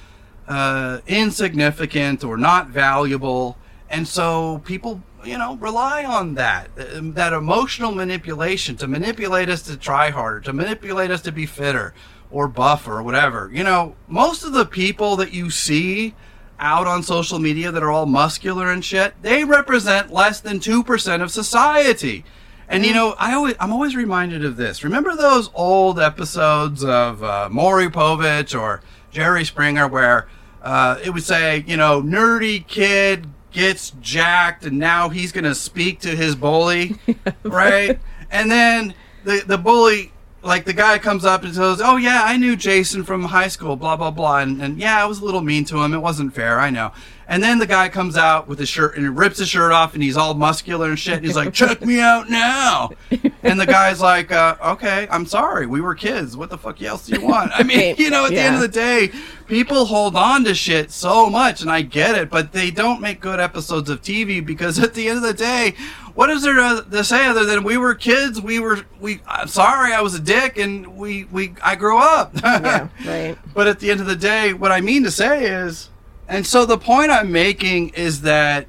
uh, 0.48 1.00
insignificant 1.08 2.24
or 2.24 2.38
not 2.38 2.70
valuable. 2.70 3.58
And 3.90 4.08
so 4.08 4.62
people, 4.66 5.02
you 5.26 5.38
know, 5.38 5.56
rely 5.56 6.04
on 6.04 6.36
that, 6.36 6.70
um, 6.96 7.14
that 7.14 7.34
emotional 7.34 7.92
manipulation 7.92 8.76
to 8.78 8.88
manipulate 8.88 9.50
us 9.50 9.62
to 9.64 9.78
try 9.78 10.10
harder, 10.10 10.40
to 10.42 10.54
manipulate 10.54 11.12
us 11.12 11.22
to 11.22 11.32
be 11.32 11.46
fitter 11.46 11.94
or 12.32 12.48
buffer 12.48 12.98
or 12.98 13.04
whatever. 13.04 13.50
You 13.54 13.64
know, 13.64 13.96
most 14.08 14.44
of 14.44 14.54
the 14.54 14.66
people 14.66 15.16
that 15.18 15.34
you 15.34 15.50
see 15.50 16.16
out 16.60 16.88
on 16.88 17.04
social 17.04 17.40
media 17.40 17.72
that 17.72 17.84
are 17.84 17.92
all 17.92 18.06
muscular 18.06 18.72
and 18.72 18.84
shit, 18.84 19.14
they 19.22 19.44
represent 19.44 20.12
less 20.12 20.40
than 20.40 20.60
2% 20.60 21.22
of 21.22 21.32
society. 21.32 22.24
And 22.68 22.86
you 22.86 22.94
know, 22.94 23.14
I 23.20 23.34
always 23.34 23.56
I'm 23.60 23.72
always 23.72 23.96
reminded 23.96 24.44
of 24.46 24.56
this. 24.56 24.84
Remember 24.84 25.16
those 25.16 25.50
old 25.54 26.00
episodes 26.00 26.84
of 26.84 27.22
uh, 27.22 27.50
Maury 27.52 27.88
Povich 27.88 28.60
or 28.60 28.82
Jerry 29.12 29.46
Springer 29.46 29.88
where 29.88 30.28
uh, 30.62 30.98
it 31.04 31.12
would 31.12 31.24
say, 31.24 31.64
you 31.68 31.78
know, 31.78 32.02
nerdy 32.02 32.66
kid 32.66 33.28
gets 33.54 33.92
jacked 34.02 34.66
and 34.66 34.80
now 34.80 35.10
he's 35.10 35.32
going 35.32 35.44
to 35.44 35.56
speak 35.56 36.00
to 36.02 36.16
his 36.16 36.36
bully, 36.36 36.98
right? 37.44 38.00
And 38.30 38.52
then 38.52 38.94
the 39.24 39.44
the 39.46 39.58
bully 39.58 40.12
like 40.44 40.66
the 40.66 40.74
guy 40.74 41.00
comes 41.00 41.24
up 41.24 41.44
and 41.44 41.56
says, 41.56 41.82
"Oh 41.84 41.98
yeah, 41.98 42.24
I 42.24 42.38
knew 42.38 42.56
Jason 42.56 43.04
from 43.04 43.24
high 43.24 43.48
school, 43.48 43.76
blah 43.76 43.96
blah 43.96 44.12
blah," 44.12 44.40
and, 44.40 44.62
and 44.62 44.78
yeah, 44.78 45.02
I 45.02 45.06
was 45.06 45.20
a 45.20 45.26
little 45.26 45.42
mean 45.42 45.66
to 45.66 45.82
him. 45.84 45.94
It 45.94 46.00
wasn't 46.00 46.34
fair, 46.36 46.60
I 46.60 46.70
know. 46.70 46.92
And 47.28 47.42
then 47.42 47.58
the 47.58 47.68
guy 47.68 47.90
comes 47.90 48.18
out 48.18 48.48
with 48.48 48.60
his 48.60 48.70
shirt 48.70 48.96
and 48.96 49.04
he 49.04 49.10
rips 49.10 49.40
his 49.40 49.48
shirt 49.50 49.72
off 49.72 49.94
and 49.94 50.04
he's 50.04 50.18
all 50.18 50.34
muscular 50.34 50.90
and 50.90 51.00
shit. 51.00 51.16
And 51.16 51.26
he's 51.26 51.36
like, 51.36 51.54
"Check 51.54 51.82
me 51.82 52.00
out 52.00 52.30
now!" 52.30 52.92
And 53.44 53.60
the 53.60 53.66
guy's 53.66 54.00
like, 54.00 54.32
uh, 54.32 54.56
"Okay, 54.64 55.06
I'm 55.12 55.26
sorry, 55.26 55.68
we 55.68 55.82
were 55.82 55.96
kids. 55.96 56.38
What 56.38 56.50
the 56.50 56.58
fuck 56.58 56.82
else 56.82 57.08
do 57.08 57.20
you 57.20 57.26
want?" 57.26 57.52
I 57.54 57.64
mean, 57.64 57.96
you 58.00 58.10
know, 58.10 58.26
at 58.26 58.32
the 58.32 58.40
end 58.40 58.56
of 58.56 58.62
the 58.62 58.68
day, 58.70 59.12
people 59.48 59.86
hold 59.86 60.16
on 60.16 60.44
to 60.46 60.56
shit 60.56 60.92
so 60.92 61.30
much, 61.30 61.62
and 61.62 61.70
I 61.70 61.82
get 61.82 62.16
it, 62.16 62.30
but 62.30 62.54
they 62.54 62.72
don't 62.72 63.02
make 63.02 63.20
good 63.20 63.40
episodes 63.40 63.90
of 63.90 64.02
TV 64.02 64.44
because 64.46 64.80
at 64.84 64.94
the 64.94 65.10
end 65.10 65.18
of 65.18 65.24
the 65.24 65.34
day, 65.34 65.76
what 66.16 66.30
is 66.30 66.44
there 66.44 66.54
to, 66.54 66.86
to 66.90 67.04
say 67.04 67.26
other 67.26 67.46
than 67.46 67.64
we 67.64 67.78
were 67.78 67.96
kids? 67.96 68.42
We 68.42 68.60
were 68.60 68.80
we. 69.00 69.22
I'm 69.28 69.48
sorry, 69.48 69.94
I 69.94 70.02
was 70.02 70.16
a 70.16 70.20
dick, 70.20 70.58
and 70.58 70.96
we 70.96 71.26
we 71.26 71.54
I 71.62 71.76
grew 71.76 71.98
up. 71.98 72.32
yeah, 72.36 72.88
right. 73.06 73.38
But 73.54 73.68
at 73.68 73.80
the 73.80 73.92
end 73.92 74.00
of 74.00 74.06
the 74.08 74.16
day, 74.16 74.54
what 74.54 74.72
I 74.72 74.82
mean 74.82 75.04
to 75.04 75.12
say 75.12 75.46
is, 75.46 75.90
and 76.34 76.48
so 76.48 76.66
the 76.66 76.80
point 76.80 77.12
I'm 77.12 77.32
making 77.32 77.90
is 77.90 78.22
that, 78.22 78.66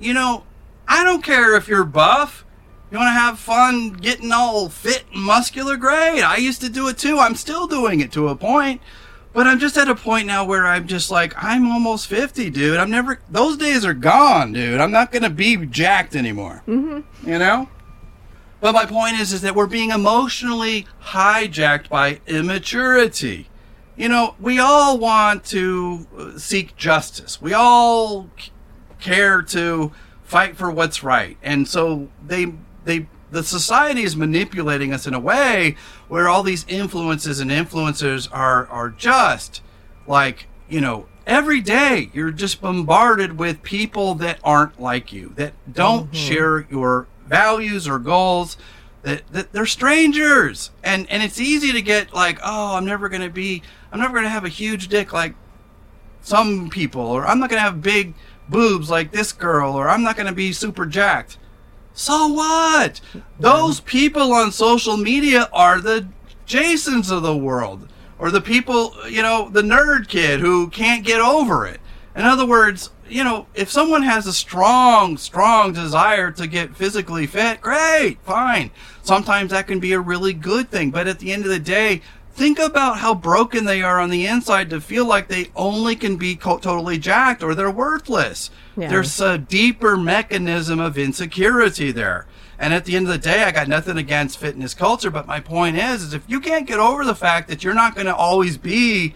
you 0.00 0.12
know, 0.12 0.42
I 0.88 1.04
don't 1.04 1.22
care 1.22 1.54
if 1.56 1.68
you're 1.68 1.84
buff. 1.84 2.44
You 2.90 2.98
want 2.98 3.08
to 3.08 3.12
have 3.12 3.38
fun 3.38 3.92
getting 3.92 4.32
all 4.32 4.68
fit 4.68 5.04
and 5.12 5.22
muscular? 5.22 5.76
Great. 5.76 6.22
I 6.22 6.38
used 6.38 6.60
to 6.62 6.68
do 6.68 6.88
it 6.88 6.98
too. 6.98 7.20
I'm 7.20 7.36
still 7.36 7.68
doing 7.68 8.00
it 8.00 8.10
to 8.12 8.28
a 8.28 8.34
point. 8.34 8.80
But 9.32 9.46
I'm 9.46 9.60
just 9.60 9.76
at 9.76 9.88
a 9.88 9.94
point 9.94 10.26
now 10.26 10.44
where 10.44 10.66
I'm 10.66 10.88
just 10.88 11.12
like, 11.12 11.34
I'm 11.36 11.70
almost 11.70 12.08
50, 12.08 12.50
dude. 12.50 12.78
I'm 12.78 12.90
never, 12.90 13.20
those 13.30 13.56
days 13.56 13.84
are 13.84 13.94
gone, 13.94 14.52
dude. 14.52 14.80
I'm 14.80 14.92
not 14.92 15.12
going 15.12 15.22
to 15.22 15.30
be 15.30 15.56
jacked 15.66 16.16
anymore. 16.16 16.62
Mm-hmm. 16.66 17.28
You 17.30 17.38
know? 17.38 17.68
But 18.60 18.72
my 18.72 18.86
point 18.86 19.20
is, 19.20 19.32
is 19.32 19.42
that 19.42 19.54
we're 19.54 19.66
being 19.66 19.90
emotionally 19.90 20.86
hijacked 21.02 21.88
by 21.88 22.20
immaturity. 22.26 23.48
You 23.96 24.08
know, 24.08 24.34
we 24.40 24.58
all 24.58 24.98
want 24.98 25.44
to 25.46 26.06
uh, 26.16 26.38
seek 26.38 26.76
justice. 26.76 27.40
We 27.40 27.52
all 27.52 28.28
care 29.00 29.42
to 29.42 29.92
fight 30.22 30.56
for 30.56 30.70
what's 30.70 31.02
right. 31.02 31.36
And 31.42 31.68
so 31.68 32.08
they 32.26 32.54
they 32.84 33.06
the 33.30 33.44
society 33.44 34.02
is 34.02 34.16
manipulating 34.16 34.92
us 34.92 35.06
in 35.06 35.14
a 35.14 35.20
way 35.20 35.76
where 36.08 36.28
all 36.28 36.42
these 36.42 36.64
influences 36.68 37.40
and 37.40 37.50
influencers 37.50 38.28
are 38.32 38.66
are 38.66 38.90
just 38.90 39.62
like, 40.06 40.46
you 40.68 40.80
know, 40.80 41.06
every 41.26 41.60
day 41.60 42.10
you're 42.12 42.30
just 42.30 42.60
bombarded 42.60 43.38
with 43.38 43.62
people 43.62 44.14
that 44.16 44.38
aren't 44.42 44.80
like 44.80 45.12
you, 45.12 45.32
that 45.36 45.52
don't 45.72 46.14
share 46.14 46.66
your 46.70 47.06
values 47.26 47.88
or 47.88 47.98
goals. 47.98 48.56
That, 49.04 49.52
they're 49.52 49.66
strangers 49.66 50.70
and 50.82 51.08
and 51.10 51.22
it's 51.22 51.38
easy 51.38 51.72
to 51.72 51.82
get 51.82 52.14
like 52.14 52.38
oh 52.42 52.74
i'm 52.74 52.86
never 52.86 53.10
gonna 53.10 53.28
be 53.28 53.62
i'm 53.92 54.00
never 54.00 54.14
gonna 54.14 54.30
have 54.30 54.46
a 54.46 54.48
huge 54.48 54.88
dick 54.88 55.12
like 55.12 55.34
some 56.24 56.70
people, 56.70 57.02
or 57.02 57.26
I'm 57.26 57.38
not 57.38 57.50
to 57.50 57.60
have 57.60 57.82
big 57.82 58.14
boobs 58.48 58.90
like 58.90 59.12
this 59.12 59.32
girl, 59.32 59.74
or 59.74 59.88
I'm 59.88 60.02
not 60.02 60.16
to 60.16 60.32
be 60.32 60.52
super 60.52 60.86
jacked. 60.86 61.38
So 61.92 62.26
what? 62.28 63.00
Those 63.38 63.80
people 63.80 64.32
on 64.32 64.50
social 64.50 64.96
media 64.96 65.48
are 65.52 65.80
the 65.80 66.08
Jasons 66.46 67.10
of 67.10 67.22
the 67.22 67.36
world, 67.36 67.88
or 68.18 68.30
the 68.30 68.40
people, 68.40 68.94
you 69.08 69.22
know, 69.22 69.48
the 69.50 69.62
nerd 69.62 70.08
kid 70.08 70.40
who 70.40 70.68
can't 70.70 71.04
get 71.04 71.20
over 71.20 71.66
it. 71.66 71.80
In 72.16 72.22
other 72.22 72.46
words, 72.46 72.90
you 73.08 73.24
know, 73.24 73.46
if 73.54 73.70
someone 73.70 74.02
has 74.02 74.26
a 74.26 74.32
strong, 74.32 75.16
strong 75.16 75.72
desire 75.72 76.30
to 76.32 76.46
get 76.46 76.76
physically 76.76 77.26
fit, 77.26 77.60
great, 77.60 78.18
fine. 78.22 78.70
Sometimes 79.02 79.50
that 79.50 79.66
can 79.66 79.80
be 79.80 79.92
a 79.92 80.00
really 80.00 80.32
good 80.32 80.70
thing, 80.70 80.90
but 80.90 81.06
at 81.06 81.18
the 81.18 81.32
end 81.32 81.44
of 81.44 81.50
the 81.50 81.58
day, 81.58 82.02
think 82.32 82.58
about 82.58 82.98
how 82.98 83.14
broken 83.14 83.64
they 83.64 83.82
are 83.82 84.00
on 84.00 84.10
the 84.10 84.26
inside 84.26 84.70
to 84.70 84.80
feel 84.80 85.06
like 85.06 85.28
they 85.28 85.50
only 85.54 85.94
can 85.94 86.16
be 86.16 86.34
co- 86.34 86.58
totally 86.58 86.98
jacked 86.98 87.42
or 87.42 87.54
they're 87.54 87.70
worthless. 87.70 88.50
Yeah. 88.76 88.88
There's 88.88 89.20
a 89.20 89.38
deeper 89.38 89.96
mechanism 89.96 90.80
of 90.80 90.98
insecurity 90.98 91.92
there. 91.92 92.26
And 92.58 92.72
at 92.72 92.84
the 92.84 92.96
end 92.96 93.06
of 93.06 93.12
the 93.12 93.18
day, 93.18 93.42
I 93.42 93.50
got 93.50 93.68
nothing 93.68 93.96
against 93.96 94.38
fitness 94.38 94.74
culture, 94.74 95.10
but 95.10 95.26
my 95.26 95.40
point 95.40 95.76
is, 95.76 96.02
is 96.02 96.14
if 96.14 96.22
you 96.28 96.40
can't 96.40 96.66
get 96.66 96.78
over 96.78 97.04
the 97.04 97.14
fact 97.14 97.48
that 97.48 97.64
you're 97.64 97.74
not 97.74 97.94
going 97.94 98.06
to 98.06 98.14
always 98.14 98.56
be 98.56 99.14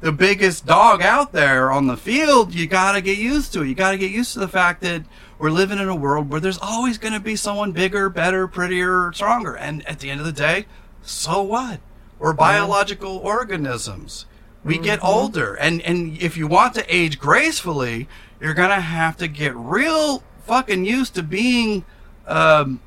the 0.00 0.12
biggest 0.12 0.66
dog 0.66 1.02
out 1.02 1.32
there 1.32 1.70
on 1.70 1.86
the 1.86 1.96
field, 1.96 2.54
you 2.54 2.66
got 2.66 2.92
to 2.92 3.00
get 3.00 3.18
used 3.18 3.52
to 3.52 3.62
it. 3.62 3.68
You 3.68 3.74
got 3.74 3.90
to 3.92 3.98
get 3.98 4.10
used 4.10 4.32
to 4.32 4.38
the 4.38 4.48
fact 4.48 4.80
that 4.82 5.02
we're 5.38 5.50
living 5.50 5.78
in 5.78 5.88
a 5.88 5.94
world 5.94 6.30
where 6.30 6.40
there's 6.40 6.58
always 6.60 6.98
going 6.98 7.12
to 7.12 7.20
be 7.20 7.36
someone 7.36 7.72
bigger, 7.72 8.08
better, 8.08 8.48
prettier, 8.48 9.12
stronger. 9.14 9.56
And 9.56 9.86
at 9.86 10.00
the 10.00 10.10
end 10.10 10.20
of 10.20 10.26
the 10.26 10.32
day, 10.32 10.66
so 11.02 11.42
what? 11.42 11.80
We're 12.18 12.34
biological 12.34 13.16
organisms. 13.16 14.26
We 14.62 14.76
get 14.76 15.02
older, 15.02 15.54
and 15.54 15.80
and 15.80 16.20
if 16.20 16.36
you 16.36 16.46
want 16.46 16.74
to 16.74 16.94
age 16.94 17.18
gracefully, 17.18 18.08
you're 18.38 18.52
gonna 18.52 18.82
have 18.82 19.16
to 19.16 19.26
get 19.26 19.56
real 19.56 20.22
fucking 20.46 20.84
used 20.84 21.14
to 21.14 21.22
being, 21.22 21.82
um, 22.26 22.80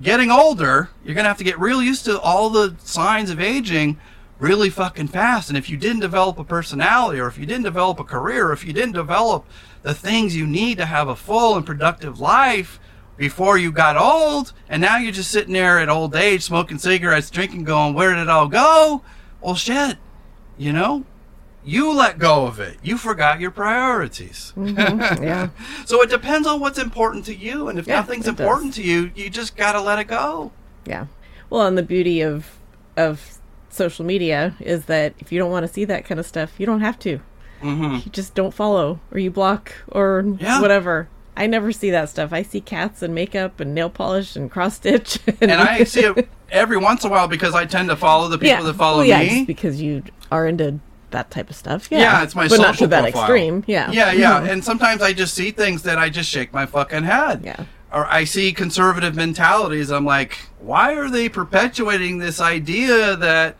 getting 0.00 0.30
older. 0.30 0.88
You're 1.04 1.14
gonna 1.14 1.28
have 1.28 1.36
to 1.36 1.44
get 1.44 1.58
real 1.58 1.82
used 1.82 2.06
to 2.06 2.18
all 2.18 2.48
the 2.48 2.76
signs 2.78 3.28
of 3.28 3.40
aging 3.40 4.00
really 4.38 4.70
fucking 4.70 5.08
fast. 5.08 5.48
And 5.48 5.58
if 5.58 5.68
you 5.68 5.76
didn't 5.76 6.00
develop 6.00 6.38
a 6.38 6.44
personality, 6.44 7.20
or 7.20 7.26
if 7.26 7.38
you 7.38 7.46
didn't 7.46 7.64
develop 7.64 7.98
a 8.00 8.04
career, 8.04 8.48
or 8.48 8.52
if 8.52 8.64
you 8.64 8.72
didn't 8.72 8.92
develop 8.94 9.44
the 9.82 9.94
things 9.94 10.36
you 10.36 10.46
need 10.46 10.78
to 10.78 10.86
have 10.86 11.08
a 11.08 11.16
full 11.16 11.56
and 11.56 11.66
productive 11.66 12.20
life 12.20 12.78
before 13.16 13.58
you 13.58 13.72
got 13.72 13.96
old, 13.96 14.52
and 14.68 14.80
now 14.80 14.96
you're 14.96 15.12
just 15.12 15.30
sitting 15.30 15.52
there 15.54 15.78
at 15.80 15.88
old 15.88 16.14
age 16.14 16.42
smoking 16.42 16.78
cigarettes, 16.78 17.30
drinking, 17.30 17.64
going, 17.64 17.94
where 17.94 18.14
did 18.14 18.22
it 18.22 18.28
all 18.28 18.46
go? 18.48 19.02
Well, 19.40 19.56
shit, 19.56 19.96
you 20.56 20.72
know, 20.72 21.04
you 21.64 21.92
let 21.92 22.18
go 22.18 22.46
of 22.46 22.60
it. 22.60 22.78
You 22.82 22.96
forgot 22.96 23.40
your 23.40 23.50
priorities. 23.50 24.52
Mm-hmm. 24.56 25.22
Yeah. 25.24 25.48
So 25.84 26.00
it 26.02 26.10
depends 26.10 26.46
on 26.46 26.60
what's 26.60 26.78
important 26.78 27.24
to 27.26 27.34
you, 27.34 27.68
and 27.68 27.78
if 27.78 27.86
Yeah, 27.88 27.96
nothing's 27.96 28.26
it 28.28 28.36
does. 28.36 28.40
important 28.40 28.74
to 28.74 28.82
you, 28.82 29.10
you 29.16 29.28
just 29.30 29.56
gotta 29.56 29.80
let 29.80 29.98
it 29.98 30.04
go. 30.04 30.52
Yeah. 30.86 31.06
Well, 31.50 31.66
and 31.66 31.76
the 31.76 31.82
beauty 31.82 32.20
of 32.20 32.56
of 32.96 33.37
social 33.70 34.04
media 34.04 34.54
is 34.60 34.86
that 34.86 35.14
if 35.18 35.30
you 35.32 35.38
don't 35.38 35.50
want 35.50 35.66
to 35.66 35.72
see 35.72 35.84
that 35.86 36.04
kind 36.04 36.18
of 36.18 36.26
stuff, 36.26 36.52
you 36.58 36.66
don't 36.66 36.80
have 36.80 36.98
to. 37.00 37.20
hmm 37.60 37.96
You 38.04 38.10
just 38.12 38.34
don't 38.34 38.54
follow 38.54 39.00
or 39.12 39.18
you 39.18 39.30
block 39.30 39.72
or 39.88 40.24
Yeah. 40.38 40.60
whatever. 40.60 41.08
I 41.36 41.46
never 41.46 41.70
see 41.70 41.90
that 41.90 42.08
stuff. 42.08 42.32
I 42.32 42.42
see 42.42 42.60
cats 42.60 43.00
and 43.02 43.14
makeup 43.14 43.60
and 43.60 43.72
nail 43.74 43.90
polish 43.90 44.34
and 44.36 44.50
cross 44.50 44.74
stitch. 44.76 45.20
And 45.40 45.52
I 45.52 45.84
see 45.84 46.00
it 46.00 46.28
every 46.50 46.76
once 46.76 47.04
in 47.04 47.10
a 47.10 47.12
while 47.12 47.28
because 47.28 47.54
I 47.54 47.64
tend 47.64 47.88
to 47.90 47.96
follow 47.96 48.28
the 48.28 48.38
people 48.38 48.64
that 48.64 48.74
follow 48.74 48.98
well, 48.98 49.06
yeah, 49.06 49.20
me. 49.22 49.44
because 49.44 49.80
you 49.80 50.02
are 50.32 50.46
into 50.48 50.80
that 51.10 51.30
type 51.30 51.48
of 51.48 51.56
stuff. 51.56 51.88
Yeah, 51.90 51.98
Yeah, 52.00 52.22
it's 52.24 52.34
my 52.34 52.44
but 52.44 52.50
social 52.56 52.64
not 52.64 52.78
to 52.78 52.86
that 52.88 53.02
profile. 53.02 53.22
extreme. 53.22 53.64
Yeah, 53.66 53.90
Yeah, 53.92 54.12
yeah. 54.12 54.40
Mhm. 54.40 54.48
And 54.52 54.64
sometimes 54.64 55.00
I 55.00 55.12
just 55.12 55.32
see 55.34 55.52
things 55.52 55.82
that 55.82 55.96
I 55.98 56.08
just 56.10 56.28
shake 56.28 56.52
my 56.52 56.66
fucking 56.66 57.04
head. 57.04 57.42
Yeah. 57.44 57.64
Or 57.92 58.06
I 58.06 58.24
see 58.24 58.52
conservative 58.52 59.16
mentalities. 59.16 59.90
I'm 59.90 60.04
like, 60.04 60.38
why 60.60 60.94
are 60.94 61.08
they 61.08 61.28
perpetuating 61.28 62.18
this 62.18 62.40
idea 62.40 63.16
that 63.16 63.56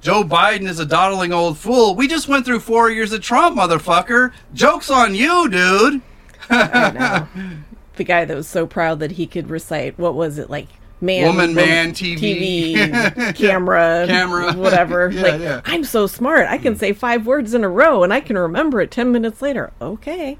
Joe 0.00 0.24
Biden 0.24 0.68
is 0.68 0.80
a 0.80 0.86
dawdling 0.86 1.32
old 1.32 1.58
fool? 1.58 1.94
We 1.94 2.08
just 2.08 2.26
went 2.28 2.44
through 2.44 2.60
four 2.60 2.90
years 2.90 3.12
of 3.12 3.22
Trump, 3.22 3.56
motherfucker. 3.56 4.32
Joke's 4.52 4.90
on 4.90 5.14
you, 5.14 5.48
dude. 5.48 6.02
The 6.48 8.04
guy 8.04 8.24
that 8.24 8.36
was 8.36 8.48
so 8.48 8.66
proud 8.66 9.00
that 9.00 9.12
he 9.12 9.26
could 9.26 9.50
recite 9.50 9.98
what 9.98 10.14
was 10.14 10.38
it 10.38 10.48
like 10.50 10.68
man 11.00 11.26
Woman, 11.26 11.50
wo- 11.50 11.64
man, 11.64 11.92
TV. 11.92 12.74
TV 12.74 13.34
camera 13.36 14.04
Camera. 14.06 14.52
whatever 14.56 15.10
Yeah, 15.12 15.22
like 15.22 15.40
yeah. 15.40 15.60
i'm 15.64 15.84
so 15.84 16.06
smart 16.06 16.46
i 16.48 16.58
can 16.58 16.74
hmm. 16.74 16.78
say 16.78 16.92
five 16.92 17.26
words 17.26 17.54
in 17.54 17.64
a 17.64 17.68
row 17.68 18.02
and 18.02 18.12
i 18.12 18.20
can 18.20 18.36
remember 18.36 18.80
it 18.80 18.90
10 18.90 19.12
minutes 19.12 19.40
later 19.42 19.72
okay 19.80 20.38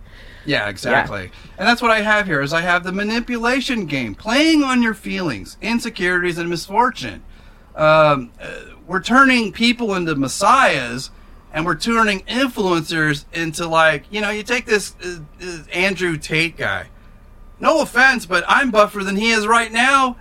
Yeah, 0.48 0.68
exactly. 0.68 1.30
And 1.58 1.68
that's 1.68 1.82
what 1.82 1.90
I 1.90 2.00
have 2.00 2.26
here 2.26 2.40
is 2.40 2.52
I 2.52 2.62
have 2.62 2.84
the 2.84 2.92
manipulation 2.92 3.86
game, 3.86 4.14
playing 4.14 4.62
on 4.62 4.82
your 4.82 4.94
feelings, 4.94 5.56
insecurities, 5.60 6.38
and 6.38 6.48
misfortune. 6.48 7.22
Um, 7.76 8.32
uh, 8.40 8.60
we're 8.86 9.02
turning 9.02 9.52
people 9.52 9.94
into 9.94 10.14
messiahs, 10.14 11.10
and 11.52 11.66
we're 11.66 11.76
turning 11.76 12.20
influencers 12.20 13.24
into 13.32 13.66
like 13.66 14.04
you 14.10 14.20
know 14.20 14.30
you 14.30 14.42
take 14.42 14.66
this 14.66 14.94
uh, 15.04 15.18
uh, 15.42 15.58
Andrew 15.72 16.16
Tate 16.16 16.56
guy. 16.56 16.88
No 17.60 17.82
offense, 17.82 18.24
but 18.26 18.44
I'm 18.48 18.70
buffer 18.70 19.04
than 19.04 19.16
he 19.16 19.30
is 19.30 19.46
right 19.46 19.72
now, 19.72 20.16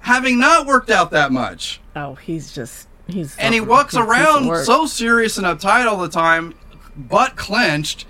having 0.00 0.38
not 0.38 0.66
worked 0.66 0.90
out 0.90 1.10
that 1.10 1.32
much 1.32 1.80
oh 1.96 2.14
he's 2.14 2.52
just 2.52 2.88
he's 3.06 3.36
and 3.38 3.54
he 3.54 3.60
walks 3.60 3.94
He's 3.94 4.02
a 4.02 4.06
piece 4.06 4.16
of 4.16 4.46
around 4.48 4.64
so 4.64 4.86
serious 4.86 5.38
and 5.38 5.46
uptight 5.46 5.86
all 5.86 5.98
the 5.98 6.08
time, 6.08 6.54
butt 6.96 7.36
clenched. 7.36 8.06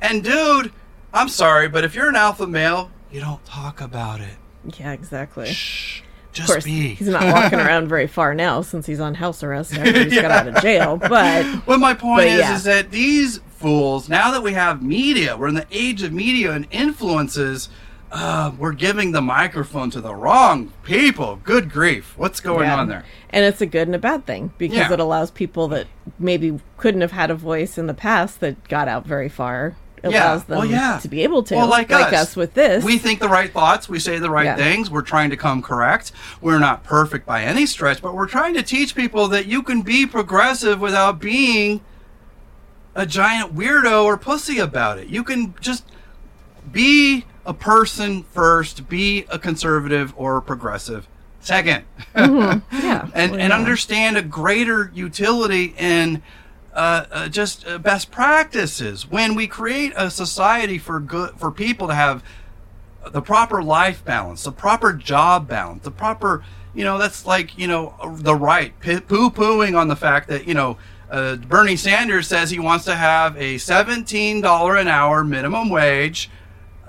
And 0.00 0.22
dude, 0.22 0.72
I'm 1.16 1.28
sorry, 1.28 1.68
but 1.68 1.82
if 1.84 1.94
you're 1.94 2.08
an 2.08 2.16
alpha 2.16 2.46
male, 2.46 2.90
you 3.10 3.20
don't 3.20 3.44
talk 3.44 3.80
about 3.80 4.20
it. 4.20 4.36
yeah 4.78 4.92
exactly 4.92 5.46
Shh, 5.52 6.00
of 6.00 6.32
just 6.32 6.48
course 6.48 6.64
be. 6.64 6.94
he's 6.94 7.08
not 7.08 7.24
walking 7.32 7.58
around 7.66 7.88
very 7.88 8.06
far 8.06 8.34
now 8.34 8.60
since 8.60 8.84
he's 8.84 9.00
on 9.00 9.14
house 9.14 9.42
arrest 9.42 9.74
after 9.74 10.04
he's 10.04 10.14
got 10.20 10.30
out 10.30 10.48
of 10.48 10.60
jail 10.62 10.96
but 10.96 11.46
Well, 11.66 11.78
my 11.78 11.94
point 11.94 12.22
But 12.22 12.26
is, 12.28 12.38
yeah. 12.40 12.54
is 12.56 12.64
that 12.64 12.90
these 12.90 13.38
fools, 13.56 14.08
now 14.08 14.30
that 14.32 14.42
we 14.42 14.52
have 14.52 14.82
media, 14.82 15.36
we're 15.36 15.48
in 15.48 15.54
the 15.54 15.66
age 15.70 16.02
of 16.02 16.12
media 16.12 16.52
and 16.52 16.66
influences. 16.70 17.68
Uh, 18.12 18.52
we're 18.56 18.72
giving 18.72 19.10
the 19.12 19.20
microphone 19.20 19.90
to 19.90 20.00
the 20.00 20.14
wrong 20.14 20.72
people. 20.84 21.40
Good 21.42 21.70
grief! 21.72 22.14
What's 22.16 22.38
going 22.38 22.66
Yeah. 22.66 22.76
on 22.78 22.88
there? 22.88 23.04
And 23.30 23.44
it's 23.44 23.60
a 23.60 23.66
good 23.66 23.88
and 23.88 23.94
a 23.96 23.98
bad 23.98 24.24
thing 24.26 24.52
because 24.58 24.76
Yeah. 24.78 24.92
it 24.92 25.00
allows 25.00 25.32
people 25.32 25.66
that 25.68 25.86
maybe 26.18 26.60
couldn't 26.76 27.00
have 27.00 27.10
had 27.10 27.30
a 27.32 27.34
voice 27.34 27.76
in 27.78 27.88
the 27.88 27.94
past 27.94 28.38
that 28.40 28.68
got 28.68 28.86
out 28.86 29.04
very 29.06 29.28
far. 29.28 29.74
It 30.10 30.14
Yeah. 30.14 30.36
them 30.36 30.58
Well, 30.58 30.66
yeah. 30.66 30.98
to 31.02 31.08
be 31.08 31.22
able 31.22 31.42
to. 31.44 31.54
Well, 31.56 31.68
like, 31.68 31.90
us. 31.90 32.36
with 32.36 32.54
this. 32.54 32.84
We 32.84 32.98
think 32.98 33.20
the 33.20 33.28
right 33.28 33.52
thoughts. 33.52 33.88
We 33.88 33.98
say 33.98 34.18
the 34.18 34.30
right 34.30 34.44
Yeah. 34.44 34.56
things. 34.56 34.90
We're 34.90 35.02
trying 35.02 35.30
to 35.30 35.36
come 35.36 35.62
correct. 35.62 36.12
We're 36.40 36.58
not 36.58 36.84
perfect 36.84 37.26
by 37.26 37.42
any 37.42 37.66
stretch, 37.66 38.00
but 38.02 38.14
we're 38.14 38.26
trying 38.26 38.54
to 38.54 38.62
teach 38.62 38.94
people 38.94 39.28
that 39.28 39.46
you 39.46 39.62
can 39.62 39.82
be 39.82 40.06
progressive 40.06 40.80
without 40.80 41.20
being 41.20 41.80
a 42.94 43.04
giant 43.06 43.54
weirdo 43.54 44.04
or 44.04 44.16
pussy 44.16 44.58
about 44.58 44.98
it. 44.98 45.08
You 45.08 45.22
can 45.22 45.54
just 45.60 45.84
be 46.72 47.24
a 47.44 47.54
person 47.54 48.24
first, 48.32 48.88
be 48.88 49.24
a 49.30 49.38
conservative 49.38 50.12
or 50.16 50.36
a 50.38 50.42
progressive 50.42 51.06
second. 51.40 51.84
Mm-hmm. 52.14 52.76
yeah. 52.84 53.08
and, 53.14 53.32
Well, 53.32 53.40
and 53.40 53.52
understand 53.52 54.16
a 54.16 54.22
greater 54.22 54.90
utility 54.94 55.74
in 55.78 56.22
uh, 56.76 57.06
uh, 57.10 57.28
just 57.28 57.66
uh, 57.66 57.78
best 57.78 58.10
practices. 58.10 59.10
When 59.10 59.34
we 59.34 59.46
create 59.46 59.94
a 59.96 60.10
society 60.10 60.76
for 60.76 61.00
good 61.00 61.30
for 61.38 61.50
people 61.50 61.88
to 61.88 61.94
have 61.94 62.22
the 63.10 63.22
proper 63.22 63.62
life 63.62 64.04
balance, 64.04 64.44
the 64.44 64.52
proper 64.52 64.92
job 64.92 65.48
balance, 65.48 65.84
the 65.84 65.90
proper 65.90 66.44
you 66.74 66.84
know 66.84 66.98
that's 66.98 67.24
like 67.24 67.56
you 67.56 67.66
know 67.66 67.94
the 68.18 68.34
right 68.34 68.78
poo 68.80 69.30
pooing 69.30 69.74
on 69.76 69.88
the 69.88 69.96
fact 69.96 70.28
that 70.28 70.46
you 70.46 70.54
know. 70.54 70.76
Uh, 71.08 71.36
Bernie 71.36 71.76
Sanders 71.76 72.26
says 72.26 72.50
he 72.50 72.58
wants 72.58 72.84
to 72.86 72.96
have 72.96 73.36
a 73.36 73.54
$17 73.54 74.80
an 74.80 74.88
hour 74.88 75.22
minimum 75.22 75.68
wage 75.68 76.28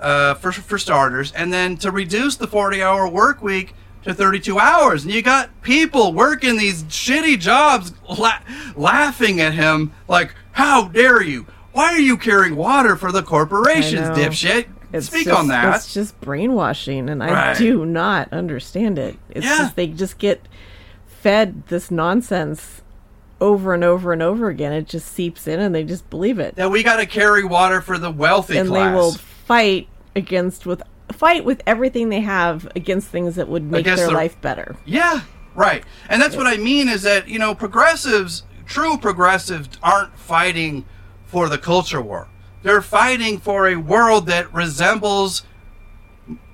uh, 0.00 0.34
for 0.34 0.50
for 0.50 0.76
starters, 0.76 1.30
and 1.30 1.52
then 1.52 1.76
to 1.76 1.92
reduce 1.92 2.34
the 2.34 2.48
40 2.48 2.82
hour 2.82 3.08
work 3.08 3.40
week 3.40 3.74
to 4.04 4.14
32 4.14 4.58
hours. 4.58 5.04
And 5.04 5.12
you 5.12 5.22
got 5.22 5.50
people 5.62 6.12
working 6.12 6.56
these 6.56 6.84
shitty 6.84 7.38
jobs 7.38 7.92
la- 8.08 8.38
laughing 8.76 9.40
at 9.40 9.54
him 9.54 9.92
like, 10.08 10.34
"How 10.52 10.88
dare 10.88 11.22
you? 11.22 11.46
Why 11.72 11.92
are 11.92 11.98
you 11.98 12.16
carrying 12.16 12.56
water 12.56 12.96
for 12.96 13.12
the 13.12 13.22
corporations, 13.22 14.08
dipshit?" 14.16 14.66
It's 14.92 15.06
Speak 15.08 15.26
just, 15.26 15.38
on 15.38 15.48
that. 15.48 15.76
It's 15.76 15.92
just 15.92 16.18
brainwashing, 16.22 17.10
and 17.10 17.22
I 17.22 17.30
Right. 17.30 17.58
do 17.58 17.84
not 17.84 18.32
understand 18.32 18.98
it. 18.98 19.16
It's 19.28 19.44
Yeah. 19.44 19.58
just 19.58 19.76
they 19.76 19.88
just 19.88 20.16
get 20.18 20.40
fed 21.06 21.64
this 21.68 21.90
nonsense 21.90 22.80
over 23.40 23.74
and 23.74 23.84
over 23.84 24.12
and 24.12 24.22
over 24.22 24.48
again. 24.48 24.72
It 24.72 24.88
just 24.88 25.12
seeps 25.12 25.46
in, 25.46 25.60
and 25.60 25.74
they 25.74 25.84
just 25.84 26.08
believe 26.10 26.38
it. 26.38 26.56
that 26.56 26.70
we 26.70 26.82
got 26.82 26.96
to 26.96 27.06
carry 27.06 27.44
water 27.44 27.80
for 27.80 27.98
the 27.98 28.10
wealthy 28.10 28.56
and 28.56 28.68
class. 28.68 28.90
they 28.90 28.94
will 28.96 29.12
fight 29.12 29.88
against 30.16 30.64
with 30.66 30.82
fight 31.12 31.44
with 31.44 31.62
everything 31.66 32.08
they 32.08 32.20
have 32.20 32.66
against 32.76 33.08
things 33.08 33.36
that 33.36 33.48
would 33.48 33.70
make 33.70 33.84
their 33.84 33.96
the- 33.96 34.10
life 34.10 34.40
better. 34.40 34.76
Yeah, 34.84 35.22
right. 35.54 35.84
And 36.08 36.20
that's 36.20 36.36
what 36.36 36.46
I 36.46 36.56
mean 36.56 36.88
is 36.88 37.02
that, 37.02 37.28
you 37.28 37.38
know, 37.38 37.54
progressives, 37.54 38.42
true 38.66 38.96
progressives, 38.98 39.68
aren't 39.82 40.16
fighting 40.18 40.84
for 41.26 41.48
the 41.48 41.58
culture 41.58 42.00
war. 42.02 42.28
They're 42.62 42.82
fighting 42.82 43.38
for 43.38 43.68
a 43.68 43.76
world 43.76 44.26
that 44.26 44.52
resembles 44.52 45.42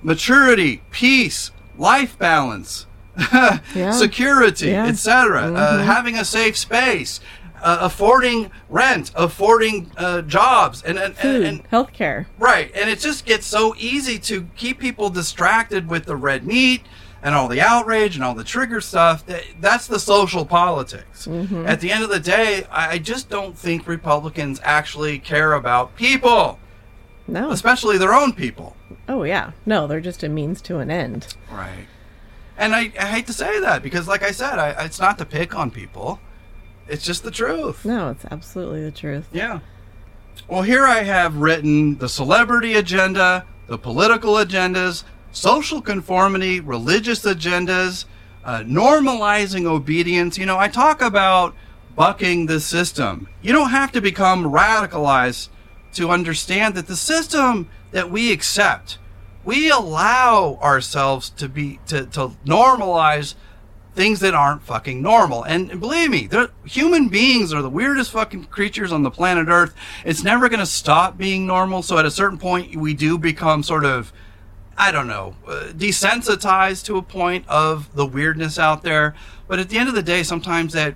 maturity, 0.01 0.81
peace, 0.91 1.51
life 1.77 2.17
balance, 2.17 2.85
security, 3.91 4.67
Yeah. 4.67 4.85
etc. 4.87 5.53
Uh, 5.53 5.83
having 5.83 6.15
a 6.17 6.25
safe 6.25 6.57
space, 6.57 7.19
uh, 7.61 7.77
affording 7.81 8.51
rent, 8.69 9.11
affording 9.15 9.91
uh, 9.97 10.21
jobs, 10.21 10.81
and 10.83 10.97
and, 10.97 11.07
and, 11.07 11.17
Food, 11.17 11.43
and 11.43 11.69
healthcare. 11.69 12.25
Right, 12.39 12.71
and 12.75 12.89
it 12.89 12.99
just 12.99 13.25
gets 13.25 13.45
so 13.45 13.73
easy 13.77 14.19
to 14.19 14.47
keep 14.55 14.79
people 14.79 15.09
distracted 15.09 15.89
with 15.89 16.05
the 16.05 16.15
red 16.15 16.45
meat 16.45 16.81
and 17.23 17.33
all 17.33 17.47
the 17.47 17.59
outrage 17.61 18.15
and 18.15 18.23
all 18.23 18.35
the 18.35 18.43
trigger 18.43 18.79
stuff. 18.81 19.25
That, 19.25 19.43
that's 19.59 19.87
the 19.87 19.99
social 19.99 20.45
politics. 20.45 21.27
At 21.27 21.79
the 21.81 21.91
end 21.91 22.03
of 22.03 22.09
the 22.09 22.19
day, 22.19 22.65
I 22.71 22.91
I 22.93 22.97
just 22.99 23.29
don't 23.29 23.57
think 23.57 23.87
Republicans 23.87 24.59
actually 24.63 25.19
care 25.19 25.53
about 25.53 25.95
people, 25.95 26.59
No. 27.27 27.49
especially 27.51 27.97
their 27.97 28.13
own 28.13 28.33
people. 28.33 28.75
Oh 29.09 29.23
yeah. 29.23 29.51
No, 29.65 29.87
they're 29.87 30.01
just 30.01 30.23
a 30.23 30.29
means 30.29 30.61
to 30.63 30.77
an 30.77 30.91
end. 30.91 31.35
Right. 31.51 31.87
And 32.57 32.73
I, 32.73 32.91
I 32.99 33.05
hate 33.07 33.27
to 33.27 33.33
say 33.33 33.59
that 33.59 33.83
because, 33.83 34.07
like 34.07 34.23
I 34.23 34.31
said, 34.31 34.59
I, 34.59 34.85
it's 34.85 34.99
not 34.99 35.17
to 35.17 35.25
pick 35.25 35.53
on 35.55 35.71
people. 35.71 36.19
It's 36.87 37.03
just 37.03 37.23
the 37.23 37.31
truth. 37.31 37.85
No, 37.85 38.09
it's 38.09 38.25
absolutely 38.25 38.83
the 38.83 38.91
truth. 38.91 39.27
Yeah. 39.31 39.59
Well, 40.47 40.61
here 40.61 40.85
I 40.85 41.03
have 41.03 41.37
written 41.37 41.97
the 41.97 42.09
celebrity 42.09 42.75
agenda, 42.75 43.45
the 43.67 43.77
political 43.77 44.33
agendas, 44.33 45.03
social 45.31 45.81
conformity, 45.81 46.59
religious 46.59 47.21
agendas, 47.21 48.05
uh, 48.43 48.59
normalizing 48.59 49.65
obedience. 49.65 50.37
You 50.37 50.45
know, 50.45 50.57
I 50.57 50.67
talk 50.67 51.01
about 51.01 51.55
bucking 51.95 52.45
the 52.45 52.59
system. 52.59 53.27
You 53.41 53.53
don't 53.53 53.71
have 53.71 53.91
to 53.93 54.01
become 54.01 54.43
radicalized 54.43 55.49
to 55.93 56.09
understand 56.09 56.75
that 56.75 56.87
the 56.87 56.95
system 56.95 57.69
that 57.91 58.11
we 58.11 58.31
accept, 58.31 58.99
we 59.43 59.69
allow 59.69 60.59
ourselves 60.61 61.29
to 61.31 61.49
be 61.49 61.79
to, 61.87 62.05
to 62.07 62.31
normalize 62.45 63.35
things 63.95 64.19
that 64.19 64.33
aren't 64.33 64.61
fucking 64.61 65.01
normal. 65.01 65.43
And 65.43 65.79
believe 65.79 66.09
me, 66.09 66.29
human 66.65 67.07
beings 67.07 67.53
are 67.53 67.61
the 67.61 67.69
weirdest 67.69 68.11
fucking 68.11 68.45
creatures 68.45 68.91
on 68.91 69.03
the 69.03 69.09
planet 69.09 69.47
Earth. 69.47 69.73
It's 70.03 70.21
never 70.21 70.49
going 70.49 70.59
to 70.59 70.65
stop 70.65 71.17
being 71.17 71.47
normal. 71.47 71.81
So 71.81 71.97
at 71.97 72.05
a 72.05 72.11
certain 72.11 72.37
point, 72.37 72.75
we 72.75 72.93
do 72.93 73.17
become 73.17 73.63
sort 73.63 73.85
of, 73.85 74.11
I 74.77 74.91
don't 74.91 75.07
know, 75.07 75.35
uh, 75.47 75.71
desensitized 75.71 76.83
to 76.85 76.97
a 76.97 77.01
point 77.01 77.47
of 77.47 77.95
the 77.95 78.05
weirdness 78.05 78.59
out 78.59 78.83
there. 78.83 79.15
But 79.47 79.59
at 79.59 79.69
the 79.69 79.77
end 79.77 79.87
of 79.87 79.95
the 79.95 80.03
day, 80.03 80.23
sometimes 80.23 80.73
that, 80.73 80.95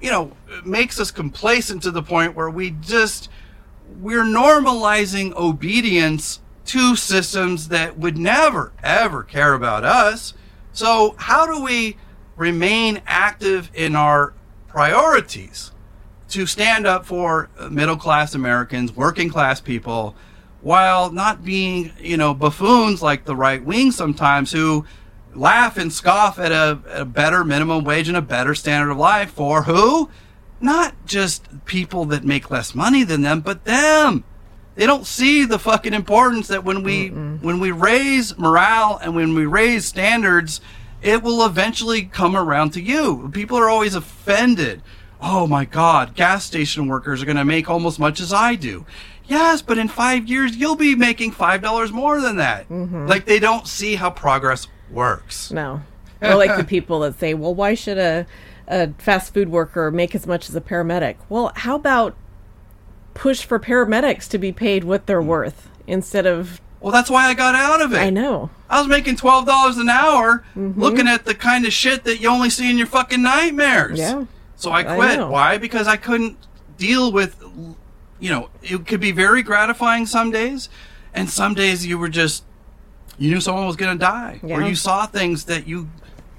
you 0.00 0.10
know, 0.10 0.32
makes 0.64 0.98
us 0.98 1.12
complacent 1.12 1.84
to 1.84 1.92
the 1.92 2.02
point 2.02 2.34
where 2.34 2.50
we 2.50 2.72
just, 2.72 3.30
we're 4.00 4.24
normalizing 4.24 5.32
obedience 5.36 6.40
to 6.64 6.96
systems 6.96 7.68
that 7.68 7.98
would 7.98 8.18
never, 8.18 8.72
ever 8.82 9.22
care 9.22 9.54
about 9.54 9.84
us. 9.84 10.34
So 10.72 11.14
how 11.18 11.46
do 11.46 11.62
we 11.62 11.96
remain 12.42 13.00
active 13.06 13.70
in 13.72 13.94
our 13.94 14.34
priorities 14.66 15.70
to 16.28 16.44
stand 16.44 16.86
up 16.86 17.06
for 17.06 17.48
middle 17.70 17.96
class 17.96 18.34
Americans, 18.34 18.96
working 18.96 19.28
class 19.28 19.60
people, 19.60 20.16
while 20.60 21.12
not 21.12 21.44
being, 21.44 21.92
you 22.00 22.16
know, 22.16 22.34
buffoons 22.34 23.00
like 23.00 23.24
the 23.24 23.36
right 23.36 23.64
wing 23.64 23.92
sometimes 23.92 24.50
who 24.50 24.84
laugh 25.34 25.78
and 25.78 25.92
scoff 25.92 26.38
at 26.38 26.50
a, 26.50 26.80
a, 26.88 27.04
better 27.04 27.44
minimum 27.44 27.84
wage 27.84 28.08
and 28.08 28.16
a 28.16 28.22
better 28.22 28.54
standard 28.54 28.90
of 28.90 28.98
life 28.98 29.30
for 29.30 29.62
who? 29.62 30.10
Not 30.60 30.94
just 31.06 31.46
people 31.64 32.04
that 32.06 32.24
make 32.24 32.50
less 32.50 32.74
money 32.74 33.04
than 33.04 33.22
them, 33.22 33.40
but 33.40 33.64
them. 33.64 34.24
They 34.74 34.86
don't 34.86 35.06
see 35.06 35.44
the 35.44 35.58
fucking 35.58 35.94
importance 35.94 36.48
that 36.48 36.64
when 36.64 36.82
we 36.82 37.10
Mm-mm. 37.10 37.42
when 37.42 37.60
we 37.60 37.70
raise 37.70 38.36
morale 38.38 38.98
and 39.02 39.14
when 39.14 39.34
we 39.34 39.44
raise 39.44 39.84
standards 39.84 40.60
it 41.02 41.22
will 41.22 41.44
eventually 41.44 42.04
come 42.04 42.36
around 42.36 42.70
to 42.70 42.80
you. 42.80 43.28
People 43.32 43.58
are 43.58 43.68
always 43.68 43.94
offended. 43.94 44.82
Oh 45.20 45.46
my 45.46 45.64
God, 45.64 46.14
gas 46.14 46.44
station 46.44 46.86
workers 46.86 47.22
are 47.22 47.26
going 47.26 47.36
to 47.36 47.44
make 47.44 47.68
almost 47.68 47.98
much 47.98 48.20
as 48.20 48.32
I 48.32 48.54
do. 48.54 48.86
Yes, 49.24 49.62
but 49.62 49.78
in 49.78 49.88
five 49.88 50.28
years, 50.28 50.56
you'll 50.56 50.76
be 50.76 50.94
making 50.94 51.32
$5 51.32 51.92
more 51.92 52.20
than 52.20 52.36
that. 52.36 52.68
Mm-hmm. 52.68 53.06
Like 53.06 53.24
they 53.24 53.38
don't 53.38 53.66
see 53.66 53.94
how 53.94 54.10
progress 54.10 54.66
works. 54.90 55.50
No. 55.50 55.82
Or 56.20 56.34
like 56.36 56.56
the 56.56 56.64
people 56.64 57.00
that 57.00 57.18
say, 57.18 57.34
well, 57.34 57.54
why 57.54 57.74
should 57.74 57.98
a, 57.98 58.26
a 58.68 58.92
fast 58.98 59.34
food 59.34 59.48
worker 59.48 59.90
make 59.90 60.14
as 60.14 60.26
much 60.26 60.48
as 60.48 60.54
a 60.54 60.60
paramedic? 60.60 61.16
Well, 61.28 61.52
how 61.56 61.74
about 61.74 62.16
push 63.14 63.44
for 63.44 63.58
paramedics 63.58 64.28
to 64.28 64.38
be 64.38 64.52
paid 64.52 64.84
what 64.84 65.06
they're 65.06 65.22
worth 65.22 65.68
instead 65.86 66.26
of 66.26 66.60
well, 66.82 66.92
that's 66.92 67.08
why 67.08 67.26
I 67.26 67.34
got 67.34 67.54
out 67.54 67.80
of 67.80 67.92
it. 67.92 67.98
I 67.98 68.10
know. 68.10 68.50
I 68.68 68.80
was 68.80 68.88
making 68.88 69.16
twelve 69.16 69.46
dollars 69.46 69.78
an 69.78 69.88
hour, 69.88 70.44
mm-hmm. 70.56 70.80
looking 70.80 71.06
at 71.06 71.24
the 71.24 71.34
kind 71.34 71.64
of 71.64 71.72
shit 71.72 72.04
that 72.04 72.20
you 72.20 72.28
only 72.28 72.50
see 72.50 72.70
in 72.70 72.76
your 72.76 72.86
fucking 72.86 73.22
nightmares. 73.22 73.98
Yeah. 73.98 74.24
So 74.56 74.72
I 74.72 74.82
quit. 74.82 75.18
I 75.18 75.24
why? 75.24 75.58
Because 75.58 75.86
I 75.86 75.96
couldn't 75.96 76.36
deal 76.76 77.12
with. 77.12 77.42
You 78.20 78.30
know, 78.30 78.50
it 78.62 78.86
could 78.86 79.00
be 79.00 79.10
very 79.10 79.42
gratifying 79.42 80.06
some 80.06 80.30
days, 80.30 80.68
and 81.12 81.28
some 81.28 81.54
days 81.54 81.84
you 81.84 81.98
were 81.98 82.08
just, 82.08 82.44
you 83.18 83.30
knew 83.32 83.40
someone 83.40 83.66
was 83.66 83.74
going 83.74 83.98
to 83.98 84.00
die, 84.00 84.38
yeah. 84.44 84.54
or 84.54 84.62
you 84.62 84.76
saw 84.76 85.06
things 85.06 85.46
that 85.46 85.66
you 85.66 85.90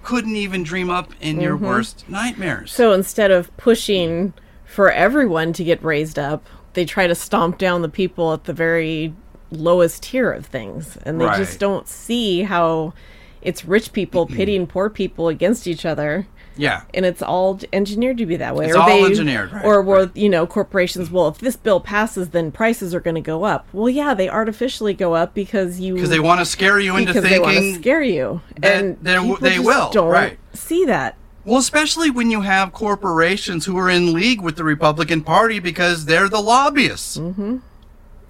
couldn't 0.02 0.38
even 0.38 0.64
dream 0.64 0.90
up 0.90 1.12
in 1.20 1.36
mm-hmm. 1.36 1.42
your 1.42 1.58
worst 1.58 2.08
nightmares. 2.08 2.72
So 2.72 2.94
instead 2.94 3.32
of 3.32 3.56
pushing 3.58 4.34
for 4.64 4.92
everyone 4.92 5.52
to 5.54 5.64
get 5.64 5.84
raised 5.84 6.18
up, 6.18 6.48
they 6.72 6.86
try 6.86 7.06
to 7.06 7.16
stomp 7.16 7.58
down 7.58 7.82
the 7.82 7.90
people 7.90 8.32
at 8.32 8.46
the 8.46 8.54
very 8.54 9.14
lowest 9.54 10.04
tier 10.04 10.32
of 10.32 10.46
things 10.46 10.98
and 11.04 11.20
they 11.20 11.26
right. 11.26 11.38
just 11.38 11.60
don't 11.60 11.88
see 11.88 12.44
how 12.44 12.94
it's 13.42 13.66
rich 13.66 13.94
people 13.94 14.26
pitting 14.26 14.66
poor 14.66 14.90
people 14.90 15.28
against 15.28 15.68
each 15.68 15.86
other 15.86 16.28
yeah 16.56 16.84
and 16.94 17.06
it's 17.06 17.22
all 17.22 17.60
engineered 17.72 18.18
to 18.18 18.26
be 18.26 18.36
that 18.36 18.56
way 18.56 18.68
it's 18.68 18.76
or 18.76 18.80
all 18.80 18.88
they, 18.88 19.04
engineered 19.04 19.52
right, 19.52 19.66
or 19.66 19.82
where 19.82 20.06
right. 20.06 20.16
you 20.16 20.30
know 20.30 20.46
corporations 20.46 21.10
well 21.10 21.28
if 21.28 21.40
this 21.40 21.56
bill 21.56 21.80
passes 21.80 22.30
then 22.30 22.52
prices 22.52 22.94
are 22.94 23.00
going 23.00 23.16
to 23.16 23.22
go 23.22 23.44
up 23.44 23.68
well 23.74 23.90
yeah 23.90 24.14
they 24.14 24.30
artificially 24.30 24.94
go 24.94 25.16
up 25.16 25.34
because 25.34 25.80
you 25.80 25.96
because 25.96 26.10
they 26.10 26.20
want 26.20 26.40
to 26.40 26.46
scare 26.46 26.80
you 26.80 26.96
into 26.96 27.14
thinking 27.14 27.32
they 27.32 27.40
want 27.40 27.58
to 27.58 27.76
scare 27.76 28.04
you 28.04 28.40
and 28.62 28.98
they 29.02 29.60
will 29.60 29.90
don't 29.90 30.10
right 30.10 30.38
see 30.54 30.86
that 30.86 31.18
well, 31.46 31.60
especially 31.60 32.10
when 32.10 32.32
you 32.32 32.42
have 32.42 32.72
corporations 32.72 33.66
who 33.66 33.78
are 33.78 33.90
in 33.90 34.14
league 34.14 34.42
with 34.42 34.56
the 34.56 34.64
Republican 34.64 35.24
Party 35.24 35.60
because 35.60 36.06
they're 36.06 36.30
the 36.30 36.42
lobbyists. 36.42 37.18
Mm-hmm. 37.18 37.58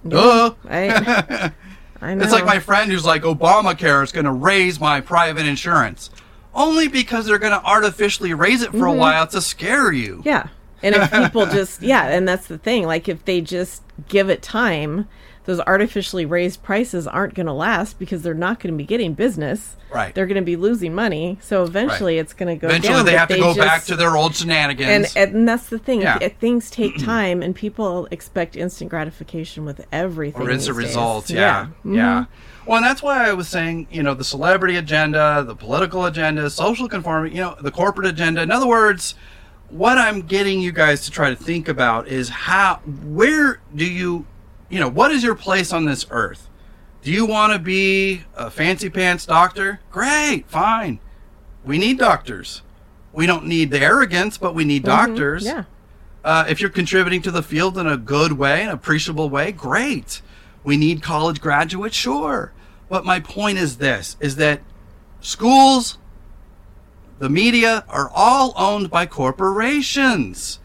Duh. 0.07 0.53
I, 0.69 1.51
I 2.01 2.13
know. 2.13 2.23
It's 2.23 2.33
like 2.33 2.45
my 2.45 2.59
friend 2.59 2.91
who's 2.91 3.05
like, 3.05 3.23
Obamacare 3.23 4.03
is 4.03 4.11
going 4.11 4.25
to 4.25 4.31
raise 4.31 4.79
my 4.79 5.01
private 5.01 5.45
insurance. 5.45 6.09
Only 6.53 6.87
because 6.87 7.25
they're 7.25 7.39
going 7.39 7.59
to 7.59 7.65
artificially 7.65 8.33
raise 8.33 8.61
it 8.61 8.71
for 8.71 8.77
mm-hmm. 8.77 8.85
a 8.85 8.93
while 8.93 9.27
to 9.27 9.41
scare 9.41 9.91
you. 9.91 10.21
Yeah. 10.25 10.47
And 10.83 10.95
if 10.95 11.11
people 11.11 11.45
just, 11.45 11.81
yeah, 11.81 12.07
and 12.07 12.27
that's 12.27 12.47
the 12.47 12.57
thing. 12.57 12.85
Like, 12.85 13.07
if 13.07 13.23
they 13.25 13.41
just 13.41 13.81
give 14.09 14.29
it 14.29 14.41
time, 14.41 15.07
those 15.45 15.59
artificially 15.59 16.25
raised 16.25 16.63
prices 16.63 17.05
aren't 17.07 17.33
going 17.33 17.47
to 17.47 17.53
last 17.53 17.99
because 17.99 18.21
they're 18.21 18.33
not 18.33 18.59
going 18.59 18.73
to 18.73 18.77
be 18.77 18.85
getting 18.85 19.13
business. 19.13 19.75
Right. 19.91 20.15
They're 20.15 20.25
going 20.25 20.35
to 20.35 20.41
be 20.41 20.55
losing 20.55 20.95
money. 20.95 21.37
So 21.41 21.63
eventually, 21.63 22.15
right. 22.15 22.21
it's 22.21 22.33
going 22.33 22.55
to 22.57 22.59
go. 22.59 22.67
Eventually, 22.67 22.93
down, 22.93 23.05
they 23.05 23.17
have 23.17 23.27
to 23.27 23.33
they 23.35 23.39
go 23.39 23.53
just, 23.53 23.59
back 23.59 23.83
to 23.85 23.95
their 23.95 24.15
old 24.15 24.35
shenanigans. 24.35 25.15
And 25.15 25.35
and 25.35 25.47
that's 25.47 25.67
the 25.69 25.79
thing. 25.79 26.01
Yeah. 26.01 26.17
Things 26.27 26.71
take 26.71 26.97
time, 27.03 27.43
and 27.43 27.55
people 27.55 28.07
expect 28.11 28.55
instant 28.55 28.89
gratification 28.89 29.65
with 29.65 29.85
everything. 29.91 30.41
Or 30.41 30.49
instant 30.49 30.77
results. 30.77 31.29
Yeah. 31.29 31.39
Yeah. 31.39 31.65
Mm-hmm. 31.65 31.95
yeah. 31.95 32.25
Well, 32.65 32.77
and 32.77 32.85
that's 32.85 33.03
why 33.03 33.27
I 33.27 33.33
was 33.33 33.49
saying, 33.49 33.87
you 33.91 34.03
know, 34.03 34.13
the 34.13 34.23
celebrity 34.23 34.77
agenda, 34.77 35.43
the 35.45 35.55
political 35.55 36.05
agenda, 36.05 36.49
social 36.49 36.87
conformity, 36.87 37.35
you 37.35 37.41
know, 37.41 37.57
the 37.59 37.71
corporate 37.71 38.07
agenda. 38.07 38.41
In 38.41 38.51
other 38.51 38.67
words, 38.67 39.15
what 39.69 39.97
I'm 39.97 40.21
getting 40.21 40.61
you 40.61 40.71
guys 40.71 41.01
to 41.05 41.11
try 41.11 41.29
to 41.29 41.35
think 41.35 41.67
about 41.67 42.07
is 42.07 42.29
how, 42.29 42.75
where 42.85 43.59
do 43.75 43.85
you 43.85 44.25
you 44.73 44.79
know, 44.79 44.89
what 44.89 45.11
is 45.11 45.23
your 45.23 45.35
place 45.35 45.71
on 45.71 45.85
this 45.85 46.07
earth? 46.09 46.49
Do 47.03 47.11
you 47.11 47.27
want 47.27 47.53
to 47.53 47.59
be 47.59 48.23
a 48.35 48.49
fancy 48.49 48.89
pants 48.89 49.23
doctor? 49.23 49.79
Great, 49.91 50.47
fine. 50.47 50.99
We 51.63 51.77
need 51.77 51.99
doctors. 51.99 52.63
We 53.11 53.27
don't 53.27 53.45
need 53.45 53.69
the 53.69 53.79
arrogance, 53.79 54.39
but 54.39 54.55
we 54.55 54.65
need 54.65 54.83
mm-hmm, 54.83 55.13
doctors. 55.13 55.45
Yeah. 55.45 55.65
Uh, 56.23 56.45
if 56.49 56.59
you're 56.59 56.71
contributing 56.71 57.21
to 57.21 57.29
the 57.29 57.43
field 57.43 57.77
in 57.77 57.85
a 57.85 57.97
good 57.97 58.33
way, 58.33 58.63
an 58.63 58.69
appreciable 58.69 59.29
way, 59.29 59.51
great. 59.51 60.23
We 60.63 60.75
need 60.75 61.03
college 61.03 61.39
graduates, 61.39 61.95
sure. 61.95 62.51
But 62.89 63.05
my 63.05 63.19
point 63.19 63.59
is 63.59 63.77
this 63.77 64.17
is 64.19 64.37
that 64.37 64.61
schools, 65.21 65.99
the 67.19 67.29
media 67.29 67.85
are 67.89 68.09
all 68.11 68.55
owned 68.57 68.89
by 68.89 69.05
corporations 69.05 70.57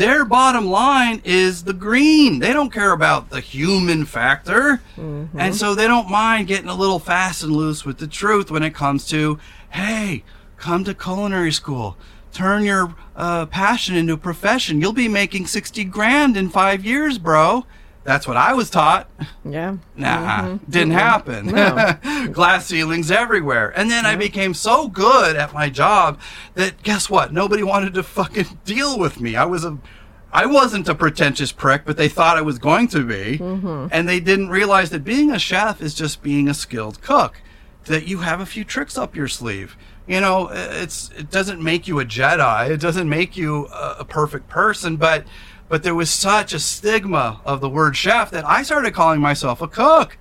their 0.00 0.24
bottom 0.24 0.64
line 0.64 1.20
is 1.24 1.64
the 1.64 1.74
green. 1.74 2.38
They 2.38 2.54
don't 2.54 2.72
care 2.72 2.92
about 2.92 3.28
the 3.28 3.40
human 3.40 4.06
factor. 4.06 4.80
Mm-hmm. 4.96 5.38
And 5.38 5.54
so 5.54 5.74
they 5.74 5.86
don't 5.86 6.08
mind 6.08 6.48
getting 6.48 6.70
a 6.70 6.74
little 6.74 6.98
fast 6.98 7.42
and 7.42 7.52
loose 7.52 7.84
with 7.84 7.98
the 7.98 8.06
truth 8.06 8.50
when 8.50 8.62
it 8.62 8.74
comes 8.74 9.06
to, 9.08 9.38
hey, 9.68 10.24
come 10.56 10.84
to 10.84 10.94
culinary 10.94 11.52
school. 11.52 11.98
Turn 12.32 12.64
your 12.64 12.94
uh, 13.14 13.44
passion 13.44 13.94
into 13.94 14.14
a 14.14 14.16
profession. 14.16 14.80
You'll 14.80 14.94
be 14.94 15.06
making 15.06 15.46
60 15.46 15.84
grand 15.84 16.34
in 16.34 16.48
five 16.48 16.82
years, 16.82 17.18
bro. 17.18 17.66
That's 18.02 18.26
what 18.26 18.36
I 18.36 18.54
was 18.54 18.70
taught. 18.70 19.10
Yeah. 19.44 19.76
Nah, 19.94 20.42
mm-hmm. 20.42 20.70
didn't 20.70 20.92
happen. 20.92 21.46
No. 21.46 22.28
Glass 22.32 22.66
ceilings 22.66 23.10
everywhere. 23.10 23.68
And 23.76 23.90
then 23.90 24.04
yeah. 24.04 24.10
I 24.10 24.16
became 24.16 24.54
so 24.54 24.88
good 24.88 25.36
at 25.36 25.52
my 25.52 25.68
job 25.68 26.18
that 26.54 26.82
guess 26.82 27.10
what? 27.10 27.32
Nobody 27.32 27.62
wanted 27.62 27.94
to 27.94 28.02
fucking 28.02 28.58
deal 28.64 28.98
with 28.98 29.20
me. 29.20 29.36
I 29.36 29.44
was 29.44 29.64
a 29.64 29.78
I 30.32 30.46
wasn't 30.46 30.88
a 30.88 30.94
pretentious 30.94 31.50
prick, 31.50 31.82
but 31.84 31.96
they 31.96 32.08
thought 32.08 32.36
I 32.36 32.42
was 32.42 32.58
going 32.58 32.88
to 32.88 33.04
be. 33.04 33.38
Mm-hmm. 33.38 33.88
And 33.90 34.08
they 34.08 34.20
didn't 34.20 34.48
realize 34.48 34.90
that 34.90 35.04
being 35.04 35.30
a 35.30 35.38
chef 35.38 35.82
is 35.82 35.92
just 35.92 36.22
being 36.22 36.48
a 36.48 36.54
skilled 36.54 37.02
cook, 37.02 37.42
that 37.86 38.06
you 38.06 38.18
have 38.18 38.40
a 38.40 38.46
few 38.46 38.64
tricks 38.64 38.96
up 38.96 39.16
your 39.16 39.28
sleeve. 39.28 39.76
You 40.06 40.20
know, 40.20 40.48
it's 40.52 41.10
it 41.16 41.30
doesn't 41.30 41.62
make 41.62 41.86
you 41.86 42.00
a 42.00 42.04
Jedi. 42.04 42.70
It 42.70 42.80
doesn't 42.80 43.08
make 43.08 43.36
you 43.36 43.66
a, 43.66 43.96
a 44.00 44.04
perfect 44.04 44.48
person, 44.48 44.96
but 44.96 45.24
but 45.70 45.82
there 45.84 45.94
was 45.94 46.10
such 46.10 46.52
a 46.52 46.58
stigma 46.58 47.40
of 47.46 47.62
the 47.62 47.70
word 47.70 47.96
chef 47.96 48.30
that 48.32 48.44
I 48.44 48.62
started 48.62 48.92
calling 48.92 49.20
myself 49.20 49.62
a 49.62 49.68
cook 49.68 50.18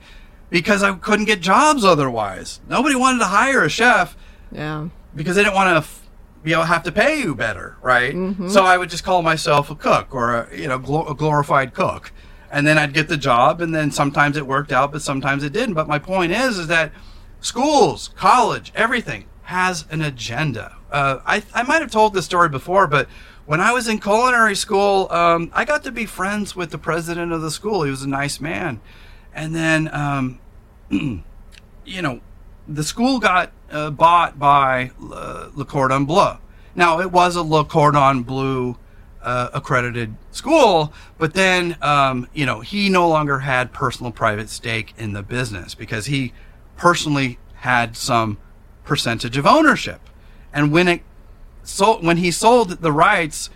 because 0.50 0.82
I 0.84 0.94
couldn't 0.94 1.26
get 1.26 1.42
jobs 1.42 1.84
otherwise. 1.84 2.62
Nobody 2.70 2.96
wanted 2.96 3.20
to 3.20 3.26
hire 3.26 3.64
a 3.64 3.70
chef. 3.70 4.16
Yeah. 4.52 4.88
Because 5.16 5.36
they 5.36 5.44
didn't 5.44 5.56
want 5.56 5.70
to 5.72 5.78
f- 5.78 6.08
able 6.46 6.62
to 6.62 6.68
have 6.68 6.84
to 6.84 6.92
pay 6.92 7.20
you 7.20 7.34
better, 7.36 7.76
right? 7.82 8.14
So 8.50 8.64
I 8.64 8.78
would 8.78 8.90
just 8.92 9.04
call 9.04 9.22
myself 9.24 9.70
a 9.70 9.76
cook 9.76 10.14
or 10.16 10.36
a 10.36 10.56
you 10.58 10.68
know 10.68 10.78
glo- 10.78 11.08
a 11.08 11.16
glorified 11.16 11.74
cook, 11.74 12.12
and 12.52 12.66
then 12.66 12.78
I'd 12.78 12.94
get 12.94 13.08
the 13.10 13.18
job, 13.18 13.60
and 13.60 13.74
then 13.76 13.92
sometimes 13.92 14.38
it 14.38 14.46
worked 14.48 14.72
out, 14.72 14.92
but 14.92 15.02
sometimes 15.02 15.44
it 15.44 15.52
didn't. 15.52 15.74
But 15.74 15.88
my 15.88 16.00
point 16.00 16.32
is, 16.32 16.58
is 16.60 16.68
that 16.68 16.92
schools, 17.42 18.12
college, 18.16 18.72
everything 18.76 19.26
has 19.44 19.86
an 19.90 20.02
agenda. 20.02 20.78
Uh, 20.92 21.20
I 21.26 21.44
I 21.54 21.64
might 21.64 21.82
have 21.82 21.92
told 21.92 22.14
this 22.14 22.26
story 22.26 22.50
before, 22.50 22.86
but 22.88 23.08
when 23.50 23.60
I 23.60 23.72
was 23.72 23.88
in 23.88 23.98
culinary 23.98 24.56
school, 24.56 25.12
um, 25.12 25.50
I 25.56 25.66
got 25.66 25.84
to 25.86 25.92
be 25.92 26.06
friends 26.06 26.56
with 26.56 26.70
the 26.70 26.78
president 26.78 27.32
of 27.32 27.42
the 27.42 27.50
school. 27.50 27.82
He 27.82 27.90
was 27.90 28.04
a 28.04 28.08
nice 28.08 28.40
man, 28.40 28.80
and 29.34 29.56
then 29.56 29.90
um, 29.92 30.40
you 30.92 32.02
know, 32.04 32.22
the 32.68 32.84
school 32.84 33.18
got 33.18 33.52
uh, 33.72 33.90
bought 33.90 34.38
by 34.38 34.92
uh, 35.02 35.50
Le 35.56 35.66
Cordon 35.66 36.06
Bleu. 36.06 36.38
Now, 36.76 37.00
it 37.00 37.12
was 37.12 37.36
a 37.36 37.42
Le 37.42 37.66
Cordon 37.66 38.22
Bleu 38.22 38.78
uh, 39.24 39.50
accredited 39.52 40.16
school, 40.30 40.94
but 41.18 41.34
then, 41.34 41.76
um, 41.82 42.28
you 42.36 42.46
know, 42.46 42.60
he 42.60 42.88
no 42.88 43.10
longer 43.10 43.40
had 43.40 43.74
personal 43.74 44.12
private 44.12 44.52
stake 44.52 44.94
in 44.96 45.14
the 45.14 45.24
business 45.24 45.74
because 45.74 46.06
he 46.06 46.34
personally 46.78 47.40
had 47.56 47.98
some 47.98 48.38
percentage 48.84 49.38
of 49.38 49.48
ownership. 49.48 50.02
And 50.54 50.72
when 50.72 50.88
it 50.88 51.02
so 51.70 52.00
when 52.02 52.18
he 52.18 52.32
sold 52.32 52.70
the 52.82 52.92
rights, 52.92 53.50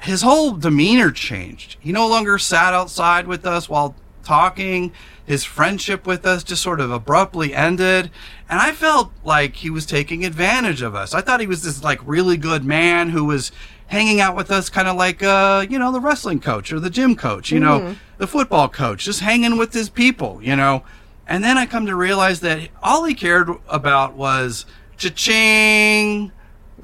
his 0.00 0.22
whole 0.22 0.52
demeanor 0.52 1.10
changed. 1.10 1.76
He 1.80 1.92
no 1.92 2.06
longer 2.06 2.38
sat 2.38 2.74
outside 2.74 3.26
with 3.26 3.46
us 3.46 3.68
while 3.68 3.94
talking. 4.22 4.92
His 5.24 5.44
friendship 5.44 6.06
with 6.06 6.26
us 6.26 6.44
just 6.44 6.62
sort 6.62 6.80
of 6.80 6.90
abruptly 6.90 7.54
ended. 7.54 8.10
And 8.48 8.60
I 8.60 8.72
felt 8.72 9.12
like 9.24 9.56
he 9.56 9.70
was 9.70 9.86
taking 9.86 10.24
advantage 10.24 10.82
of 10.82 10.94
us. 10.94 11.14
I 11.14 11.22
thought 11.22 11.40
he 11.40 11.46
was 11.46 11.62
this 11.62 11.82
like 11.82 12.00
really 12.04 12.36
good 12.36 12.64
man 12.64 13.10
who 13.10 13.24
was 13.24 13.50
hanging 13.86 14.20
out 14.20 14.36
with 14.36 14.50
us 14.50 14.70
kind 14.70 14.88
of 14.88 14.96
like 14.96 15.22
uh 15.22 15.64
you 15.68 15.78
know 15.78 15.92
the 15.92 16.00
wrestling 16.00 16.40
coach 16.40 16.72
or 16.72 16.80
the 16.80 16.88
gym 16.88 17.14
coach 17.14 17.50
you 17.50 17.60
know 17.60 17.94
the 18.16 18.26
football 18.26 18.66
coach 18.68 19.04
just 19.04 19.20
hanging 19.20 19.58
with 19.58 19.74
his 19.74 19.90
people 19.90 20.40
you 20.42 20.56
know 20.56 20.82
and 21.26 21.44
then 21.44 21.58
i 21.58 21.66
come 21.66 21.84
to 21.84 21.94
realize 21.94 22.40
that 22.40 22.66
all 22.82 23.04
he 23.04 23.14
cared 23.14 23.48
about 23.68 24.14
was 24.14 24.64
cha-ching 24.96 26.32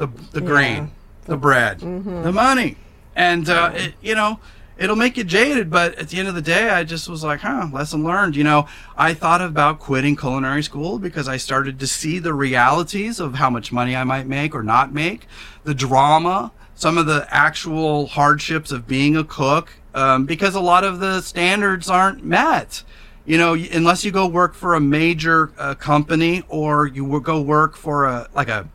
the 0.00 0.06
the 0.32 0.40
grain, 0.40 0.90
the 1.26 1.36
bread, 1.36 1.80
the 1.80 2.32
money, 2.32 2.76
and 3.14 3.48
uh, 3.48 3.72
it, 3.74 3.94
you 4.00 4.14
know 4.14 4.40
it'll 4.78 4.96
make 4.96 5.18
you 5.18 5.24
jaded. 5.24 5.70
But 5.70 5.94
at 5.96 6.08
the 6.08 6.18
end 6.18 6.26
of 6.26 6.34
the 6.34 6.40
day, 6.40 6.70
I 6.70 6.84
just 6.84 7.06
was 7.06 7.22
like, 7.22 7.40
huh, 7.40 7.68
lesson 7.70 8.02
learned. 8.02 8.34
You 8.34 8.44
know, 8.44 8.66
I 8.96 9.12
thought 9.12 9.42
about 9.42 9.78
quitting 9.78 10.16
culinary 10.16 10.62
school 10.62 10.98
because 10.98 11.28
I 11.28 11.36
started 11.36 11.78
to 11.80 11.86
see 11.86 12.18
the 12.18 12.32
realities 12.32 13.20
of 13.20 13.34
how 13.34 13.50
much 13.50 13.72
money 13.72 13.94
I 13.94 14.04
might 14.04 14.26
make 14.26 14.54
or 14.54 14.62
not 14.62 14.92
make, 14.92 15.26
the 15.64 15.74
drama, 15.74 16.50
some 16.74 16.96
of 16.96 17.04
the 17.04 17.26
actual 17.28 18.06
hardships 18.06 18.72
of 18.72 18.88
being 18.88 19.18
a 19.18 19.24
cook, 19.24 19.74
um, 19.94 20.24
because 20.24 20.54
a 20.54 20.60
lot 20.60 20.82
of 20.82 20.98
the 20.98 21.20
standards 21.20 21.90
aren't 21.90 22.24
met 22.24 22.82
you 23.26 23.36
know, 23.36 23.52
unless 23.54 24.02
you 24.02 24.10
go 24.10 24.26
work 24.26 24.54
for 24.54 24.74
a 24.74 24.80
major 24.80 25.52
uh, 25.58 25.74
company 25.74 26.42
or 26.48 26.86
you 26.86 27.20
go 27.20 27.40
work 27.40 27.76
for 27.76 28.06
a 28.06 28.28
like 28.34 28.48
a 28.48 28.66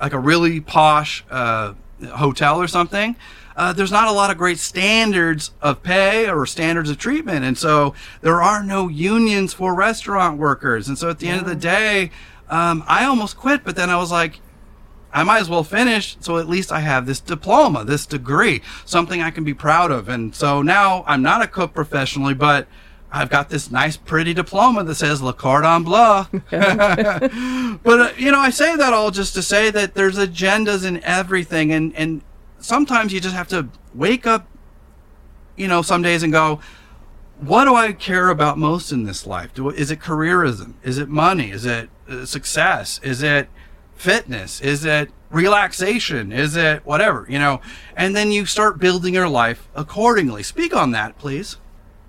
like 0.00 0.12
a 0.12 0.18
really 0.18 0.60
posh 0.60 1.24
uh, 1.30 1.74
hotel 2.10 2.60
or 2.60 2.68
something, 2.68 3.16
uh, 3.56 3.72
there's 3.72 3.90
not 3.90 4.06
a 4.06 4.12
lot 4.12 4.30
of 4.30 4.38
great 4.38 4.58
standards 4.58 5.50
of 5.60 5.82
pay 5.82 6.30
or 6.30 6.46
standards 6.46 6.88
of 6.90 6.96
treatment, 6.96 7.44
and 7.44 7.58
so 7.58 7.92
there 8.20 8.40
are 8.40 8.62
no 8.62 8.86
unions 8.86 9.52
for 9.52 9.74
restaurant 9.74 10.38
workers. 10.38 10.86
And 10.86 10.96
so 10.96 11.10
at 11.10 11.18
the 11.18 11.28
end 11.28 11.40
of 11.40 11.46
the 11.46 11.56
day, 11.56 12.12
um, 12.48 12.84
I 12.86 13.04
almost 13.04 13.36
quit, 13.36 13.64
but 13.64 13.74
then 13.74 13.90
I 13.90 13.96
was 13.96 14.12
like, 14.12 14.40
I 15.12 15.24
might 15.24 15.40
as 15.40 15.48
well 15.48 15.64
finish, 15.64 16.16
so 16.20 16.38
at 16.38 16.48
least 16.48 16.70
I 16.70 16.80
have 16.80 17.06
this 17.06 17.18
diploma, 17.18 17.84
this 17.84 18.06
degree, 18.06 18.62
something 18.84 19.22
I 19.22 19.30
can 19.30 19.42
be 19.42 19.54
proud 19.54 19.90
of. 19.90 20.08
And 20.08 20.34
so 20.34 20.62
now 20.62 21.02
I'm 21.06 21.22
not 21.22 21.42
a 21.42 21.48
cook 21.48 21.74
professionally, 21.74 22.34
but 22.34 22.68
I've 23.10 23.30
got 23.30 23.48
this 23.48 23.70
nice, 23.70 23.96
pretty 23.96 24.34
diploma 24.34 24.84
that 24.84 24.94
says 24.96 25.22
Le 25.22 25.32
Cordon 25.32 25.82
Bleu. 25.82 26.24
but 26.50 28.00
uh, 28.00 28.12
you 28.18 28.30
know, 28.30 28.40
I 28.40 28.50
say 28.50 28.76
that 28.76 28.92
all 28.92 29.10
just 29.10 29.34
to 29.34 29.42
say 29.42 29.70
that 29.70 29.94
there's 29.94 30.18
agendas 30.18 30.84
in 30.84 31.02
everything, 31.02 31.72
and 31.72 31.94
and 31.96 32.22
sometimes 32.58 33.12
you 33.12 33.20
just 33.20 33.34
have 33.34 33.48
to 33.48 33.68
wake 33.94 34.26
up, 34.26 34.46
you 35.56 35.68
know, 35.68 35.80
some 35.80 36.02
days 36.02 36.22
and 36.22 36.32
go, 36.32 36.60
what 37.40 37.64
do 37.64 37.74
I 37.74 37.92
care 37.92 38.28
about 38.28 38.58
most 38.58 38.92
in 38.92 39.04
this 39.04 39.26
life? 39.26 39.54
Do, 39.54 39.70
is 39.70 39.90
it 39.90 40.00
careerism? 40.00 40.74
Is 40.82 40.98
it 40.98 41.08
money? 41.08 41.50
Is 41.50 41.64
it 41.64 41.88
uh, 42.08 42.26
success? 42.26 43.00
Is 43.02 43.22
it 43.22 43.48
fitness? 43.94 44.60
Is 44.60 44.84
it 44.84 45.10
relaxation? 45.30 46.32
Is 46.32 46.56
it 46.56 46.84
whatever, 46.84 47.26
you 47.28 47.38
know? 47.38 47.60
And 47.96 48.16
then 48.16 48.32
you 48.32 48.44
start 48.44 48.78
building 48.78 49.14
your 49.14 49.28
life 49.28 49.68
accordingly. 49.74 50.42
Speak 50.42 50.74
on 50.74 50.90
that, 50.92 51.16
please. 51.18 51.56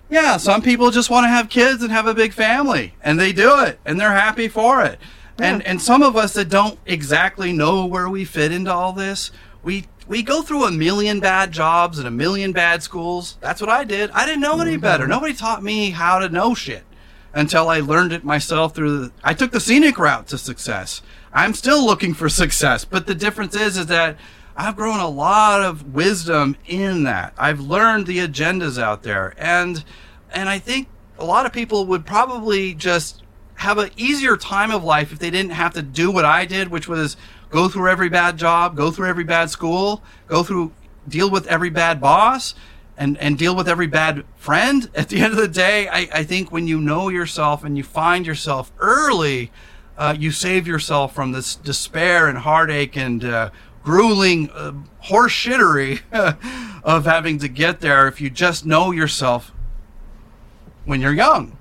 Yeah, 0.10 0.38
some 0.38 0.62
people 0.62 0.90
just 0.90 1.10
want 1.10 1.26
to 1.26 1.30
have 1.30 1.50
kids 1.50 1.84
and 1.84 1.92
have 1.92 2.08
a 2.08 2.16
big 2.16 2.34
family, 2.34 2.96
and 3.02 3.20
they 3.20 3.32
do 3.32 3.62
it, 3.62 3.80
and 3.86 4.00
they're 4.00 4.12
happy 4.12 4.48
for 4.48 4.84
it. 4.84 5.00
And 5.38 5.62
and 5.64 5.82
some 5.82 6.04
of 6.04 6.18
us 6.18 6.34
that 6.34 6.50
don't 6.50 6.80
exactly 6.86 7.54
know 7.54 7.86
where 7.86 8.10
we 8.10 8.26
fit 8.26 8.52
into 8.52 8.74
all 8.74 8.92
this, 8.92 9.32
we 9.64 9.86
we 10.08 10.24
go 10.24 10.42
through 10.42 10.66
a 10.66 10.72
million 10.72 11.20
bad 11.20 11.52
jobs 11.52 12.00
and 12.00 12.08
a 12.08 12.12
million 12.12 12.52
bad 12.52 12.84
schools. 12.84 13.38
That's 13.40 13.62
what 13.62 13.70
I 13.70 13.84
did. 13.84 14.10
I 14.12 14.26
didn't 14.26 14.42
know 14.42 14.60
any 14.60 14.72
mm-hmm. 14.72 14.82
better. 14.82 15.08
Nobody 15.08 15.34
taught 15.34 15.64
me 15.64 15.92
how 15.92 16.20
to 16.20 16.28
know 16.28 16.56
shit 16.56 16.84
until 17.34 17.70
I 17.70 17.80
learned 17.80 18.12
it 18.12 18.24
myself 18.24 18.74
through 18.74 19.00
the 19.00 19.12
I 19.24 19.34
took 19.34 19.52
the 19.52 19.60
scenic 19.60 19.98
route 19.98 20.28
to 20.28 20.38
success. 20.38 21.02
I'm 21.32 21.54
still 21.54 21.86
looking 21.86 22.16
for 22.16 22.28
success, 22.28 22.84
but 22.84 23.06
the 23.06 23.16
difference 23.16 23.56
is 23.56 23.78
is 23.78 23.86
that 23.86 24.18
I've 24.60 24.76
grown 24.76 25.00
a 25.00 25.08
lot 25.08 25.62
of 25.62 25.94
wisdom 25.94 26.58
in 26.68 27.04
that. 27.04 27.34
I've 27.38 27.62
learned 27.62 28.08
the 28.08 28.18
agendas 28.18 28.78
out 28.78 29.04
there 29.04 29.34
and 29.38 29.86
and 30.32 30.50
I 30.50 30.60
think 30.60 30.90
a 31.18 31.24
lot 31.24 31.46
of 31.46 31.54
people 31.54 31.86
would 31.86 32.06
probably 32.06 32.74
just 32.74 33.24
have 33.56 33.78
an 33.78 33.90
easier 33.96 34.36
time 34.36 34.72
of 34.72 34.84
life 34.84 35.14
if 35.14 35.20
they 35.20 35.30
didn't 35.30 35.52
have 35.52 35.74
to 35.76 35.82
do 35.82 36.12
what 36.12 36.26
I 36.26 36.46
did, 36.46 36.68
which 36.68 36.90
was 36.90 37.16
go 37.50 37.70
through 37.70 37.90
every 37.90 38.10
bad 38.10 38.36
job, 38.36 38.76
go 38.76 38.92
through 38.92 39.08
every 39.08 39.24
bad 39.24 39.50
school, 39.50 40.04
go 40.28 40.44
through 40.44 40.74
deal 41.08 41.30
with 41.30 41.48
every 41.48 41.70
bad 41.70 42.02
boss 42.02 42.54
and, 42.98 43.18
and 43.20 43.38
deal 43.38 43.56
with 43.56 43.70
every 43.70 43.88
bad 43.88 44.26
friend. 44.36 44.90
At 44.94 45.08
the 45.08 45.22
end 45.22 45.32
of 45.32 45.40
the 45.40 45.48
day, 45.48 45.88
I, 45.88 46.10
I 46.14 46.24
think 46.24 46.52
when 46.52 46.68
you 46.68 46.82
know 46.82 47.08
yourself 47.08 47.64
and 47.64 47.78
you 47.78 47.84
find 47.84 48.28
yourself 48.28 48.74
early, 48.78 49.54
uh, 49.98 50.16
you 50.18 50.32
save 50.32 50.68
yourself 50.68 51.16
from 51.16 51.32
this 51.32 51.56
despair 51.56 52.28
and 52.28 52.40
heartache 52.40 52.98
and 52.98 53.24
uh, 53.24 53.50
grueling 53.84 54.50
uh, 54.52 54.74
horse 55.00 55.32
shittery 55.34 56.02
of 56.84 57.06
having 57.06 57.40
to 57.40 57.48
get 57.48 57.80
there 57.82 58.08
if 58.08 58.20
you 58.22 58.30
just 58.30 58.66
know 58.66 58.92
yourself 58.92 59.52
when 60.86 61.02
you're 61.02 61.14
young. 61.14 61.58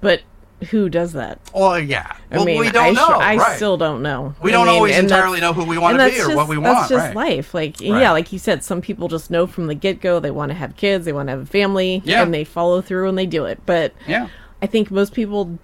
But 0.00 0.22
who 0.70 0.88
does 0.88 1.12
that? 1.12 1.40
Well, 1.54 1.78
yeah. 1.80 2.16
I 2.30 2.36
well, 2.36 2.44
mean, 2.44 2.60
we 2.60 2.70
don't 2.70 2.84
I, 2.84 2.90
know. 2.90 3.06
sure- 3.06 3.16
I 3.16 3.36
right. 3.36 3.56
still 3.56 3.76
don't 3.76 4.02
know. 4.02 4.34
We 4.42 4.50
I 4.50 4.52
don't 4.52 4.66
mean, 4.66 4.74
always 4.76 4.96
entirely 4.98 5.40
know 5.40 5.52
who 5.52 5.64
we 5.64 5.76
want 5.78 5.98
to 5.98 6.04
be 6.08 6.14
or 6.20 6.24
just- 6.24 6.36
what 6.36 6.48
we 6.48 6.56
want. 6.56 6.76
That's 6.76 6.88
just 6.88 7.06
right. 7.06 7.16
life. 7.16 7.54
Like, 7.54 7.76
Right. 7.80 8.00
yeah, 8.00 8.12
like 8.12 8.32
you 8.32 8.38
said, 8.38 8.62
some 8.62 8.80
people 8.80 9.08
just 9.08 9.30
know 9.30 9.46
from 9.46 9.66
the 9.66 9.74
get 9.74 10.00
go 10.00 10.20
they 10.20 10.30
want 10.30 10.50
to 10.50 10.54
have 10.54 10.76
kids, 10.76 11.04
they 11.04 11.12
want 11.12 11.28
to 11.28 11.32
have 11.32 11.42
a 11.42 11.46
family, 11.46 12.02
Yeah. 12.04 12.22
and 12.22 12.32
they 12.32 12.44
follow 12.44 12.80
through 12.80 13.08
and 13.08 13.18
they 13.18 13.26
do 13.26 13.44
it. 13.44 13.60
But 13.66 13.92
Yeah. 14.06 14.28
I 14.60 14.66
think 14.66 14.90
most 14.90 15.12
people 15.14 15.58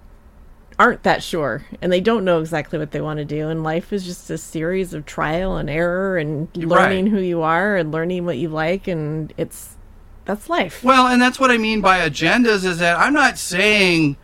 aren't 0.79 1.03
that 1.03 1.21
sure 1.21 1.65
and 1.81 1.91
they 1.91 1.99
don't 1.99 2.23
know 2.23 2.39
exactly 2.39 2.79
what 2.79 2.91
they 2.91 3.01
want 3.01 3.17
to 3.19 3.25
do 3.25 3.49
and 3.49 3.63
life 3.63 3.91
is 3.91 4.05
just 4.05 4.29
a 4.29 4.37
series 4.37 4.93
of 4.93 5.05
trial 5.05 5.57
and 5.57 5.69
error 5.69 6.17
and 6.17 6.47
learning 6.55 7.05
Right. 7.05 7.11
who 7.13 7.19
you 7.19 7.41
are 7.41 7.75
and 7.75 7.91
learning 7.91 8.25
what 8.25 8.37
you 8.37 8.47
like 8.47 8.87
and 8.87 9.33
it's 9.37 9.75
that's 10.23 10.47
life 10.49 10.81
Well, 10.83 11.07
and 11.07 11.21
that's 11.21 11.39
what 11.39 11.51
I 11.51 11.57
mean 11.57 11.81
by 11.81 11.99
agendas 12.07 12.63
is 12.63 12.77
that 12.79 12.97
I'm 12.97 13.13
not 13.13 13.37
saying 13.37 14.15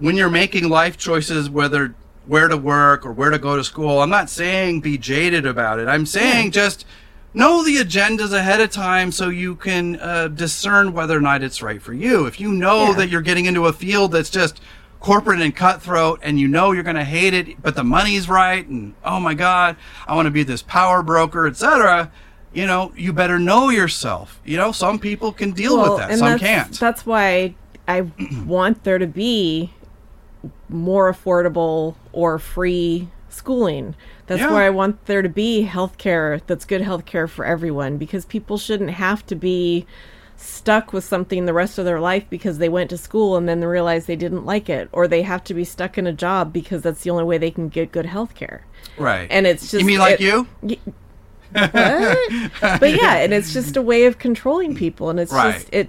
when 0.00 0.16
you're 0.16 0.30
making 0.30 0.68
life 0.68 0.96
choices 0.96 1.48
whether 1.48 1.94
where 2.26 2.48
to 2.48 2.56
work 2.56 3.06
or 3.06 3.12
where 3.12 3.30
to 3.30 3.38
go 3.38 3.56
to 3.56 3.64
school, 3.64 4.00
I'm 4.02 4.10
not 4.10 4.28
saying 4.28 4.80
be 4.80 4.98
jaded 4.98 5.46
about 5.46 5.78
it. 5.78 5.88
I'm 5.88 6.06
saying 6.06 6.50
just 6.50 6.84
know 7.34 7.64
the 7.64 7.76
agendas 7.76 8.32
ahead 8.32 8.60
of 8.60 8.70
time 8.70 9.12
so 9.12 9.28
you 9.28 9.54
can 9.54 9.98
uh, 10.00 10.28
discern 10.28 10.92
whether 10.92 11.16
or 11.16 11.20
not 11.20 11.42
it's 11.42 11.62
right 11.62 11.80
for 11.80 11.92
you. 11.94 12.26
If 12.26 12.40
you 12.40 12.52
know 12.52 12.88
Yeah. 12.88 12.92
that 12.94 13.08
you're 13.10 13.22
getting 13.22 13.46
into 13.46 13.66
a 13.66 13.72
field 13.72 14.12
that's 14.12 14.30
just 14.30 14.60
corporate 15.00 15.40
and 15.40 15.54
cutthroat 15.54 16.20
and 16.22 16.38
you 16.40 16.48
know 16.48 16.72
you're 16.72 16.82
going 16.82 16.96
to 16.96 17.04
hate 17.04 17.34
it, 17.34 17.60
but 17.62 17.74
the 17.76 17.84
money's 17.84 18.28
right 18.28 18.66
and 18.66 18.94
oh 19.04 19.20
my 19.20 19.34
god, 19.34 19.76
I 20.06 20.14
want 20.14 20.26
to 20.26 20.30
be 20.30 20.42
this 20.42 20.62
power 20.62 21.02
broker, 21.02 21.46
etc. 21.46 22.10
You 22.52 22.66
know, 22.66 22.92
you 22.96 23.12
better 23.12 23.38
know 23.38 23.68
yourself. 23.68 24.40
You 24.44 24.56
know, 24.56 24.72
some 24.72 24.98
people 24.98 25.32
can 25.32 25.52
deal 25.52 25.76
Well, 25.76 25.92
with 25.96 26.08
that, 26.08 26.18
some 26.18 26.28
that's, 26.30 26.42
can't. 26.42 26.80
That's 26.80 27.06
why 27.06 27.54
I 27.86 28.00
want 28.46 28.84
there 28.84 28.98
to 28.98 29.06
be 29.06 29.72
more 30.68 31.12
affordable 31.12 31.94
or 32.12 32.38
free 32.38 33.08
schooling. 33.28 33.94
That's 34.26 34.40
Yeah. 34.40 34.50
why 34.52 34.66
I 34.66 34.70
want 34.70 35.04
there 35.06 35.22
to 35.22 35.28
be 35.28 35.68
healthcare 35.70 36.40
that's 36.46 36.64
good 36.64 36.82
healthcare 36.82 37.28
for 37.28 37.44
everyone 37.44 37.96
because 37.98 38.24
people 38.24 38.58
shouldn't 38.58 38.90
have 38.90 39.24
to 39.26 39.34
be 39.34 39.86
stuck 40.40 40.92
with 40.92 41.02
something 41.04 41.46
the 41.46 41.52
rest 41.52 41.78
of 41.78 41.84
their 41.84 42.00
life 42.00 42.24
because 42.30 42.58
they 42.58 42.68
went 42.68 42.90
to 42.90 42.96
school 42.96 43.36
and 43.36 43.48
then 43.48 43.58
they 43.60 43.66
realized 43.66 44.06
they 44.06 44.16
didn't 44.16 44.46
like 44.46 44.68
it 44.70 44.88
or 44.92 45.08
they 45.08 45.22
have 45.22 45.42
to 45.44 45.52
be 45.54 45.64
stuck 45.64 45.98
in 45.98 46.06
a 46.06 46.12
job 46.12 46.52
because 46.52 46.82
that's 46.82 47.02
the 47.02 47.10
only 47.10 47.24
way 47.24 47.38
they 47.38 47.50
can 47.50 47.68
get 47.68 47.90
good 47.90 48.06
healthcare. 48.06 48.60
right. 48.96 49.26
And 49.30 49.46
it's 49.46 49.70
just 49.70 49.80
you 49.80 49.86
mean 49.86 49.98
like 49.98 50.20
it- 50.20 50.20
you? 50.20 50.46
Y- 50.62 50.76
what? 51.50 51.72
but 52.80 52.92
yeah, 52.92 53.16
and 53.16 53.32
it's 53.32 53.52
just 53.52 53.76
a 53.76 53.82
way 53.82 54.04
of 54.04 54.18
controlling 54.18 54.74
people, 54.74 55.08
and 55.10 55.18
it's 55.18 55.32
Right. 55.32 55.54
just 55.54 55.68
it 55.72 55.88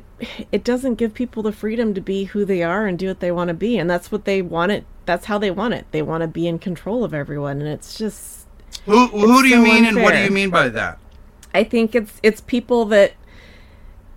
it 0.52 0.64
doesn't 0.64 0.96
give 0.96 1.14
people 1.14 1.44
the 1.44 1.52
freedom 1.52 1.94
to 1.96 2.02
be 2.02 2.24
who 2.26 2.46
they 2.46 2.64
are 2.64 2.88
and 2.88 2.98
do 2.98 3.08
what 3.08 3.20
they 3.20 3.32
want 3.32 3.50
to 3.50 3.54
be, 3.54 3.78
and 3.78 3.90
that's 3.90 4.10
what 4.12 4.24
they 4.26 4.42
want 4.42 4.72
it. 4.72 4.86
That's 5.06 5.26
how 5.26 5.38
they 5.38 5.52
want 5.52 5.74
it. 5.74 5.86
They 5.92 6.02
want 6.02 6.22
to 6.22 6.28
be 6.28 6.48
in 6.48 6.60
control 6.60 7.04
of 7.04 7.14
everyone, 7.14 7.60
and 7.60 7.68
it's 7.70 7.98
just 7.98 8.48
Who 8.86 9.08
who 9.08 9.42
do 9.42 9.50
you 9.50 9.56
so 9.56 9.62
mean 9.62 9.86
and 9.86 10.02
what 10.02 10.14
do 10.14 10.20
you 10.24 10.32
mean 10.32 10.50
by 10.50 10.70
that? 10.70 10.98
I 11.54 11.64
think 11.66 11.94
it's 11.94 12.14
it's 12.24 12.40
people 12.42 12.86
that 12.86 13.12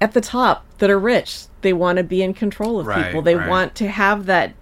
at 0.03 0.13
the 0.15 0.21
top 0.21 0.67
that 0.79 0.91
are 0.91 0.99
rich. 0.99 1.45
They 1.63 1.73
want 1.73 1.99
to 1.99 2.03
be 2.05 2.23
in 2.23 2.35
control 2.35 2.81
of 2.81 2.87
Right, 2.87 3.07
people. 3.07 3.23
They 3.23 3.37
right. 3.37 3.49
want 3.49 3.75
to 3.77 3.89
have 3.89 4.27
that 4.27 4.55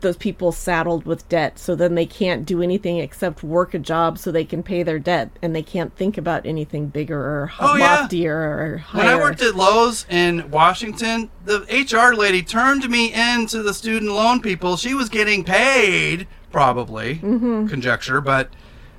those 0.00 0.16
people 0.16 0.50
saddled 0.50 1.04
with 1.04 1.28
debt 1.28 1.58
so 1.58 1.74
then 1.74 1.94
they 1.94 2.06
can't 2.06 2.46
do 2.46 2.62
anything 2.62 2.96
except 2.96 3.42
work 3.42 3.74
a 3.74 3.78
job 3.78 4.16
so 4.16 4.32
they 4.32 4.46
can 4.46 4.62
pay 4.62 4.82
their 4.82 4.98
debt 4.98 5.28
and 5.42 5.54
they 5.54 5.62
can't 5.62 5.94
think 5.94 6.16
about 6.16 6.46
anything 6.46 6.86
bigger 6.86 7.18
or 7.20 7.52
Oh, 7.60 7.76
yeah. 7.76 8.00
loftier 8.00 8.34
or 8.34 8.76
higher. 8.78 9.04
When 9.04 9.12
I 9.12 9.16
worked 9.16 9.42
at 9.42 9.54
Lowe's 9.56 10.06
in 10.08 10.50
Washington, 10.50 11.30
the 11.44 11.60
HR 11.68 12.14
lady 12.14 12.42
turned 12.42 12.88
me 12.88 13.12
into 13.12 13.62
the 13.62 13.74
student 13.74 14.10
loan 14.12 14.40
people. 14.40 14.78
She 14.78 14.94
was 14.94 15.10
getting 15.10 15.44
paid, 15.44 16.26
probably, 16.50 17.16
Mm-hmm. 17.16 17.66
conjecture, 17.66 18.22
but 18.22 18.48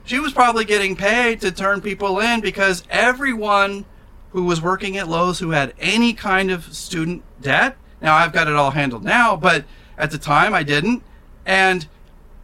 she 0.06 0.20
was 0.20 0.34
probably 0.34 0.66
getting 0.66 0.96
paid 0.96 1.42
to 1.42 1.52
turn 1.52 1.82
people 1.82 2.20
in 2.20 2.42
because 2.42 2.84
everyone 2.92 3.86
who 4.32 4.46
was 4.46 4.62
working 4.62 4.98
at 4.98 5.08
Lowe's 5.08 5.40
who 5.40 5.52
had 5.52 5.74
any 5.80 6.14
kind 6.14 6.52
of 6.52 6.74
student 6.74 7.24
debt, 7.42 7.78
now 8.02 8.16
I've 8.16 8.34
got 8.34 8.48
it 8.48 8.56
all 8.56 8.72
handled 8.72 9.04
now, 9.04 9.36
but 9.36 9.66
at 9.98 10.12
the 10.12 10.18
time 10.18 10.54
I 10.54 10.64
didn't. 10.64 11.04
And 11.46 11.88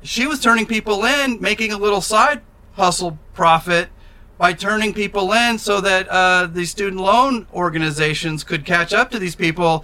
she 0.04 0.28
was 0.28 0.40
turning 0.40 0.66
people 0.66 1.06
in, 1.06 1.42
making 1.42 1.72
a 1.72 1.78
little 1.78 2.02
side 2.02 2.42
hustle 2.74 3.18
profit 3.34 3.90
by 4.38 4.54
turning 4.54 4.94
people 4.94 5.34
in 5.34 5.58
so 5.58 5.82
that 5.82 6.08
uh, 6.10 6.46
the 6.46 6.66
student 6.66 7.02
loan 7.02 7.48
organizations 7.54 8.44
could 8.44 8.66
catch 8.66 8.94
up 8.94 9.10
to 9.12 9.20
these 9.20 9.36
people 9.36 9.84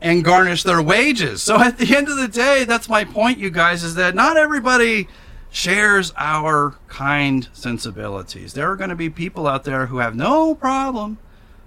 and 0.00 0.24
garnish 0.24 0.64
their 0.64 0.82
wages. 0.82 1.42
So 1.42 1.56
at 1.60 1.78
the 1.78 1.96
end 1.96 2.08
of 2.08 2.16
the 2.16 2.28
day, 2.28 2.64
that's 2.64 2.88
my 2.88 3.04
point, 3.04 3.38
you 3.38 3.50
guys, 3.50 3.82
is 3.82 3.94
that 3.94 4.14
not 4.14 4.36
everybody 4.36 5.08
shares 5.50 6.12
our 6.16 6.76
kind 6.88 7.48
sensibilities. 7.52 8.52
There 8.52 8.70
are 8.70 8.76
going 8.76 8.90
to 8.90 8.96
be 8.96 9.08
people 9.08 9.46
out 9.46 9.64
there 9.64 9.86
who 9.86 9.98
have 9.98 10.14
no 10.14 10.54
problem 10.54 11.18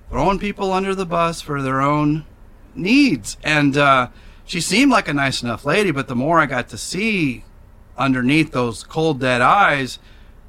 throwing 0.10 0.40
people 0.40 0.72
under 0.72 0.96
the 0.96 1.06
bus 1.06 1.42
for 1.42 1.62
their 1.62 1.82
own 1.82 2.26
needs. 2.76 3.38
And 3.44 3.78
uh, 3.78 4.10
she 4.46 4.60
seemed 4.62 4.92
like 4.92 5.08
a 5.08 5.14
nice 5.14 5.44
enough 5.44 5.66
lady, 5.66 5.92
but 5.92 6.08
the 6.08 6.16
more 6.16 6.40
I 6.40 6.46
got 6.46 6.70
to 6.70 6.78
see 6.78 7.44
underneath 7.98 8.52
those 8.52 8.84
cold, 8.84 9.20
dead 9.20 9.42
eyes, 9.42 10.00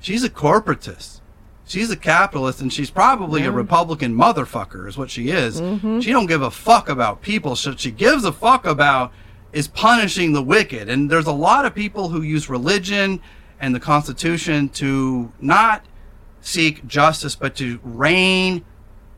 she's 0.00 0.24
a 0.24 0.30
corporatist. 0.30 1.20
She's 1.66 1.90
a 1.90 1.96
capitalist, 1.96 2.60
and 2.60 2.72
she's 2.72 2.90
probably 2.90 3.44
a 3.44 3.52
Republican 3.52 4.12
motherfucker, 4.14 4.88
is 4.88 4.98
what 4.98 5.08
she 5.08 5.28
is. 5.30 5.58
She 6.02 6.10
don't 6.10 6.26
give 6.26 6.42
a 6.42 6.50
fuck 6.50 6.88
about 6.88 7.22
people. 7.22 7.54
So 7.54 7.76
she 7.76 7.92
gives 7.92 8.24
a 8.24 8.32
fuck 8.32 8.66
about 8.66 9.12
is 9.52 9.68
punishing 9.68 10.32
the 10.32 10.42
wicked. 10.42 10.88
And 10.88 11.08
there's 11.08 11.26
a 11.26 11.32
lot 11.32 11.66
of 11.66 11.74
people 11.74 12.08
who 12.08 12.22
use 12.22 12.48
religion 12.48 13.20
and 13.60 13.72
the 13.72 13.78
Constitution 13.80 14.68
to 14.70 15.32
not 15.40 15.84
seek 16.40 16.84
justice, 16.88 17.36
but 17.36 17.54
to 17.56 17.78
reign 17.84 18.64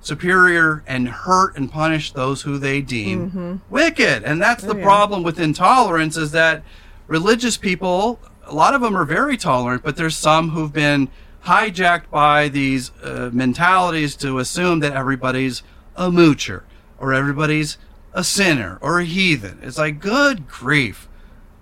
superior 0.03 0.82
and 0.86 1.09
hurt 1.09 1.57
and 1.57 1.70
punish 1.70 2.12
those 2.12 2.42
who 2.42 2.59
they 2.59 2.82
deem 2.82 3.62
wicked. 3.70 4.24
And 4.24 4.42
that's 4.42 4.62
the 4.62 4.76
yeah. 4.76 4.84
problem 4.84 5.22
with 5.22 5.40
intolerance 5.40 6.16
is 6.16 6.32
that 6.32 6.62
religious 7.07 7.57
people, 7.57 8.20
a 8.44 8.55
lot 8.55 8.74
of 8.74 8.80
them 8.80 8.96
are 8.96 9.05
very 9.05 9.36
tolerant, 9.36 9.82
but 9.82 9.96
there's 9.96 10.16
some 10.16 10.50
who've 10.50 10.72
been 10.72 11.09
hijacked 11.44 12.11
by 12.11 12.48
these 12.48 12.90
uh, 13.03 13.30
mentalities 13.32 14.16
to 14.16 14.38
assume 14.38 14.80
that 14.80 14.92
everybody's 14.92 15.62
a 15.96 16.11
moocher 16.11 16.62
or 16.98 17.12
everybody's 17.12 17.78
a 18.12 18.24
sinner 18.24 18.78
or 18.80 18.98
a 18.98 19.05
heathen. 19.05 19.61
It's 19.62 19.78
like, 19.78 20.00
good 20.00 20.48
grief. 20.48 21.09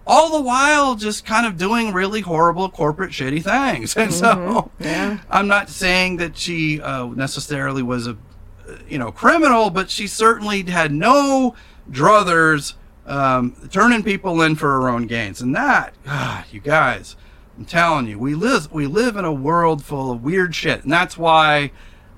All 0.07 0.31
the 0.31 0.45
while 0.45 0.97
just 0.97 1.25
kind 1.25 1.47
of 1.47 1.57
doing 1.57 1.93
really 1.93 2.21
horrible 2.23 2.69
corporate 2.69 3.13
shitty 3.13 3.43
things. 3.45 3.95
And 3.97 4.13
so 4.13 4.71
Yeah. 4.81 5.19
I'm 5.31 5.47
not 5.47 5.69
saying 5.69 6.17
that 6.17 6.37
she 6.37 6.81
uh, 6.81 7.07
necessarily 7.07 7.83
was 7.83 8.07
a 8.07 8.17
you 8.89 8.99
know 8.99 9.13
criminal, 9.13 9.71
but 9.71 9.91
she 9.91 10.07
certainly 10.07 10.63
had 10.63 10.93
no 10.93 11.55
druthers 11.91 12.75
um, 13.07 13.57
turning 13.71 14.03
people 14.03 14.41
in 14.43 14.55
for 14.55 14.69
her 14.81 14.89
own 14.89 15.07
gains. 15.07 15.41
And 15.41 15.55
that, 15.55 15.95
God, 16.05 16.45
you 16.51 16.61
guys, 16.61 17.17
I'm 17.59 17.65
telling 17.65 18.07
you, 18.07 18.19
we 18.19 18.35
live 18.35 18.71
we 18.73 18.87
live 18.87 19.17
in 19.17 19.25
a 19.25 19.33
world 19.33 19.85
full 19.85 20.11
of 20.11 20.23
weird 20.23 20.55
shit, 20.55 20.83
and 20.83 20.93
that's 20.93 21.19
why, 21.19 21.73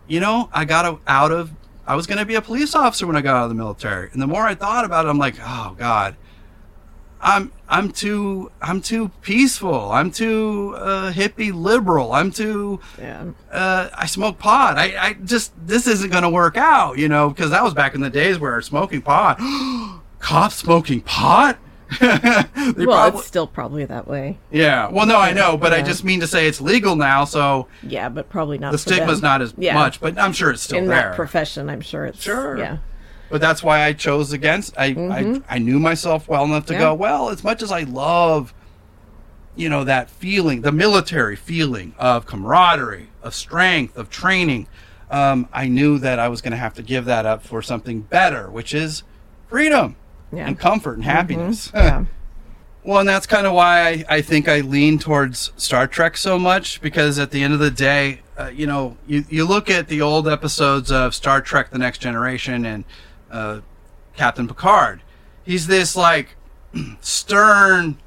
you 0.06 0.20
know, 0.20 0.48
I 0.52 0.64
got 0.64 1.00
out 1.06 1.32
of. 1.32 1.52
I 1.84 1.96
was 1.96 2.06
going 2.06 2.18
to 2.18 2.24
be 2.24 2.36
a 2.36 2.42
police 2.42 2.76
officer 2.76 3.08
when 3.08 3.16
I 3.16 3.22
got 3.22 3.34
out 3.34 3.42
of 3.44 3.48
the 3.48 3.56
military, 3.56 4.08
and 4.12 4.22
the 4.22 4.26
more 4.26 4.42
I 4.42 4.54
thought 4.54 4.84
about 4.84 5.04
it, 5.04 5.08
I'm 5.08 5.18
like, 5.18 5.34
oh 5.40 5.74
God, 5.76 6.14
I'm 7.24 7.52
I'm 7.68 7.90
too 7.92 8.50
I'm 8.60 8.80
too 8.80 9.10
peaceful. 9.22 9.92
I'm 9.92 10.10
too 10.10 10.74
uh, 10.76 11.12
hippie 11.12 11.52
liberal. 11.54 12.12
I'm 12.12 12.32
too 12.32 12.80
Yeah. 12.98 13.26
uh, 13.50 13.88
I 13.94 14.06
smoke 14.06 14.38
pot. 14.38 14.76
I, 14.76 14.96
I 14.98 15.12
just 15.14 15.52
this 15.66 15.86
isn't 15.86 16.10
going 16.10 16.24
to 16.24 16.30
work 16.30 16.56
out, 16.56 16.98
you 16.98 17.08
know, 17.08 17.28
because 17.30 17.50
that 17.50 17.62
was 17.62 17.74
back 17.74 17.94
in 17.94 18.00
the 18.00 18.10
days 18.10 18.38
where 18.40 18.60
smoking 18.60 19.02
pot, 19.02 19.38
cops 20.18 20.56
smoking 20.56 21.00
pot. 21.00 21.58
Well, 22.00 22.74
probably- 22.86 23.18
it's 23.18 23.26
still 23.28 23.46
probably 23.46 23.84
that 23.84 24.08
way. 24.08 24.38
yeah. 24.50 24.88
Well, 24.90 25.04
no, 25.06 25.18
I 25.18 25.32
know, 25.32 25.56
but 25.58 25.72
I 25.74 25.82
just 25.82 26.04
mean 26.04 26.20
to 26.20 26.26
say 26.26 26.46
it's 26.46 26.60
legal 26.60 26.96
now, 26.96 27.24
so 27.24 27.68
Yeah, 27.82 28.08
but 28.08 28.30
probably 28.30 28.56
not. 28.58 28.72
the 28.72 28.78
for 28.78 28.88
them. 28.88 28.96
stigma's 28.98 29.20
not 29.22 29.42
as 29.42 29.52
Yeah. 29.58 29.74
much. 29.74 30.00
But 30.00 30.18
I'm 30.18 30.32
sure 30.32 30.50
it's 30.50 30.62
still 30.62 30.78
in 30.78 30.86
there. 30.86 31.08
that 31.10 31.16
profession. 31.16 31.68
I'm 31.68 31.80
sure 31.82 32.06
it's 32.06 32.22
Sure. 32.22 32.56
Yeah. 32.58 32.78
But 33.32 33.40
that's 33.40 33.62
why 33.64 33.82
I 33.82 33.92
chose 33.94 34.32
against. 34.32 34.78
I 34.78 34.88
I, 35.48 35.56
I 35.56 35.58
knew 35.58 35.80
myself 35.80 36.28
well 36.28 36.44
enough 36.44 36.66
to 36.66 36.74
Mm-hmm. 36.74 36.80
Yeah. 36.82 36.88
go. 36.90 36.94
Well, 36.94 37.28
as 37.30 37.42
much 37.42 37.62
as 37.62 37.72
I 37.72 37.82
love, 37.82 38.54
you 39.56 39.68
know, 39.68 39.82
that 39.84 40.08
feeling, 40.08 40.60
the 40.60 40.70
military 40.70 41.34
feeling 41.34 41.94
of 41.98 42.26
camaraderie, 42.26 43.08
of 43.22 43.34
strength, 43.34 43.96
of 43.96 44.08
training, 44.10 44.68
um, 45.10 45.48
I 45.52 45.66
knew 45.68 45.98
that 45.98 46.18
I 46.18 46.28
was 46.28 46.40
going 46.40 46.52
to 46.52 46.56
have 46.58 46.74
to 46.74 46.82
give 46.82 47.06
that 47.06 47.26
up 47.26 47.42
for 47.42 47.60
something 47.62 48.02
better, 48.02 48.50
which 48.50 48.72
is 48.72 49.02
freedom 49.48 49.96
Yeah. 50.32 50.38
Mm-hmm. 50.40 50.48
and 50.48 50.58
comfort 50.58 50.94
and 50.96 51.04
happiness. 51.04 51.70
Yeah. 51.74 52.04
Well, 52.84 52.98
and 52.98 53.08
that's 53.08 53.26
kind 53.28 53.46
of 53.46 53.52
why 53.52 53.88
I, 53.88 54.04
I 54.16 54.22
think 54.22 54.48
I 54.48 54.58
lean 54.58 54.98
towards 54.98 55.52
Star 55.56 55.86
Trek 55.86 56.16
so 56.16 56.36
much 56.36 56.80
because 56.80 57.16
at 57.20 57.30
the 57.30 57.40
end 57.44 57.54
of 57.54 57.60
the 57.60 57.70
day, 57.70 58.22
uh, 58.36 58.46
you 58.52 58.66
know, 58.66 58.96
you, 59.06 59.24
you 59.28 59.44
look 59.44 59.70
at 59.70 59.86
the 59.86 60.00
old 60.00 60.26
episodes 60.26 60.90
of 60.90 61.14
Star 61.14 61.40
Trek 61.40 61.70
The 61.70 61.78
Next 61.78 61.98
Generation 61.98 62.66
and 62.66 62.82
uh, 63.32 63.60
Captain 64.14 64.46
Picard. 64.46 65.02
He's 65.44 65.66
this 65.66 65.96
like 65.96 66.36
stern, 67.00 67.98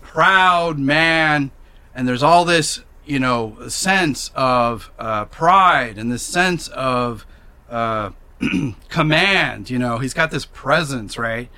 proud 0.00 0.78
man, 0.78 1.50
and 1.94 2.08
there's 2.08 2.22
all 2.22 2.44
this, 2.44 2.80
you 3.04 3.20
know, 3.20 3.68
sense 3.68 4.30
of 4.34 4.90
uh, 4.98 5.26
pride 5.26 5.98
and 5.98 6.10
this 6.10 6.22
sense 6.22 6.68
of 6.68 7.24
uh, 7.68 8.10
command. 8.88 9.70
You 9.70 9.78
know, 9.78 9.98
he's 9.98 10.14
got 10.14 10.30
this 10.30 10.46
presence, 10.46 11.16
right? 11.16 11.48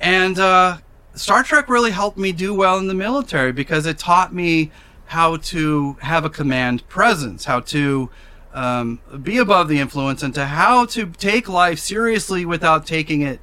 And 0.00 0.38
uh, 0.38 0.78
Star 1.14 1.42
Trek 1.42 1.68
really 1.68 1.90
helped 1.90 2.18
me 2.18 2.32
do 2.32 2.54
well 2.54 2.78
in 2.78 2.88
the 2.88 2.94
military 2.94 3.52
because 3.52 3.86
it 3.86 3.98
taught 3.98 4.34
me 4.34 4.70
how 5.06 5.36
to 5.36 5.96
have 6.00 6.24
a 6.24 6.30
command 6.30 6.88
presence, 6.88 7.44
how 7.44 7.60
to 7.60 8.10
um, 8.54 9.00
be 9.22 9.36
above 9.38 9.68
the 9.68 9.78
influence, 9.80 10.22
and 10.22 10.32
to 10.34 10.46
how 10.46 10.86
to 10.86 11.06
take 11.06 11.48
life 11.48 11.78
seriously 11.78 12.44
without 12.46 12.86
taking 12.86 13.20
it 13.22 13.40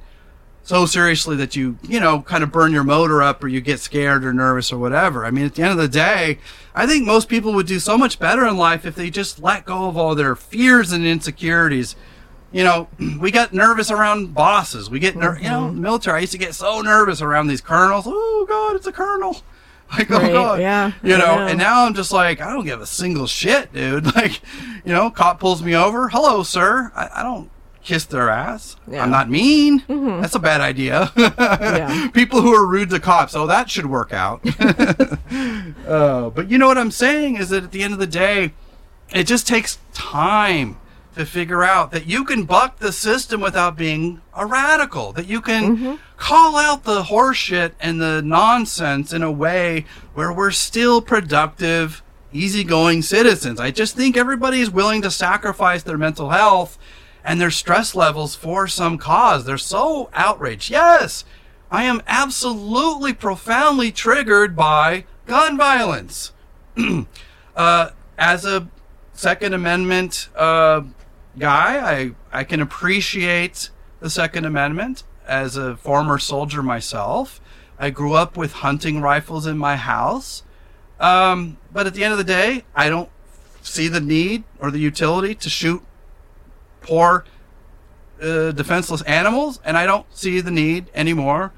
so 0.64 0.86
seriously 0.86 1.34
that 1.36 1.54
you, 1.56 1.76
you 1.82 1.98
know, 2.00 2.22
kind 2.22 2.42
of 2.44 2.52
burn 2.52 2.72
your 2.72 2.84
motor 2.84 3.20
up 3.22 3.42
or 3.42 3.48
you 3.48 3.60
get 3.60 3.80
scared 3.80 4.24
or 4.24 4.32
nervous 4.32 4.72
or 4.72 4.78
whatever. 4.78 5.24
I 5.26 5.30
mean, 5.32 5.44
at 5.44 5.54
the 5.56 5.62
end 5.62 5.72
of 5.72 5.76
the 5.78 5.88
day, 5.88 6.38
I 6.74 6.86
think 6.86 7.04
most 7.06 7.28
people 7.28 7.52
would 7.54 7.66
do 7.66 7.78
so 7.80 7.98
much 7.98 8.18
better 8.20 8.46
in 8.46 8.56
life 8.56 8.86
if 8.86 8.94
they 8.94 9.10
just 9.10 9.42
let 9.42 9.64
go 9.64 9.86
of 9.88 9.96
all 9.96 10.14
their 10.14 10.36
fears 10.36 10.92
and 10.92 11.04
insecurities. 11.04 11.96
You 12.52 12.62
know, 12.64 12.88
we 13.18 13.30
get 13.32 13.52
nervous 13.52 13.90
around 13.90 14.34
bosses. 14.34 14.88
We 14.88 15.00
get, 15.00 15.16
ner- 15.16 15.36
you 15.38 15.50
know, 15.50 15.62
Mm-hmm. 15.64 15.80
military. 15.82 16.18
I 16.18 16.20
used 16.20 16.32
to 16.32 16.38
get 16.38 16.54
so 16.54 16.80
nervous 16.80 17.20
around 17.20 17.48
these 17.48 17.60
colonels. 17.60 18.04
Oh 18.06 18.46
God, 18.48 18.76
it's 18.76 18.86
a 18.86 18.92
colonel. 18.92 19.38
Like, 19.98 20.10
oh 20.10 20.32
God, 20.32 20.60
yeah, 20.60 20.92
you 21.02 21.18
know. 21.18 21.36
know. 21.36 21.46
And 21.46 21.58
now 21.58 21.84
I'm 21.84 21.92
just 21.92 22.12
like, 22.12 22.40
I 22.40 22.50
don't 22.50 22.64
give 22.64 22.80
a 22.80 22.86
single 22.86 23.26
shit, 23.26 23.72
dude. 23.72 24.06
Like, 24.16 24.40
you 24.84 24.92
know, 24.92 25.10
cop 25.10 25.38
pulls 25.38 25.62
me 25.62 25.76
over. 25.76 26.08
Hello, 26.08 26.42
sir. 26.42 26.90
I, 26.94 27.10
I 27.16 27.22
don't 27.22 27.50
kiss 27.82 28.04
their 28.06 28.30
ass. 28.30 28.76
Yeah. 28.86 28.94
Mm-hmm. 28.94 29.02
I'm 29.02 29.10
not 29.10 29.28
mean. 29.28 29.84
That's 30.20 30.34
a 30.34 30.38
bad 30.38 30.60
idea. 30.60 31.12
Yeah. 31.16 32.08
People 32.08 32.40
who 32.40 32.54
are 32.54 32.66
rude 32.66 32.90
to 32.90 33.00
cops. 33.00 33.34
Oh, 33.34 33.46
that 33.46 33.68
should 33.70 33.86
work 33.86 34.12
out. 34.12 34.40
uh, 35.86 36.30
but 36.30 36.50
you 36.50 36.58
know 36.58 36.66
what 36.66 36.78
I'm 36.78 36.90
saying 36.90 37.36
is 37.36 37.50
that 37.50 37.64
at 37.64 37.72
the 37.72 37.82
end 37.82 37.92
of 37.92 37.98
the 37.98 38.06
day, 38.06 38.52
it 39.12 39.24
just 39.24 39.46
takes 39.46 39.78
time 39.92 40.78
to 41.14 41.26
figure 41.26 41.62
out 41.62 41.90
that 41.90 42.06
you 42.06 42.24
can 42.24 42.44
buck 42.44 42.78
the 42.78 42.92
system 42.92 43.40
without 43.40 43.76
being 43.76 44.20
a 44.34 44.46
radical. 44.46 45.12
That 45.12 45.26
you 45.26 45.40
can 45.40 45.98
call 46.16 46.56
out 46.56 46.84
the 46.84 47.04
horseshit 47.04 47.72
and 47.80 48.00
the 48.00 48.22
nonsense 48.22 49.12
in 49.12 49.22
a 49.22 49.30
way 49.30 49.84
where 50.14 50.32
we're 50.32 50.50
still 50.50 51.00
productive 51.00 52.02
easygoing 52.32 53.02
citizens. 53.02 53.60
I 53.60 53.70
just 53.70 53.94
think 53.94 54.16
everybody 54.16 54.60
is 54.60 54.70
willing 54.70 55.02
to 55.02 55.10
sacrifice 55.10 55.82
their 55.82 55.98
mental 55.98 56.30
health 56.30 56.78
and 57.24 57.40
their 57.40 57.50
stress 57.50 57.94
levels 57.94 58.34
for 58.34 58.66
some 58.66 58.98
cause. 58.98 59.44
They're 59.44 59.58
so 59.58 60.10
outraged. 60.14 60.70
Yes, 60.70 61.24
I 61.70 61.84
am 61.84 62.02
absolutely 62.06 63.12
profoundly 63.12 63.92
triggered 63.92 64.56
by 64.56 65.04
gun 65.26 65.56
violence. 65.56 66.32
uh, 67.56 67.90
as 68.18 68.44
a 68.44 68.68
Second 69.12 69.54
Amendment 69.54 70.28
uh, 70.34 70.82
guy, 71.38 71.78
I, 71.78 72.40
I 72.40 72.44
can 72.44 72.60
appreciate 72.60 73.70
the 74.00 74.10
Second 74.10 74.44
Amendment. 74.44 75.04
As 75.26 75.56
a 75.56 75.76
former 75.76 76.18
soldier 76.18 76.62
myself, 76.62 77.40
I 77.78 77.90
grew 77.90 78.14
up 78.14 78.36
with 78.36 78.52
hunting 78.54 79.00
rifles 79.00 79.46
in 79.46 79.56
my 79.56 79.76
house. 79.76 80.42
Um, 80.98 81.58
but 81.72 81.86
at 81.86 81.94
the 81.94 82.02
end 82.04 82.12
of 82.12 82.18
the 82.18 82.24
day, 82.24 82.64
I 82.74 82.88
don't 82.88 83.08
see 83.62 83.88
the 83.88 84.00
need 84.00 84.44
or 84.58 84.70
the 84.70 84.78
utility 84.78 85.34
to 85.36 85.48
shoot 85.48 85.82
poor, 86.80 87.24
uh, 88.20 88.52
defenseless 88.52 89.02
animals, 89.02 89.60
and 89.64 89.76
I 89.76 89.86
don't 89.86 90.06
see 90.14 90.40
the 90.40 90.50
need 90.50 90.86
anymore 90.94 91.52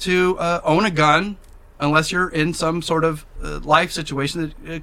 to 0.00 0.38
uh, 0.38 0.60
own 0.64 0.84
a 0.84 0.90
gun 0.90 1.36
unless 1.78 2.12
you're 2.12 2.28
in 2.28 2.52
some 2.52 2.82
sort 2.82 3.04
of 3.04 3.24
uh, 3.42 3.60
life 3.60 3.90
situation 3.90 4.54
that 4.64 4.76
uh, 4.76 4.80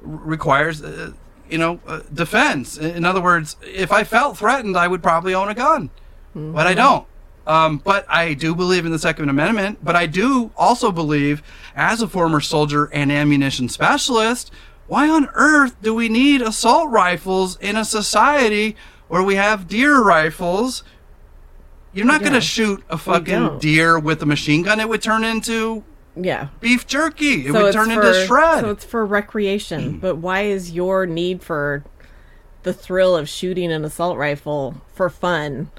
requires, 0.00 0.82
uh, 0.82 1.12
you 1.50 1.58
know, 1.58 1.80
uh, 1.86 2.00
defense. 2.12 2.76
In 2.76 3.04
other 3.04 3.20
words, 3.20 3.56
if 3.62 3.92
I 3.92 4.04
felt 4.04 4.38
threatened, 4.38 4.76
I 4.76 4.88
would 4.88 5.02
probably 5.02 5.34
own 5.34 5.48
a 5.48 5.54
gun, 5.54 5.90
mm-hmm. 6.34 6.52
but 6.52 6.66
I 6.66 6.74
don't. 6.74 7.06
Um, 7.46 7.78
but 7.78 8.04
I 8.08 8.34
do 8.34 8.54
believe 8.54 8.84
in 8.84 8.92
the 8.92 8.98
Second 8.98 9.28
Amendment. 9.28 9.78
But 9.82 9.94
I 9.94 10.06
do 10.06 10.50
also 10.56 10.90
believe, 10.90 11.42
as 11.76 12.02
a 12.02 12.08
former 12.08 12.40
soldier 12.40 12.86
and 12.86 13.12
ammunition 13.12 13.68
specialist, 13.68 14.50
why 14.88 15.08
on 15.08 15.28
earth 15.34 15.80
do 15.80 15.94
we 15.94 16.08
need 16.08 16.42
assault 16.42 16.90
rifles 16.90 17.56
in 17.58 17.76
a 17.76 17.84
society 17.84 18.76
where 19.08 19.22
we 19.22 19.36
have 19.36 19.68
deer 19.68 20.02
rifles? 20.02 20.82
You're 21.92 22.06
not 22.06 22.20
yeah. 22.20 22.28
going 22.28 22.40
to 22.40 22.46
shoot 22.46 22.84
a 22.90 22.98
fucking 22.98 23.58
deer 23.58 23.98
with 23.98 24.22
a 24.22 24.26
machine 24.26 24.62
gun. 24.62 24.80
It 24.80 24.88
would 24.88 25.02
turn 25.02 25.24
into 25.24 25.84
yeah 26.16 26.48
beef 26.60 26.86
jerky. 26.86 27.46
It 27.46 27.52
so 27.52 27.64
would 27.64 27.72
turn 27.72 27.90
for, 27.90 28.02
into 28.02 28.26
shred. 28.26 28.60
So 28.60 28.70
it's 28.70 28.84
for 28.84 29.04
recreation. 29.04 29.98
but 29.98 30.16
why 30.16 30.42
is 30.42 30.72
your 30.72 31.06
need 31.06 31.42
for 31.42 31.84
the 32.62 32.72
thrill 32.72 33.16
of 33.16 33.28
shooting 33.28 33.70
an 33.70 33.84
assault 33.84 34.16
rifle 34.16 34.82
for 34.94 35.10
fun? 35.10 35.70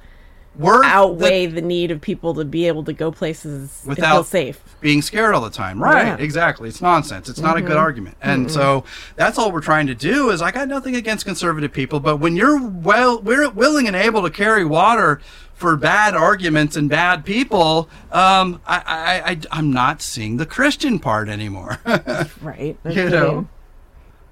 Worth 0.58 0.86
outweigh 0.86 1.46
the, 1.46 1.56
the, 1.56 1.62
need 1.62 1.92
of 1.92 2.02
people 2.02 2.34
to 2.36 2.46
be 2.46 2.68
able 2.68 2.84
to 2.86 2.94
go 2.94 3.12
places 3.12 3.84
without 3.86 4.12
feel 4.12 4.24
safe 4.24 4.60
being 4.82 5.04
scared 5.04 5.36
all 5.36 5.42
the 5.42 5.52
time 5.52 5.82
right 5.82 6.08
yeah. 6.08 6.18
exactly 6.18 6.68
it's 6.68 6.82
nonsense 6.82 7.30
it's 7.30 7.38
mm-hmm. 7.38 7.48
not 7.48 7.58
a 7.58 7.62
good 7.62 7.72
mm-hmm. 7.72 7.78
argument 7.78 8.18
and 8.22 8.48
mm-hmm. 8.48 8.56
so 8.56 8.84
that's 9.16 9.38
all 9.38 9.52
we're 9.52 9.62
trying 9.62 9.86
to 9.86 9.94
do 9.94 10.32
is 10.32 10.42
i 10.42 10.50
got 10.50 10.68
nothing 10.68 10.96
against 10.96 11.26
conservative 11.26 11.72
people 11.72 12.00
but 12.00 12.18
when 12.18 12.36
you're 12.36 12.60
well 12.60 13.22
we're 13.22 13.48
willing 13.52 13.86
and 13.86 13.96
able 13.96 14.24
to 14.24 14.32
carry 14.32 14.66
water 14.66 15.22
for 15.58 15.76
bad 15.76 16.14
arguments 16.16 16.76
and 16.76 16.88
bad 16.88 17.26
people, 17.26 17.90
um, 18.12 18.62
I, 18.68 18.78
I, 18.86 19.32
I, 19.32 19.40
I'm 19.52 19.74
not 19.74 20.04
seeing 20.04 20.38
the 20.38 20.46
Christian 20.46 21.00
part 21.00 21.28
anymore. 21.28 21.80
right. 22.42 22.78
You 22.88 23.10
know. 23.10 23.48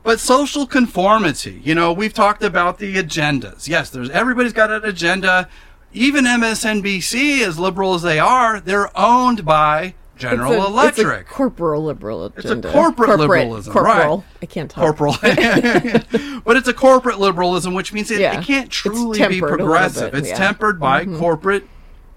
But 0.03 0.19
social 0.19 0.67
conformity, 0.67 1.59
you 1.63 1.73
know, 1.73 1.91
we've 1.91 2.13
talked 2.13 2.43
about 2.43 2.77
the 2.77 2.95
agendas. 2.95 3.67
Yes, 3.67 3.89
there's 3.89 4.11
everybody's 4.11 4.53
got 4.53 4.69
an 4.69 4.85
agenda. 4.85 5.49
Even 5.93 6.25
MSNBC, 6.25 7.41
as 7.41 7.57
liberal 7.57 7.95
as 7.95 8.03
they 8.03 8.19
are, 8.19 8.59
they're 8.59 8.95
owned 8.95 9.43
by 9.43 9.95
General 10.15 10.53
it's 10.53 10.63
a, 10.63 10.67
Electric. 10.67 11.21
It's 11.21 11.31
a 11.31 11.33
corporal 11.33 11.83
liberal 11.83 12.25
agenda. 12.25 12.67
It's 12.67 12.67
a 12.67 12.71
corporate, 12.71 13.07
corporate 13.07 13.19
liberalism, 13.19 13.73
corporal. 13.73 14.17
right? 14.17 14.25
I 14.41 14.45
can't 14.45 14.71
talk. 14.71 14.81
Corporal. 14.81 15.15
but 15.21 16.57
it's 16.57 16.67
a 16.67 16.73
corporate 16.73 17.19
liberalism, 17.19 17.73
which 17.73 17.91
means 17.91 18.11
it, 18.11 18.21
yeah. 18.21 18.39
it 18.39 18.45
can't 18.45 18.71
truly 18.71 19.25
be 19.27 19.39
progressive. 19.39 20.13
Bit, 20.13 20.19
it's 20.19 20.29
yeah. 20.29 20.37
tempered 20.37 20.79
by 20.79 21.03
mm-hmm. 21.03 21.17
corporate 21.17 21.67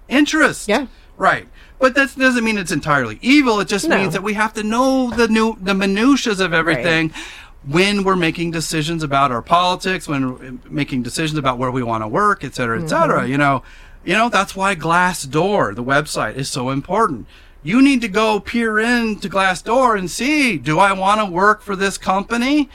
interest. 0.09 0.69
Yeah. 0.69 0.87
Right. 1.17 1.49
But 1.81 1.95
that 1.95 2.15
doesn't 2.17 2.45
mean 2.45 2.59
it's 2.59 2.71
entirely 2.71 3.19
evil. 3.21 3.61
It 3.61 3.69
just 3.69 3.89
no. 3.89 3.99
means 3.99 4.13
that 4.13 4.23
we 4.23 4.35
have 4.35 4.55
to 4.55 4.63
know 4.63 5.11
the 5.11 5.29
new 5.29 5.57
the 5.61 5.75
minutiae 5.75 6.33
of 6.45 6.53
everything. 6.53 7.09
Right. 7.09 7.25
When 7.67 8.05
we're 8.05 8.17
making 8.17 8.53
decisions 8.53 9.03
about 9.03 9.33
our 9.33 9.43
politics, 9.43 10.07
when 10.07 10.35
we're 10.39 10.59
making 10.71 11.03
decisions 11.03 11.39
about 11.39 11.59
where 11.59 11.73
we 11.73 11.83
want 11.83 12.05
to 12.05 12.09
work, 12.09 12.45
et 12.45 12.55
cetera, 12.55 12.81
et 12.81 12.87
cetera, 12.87 13.23
mm-hmm. 13.23 13.33
you 13.33 13.37
know, 13.37 13.63
you 14.05 14.15
know 14.15 14.29
that's 14.29 14.55
why 14.55 14.77
Glassdoor, 14.77 15.75
the 15.75 15.83
website, 15.83 16.37
is 16.37 16.49
so 16.49 16.71
important 16.71 17.27
you 17.63 17.83
need 17.83 18.01
to 18.03 18.09
go 18.09 18.41
peer 18.41 18.79
into 18.79 19.29
Glassdoor 19.29 19.99
and 19.99 20.11
see, 20.11 20.57
do 20.59 20.79
I 20.79 20.93
want 20.93 21.21
to 21.21 21.27
work 21.27 21.61
for 21.61 21.75
this 21.75 21.99
company? 21.99 22.69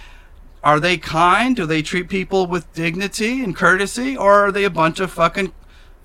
Are 0.63 0.79
they 0.79 0.97
kind? 0.97 1.55
Do 1.55 1.65
they 1.65 1.81
treat 1.81 2.09
people 2.09 2.47
with 2.47 2.71
dignity 2.73 3.43
and 3.43 3.55
courtesy? 3.55 4.15
Or 4.15 4.47
are 4.47 4.51
they 4.51 4.63
a 4.63 4.69
bunch 4.69 4.99
of 4.99 5.11
fucking 5.11 5.53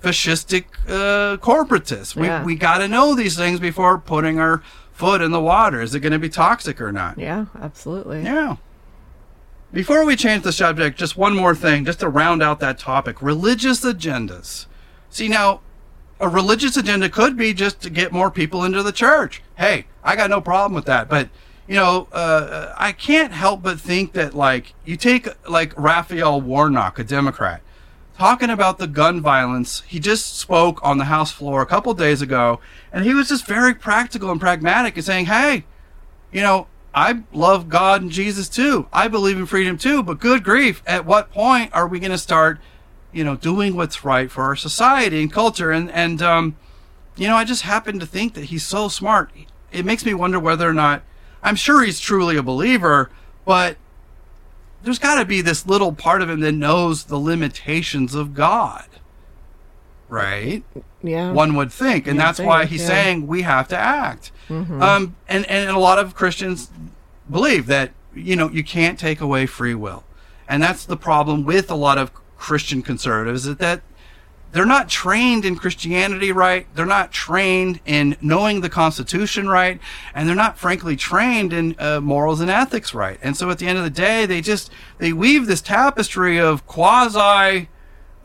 fascistic 0.01 0.65
uh, 0.87 1.37
corporatists? 1.37 2.15
Yeah. 2.15 2.43
We, 2.43 2.53
we 2.53 2.59
got 2.59 2.79
to 2.79 2.87
know 2.87 3.15
these 3.15 3.37
things 3.37 3.59
before 3.59 3.97
putting 3.97 4.39
our 4.39 4.63
foot 4.91 5.21
in 5.21 5.31
the 5.31 5.41
water. 5.41 5.81
Is 5.81 5.95
it 5.95 6.01
going 6.01 6.13
to 6.13 6.19
be 6.19 6.29
toxic 6.29 6.81
or 6.81 6.91
not? 6.91 7.17
Yeah, 7.17 7.45
absolutely. 7.59 8.23
Yeah. 8.23 8.57
Before 9.71 10.03
we 10.03 10.15
change 10.15 10.43
the 10.43 10.51
subject, 10.51 10.97
just 10.97 11.15
one 11.15 11.35
more 11.35 11.53
thing, 11.53 11.85
just 11.85 11.99
to 11.99 12.09
round 12.09 12.41
out 12.41 12.59
that 12.59 12.79
topic 12.79 13.21
religious 13.21 13.81
agendas. 13.85 14.65
See, 15.09 15.27
now, 15.27 15.61
a 16.19 16.27
religious 16.27 16.75
agenda 16.75 17.09
could 17.09 17.37
be 17.37 17.53
just 17.53 17.81
to 17.81 17.89
get 17.89 18.11
more 18.11 18.29
people 18.29 18.63
into 18.63 18.83
the 18.83 18.91
church. 18.91 19.41
Hey, 19.57 19.85
I 20.03 20.15
got 20.15 20.29
no 20.29 20.41
problem 20.41 20.73
with 20.73 20.85
that. 20.85 21.07
But, 21.07 21.29
you 21.67 21.75
know, 21.75 22.07
uh, 22.11 22.73
I 22.77 22.91
can't 22.91 23.31
help 23.31 23.63
but 23.63 23.79
think 23.79 24.13
that, 24.13 24.33
like, 24.33 24.73
you 24.85 24.97
take, 24.97 25.27
like, 25.49 25.73
Raphael 25.77 26.41
Warnock, 26.41 26.99
a 26.99 27.03
Democrat, 27.03 27.61
talking 28.17 28.49
about 28.49 28.79
the 28.79 28.87
gun 28.87 29.21
violence. 29.21 29.81
He 29.87 29.99
just 29.99 30.37
spoke 30.37 30.79
on 30.83 30.97
the 30.97 31.05
House 31.05 31.31
floor 31.31 31.61
a 31.61 31.65
couple 31.65 31.93
days 31.93 32.21
ago, 32.21 32.59
and 32.91 33.05
he 33.05 33.13
was 33.13 33.29
just 33.29 33.45
very 33.45 33.73
practical 33.73 34.29
and 34.29 34.41
pragmatic 34.41 34.95
and 34.95 35.05
saying, 35.05 35.27
hey, 35.27 35.63
you 36.31 36.41
know, 36.41 36.67
I 36.93 37.21
love 37.31 37.69
God 37.69 38.01
and 38.01 38.11
Jesus 38.11 38.49
too. 38.49 38.87
I 38.91 39.07
believe 39.07 39.37
in 39.37 39.45
freedom 39.45 39.77
too, 39.77 40.03
but 40.03 40.19
good 40.19 40.43
grief, 40.43 40.81
at 40.85 41.05
what 41.05 41.31
point 41.31 41.71
are 41.73 41.87
we 41.87 41.99
going 41.99 42.11
to 42.11 42.17
start 42.17 42.59
you 43.11 43.23
know, 43.23 43.35
doing 43.35 43.75
what's 43.75 44.05
right 44.05 44.29
for 44.29 44.43
our 44.43 44.55
society 44.55 45.21
and 45.21 45.31
culture. 45.31 45.71
And, 45.71 45.91
and, 45.91 46.21
um, 46.21 46.55
you 47.15 47.27
know, 47.27 47.35
I 47.35 47.43
just 47.43 47.63
happen 47.63 47.99
to 47.99 48.05
think 48.05 48.33
that 48.35 48.45
he's 48.45 48.65
so 48.65 48.87
smart. 48.87 49.31
It 49.71 49.85
makes 49.85 50.05
me 50.05 50.13
wonder 50.13 50.39
whether 50.39 50.69
or 50.69 50.73
not, 50.73 51.03
I'm 51.41 51.55
sure 51.55 51.83
he's 51.83 51.99
truly 51.99 52.37
a 52.37 52.43
believer, 52.43 53.09
but 53.45 53.77
there's 54.83 54.99
got 54.99 55.19
to 55.19 55.25
be 55.25 55.41
this 55.41 55.67
little 55.67 55.91
part 55.91 56.21
of 56.21 56.29
him 56.29 56.39
that 56.41 56.53
knows 56.53 57.05
the 57.05 57.17
limitations 57.17 58.15
of 58.15 58.33
God. 58.33 58.85
Right? 60.07 60.63
Yeah. 61.03 61.31
One 61.31 61.55
would 61.55 61.71
think. 61.71 62.07
And 62.07 62.19
that's 62.19 62.37
think, 62.37 62.47
why 62.47 62.65
he's 62.65 62.81
yeah. 62.81 62.87
saying 62.87 63.27
we 63.27 63.43
have 63.43 63.67
to 63.69 63.77
act. 63.77 64.31
Mm-hmm. 64.47 64.81
Um, 64.81 65.15
and, 65.27 65.45
and 65.45 65.69
a 65.69 65.79
lot 65.79 65.99
of 65.99 66.15
Christians 66.15 66.71
believe 67.29 67.67
that, 67.67 67.91
you 68.15 68.35
know, 68.35 68.49
you 68.49 68.63
can't 68.63 68.97
take 68.97 69.21
away 69.21 69.45
free 69.45 69.75
will. 69.75 70.03
And 70.47 70.63
that's 70.63 70.83
the 70.83 70.97
problem 70.97 71.45
with 71.45 71.69
a 71.69 71.75
lot 71.75 71.99
of 71.99 72.11
Christian 72.39 72.81
conservatives 72.81 73.45
is 73.45 73.57
that 73.57 73.81
they're 74.51 74.65
not 74.65 74.89
trained 74.89 75.45
in 75.45 75.55
Christianity 75.55 76.31
right. 76.31 76.65
They're 76.73 76.85
not 76.85 77.11
trained 77.11 77.81
in 77.85 78.17
knowing 78.19 78.61
the 78.61 78.69
Constitution 78.69 79.47
right. 79.47 79.79
And 80.15 80.27
they're 80.27 80.35
not, 80.35 80.57
frankly, 80.57 80.95
trained 80.95 81.53
in 81.53 81.75
uh, 81.77 82.01
morals 82.01 82.41
and 82.41 82.49
ethics 82.49 82.93
right. 82.93 83.19
And 83.21 83.37
so 83.37 83.51
at 83.51 83.59
the 83.59 83.67
end 83.67 83.77
of 83.77 83.83
the 83.83 83.91
day, 83.91 84.25
they 84.25 84.41
just, 84.41 84.71
they 84.97 85.13
weave 85.13 85.45
this 85.45 85.61
tapestry 85.61 86.39
of 86.39 86.65
quasi, 86.65 87.69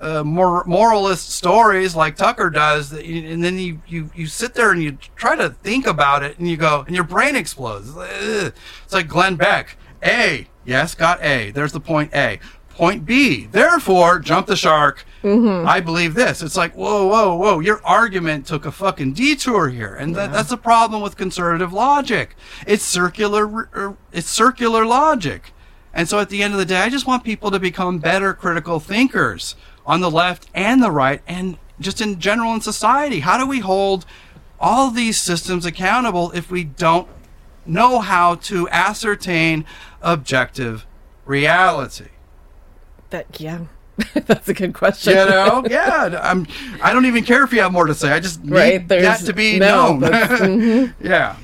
uh, 0.00 0.24
mor- 0.24 0.64
moralist 0.64 1.28
stories 1.28 1.94
like 1.94 2.16
Tucker 2.16 2.48
does, 2.48 2.92
and 2.92 3.44
then 3.44 3.58
you, 3.58 3.82
you, 3.86 4.10
you 4.14 4.26
sit 4.26 4.54
there 4.54 4.70
and 4.70 4.82
you 4.82 4.98
try 5.16 5.36
to 5.36 5.50
think 5.50 5.86
about 5.86 6.22
it, 6.22 6.38
and 6.38 6.48
you 6.48 6.56
go, 6.56 6.84
and 6.86 6.94
your 6.94 7.04
brain 7.04 7.36
explodes. 7.36 7.92
It's 7.96 8.92
like 8.92 9.08
Glenn 9.08 9.36
Beck. 9.36 9.76
A, 10.02 10.48
yes, 10.64 10.94
got 10.94 11.22
A. 11.22 11.50
There's 11.50 11.72
the 11.72 11.80
point 11.80 12.14
A 12.14 12.38
point 12.74 13.06
B. 13.06 13.46
Therefore, 13.46 14.18
jump 14.18 14.46
the 14.46 14.56
shark. 14.56 15.04
Mm-hmm. 15.22 15.66
I 15.66 15.80
believe 15.80 16.14
this. 16.14 16.42
It's 16.42 16.56
like, 16.56 16.74
whoa, 16.74 17.06
whoa, 17.06 17.34
whoa. 17.34 17.60
Your 17.60 17.80
argument 17.84 18.46
took 18.46 18.66
a 18.66 18.72
fucking 18.72 19.14
detour 19.14 19.68
here. 19.68 19.94
And 19.94 20.10
yeah. 20.10 20.26
that, 20.26 20.32
that's 20.32 20.52
a 20.52 20.56
problem 20.56 21.00
with 21.00 21.16
conservative 21.16 21.72
logic. 21.72 22.36
It's 22.66 22.84
circular, 22.84 23.96
it's 24.12 24.28
circular 24.28 24.84
logic. 24.84 25.52
And 25.94 26.08
so 26.08 26.18
at 26.18 26.28
the 26.28 26.42
end 26.42 26.52
of 26.52 26.58
the 26.58 26.66
day, 26.66 26.80
I 26.80 26.90
just 26.90 27.06
want 27.06 27.24
people 27.24 27.50
to 27.52 27.60
become 27.60 27.98
better 27.98 28.34
critical 28.34 28.80
thinkers 28.80 29.54
on 29.86 30.00
the 30.00 30.10
left 30.10 30.48
and 30.52 30.82
the 30.82 30.90
right 30.90 31.22
and 31.26 31.56
just 31.80 32.00
in 32.00 32.18
general 32.18 32.52
in 32.52 32.60
society. 32.60 33.20
How 33.20 33.38
do 33.38 33.46
we 33.46 33.60
hold 33.60 34.04
all 34.58 34.90
these 34.90 35.18
systems 35.18 35.64
accountable 35.64 36.32
if 36.32 36.50
we 36.50 36.64
don't 36.64 37.08
know 37.64 38.00
how 38.00 38.34
to 38.36 38.68
ascertain 38.70 39.64
objective 40.02 40.86
reality? 41.24 42.08
That 43.14 43.40
yeah. 43.40 43.60
That's 44.26 44.48
a 44.48 44.54
good 44.54 44.74
question. 44.74 45.16
You 45.16 45.24
know, 45.26 45.64
yeah. 45.70 46.18
I'm. 46.20 46.48
I 46.82 46.92
don't 46.92 47.06
even 47.06 47.22
care 47.22 47.44
if 47.44 47.52
you 47.52 47.60
have 47.60 47.70
more 47.70 47.86
to 47.86 47.94
say. 47.94 48.10
I 48.10 48.18
just 48.18 48.42
need 48.42 48.52
right, 48.52 48.88
that 48.88 49.20
to 49.20 49.32
be 49.32 49.60
no, 49.60 49.96
known. 49.96 50.00
mm-hmm. 50.10 51.06
Yeah. 51.06 51.36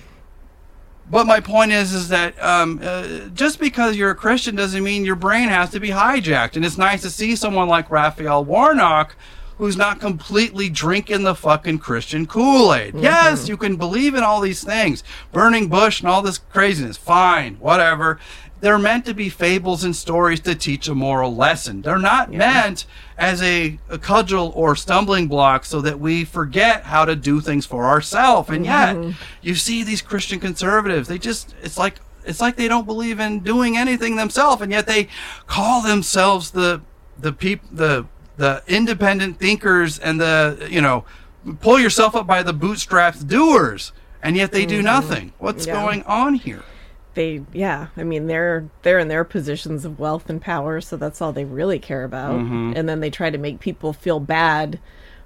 But 1.08 1.28
my 1.28 1.38
point 1.38 1.70
is, 1.70 1.92
is 1.92 2.08
that 2.08 2.42
um, 2.42 2.80
uh, 2.82 3.28
just 3.34 3.60
because 3.60 3.94
you're 3.94 4.10
a 4.10 4.16
Christian 4.16 4.56
doesn't 4.56 4.82
mean 4.82 5.04
your 5.04 5.14
brain 5.14 5.48
has 5.48 5.70
to 5.70 5.78
be 5.78 5.90
hijacked. 5.90 6.56
And 6.56 6.64
it's 6.64 6.76
nice 6.76 7.02
to 7.02 7.10
see 7.10 7.36
someone 7.36 7.68
like 7.68 7.88
Raphael 7.88 8.44
Warnock, 8.44 9.14
who's 9.58 9.76
not 9.76 10.00
completely 10.00 10.68
drinking 10.68 11.22
the 11.22 11.36
fucking 11.36 11.78
Christian 11.78 12.26
Kool 12.26 12.74
Aid. 12.74 12.96
Yes, 12.96 13.48
you 13.48 13.56
can 13.56 13.76
believe 13.76 14.16
in 14.16 14.24
all 14.24 14.40
these 14.40 14.64
things, 14.64 15.04
burning 15.30 15.68
bush 15.68 16.00
and 16.00 16.08
all 16.08 16.20
this 16.20 16.38
craziness. 16.38 16.96
Fine, 16.96 17.56
whatever. 17.56 18.18
They're 18.60 18.78
meant 18.78 19.06
to 19.06 19.14
be 19.14 19.28
fables 19.28 19.84
and 19.84 19.96
stories 19.96 20.40
to 20.40 20.54
teach 20.54 20.86
a 20.88 20.94
moral 20.94 21.34
lesson. 21.34 21.82
They're 21.82 21.98
not 21.98 22.30
meant 22.30 22.84
as 23.16 23.42
a, 23.42 23.78
a 23.88 23.98
cudgel 23.98 24.52
or 24.54 24.76
stumbling 24.76 25.28
block 25.28 25.64
so 25.64 25.80
that 25.80 25.98
we 25.98 26.24
forget 26.24 26.84
how 26.84 27.04
to 27.04 27.16
do 27.16 27.40
things 27.40 27.66
for 27.66 27.86
ourselves. 27.86 28.50
And 28.50 28.64
yet, 28.64 28.96
mm-hmm. 28.96 29.12
you 29.40 29.54
see 29.54 29.82
these 29.82 30.02
Christian 30.02 30.40
conservatives, 30.40 31.08
they 31.08 31.18
just, 31.18 31.54
it's 31.62 31.78
like, 31.78 31.96
it's 32.26 32.40
like 32.40 32.56
they 32.56 32.68
don't 32.68 32.86
believe 32.86 33.18
in 33.18 33.40
doing 33.40 33.78
anything 33.78 34.16
themselves, 34.16 34.60
and 34.60 34.70
yet 34.70 34.86
they 34.86 35.08
call 35.46 35.80
themselves 35.80 36.50
the, 36.50 36.82
the 37.18 37.32
peop, 37.32 37.62
the, 37.72 38.06
the 38.36 38.62
independent 38.66 39.38
thinkers 39.38 39.98
and 39.98 40.20
the, 40.20 40.68
you 40.70 40.82
know, 40.82 41.04
pull 41.60 41.78
yourself 41.80 42.14
up 42.14 42.26
by 42.26 42.42
the 42.42 42.52
bootstraps 42.52 43.20
doers. 43.24 43.92
And 44.22 44.36
yet 44.36 44.52
they 44.52 44.66
do 44.66 44.76
mm-hmm. 44.76 44.84
nothing. 44.84 45.32
What's 45.38 45.66
Yeah. 45.66 45.72
going 45.72 46.02
on 46.02 46.34
here? 46.34 46.62
They 47.14 47.42
yeah 47.52 47.88
i 47.96 48.02
mean 48.04 48.26
they're 48.26 48.68
they're 48.82 48.98
in 48.98 49.08
their 49.08 49.24
positions 49.24 49.84
of 49.84 49.98
wealth 49.98 50.30
and 50.30 50.40
power 50.40 50.80
so 50.80 50.96
that's 50.96 51.20
all 51.20 51.32
they 51.32 51.44
really 51.44 51.78
care 51.78 52.04
about 52.04 52.38
Mm-hmm. 52.38 52.72
and 52.76 52.88
then 52.88 53.00
they 53.00 53.10
try 53.10 53.30
to 53.30 53.38
make 53.38 53.60
people 53.60 53.92
feel 53.92 54.20
bad 54.20 54.78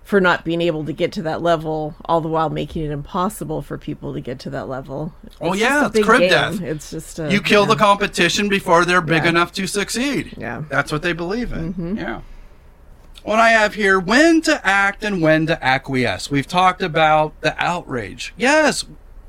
for 0.03 0.20
not 0.20 0.45
being 0.45 0.61
able 0.61 0.85
to 0.85 0.93
get 0.93 1.12
to 1.12 1.22
that 1.22 1.41
level 1.43 1.95
all 2.05 2.20
the 2.20 2.28
while 2.28 2.51
making 2.51 2.85
it 2.85 2.91
impossible 2.91 3.62
for 3.62 3.78
people 3.78 4.12
to 4.14 4.20
get 4.20 4.39
to 4.41 4.51
that 4.51 4.68
level 4.68 5.14
Oh, 5.41 5.55
yeah, 5.55 5.87
it's 5.93 6.01
crib 6.05 6.20
game. 6.20 6.30
death. 6.30 6.61
it's 6.61 6.91
just 6.91 7.18
a, 7.18 7.30
you 7.32 7.41
kill 7.41 7.62
yeah. 7.62 7.68
the 7.68 7.76
competition 7.76 8.49
before 8.51 8.85
they're 8.85 9.01
big 9.01 9.24
Yeah. 9.24 9.30
enough 9.30 9.53
to 9.53 9.66
succeed. 9.66 10.35
Yeah. 10.37 10.59
Mm-hmm. 10.59 10.68
That's 10.68 10.93
what 10.93 11.01
they 11.03 11.12
believe 11.14 11.53
in. 11.53 11.97
Yeah. 11.97 12.20
What 13.22 13.39
I 13.39 13.49
have 13.51 13.74
here, 13.74 13.99
when 13.99 14.43
to 14.43 14.61
act 14.66 15.03
and 15.03 15.22
when 15.22 15.47
to 15.47 15.64
acquiesce. 15.64 16.30
We've 16.30 16.47
talked 16.47 16.82
about 16.82 17.39
the 17.41 17.55
outrage. 17.62 18.35
Yes, 18.37 18.85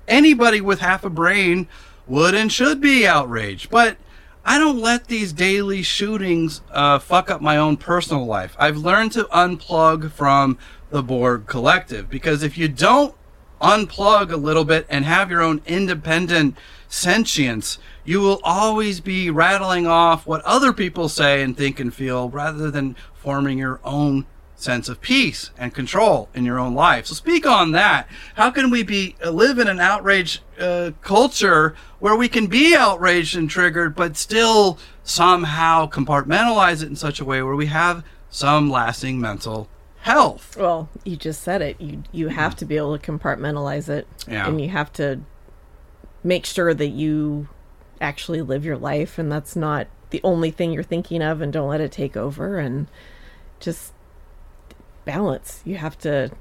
anybody 0.10 0.60
with 0.60 0.80
half 0.80 1.06
a 1.06 1.10
brain 1.10 1.68
would 2.08 2.36
and 2.36 2.52
should 2.52 2.82
be 2.82 3.08
outraged, 3.08 3.70
but 3.70 3.98
I 4.44 4.60
don't 4.60 4.80
let 4.80 5.08
these 5.08 5.34
daily 5.34 5.82
shootings 5.82 6.62
uh, 6.72 7.00
fuck 7.00 7.32
up 7.32 7.42
my 7.42 7.58
own 7.58 7.78
personal 7.78 8.26
life. 8.26 8.56
I've 8.60 8.78
learned 8.78 9.12
to 9.14 9.24
unplug 9.26 10.12
from 10.12 10.60
the 10.92 11.02
Borg 11.02 11.48
Collective 11.48 12.10
because 12.10 12.44
if 12.44 12.58
you 12.58 12.68
don't 12.68 13.16
unplug 13.60 14.32
a 14.32 14.38
little 14.38 14.66
bit 14.66 14.86
and 14.88 15.04
have 15.06 15.32
your 15.32 15.42
own 15.42 15.62
independent 15.66 16.56
sentience, 16.88 17.80
you 18.04 18.22
will 18.22 18.40
always 18.44 19.00
be 19.00 19.32
rattling 19.32 19.88
off 19.88 20.28
what 20.28 20.44
other 20.44 20.72
people 20.72 21.10
say 21.10 21.42
and 21.42 21.58
think 21.58 21.80
and 21.80 21.94
feel 21.94 22.30
rather 22.30 22.70
than 22.70 22.96
forming 23.16 23.58
your 23.58 23.80
own 23.84 24.28
sense 24.56 24.88
of 24.88 25.02
peace 25.02 25.52
and 25.58 25.74
control 25.74 26.30
in 26.34 26.46
your 26.46 26.58
own 26.60 26.74
life. 26.74 27.08
So 27.08 27.14
speak 27.14 27.46
on 27.46 27.72
that. 27.74 28.08
How 28.36 28.52
can 28.52 28.70
we 28.70 28.84
be 28.84 29.16
uh, 29.24 29.32
live 29.32 29.60
in 29.60 29.68
an 29.68 29.80
outrage 29.80 30.42
uh, 30.60 30.92
culture 31.02 31.76
where 32.00 32.16
we 32.16 32.30
can 32.30 32.48
be 32.48 32.74
outraged 32.76 33.36
and 33.36 33.50
triggered 33.50 33.96
but 33.96 34.16
still 34.16 34.78
somehow 35.04 35.88
compartmentalize 35.90 36.82
it 36.82 36.88
in 36.90 36.96
such 36.96 37.20
a 37.20 37.26
way 37.26 37.42
where 37.44 37.56
we 37.56 37.66
have 37.68 38.04
some 38.30 38.70
lasting 38.70 39.20
mental 39.20 39.68
health? 40.00 40.56
well 40.58 40.88
you 41.04 41.16
just 41.16 41.42
said 41.42 41.62
it 41.62 41.80
you 41.82 42.04
you 42.12 42.28
have 42.28 42.56
to 42.56 42.64
be 42.66 42.78
able 42.78 42.98
to 42.98 43.12
compartmentalize 43.12 43.90
it 43.90 44.08
Yeah. 44.28 44.48
and 44.48 44.62
you 44.62 44.70
have 44.70 44.94
to 44.94 45.20
make 46.24 46.46
sure 46.46 46.74
that 46.74 46.88
you 46.90 47.48
actually 48.00 48.42
live 48.42 48.64
your 48.66 48.78
life 48.78 49.18
and 49.18 49.32
that's 49.32 49.56
not 49.56 49.88
the 50.12 50.22
only 50.24 50.52
thing 50.52 50.72
you're 50.72 50.84
thinking 50.84 51.22
of 51.22 51.42
and 51.42 51.52
don't 51.52 51.70
let 51.70 51.82
it 51.82 51.92
take 51.92 52.16
over 52.16 52.58
and 52.60 52.88
just 53.60 53.94
balance 55.06 55.62
you 55.66 55.78
have 55.78 55.98
to 55.98 56.32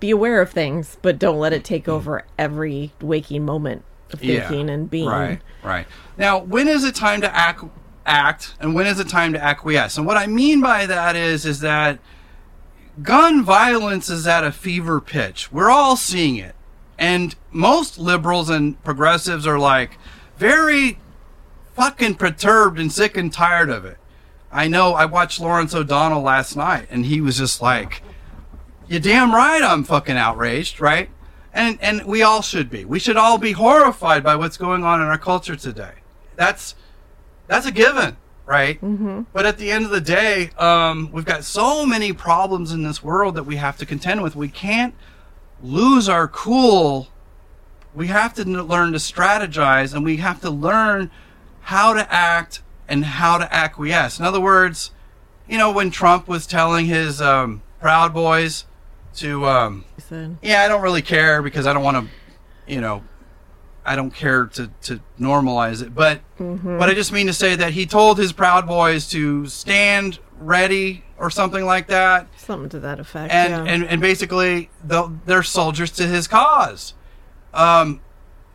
be 0.00 0.10
aware 0.10 0.40
of 0.40 0.50
things 0.50 0.96
but 1.02 1.18
don't 1.18 1.38
let 1.38 1.52
it 1.52 1.64
take 1.64 1.82
mm-hmm. 1.82 1.92
over 1.92 2.24
every 2.38 2.92
waking 3.00 3.44
moment 3.44 3.84
of 4.12 4.20
thinking 4.20 4.70
and 4.70 4.90
being 4.90 5.08
Right, 5.08 5.40
right. 5.62 5.86
Now, 6.16 6.38
when 6.38 6.68
is 6.68 6.84
it 6.84 6.94
time 6.94 7.20
to 7.20 7.36
act, 7.36 7.64
act, 8.06 8.54
and 8.60 8.74
when 8.74 8.86
is 8.86 8.98
it 9.00 9.08
time 9.08 9.32
to 9.34 9.42
acquiesce? 9.42 9.96
And 9.96 10.06
what 10.06 10.16
I 10.16 10.26
mean 10.26 10.60
by 10.60 10.86
that 10.86 11.16
is, 11.16 11.44
is 11.44 11.60
that 11.60 11.98
gun 13.02 13.44
violence 13.44 14.08
is 14.08 14.26
at 14.26 14.44
a 14.44 14.52
fever 14.52 15.00
pitch. 15.00 15.52
We're 15.52 15.70
all 15.70 15.96
seeing 15.96 16.36
it, 16.36 16.54
and 16.98 17.34
most 17.52 17.98
liberals 17.98 18.50
and 18.50 18.82
progressives 18.82 19.46
are 19.46 19.58
like 19.58 19.98
very 20.36 20.98
fucking 21.74 22.16
perturbed 22.16 22.78
and 22.78 22.92
sick 22.92 23.16
and 23.16 23.32
tired 23.32 23.70
of 23.70 23.84
it. 23.84 23.98
I 24.50 24.68
know. 24.68 24.94
I 24.94 25.04
watched 25.04 25.40
Lawrence 25.40 25.74
O'Donnell 25.74 26.22
last 26.22 26.56
night, 26.56 26.86
and 26.90 27.04
he 27.04 27.20
was 27.20 27.36
just 27.36 27.60
like, 27.60 28.02
"You 28.88 28.98
damn 28.98 29.34
right, 29.34 29.62
I'm 29.62 29.84
fucking 29.84 30.16
outraged, 30.16 30.80
right?" 30.80 31.10
And 31.52 31.78
and 31.80 32.04
we 32.04 32.22
all 32.22 32.42
should 32.42 32.70
be. 32.70 32.84
We 32.84 32.98
should 32.98 33.16
all 33.16 33.38
be 33.38 33.52
horrified 33.52 34.22
by 34.22 34.36
what's 34.36 34.56
going 34.56 34.84
on 34.84 35.00
in 35.00 35.06
our 35.06 35.18
culture 35.18 35.56
today. 35.56 35.94
That's 36.36 36.74
that's 37.46 37.66
a 37.66 37.72
given, 37.72 38.16
right? 38.46 38.80
Mm-hmm. 38.80 39.22
But 39.32 39.44
at 39.44 39.58
the 39.58 39.70
end 39.70 39.84
of 39.84 39.90
the 39.90 40.00
day, 40.00 40.50
um, 40.56 41.10
we've 41.12 41.24
got 41.24 41.44
so 41.44 41.84
many 41.84 42.12
problems 42.12 42.72
in 42.72 42.82
this 42.82 43.02
world 43.02 43.34
that 43.34 43.44
we 43.44 43.56
have 43.56 43.76
to 43.78 43.86
contend 43.86 44.22
with. 44.22 44.36
We 44.36 44.48
can't 44.48 44.94
lose 45.62 46.08
our 46.08 46.28
cool. 46.28 47.08
We 47.94 48.06
have 48.08 48.34
to 48.34 48.44
learn 48.44 48.92
to 48.92 48.98
strategize, 48.98 49.94
and 49.94 50.04
we 50.04 50.18
have 50.18 50.40
to 50.42 50.50
learn 50.50 51.10
how 51.62 51.92
to 51.94 52.12
act 52.12 52.62
and 52.88 53.04
how 53.04 53.38
to 53.38 53.54
acquiesce. 53.54 54.18
In 54.18 54.24
other 54.24 54.40
words, 54.40 54.90
you 55.48 55.58
know, 55.58 55.70
when 55.70 55.90
Trump 55.90 56.26
was 56.26 56.46
telling 56.46 56.86
his 56.86 57.20
um, 57.20 57.62
Proud 57.80 58.14
Boys 58.14 58.64
to 59.16 59.46
um, 59.46 59.84
yeah, 60.42 60.62
I 60.62 60.68
don't 60.68 60.82
really 60.82 61.02
care 61.02 61.42
because 61.42 61.66
I 61.66 61.72
don't 61.72 61.82
want 61.82 62.06
to, 62.06 62.72
you 62.72 62.80
know, 62.80 63.02
I 63.84 63.96
don't 63.96 64.12
care 64.12 64.46
to, 64.46 64.70
to 64.82 65.00
normalize 65.18 65.82
it. 65.82 65.94
But 65.94 66.20
but 66.38 66.88
I 66.88 66.94
just 66.94 67.12
mean 67.12 67.26
to 67.26 67.32
say 67.32 67.56
that 67.56 67.72
he 67.72 67.86
told 67.86 68.18
his 68.18 68.32
Proud 68.32 68.66
Boys 68.66 69.08
to 69.10 69.46
stand 69.46 70.18
ready 70.38 71.04
or 71.16 71.30
something 71.30 71.64
like 71.64 71.88
that, 71.88 72.28
something 72.36 72.68
to 72.70 72.80
that 72.80 73.00
effect 73.00 73.32
and 73.32 73.66
yeah. 73.66 73.72
and, 73.72 73.84
and 73.84 74.00
basically 74.00 74.70
they're 74.84 75.42
soldiers 75.42 75.90
to 75.92 76.06
his 76.06 76.28
cause. 76.28 76.94
Um, 77.54 78.00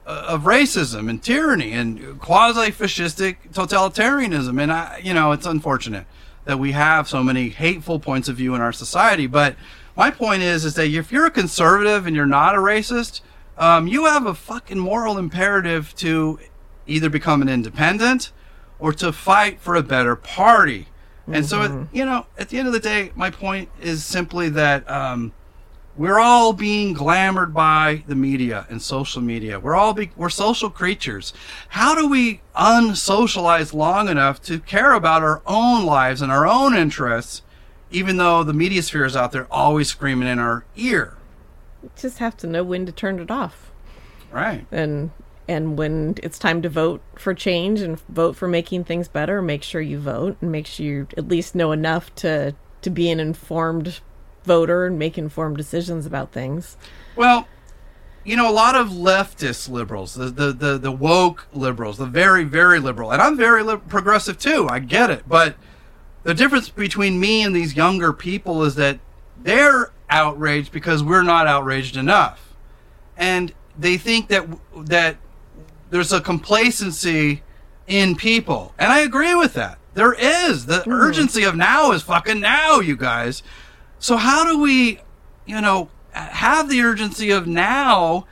of 0.05 0.43
racism 0.43 1.09
and 1.09 1.23
tyranny 1.23 1.71
and 1.71 2.19
quasi-fascistic 2.19 3.37
totalitarianism. 3.53 4.61
And 4.61 4.71
I, 4.71 4.99
you 5.03 5.13
know 5.13 5.31
it's 5.31 5.45
unfortunate 5.45 6.05
that 6.45 6.59
we 6.59 6.73
have 6.73 7.07
so 7.07 7.23
many 7.23 7.49
hateful 7.49 7.99
points 7.99 8.27
of 8.27 8.35
view 8.35 8.53
in 8.53 8.61
our 8.61 8.73
society. 8.73 9.27
But 9.27 9.55
my 9.95 10.11
point 10.11 10.41
is 10.41 10.65
is 10.65 10.75
that 10.75 10.87
if 10.87 11.11
you're 11.11 11.25
a 11.25 11.31
conservative 11.31 12.05
and 12.05 12.15
you're 12.15 12.25
not 12.25 12.55
a 12.55 12.59
racist 12.59 13.21
um, 13.57 13.87
you 13.87 14.05
have 14.05 14.25
a 14.25 14.33
fucking 14.33 14.79
moral 14.79 15.17
imperative 15.17 15.93
to 15.95 16.39
either 16.87 17.09
become 17.09 17.41
an 17.41 17.49
independent 17.49 18.31
or 18.79 18.91
to 18.93 19.13
fight 19.13 19.59
for 19.59 19.75
a 19.75 19.83
better 19.83 20.15
party. 20.15 20.87
And 21.27 21.45
so 21.45 21.61
it, 21.61 21.87
you 21.93 22.03
know 22.03 22.25
at 22.37 22.49
the 22.49 22.57
end 22.57 22.67
of 22.67 22.73
the 22.73 22.79
day 22.79 23.11
my 23.15 23.29
point 23.29 23.69
is 23.79 24.03
simply 24.03 24.49
that 24.49 24.89
um, 24.89 25.31
we're 25.95 26.19
all 26.19 26.53
being 26.53 26.95
glamored 26.95 27.53
by 27.53 28.03
the 28.07 28.15
media 28.15 28.65
and 28.69 28.81
social 28.81 29.21
media. 29.21 29.59
We're 29.59 29.75
all 29.75 29.93
be, 29.93 30.11
we're 30.15 30.29
social 30.29 30.69
creatures. 30.69 31.33
How 31.69 31.93
do 31.95 32.07
we 32.07 32.41
unsocialize 32.55 33.73
long 33.73 34.09
enough 34.09 34.41
to 34.43 34.59
care 34.59 34.93
about 34.93 35.21
our 35.23 35.41
own 35.45 35.85
lives 35.85 36.21
and 36.21 36.31
our 36.31 36.47
own 36.47 36.75
interests, 36.75 37.41
even 37.91 38.17
though 38.17 38.43
the 38.43 38.53
media 38.53 38.81
sphere 38.81 39.05
is 39.05 39.15
out 39.15 39.31
there 39.31 39.47
always 39.51 39.89
screaming 39.89 40.27
in 40.27 40.39
our 40.39 40.65
ear? 40.75 41.15
just 41.97 42.19
have 42.19 42.37
to 42.37 42.47
know 42.47 42.63
when 42.63 42.85
to 42.85 42.93
turn 42.93 43.19
it 43.19 43.29
off 43.29 43.69
Right. 44.31 44.65
and 44.71 45.11
and 45.49 45.77
when 45.77 46.15
it's 46.23 46.39
time 46.39 46.61
to 46.61 46.69
vote 46.69 47.01
for 47.15 47.33
change 47.33 47.81
and 47.81 47.99
vote 48.07 48.37
for 48.37 48.47
making 48.47 48.85
things 48.85 49.09
better 49.09 49.41
make 49.41 49.63
sure 49.63 49.81
you 49.81 49.99
vote 49.99 50.37
and 50.39 50.49
make 50.49 50.65
sure 50.65 50.85
you 50.85 51.07
at 51.17 51.27
least 51.27 51.55
know 51.55 51.73
enough 51.73 52.15
to 52.15 52.55
to 52.83 52.89
be 52.89 53.09
an 53.11 53.19
informed 53.19 53.99
voter 54.43 54.85
and 54.85 54.99
make 54.99 55.17
informed 55.17 55.57
decisions 55.57 56.05
about 56.05 56.31
things 56.31 56.77
Well, 57.15 57.47
you 58.23 58.37
know, 58.37 58.49
a 58.49 58.53
lot 58.53 58.75
of 58.75 58.89
leftist 58.89 59.69
liberals, 59.69 60.13
the 60.13 60.25
the 60.25 60.53
the, 60.53 60.77
the 60.77 60.91
woke 60.91 61.47
liberals, 61.53 61.97
the 61.97 62.05
very 62.05 62.43
very 62.43 62.79
liberal, 62.79 63.11
and 63.11 63.21
I'm 63.21 63.35
very 63.35 63.63
li- 63.63 63.81
progressive 63.89 64.37
too. 64.37 64.67
I 64.69 64.79
get 64.79 65.09
it, 65.09 65.27
but 65.27 65.55
the 66.23 66.33
difference 66.33 66.69
between 66.69 67.19
me 67.19 67.41
and 67.41 67.55
these 67.55 67.75
younger 67.75 68.13
people 68.13 68.63
is 68.63 68.75
that 68.75 68.99
they're 69.41 69.91
outraged 70.09 70.71
because 70.71 71.03
we're 71.03 71.23
not 71.23 71.47
outraged 71.47 71.97
enough, 71.97 72.55
and 73.17 73.51
they 73.77 73.97
think 73.97 74.29
that 74.29 74.47
that 74.77 75.17
there's 75.89 76.13
a 76.13 76.21
complacency 76.21 77.43
in 77.87 78.15
people, 78.15 78.73
and 78.79 78.91
I 78.91 78.99
agree 78.99 79.35
with 79.35 79.53
that. 79.55 79.79
There 79.95 80.13
is 80.13 80.65
the 80.65 80.79
mm-hmm. 80.79 80.91
urgency 80.91 81.43
of 81.43 81.55
now 81.55 81.91
is 81.91 82.01
fucking 82.03 82.39
now, 82.39 82.79
you 82.79 82.95
guys. 82.95 83.43
So 84.03 84.17
how 84.17 84.43
do 84.43 84.59
we, 84.59 84.99
you 85.45 85.61
know, 85.61 85.87
have 86.11 86.67
the 86.67 86.81
urgency 86.81 87.29
of 87.29 87.47
now 87.47 88.27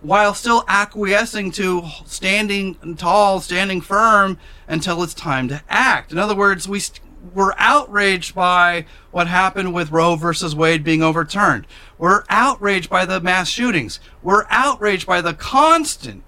while 0.00 0.32
still 0.32 0.64
acquiescing 0.66 1.50
to 1.50 1.82
standing 2.06 2.96
tall, 2.96 3.40
standing 3.40 3.82
firm 3.82 4.38
until 4.66 5.02
it's 5.02 5.12
time 5.12 5.48
to 5.48 5.60
act. 5.68 6.12
In 6.12 6.18
other 6.18 6.34
words, 6.34 6.66
we 6.66 6.80
st- 6.80 7.06
we're 7.34 7.52
outraged 7.58 8.34
by 8.34 8.86
what 9.10 9.26
happened 9.26 9.74
with 9.74 9.90
Roe 9.90 10.16
versus 10.16 10.56
Wade 10.56 10.82
being 10.82 11.02
overturned. 11.02 11.66
We're 11.98 12.24
outraged 12.30 12.88
by 12.88 13.04
the 13.04 13.20
mass 13.20 13.50
shootings. 13.50 14.00
We're 14.22 14.46
outraged 14.48 15.06
by 15.06 15.20
the 15.20 15.34
constant 15.34 16.24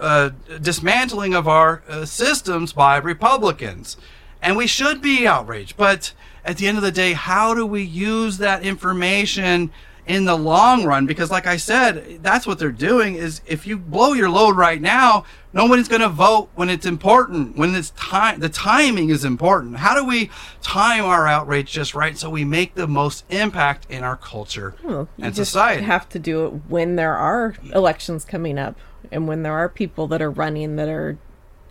uh, 0.00 0.30
dismantling 0.60 1.34
of 1.34 1.46
our 1.46 1.84
uh, 1.88 2.04
systems 2.04 2.72
by 2.72 2.96
Republicans. 2.96 3.96
And 4.42 4.56
we 4.56 4.66
should 4.66 5.00
be 5.00 5.24
outraged. 5.24 5.76
But 5.76 6.14
at 6.44 6.56
the 6.58 6.66
end 6.66 6.76
of 6.76 6.82
the 6.82 6.92
day, 6.92 7.12
how 7.12 7.54
do 7.54 7.64
we 7.66 7.82
use 7.82 8.38
that 8.38 8.62
information 8.62 9.70
in 10.06 10.26
the 10.26 10.36
long 10.36 10.84
run? 10.84 11.06
Because, 11.06 11.30
like 11.30 11.46
I 11.46 11.56
said, 11.56 12.18
that's 12.22 12.46
what 12.46 12.58
they're 12.58 12.70
doing 12.70 13.14
is 13.14 13.40
if 13.46 13.66
you 13.66 13.78
blow 13.78 14.12
your 14.12 14.28
load 14.28 14.54
right 14.56 14.80
now, 14.80 15.24
nobody's 15.54 15.88
going 15.88 16.02
to 16.02 16.08
vote 16.10 16.50
when 16.54 16.68
it's 16.68 16.84
important, 16.84 17.56
when 17.56 17.74
it's 17.74 17.90
time. 17.90 18.40
The 18.40 18.50
timing 18.50 19.08
is 19.08 19.24
important. 19.24 19.76
How 19.78 19.94
do 19.94 20.04
we 20.04 20.30
time 20.60 21.04
our 21.06 21.26
outrage 21.26 21.72
just 21.72 21.94
right 21.94 22.18
so 22.18 22.28
we 22.28 22.44
make 22.44 22.74
the 22.74 22.86
most 22.86 23.24
impact 23.30 23.86
in 23.88 24.04
our 24.04 24.16
culture 24.16 24.74
Well, 24.84 25.08
and 25.18 25.34
society? 25.34 25.84
have 25.84 26.08
to 26.10 26.18
do 26.18 26.44
it 26.44 26.50
when 26.68 26.96
there 26.96 27.14
are 27.16 27.54
elections 27.72 28.26
coming 28.26 28.58
up 28.58 28.76
and 29.10 29.26
when 29.26 29.42
there 29.42 29.54
are 29.54 29.68
people 29.70 30.06
that 30.08 30.20
are 30.20 30.30
running 30.30 30.76
that 30.76 30.88
are 30.88 31.16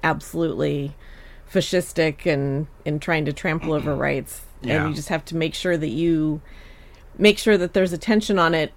absolutely 0.04 0.96
fascistic 1.52 2.26
and 2.26 2.68
and 2.86 3.02
trying 3.02 3.26
to 3.26 3.34
trample 3.34 3.74
over 3.74 3.96
rights. 4.10 4.42
Yeah. 4.64 4.82
And 4.82 4.90
you 4.90 4.96
just 4.96 5.10
have 5.10 5.26
to 5.26 5.36
make 5.36 5.54
sure 5.54 5.78
that 5.78 5.90
you 5.90 6.42
make 7.18 7.38
sure 7.38 7.58
that 7.58 7.74
there's 7.74 7.94
attention 7.94 8.40
on 8.40 8.56
it 8.56 8.74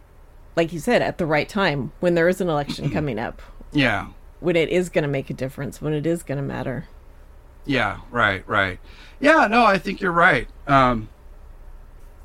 like 0.57 0.73
you 0.73 0.79
said 0.79 1.03
at 1.03 1.19
the 1.19 1.27
right 1.27 1.49
time 1.49 1.93
when 2.01 2.15
there 2.15 2.29
is 2.29 2.41
an 2.41 2.49
election 2.49 2.91
coming 2.91 3.19
up 3.19 3.41
yeah. 3.73 4.09
when 4.41 4.57
it 4.57 4.69
is 4.69 4.89
going 4.89 5.03
to 5.03 5.09
make 5.09 5.31
a 5.31 5.35
difference 5.35 5.81
when 5.81 5.93
it 5.93 6.07
is 6.07 6.23
going 6.23 6.37
to 6.37 6.43
matter 6.43 6.87
Yeah, 7.65 8.01
right, 8.11 8.47
right. 8.49 8.79
Yeah, 9.21 9.47
no, 9.49 9.65
I 9.65 9.79
think 9.79 10.01
you're 10.01 10.13
right. 10.13 10.49
Um, 10.67 11.09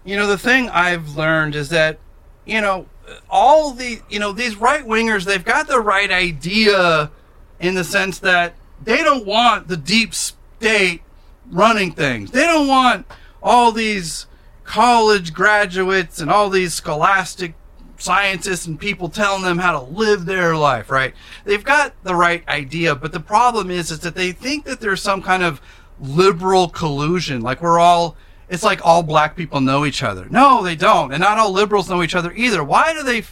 you 0.03 0.15
know, 0.15 0.27
the 0.27 0.37
thing 0.37 0.69
I've 0.69 1.15
learned 1.15 1.55
is 1.55 1.69
that, 1.69 1.99
you 2.45 2.61
know, 2.61 2.87
all 3.29 3.71
the, 3.71 3.99
you 4.09 4.19
know, 4.19 4.31
these 4.31 4.55
right 4.55 4.85
wingers, 4.85 5.25
they've 5.25 5.43
got 5.43 5.67
the 5.67 5.79
right 5.79 6.11
idea 6.11 7.11
in 7.59 7.75
the 7.75 7.83
sense 7.83 8.19
that 8.19 8.55
they 8.83 8.97
don't 8.97 9.25
want 9.25 9.67
the 9.67 9.77
deep 9.77 10.13
state 10.13 11.01
running 11.49 11.91
things. 11.91 12.31
They 12.31 12.45
don't 12.45 12.67
want 12.67 13.05
all 13.41 13.71
these 13.71 14.27
college 14.63 15.33
graduates 15.33 16.19
and 16.19 16.29
all 16.29 16.49
these 16.49 16.73
scholastic 16.73 17.53
scientists 17.97 18.65
and 18.65 18.79
people 18.79 19.09
telling 19.09 19.43
them 19.43 19.59
how 19.59 19.71
to 19.71 19.85
live 19.85 20.25
their 20.25 20.55
life, 20.55 20.89
right? 20.89 21.13
They've 21.45 21.63
got 21.63 21.93
the 22.03 22.15
right 22.15 22.47
idea, 22.47 22.95
but 22.95 23.11
the 23.11 23.19
problem 23.19 23.69
is 23.69 23.91
is 23.91 23.99
that 23.99 24.15
they 24.15 24.31
think 24.31 24.65
that 24.65 24.79
there's 24.79 25.01
some 25.01 25.21
kind 25.21 25.43
of 25.43 25.61
liberal 25.99 26.67
collusion, 26.67 27.41
like 27.41 27.61
we're 27.61 27.79
all 27.79 28.15
it's 28.49 28.63
like 28.63 28.85
all 28.85 29.01
black 29.01 29.37
people 29.37 29.61
know 29.61 29.85
each 29.85 30.03
other. 30.03 30.27
No, 30.29 30.61
they 30.61 30.75
don't. 30.75 31.13
And 31.13 31.21
not 31.21 31.37
all 31.37 31.51
liberals 31.53 31.89
know 31.89 32.03
each 32.03 32.15
other 32.15 32.33
either. 32.33 32.61
Why 32.61 32.91
do 32.91 33.01
they 33.01 33.23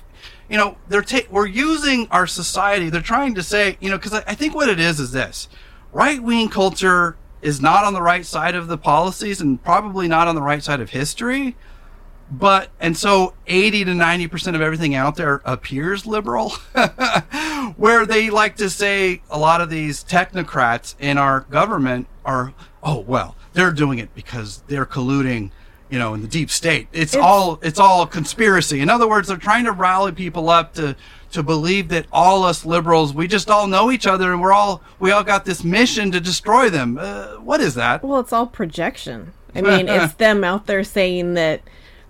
you 0.49 0.57
know, 0.57 0.78
they're 0.88 1.03
ta- 1.03 1.28
we're 1.30 1.45
using 1.45 2.07
our 2.10 2.26
society. 2.26 2.89
They're 2.89 3.01
trying 3.01 3.36
to 3.36 3.43
say, 3.43 3.78
you 3.80 3.89
know, 3.89 3.97
because 3.97 4.14
I, 4.14 4.24
I 4.28 4.36
think 4.36 4.55
what 4.55 4.68
it 4.68 4.80
is 4.80 4.99
is 4.99 5.12
this: 5.12 5.47
right 5.91 6.22
wing 6.22 6.49
culture 6.49 7.18
is 7.41 7.61
not 7.61 7.83
on 7.85 7.93
the 7.93 8.01
right 8.01 8.25
side 8.25 8.55
of 8.55 8.67
the 8.67 8.77
policies 8.77 9.39
and 9.41 9.63
probably 9.63 10.07
not 10.07 10.27
on 10.27 10.35
the 10.35 10.41
right 10.41 10.63
side 10.63 10.79
of 10.81 10.89
history. 10.91 11.55
But 12.31 12.69
and 12.79 12.95
so 12.95 13.33
80 13.47 13.85
to 13.85 13.93
90 13.95 14.27
percent 14.27 14.55
of 14.55 14.61
everything 14.61 14.93
out 14.93 15.15
there 15.15 15.41
appears 15.45 16.05
liberal, 16.05 16.49
where 17.75 18.05
they 18.05 18.29
like 18.29 18.55
to 18.57 18.69
say 18.69 19.21
a 19.29 19.39
lot 19.39 19.61
of 19.61 19.69
these 19.69 20.03
technocrats 20.03 20.95
in 20.99 21.17
our 21.17 21.41
government 21.41 22.07
are, 22.23 22.53
oh 22.83 22.99
well, 22.99 23.35
they're 23.53 23.71
doing 23.71 23.97
it 23.99 24.13
because 24.13 24.61
they're 24.67 24.85
colluding 24.85 25.51
you 25.89 25.97
know, 25.97 26.13
in 26.13 26.21
the 26.21 26.27
deep 26.27 26.51
state. 26.51 26.87
It's, 26.93 27.15
It's- 27.15 27.25
all 27.25 27.57
it's 27.63 27.79
all 27.79 28.03
a 28.03 28.07
conspiracy. 28.07 28.79
In 28.79 28.89
other 28.91 29.09
words, 29.09 29.27
they're 29.27 29.37
trying 29.37 29.65
to 29.65 29.71
rally 29.71 30.11
people 30.11 30.47
up 30.51 30.75
to 30.75 30.95
to 31.32 31.43
believe 31.43 31.89
that 31.89 32.05
all 32.11 32.43
us 32.43 32.65
liberals, 32.65 33.13
we 33.13 33.27
just 33.27 33.49
all 33.49 33.67
know 33.67 33.91
each 33.91 34.07
other 34.07 34.32
and 34.32 34.41
we're 34.41 34.53
all 34.53 34.82
we 34.99 35.11
all 35.11 35.23
got 35.23 35.45
this 35.45 35.63
mission 35.63 36.11
to 36.11 36.19
destroy 36.19 36.69
them. 36.69 36.97
Uh, 36.99 37.36
what 37.36 37.61
is 37.61 37.75
that? 37.75 38.03
Well, 38.03 38.19
it's 38.19 38.34
all 38.34 38.47
projection. 38.47 39.34
I 39.55 39.61
mean, 39.61 39.88
it's 39.89 40.13
them 40.15 40.43
out 40.43 40.67
there 40.67 40.84
saying 40.84 41.34
that 41.36 41.61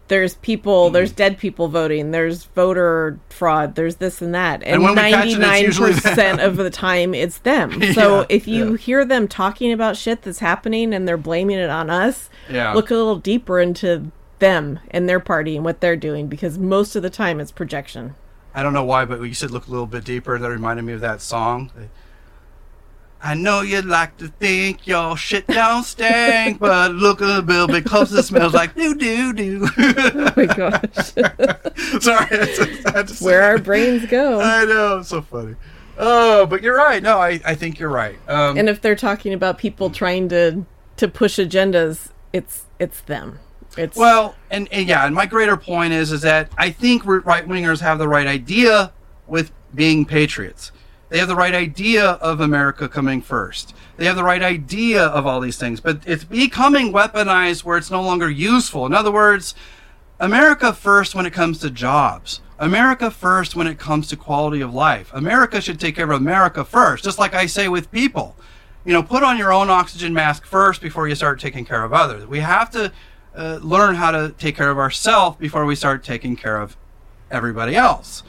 there's 0.09 0.33
people, 0.35 0.89
there's 0.89 1.11
dead 1.11 1.37
people 1.37 1.67
voting, 1.67 2.09
there's 2.11 2.45
voter 2.45 3.19
fraud, 3.29 3.75
there's 3.75 3.97
this 3.97 4.21
and 4.23 4.33
that. 4.33 4.63
And 4.63 4.83
we 4.83 4.95
catch 4.95 5.27
it, 5.27 5.39
it's 5.39 5.77
99% 5.77 6.43
of 6.43 6.57
the 6.57 6.69
time 6.71 7.13
it's 7.13 7.37
them. 7.39 7.79
So 7.93 8.21
Yeah, 8.21 8.25
if 8.29 8.47
you 8.47 8.71
yeah. 8.71 8.77
hear 8.77 9.05
them 9.05 9.27
talking 9.27 9.71
about 9.71 9.97
shit 9.97 10.23
that's 10.23 10.39
happening 10.39 10.93
and 10.95 11.07
they're 11.07 11.15
blaming 11.17 11.59
it 11.59 11.69
on 11.69 11.89
us, 11.91 12.29
Yeah. 12.49 12.73
look 12.73 12.89
a 12.89 12.95
little 12.95 13.17
deeper 13.17 13.59
into 13.59 14.11
them 14.39 14.79
and 14.89 15.07
their 15.07 15.19
party 15.19 15.55
and 15.55 15.63
what 15.63 15.79
they're 15.79 15.95
doing 15.95 16.27
because 16.27 16.57
most 16.57 16.95
of 16.95 17.03
the 17.03 17.09
time 17.11 17.39
it's 17.39 17.51
projection. 17.51 18.15
I 18.53 18.63
don't 18.63 18.73
know 18.73 18.83
why, 18.83 19.05
but 19.05 19.21
you 19.21 19.33
said 19.33 19.51
look 19.51 19.67
a 19.67 19.71
little 19.71 19.85
bit 19.85 20.03
deeper. 20.03 20.37
That 20.37 20.49
reminded 20.49 20.83
me 20.83 20.93
of 20.93 21.01
that 21.01 21.21
song. 21.21 21.71
I 23.21 23.33
know 23.33 23.61
you'd 23.61 23.85
like 23.85 24.17
to 24.17 24.29
think 24.29 24.87
your 24.87 25.17
shit 25.17 25.45
don't 25.47 25.83
stink, 25.83 26.57
but 26.59 26.93
look 26.93 27.19
a 27.19 27.25
little 27.25 27.67
bit 27.67 27.83
closer. 27.85 28.19
It 28.19 28.23
smells 28.23 28.53
like 28.53 28.75
doo 28.75 28.95
doo 28.95 29.33
doo. 29.33 29.67
Oh 29.77 30.33
my 30.37 30.45
gosh. 30.45 31.11
Sorry, 32.01 32.27
I 32.31 32.45
just 32.45 32.87
had 32.89 33.07
to 33.09 33.23
Where 33.23 33.41
our 33.43 33.57
brains 33.57 34.05
go. 34.05 34.39
I 34.39 34.63
know, 34.65 34.99
it's 34.99 35.09
so 35.09 35.21
funny. 35.21 35.55
Oh, 35.97 36.45
but 36.45 36.63
you're 36.63 36.77
right. 36.77 37.03
No, 37.03 37.17
I, 37.19 37.41
I 37.45 37.55
think 37.55 37.77
you're 37.77 37.89
right. 37.89 38.17
Um, 38.29 38.57
and 38.57 38.69
if 38.69 38.79
they're 38.79 38.95
talking 38.95 39.33
about 39.33 39.57
people 39.57 39.89
trying 39.89 40.29
to 40.29 40.65
to 40.95 41.07
push 41.09 41.39
agendas, 41.39 42.09
it's 42.31 42.65
it's 42.79 43.01
them. 43.01 43.39
It's 43.77 43.97
Well, 43.97 44.35
and, 44.49 44.67
and 44.71 44.87
yeah, 44.87 45.05
and 45.05 45.13
my 45.13 45.25
greater 45.25 45.57
point 45.57 45.93
is 45.93 46.11
is 46.11 46.21
that 46.21 46.51
I 46.57 46.71
think 46.71 47.05
right 47.05 47.47
wingers 47.47 47.81
have 47.81 47.99
the 47.99 48.07
right 48.07 48.27
idea 48.27 48.91
with 49.27 49.51
being 49.73 50.05
patriots. 50.05 50.71
They 51.09 51.17
have 51.17 51.27
the 51.27 51.35
right 51.35 51.55
idea 51.55 52.03
of 52.03 52.39
America 52.39 52.87
coming 52.87 53.21
first. 53.21 53.73
They 53.97 54.05
have 54.05 54.15
the 54.15 54.23
right 54.23 54.43
idea 54.43 55.03
of 55.03 55.25
all 55.25 55.39
these 55.39 55.57
things, 55.57 55.79
but 55.79 56.01
it's 56.05 56.23
becoming 56.23 56.93
weaponized 56.93 57.63
where 57.63 57.77
it's 57.77 57.89
no 57.89 58.01
longer 58.01 58.29
useful. 58.29 58.85
In 58.85 58.93
other 58.93 59.11
words, 59.11 59.55
America 60.19 60.71
first 60.71 61.15
when 61.15 61.25
it 61.25 61.33
comes 61.33 61.59
to 61.59 61.69
jobs. 61.69 62.41
America 62.59 63.09
first 63.09 63.55
when 63.55 63.67
it 63.67 63.79
comes 63.79 64.07
to 64.09 64.17
quality 64.17 64.61
of 64.61 64.73
life. 64.73 65.11
America 65.13 65.61
should 65.61 65.79
take 65.79 65.95
care 65.95 66.05
of 66.05 66.11
America 66.11 66.63
first, 66.63 67.03
just 67.03 67.17
like 67.17 67.33
I 67.33 67.45
say 67.45 67.67
with 67.69 67.91
people. 67.91 68.35
You 68.85 68.93
know, 68.93 69.01
put 69.01 69.23
on 69.23 69.37
your 69.37 69.51
own 69.51 69.69
oxygen 69.69 70.13
mask 70.13 70.45
first 70.45 70.81
before 70.81 71.07
you 71.07 71.15
start 71.15 71.39
taking 71.39 71.65
care 71.65 71.83
of 71.83 71.93
others. 71.93 72.27
We 72.27 72.39
have 72.39 72.69
to 72.71 72.91
uh, 73.39 73.57
learn 73.63 73.95
how 73.95 74.11
to 74.11 74.35
take 74.37 74.57
care 74.57 74.69
of 74.69 74.77
ourselves 74.77 75.37
before 75.37 75.65
we 75.65 75.73
start 75.73 76.03
taking 76.03 76.35
care 76.35 76.57
of 76.57 76.75
everybody 77.31 77.73
else. 77.73 78.21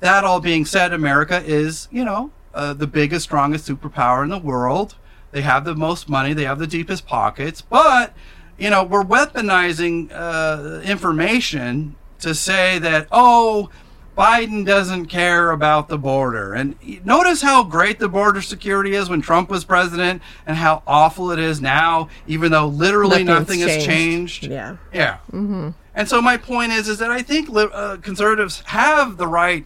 That 0.00 0.24
all 0.24 0.40
being 0.40 0.66
said, 0.66 0.92
America 0.92 1.42
is, 1.44 1.88
you 1.90 2.04
know, 2.04 2.30
uh, 2.52 2.74
the 2.74 2.86
biggest, 2.86 3.24
strongest 3.24 3.66
superpower 3.66 4.22
in 4.22 4.28
the 4.28 4.38
world. 4.38 4.94
They 5.30 5.40
have 5.40 5.64
the 5.64 5.74
most 5.74 6.08
money, 6.08 6.34
they 6.34 6.44
have 6.44 6.58
the 6.58 6.66
deepest 6.66 7.06
pockets, 7.06 7.62
but, 7.62 8.12
you 8.58 8.68
know, 8.68 8.84
we're 8.84 9.04
weaponizing 9.04 10.10
uh, 10.12 10.80
information 10.82 11.96
to 12.20 12.34
say 12.34 12.78
that, 12.78 13.08
oh, 13.10 13.70
Biden 14.18 14.66
doesn't 14.66 15.06
care 15.06 15.52
about 15.52 15.88
the 15.88 15.96
border. 15.96 16.52
And 16.52 16.74
notice 17.06 17.40
how 17.40 17.62
great 17.62 18.00
the 18.00 18.08
border 18.08 18.42
security 18.42 18.94
is 18.96 19.08
when 19.08 19.20
Trump 19.22 19.48
was 19.48 19.64
president 19.64 20.20
and 20.44 20.56
how 20.56 20.82
awful 20.88 21.30
it 21.30 21.38
is 21.38 21.60
now, 21.60 22.08
even 22.26 22.50
though 22.50 22.66
literally 22.66 23.22
Nothing's 23.22 23.48
nothing 23.48 23.60
has 23.60 23.86
changed. 23.86 24.40
changed. 24.42 24.52
Yeah. 24.52 24.76
Yeah. 24.92 25.18
Mm-hmm. 25.30 25.70
And 25.94 26.08
so 26.08 26.20
my 26.20 26.36
point 26.36 26.72
is, 26.72 26.88
is 26.88 26.98
that 26.98 27.12
I 27.12 27.22
think 27.22 27.48
uh, 27.54 27.98
conservatives 28.02 28.62
have 28.66 29.18
the 29.18 29.28
right 29.28 29.64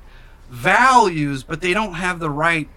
values, 0.50 1.42
but 1.44 1.62
they 1.62 1.72
don't 1.72 1.94
have 1.94 2.18
the 2.18 2.30
right 2.30 2.68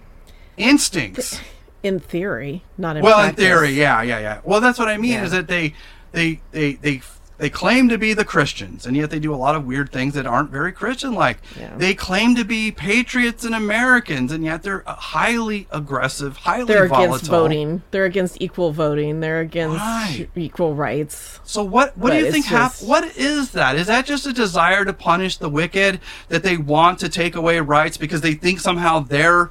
instincts. 0.56 1.40
in 1.82 2.00
theory, 2.00 2.64
not 2.78 2.96
in 2.96 3.02
well, 3.02 3.28
in 3.28 3.34
theory, 3.34 3.70
yeah, 3.70 4.00
yeah, 4.02 4.18
yeah. 4.18 4.40
Well, 4.44 4.60
that's 4.62 4.78
what 4.78 4.88
I 4.88 4.96
mean 4.96 5.12
Yeah. 5.12 5.24
is 5.24 5.30
that 5.32 5.46
they, 5.46 5.74
they, 6.12 6.40
they, 6.52 6.72
they, 6.72 7.02
they 7.38 7.50
claim 7.50 7.88
to 7.90 7.98
be 7.98 8.14
the 8.14 8.24
Christians, 8.24 8.86
and 8.86 8.96
yet 8.96 9.10
they 9.10 9.18
do 9.18 9.34
a 9.34 9.36
lot 9.36 9.54
of 9.56 9.66
weird 9.66 9.92
things 9.92 10.14
that 10.14 10.24
aren't 10.26 10.48
very 10.50 10.72
Christian-like. 10.72 11.38
Yeah. 11.58 11.76
They 11.76 11.92
claim 11.94 12.34
to 12.36 12.44
be 12.44 12.72
patriots 12.72 13.44
and 13.44 13.54
Americans, 13.54 14.32
and 14.32 14.42
yet 14.42 14.62
they're 14.62 14.82
uh, 14.88 14.94
highly 14.94 15.66
aggressive, 15.70 16.38
highly 16.38 16.64
They're 16.64 16.88
volatile. 16.88 17.14
against 17.16 17.30
voting. 17.30 17.82
They're 17.90 18.06
against 18.06 18.38
equal 18.40 18.72
voting. 18.72 19.20
They're 19.20 19.40
against 19.40 19.76
Right. 19.76 20.28
equal 20.34 20.74
rights. 20.74 21.40
So 21.44 21.62
what 21.62 21.96
what 21.98 22.12
do 22.12 22.18
you 22.18 22.32
think 22.32 22.46
hap- 22.46 22.72
just- 22.72 22.86
what 22.88 23.16
is 23.16 23.50
that? 23.50 23.76
Is 23.76 23.86
that 23.88 24.06
just 24.06 24.24
a 24.26 24.32
desire 24.32 24.84
to 24.86 24.94
punish 24.94 25.36
the 25.36 25.50
wicked 25.50 26.00
that 26.28 26.42
they 26.42 26.56
want 26.56 26.98
to 27.00 27.08
take 27.10 27.36
away 27.36 27.60
rights 27.60 27.96
because 27.98 28.22
they 28.22 28.32
think 28.34 28.60
somehow 28.60 29.00
they're 29.00 29.50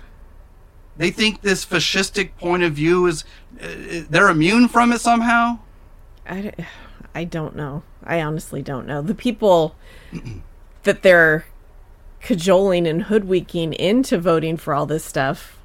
they 0.97 1.11
think 1.11 1.41
this 1.41 1.65
fascistic 1.65 2.29
point 2.39 2.63
of 2.63 2.73
view 2.73 3.05
is 3.05 3.25
uh, 3.61 3.67
they're 4.09 4.29
immune 4.29 4.67
from 4.69 4.91
it 4.91 5.01
somehow? 5.01 5.59
I, 6.27 6.41
d- 6.41 6.51
I 7.15 7.23
don't 7.23 7.55
know. 7.55 7.81
I 8.03 8.21
honestly 8.21 8.61
don't 8.61 8.85
know. 8.85 9.01
The 9.01 9.15
people 9.15 9.75
that 10.83 11.01
they're 11.01 11.45
cajoling 12.21 12.85
and 12.85 13.03
hoodwinking 13.03 13.73
into 13.73 14.19
voting 14.19 14.57
for 14.57 14.73
all 14.73 14.85
this 14.85 15.05
stuff. 15.05 15.57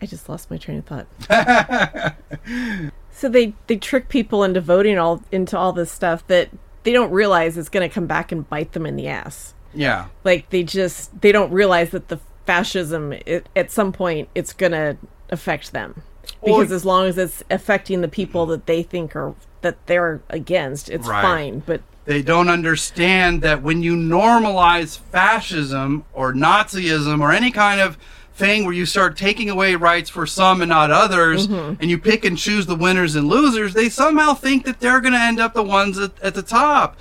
I 0.00 0.06
just 0.06 0.28
lost 0.28 0.50
my 0.50 0.56
train 0.56 0.78
of 0.78 0.84
thought. 0.86 2.14
so 3.10 3.28
they 3.28 3.54
they 3.66 3.76
trick 3.76 4.08
people 4.08 4.44
into 4.44 4.60
voting 4.60 4.98
all 4.98 5.22
into 5.32 5.58
all 5.58 5.72
this 5.72 5.90
stuff 5.90 6.26
that 6.28 6.50
they 6.84 6.92
don't 6.92 7.10
realize 7.10 7.56
is 7.56 7.68
going 7.68 7.88
to 7.88 7.92
come 7.92 8.06
back 8.06 8.30
and 8.30 8.48
bite 8.48 8.72
them 8.72 8.86
in 8.86 8.96
the 8.96 9.08
ass. 9.08 9.54
Yeah. 9.74 10.06
Like 10.22 10.50
they 10.50 10.62
just 10.62 11.20
they 11.20 11.32
don't 11.32 11.50
realize 11.50 11.90
that 11.90 12.08
the 12.08 12.20
fascism 12.44 13.12
it, 13.12 13.48
at 13.56 13.70
some 13.72 13.92
point 13.92 14.28
it's 14.34 14.52
going 14.52 14.72
to 14.72 14.96
affect 15.30 15.72
them. 15.72 16.02
Because 16.44 16.68
Well- 16.68 16.76
as 16.76 16.84
long 16.84 17.06
as 17.06 17.18
it's 17.18 17.42
affecting 17.50 18.02
the 18.02 18.08
people 18.08 18.46
that 18.46 18.66
they 18.66 18.82
think 18.82 19.16
are 19.16 19.34
that 19.62 19.86
they're 19.86 20.20
against, 20.30 20.88
it's 20.90 21.08
Right. 21.08 21.22
fine. 21.22 21.62
But 21.66 21.82
They 22.04 22.22
don't 22.22 22.48
understand 22.48 23.42
that 23.42 23.62
when 23.62 23.82
you 23.82 23.96
normalize 23.96 24.98
fascism 24.98 26.04
or 26.12 26.32
Nazism 26.32 27.20
or 27.20 27.32
any 27.32 27.50
kind 27.50 27.80
of 27.80 27.98
thing 28.34 28.64
where 28.64 28.74
you 28.74 28.84
start 28.86 29.16
taking 29.16 29.48
away 29.48 29.74
rights 29.74 30.10
for 30.10 30.26
some 30.26 30.60
and 30.62 30.68
not 30.68 30.90
others, 30.90 31.48
Mm-hmm. 31.48 31.80
and 31.80 31.90
you 31.90 31.98
pick 31.98 32.24
and 32.24 32.36
choose 32.38 32.66
the 32.66 32.76
winners 32.76 33.16
and 33.16 33.28
losers, 33.28 33.74
they 33.74 33.88
somehow 33.88 34.34
think 34.34 34.64
that 34.66 34.78
they're 34.80 35.00
going 35.00 35.14
to 35.14 35.20
end 35.20 35.40
up 35.40 35.54
the 35.54 35.62
ones 35.62 35.98
at, 35.98 36.12
at 36.22 36.34
the 36.34 36.42
top. 36.42 36.96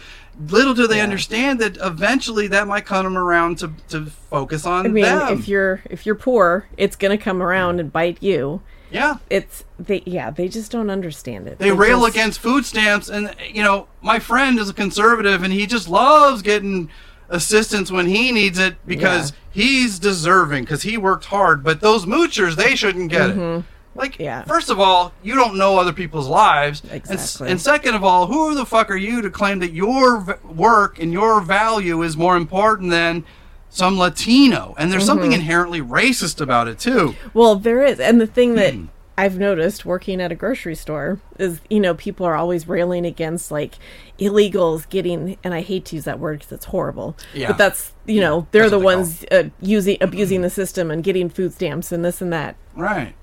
Little 0.49 0.73
do 0.73 0.87
they 0.87 0.97
Yeah. 0.97 1.03
understand 1.03 1.59
that 1.59 1.77
eventually 1.81 2.47
that 2.47 2.67
might 2.67 2.85
come 2.85 3.17
around 3.17 3.57
to, 3.59 3.71
to 3.89 4.05
focus 4.29 4.65
on 4.65 4.85
I 4.85 4.89
mean, 4.89 5.03
them. 5.03 5.37
if 5.39 5.47
you're 5.47 5.81
if 5.89 6.05
you're 6.05 6.15
poor, 6.15 6.67
it's 6.77 6.95
going 6.95 7.17
to 7.17 7.23
come 7.23 7.41
around 7.43 7.79
and 7.79 7.91
bite 7.91 8.17
you. 8.21 8.61
Yeah. 8.91 9.17
It's 9.29 9.63
they 9.79 10.03
yeah, 10.05 10.29
they 10.29 10.47
just 10.47 10.71
don't 10.71 10.89
understand 10.89 11.47
it. 11.47 11.59
They 11.59 11.71
rail 11.71 12.01
just- 12.01 12.15
against 12.15 12.39
food 12.39 12.65
stamps, 12.65 13.09
and 13.09 13.35
you 13.51 13.63
know, 13.63 13.87
my 14.01 14.19
friend 14.19 14.59
is 14.59 14.69
a 14.69 14.73
conservative, 14.73 15.43
and 15.43 15.51
he 15.53 15.65
just 15.65 15.87
loves 15.89 16.41
getting 16.41 16.89
assistance 17.29 17.91
when 17.91 18.05
he 18.05 18.31
needs 18.31 18.59
it 18.59 18.75
because 18.85 19.33
he's 19.51 19.97
deserving 19.99 20.63
because 20.63 20.83
he 20.83 20.97
worked 20.97 21.25
hard. 21.25 21.63
But 21.63 21.81
those 21.81 22.05
moochers, 22.05 22.55
they 22.55 22.75
shouldn't 22.75 23.09
get 23.09 23.31
it. 23.31 23.63
Like, 23.95 24.13
Mm-hmm. 24.13 24.21
Yeah. 24.23 24.43
first 24.43 24.69
of 24.69 24.79
all, 24.79 25.13
you 25.23 25.35
don't 25.35 25.55
know 25.57 25.79
other 25.79 25.93
people's 25.93 26.27
lives, 26.27 26.81
And 26.83 26.91
Exactly. 26.91 27.49
and, 27.49 27.59
second 27.61 27.95
of 27.95 28.03
all, 28.03 28.27
who 28.27 28.53
the 28.53 28.65
fuck 28.65 28.91
are 28.91 28.95
you 28.97 29.21
to 29.21 29.29
claim 29.31 29.59
that 29.59 29.71
your 29.73 30.19
v- 30.19 30.33
work 30.53 30.99
and 30.99 31.11
your 31.13 31.39
value 31.41 32.01
is 32.03 32.15
more 32.17 32.35
important 32.37 32.91
than 32.91 33.23
some 33.69 33.97
Latino? 33.97 34.73
And 34.77 34.91
there's 34.91 35.05
something 35.05 35.31
Mm-hmm. 35.31 35.41
inherently 35.41 35.81
racist 35.81 36.39
about 36.41 36.67
it 36.67 36.79
too. 36.79 37.15
Well, 37.33 37.55
there 37.55 37.83
is. 37.83 37.99
And 37.99 38.19
the 38.21 38.27
thing 38.27 38.55
that 38.55 38.73
I've 39.17 39.37
noticed 39.37 39.85
working 39.85 40.19
at 40.21 40.31
a 40.31 40.35
grocery 40.35 40.75
store 40.75 41.19
is, 41.39 41.61
you 41.69 41.79
know, 41.79 41.93
people 41.93 42.25
are 42.25 42.35
always 42.35 42.67
railing 42.67 43.05
against 43.05 43.49
like 43.51 43.75
illegals 44.19 44.89
getting, 44.89 45.37
and 45.43 45.53
I 45.53 45.61
hate 45.61 45.85
to 45.85 45.95
use 45.95 46.03
that 46.05 46.19
word 46.19 46.39
because 46.39 46.51
it's 46.51 46.65
horrible. 46.65 47.15
Yeah. 47.33 47.47
But 47.47 47.57
that's, 47.57 47.93
you 48.05 48.19
know, 48.21 48.47
they're 48.51 48.63
That's 48.63 48.71
the 48.71 48.79
ones 48.79 49.25
uh, 49.31 49.43
using, 49.61 49.97
abusing 50.01 50.41
the 50.41 50.49
system 50.49 50.91
and 50.91 51.03
getting 51.03 51.29
food 51.29 51.53
stamps 51.53 51.91
and 51.91 52.03
this 52.03 52.21
and 52.21 52.31
that. 52.33 52.55
Right. 52.75 53.15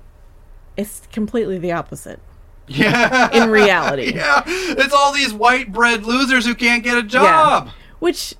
It's 0.77 1.03
completely 1.11 1.59
the 1.59 1.71
opposite 1.71 2.19
Yeah. 2.67 3.29
in 3.31 3.51
reality. 3.51 4.13
Yeah, 4.15 4.41
it's 4.47 4.93
all 4.93 5.13
these 5.13 5.31
white 5.33 5.71
bread 5.71 6.05
losers 6.05 6.45
who 6.47 6.55
can't 6.55 6.83
get 6.83 6.97
a 6.97 7.03
job. 7.03 7.69
Which, 7.99 8.33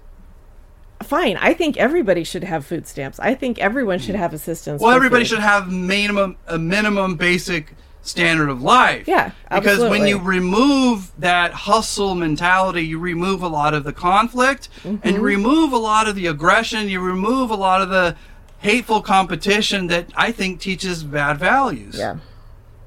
fine. 1.03 1.38
I 1.38 1.53
think 1.53 1.77
everybody 1.77 2.23
should 2.23 2.43
have 2.43 2.65
food 2.65 2.88
stamps. 2.88 3.19
I 3.19 3.35
think 3.35 3.59
everyone 3.59 3.99
should 3.99 4.15
have 4.15 4.34
assistance. 4.34 4.81
Well, 4.81 4.91
everybody 4.91 5.23
food. 5.23 5.30
should 5.30 5.39
have 5.39 5.71
minimum 5.71 6.38
a 6.47 6.57
minimum 6.57 7.15
basic 7.15 7.73
standard 8.01 8.49
of 8.49 8.61
life. 8.61 9.07
Yeah, 9.07 9.31
absolutely. 9.49 9.59
Because 9.89 9.89
when 9.99 10.07
you 10.07 10.19
remove 10.19 11.11
that 11.19 11.53
hustle 11.53 12.15
mentality, 12.15 12.81
you 12.85 12.99
remove 12.99 13.41
a 13.41 13.47
lot 13.47 13.73
of 13.73 13.84
the 13.85 13.93
conflict 13.93 14.67
and 14.84 15.01
you 15.03 15.11
Mm-hmm. 15.13 15.21
remove 15.21 15.71
a 15.71 15.77
lot 15.77 16.07
of 16.09 16.15
the 16.15 16.27
aggression, 16.27 16.89
you 16.89 16.99
remove 16.99 17.49
a 17.49 17.55
lot 17.55 17.81
of 17.81 17.89
the 17.89 18.15
hateful 18.59 19.01
competition 19.01 19.88
that 19.88 20.07
I 20.15 20.31
think 20.34 20.59
teaches 20.59 21.03
bad 21.03 21.38
values. 21.38 21.95
Yeah. 21.97 22.17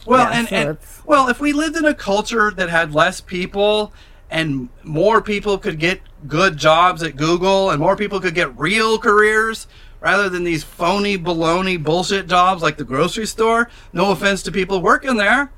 Well, 0.07 0.31
Yeah, 0.31 0.39
and, 0.39 0.49
so 0.49 0.57
and 0.57 0.79
well, 1.07 1.29
if 1.29 1.41
we 1.41 1.53
lived 1.55 1.77
in 1.77 1.85
a 1.87 1.95
culture 1.95 2.51
that 2.51 2.69
had 2.69 2.95
less 2.95 3.21
people 3.21 3.93
and 4.31 4.69
more 4.83 5.23
people 5.23 5.57
could 5.57 5.79
get 5.79 6.01
good 6.27 6.57
jobs 6.57 7.03
at 7.03 7.17
Google 7.17 7.71
and 7.71 7.81
more 7.81 7.97
people 7.97 8.21
could 8.21 8.35
get 8.35 8.59
real 8.59 8.99
careers 8.99 9.67
rather 10.01 10.29
than 10.29 10.45
these 10.45 10.63
phony 10.65 11.19
baloney 11.19 11.83
bullshit 11.83 12.27
jobs 12.27 12.63
like 12.63 12.77
the 12.77 12.85
grocery 12.85 13.27
store. 13.27 13.69
No 13.93 14.11
offense 14.11 14.43
to 14.45 14.53
people 14.53 14.81
working 14.81 15.17
there, 15.17 15.53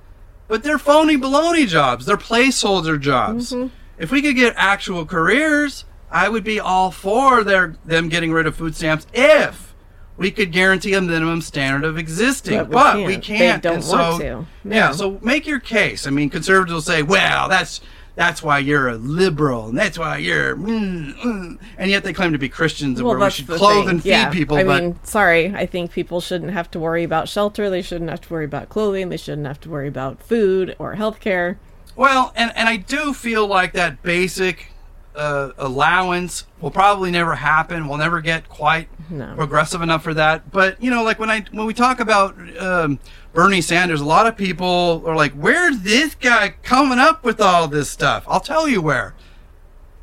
but 0.46 0.62
they're 0.62 0.78
phony 0.78 1.16
baloney 1.16 1.66
jobs. 1.66 2.06
They're 2.06 2.16
placeholder 2.16 3.00
jobs. 3.00 3.52
Mm-hmm. 3.52 3.68
If 3.98 4.10
we 4.10 4.22
could 4.22 4.36
get 4.36 4.54
actual 4.56 5.04
careers, 5.06 5.84
I 6.10 6.28
would 6.28 6.44
be 6.44 6.60
all 6.60 6.90
for 6.90 7.44
their 7.44 7.76
them 7.84 8.08
getting 8.08 8.32
rid 8.32 8.46
of 8.46 8.56
food 8.56 8.74
stamps 8.74 9.06
if 9.12 9.74
we 10.16 10.30
could 10.30 10.50
guarantee 10.52 10.94
a 10.94 11.00
minimum 11.00 11.40
standard 11.40 11.86
of 11.86 11.96
existing. 11.98 12.64
But 12.70 12.96
we 12.96 13.16
But 13.16 13.22
can't. 13.22 13.28
They 13.28 13.36
can't. 13.38 13.62
don't 13.62 13.74
and 13.76 13.84
want 13.84 14.16
so, 14.16 14.18
to. 14.18 14.46
Yeah, 14.64 14.92
so 14.92 15.18
make 15.22 15.46
your 15.46 15.60
case. 15.60 16.06
I 16.06 16.10
mean, 16.10 16.30
conservatives 16.30 16.72
will 16.72 16.80
say, 16.80 17.02
"Well, 17.02 17.48
that's 17.48 17.80
that's 18.18 18.42
why 18.42 18.58
you're 18.58 18.88
a 18.88 18.96
liberal, 18.96 19.68
and 19.68 19.78
that's 19.78 19.96
why 19.96 20.18
you're," 20.18 20.56
mm, 20.56 21.14
mm," 21.14 21.58
and 21.78 21.90
yet 21.90 22.02
they 22.02 22.12
claim 22.12 22.32
to 22.32 22.38
be 22.38 22.48
Christians 22.48 22.98
and 22.98 23.06
Well, 23.06 23.16
where 23.16 23.26
we 23.26 23.30
should 23.30 23.46
clothe 23.46 23.84
thing. 23.84 23.88
and 23.88 24.02
feed 24.02 24.08
yeah. 24.10 24.28
people. 24.30 24.56
I 24.56 24.64
but 24.64 24.82
mean, 24.82 24.98
sorry, 25.04 25.54
I 25.54 25.64
think 25.66 25.92
people 25.92 26.20
shouldn't 26.20 26.50
have 26.52 26.68
to 26.72 26.80
worry 26.80 27.04
about 27.04 27.28
shelter. 27.28 27.70
They 27.70 27.80
shouldn't 27.80 28.10
have 28.10 28.20
to 28.22 28.28
worry 28.32 28.44
about 28.44 28.68
clothing. 28.68 29.08
They 29.08 29.16
shouldn't 29.16 29.46
have 29.46 29.60
to 29.60 29.70
worry 29.70 29.88
about 29.88 30.20
food 30.20 30.74
or 30.78 30.96
health 30.96 31.20
care. 31.20 31.58
Well, 31.94 32.32
and, 32.36 32.52
and 32.56 32.68
I 32.68 32.76
do 32.76 33.14
feel 33.14 33.46
like 33.46 33.72
that 33.72 34.02
basic 34.02 34.72
uh, 35.18 35.52
allowance 35.58 36.44
will 36.60 36.70
probably 36.70 37.10
never 37.10 37.34
happen. 37.34 37.88
We'll 37.88 37.98
never 37.98 38.20
get 38.20 38.48
quite 38.48 38.88
No. 39.10 39.34
progressive 39.34 39.82
enough 39.82 40.02
for 40.04 40.14
that. 40.14 40.50
But 40.52 40.80
you 40.82 40.90
know, 40.90 41.02
like 41.02 41.18
when 41.18 41.30
I 41.30 41.44
when 41.50 41.66
we 41.66 41.74
talk 41.74 41.98
about 42.00 42.36
um, 42.60 42.98
Bernie 43.32 43.60
Sanders, 43.60 44.00
a 44.00 44.04
lot 44.04 44.26
of 44.26 44.36
people 44.36 45.02
are 45.06 45.16
like, 45.16 45.32
"Where's 45.32 45.80
this 45.80 46.14
guy 46.14 46.54
coming 46.62 46.98
up 46.98 47.24
with 47.24 47.40
all 47.40 47.68
this 47.68 47.90
stuff?" 47.90 48.24
I'll 48.28 48.40
tell 48.40 48.68
you 48.68 48.80
where. 48.80 49.14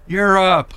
Europe. 0.08 0.74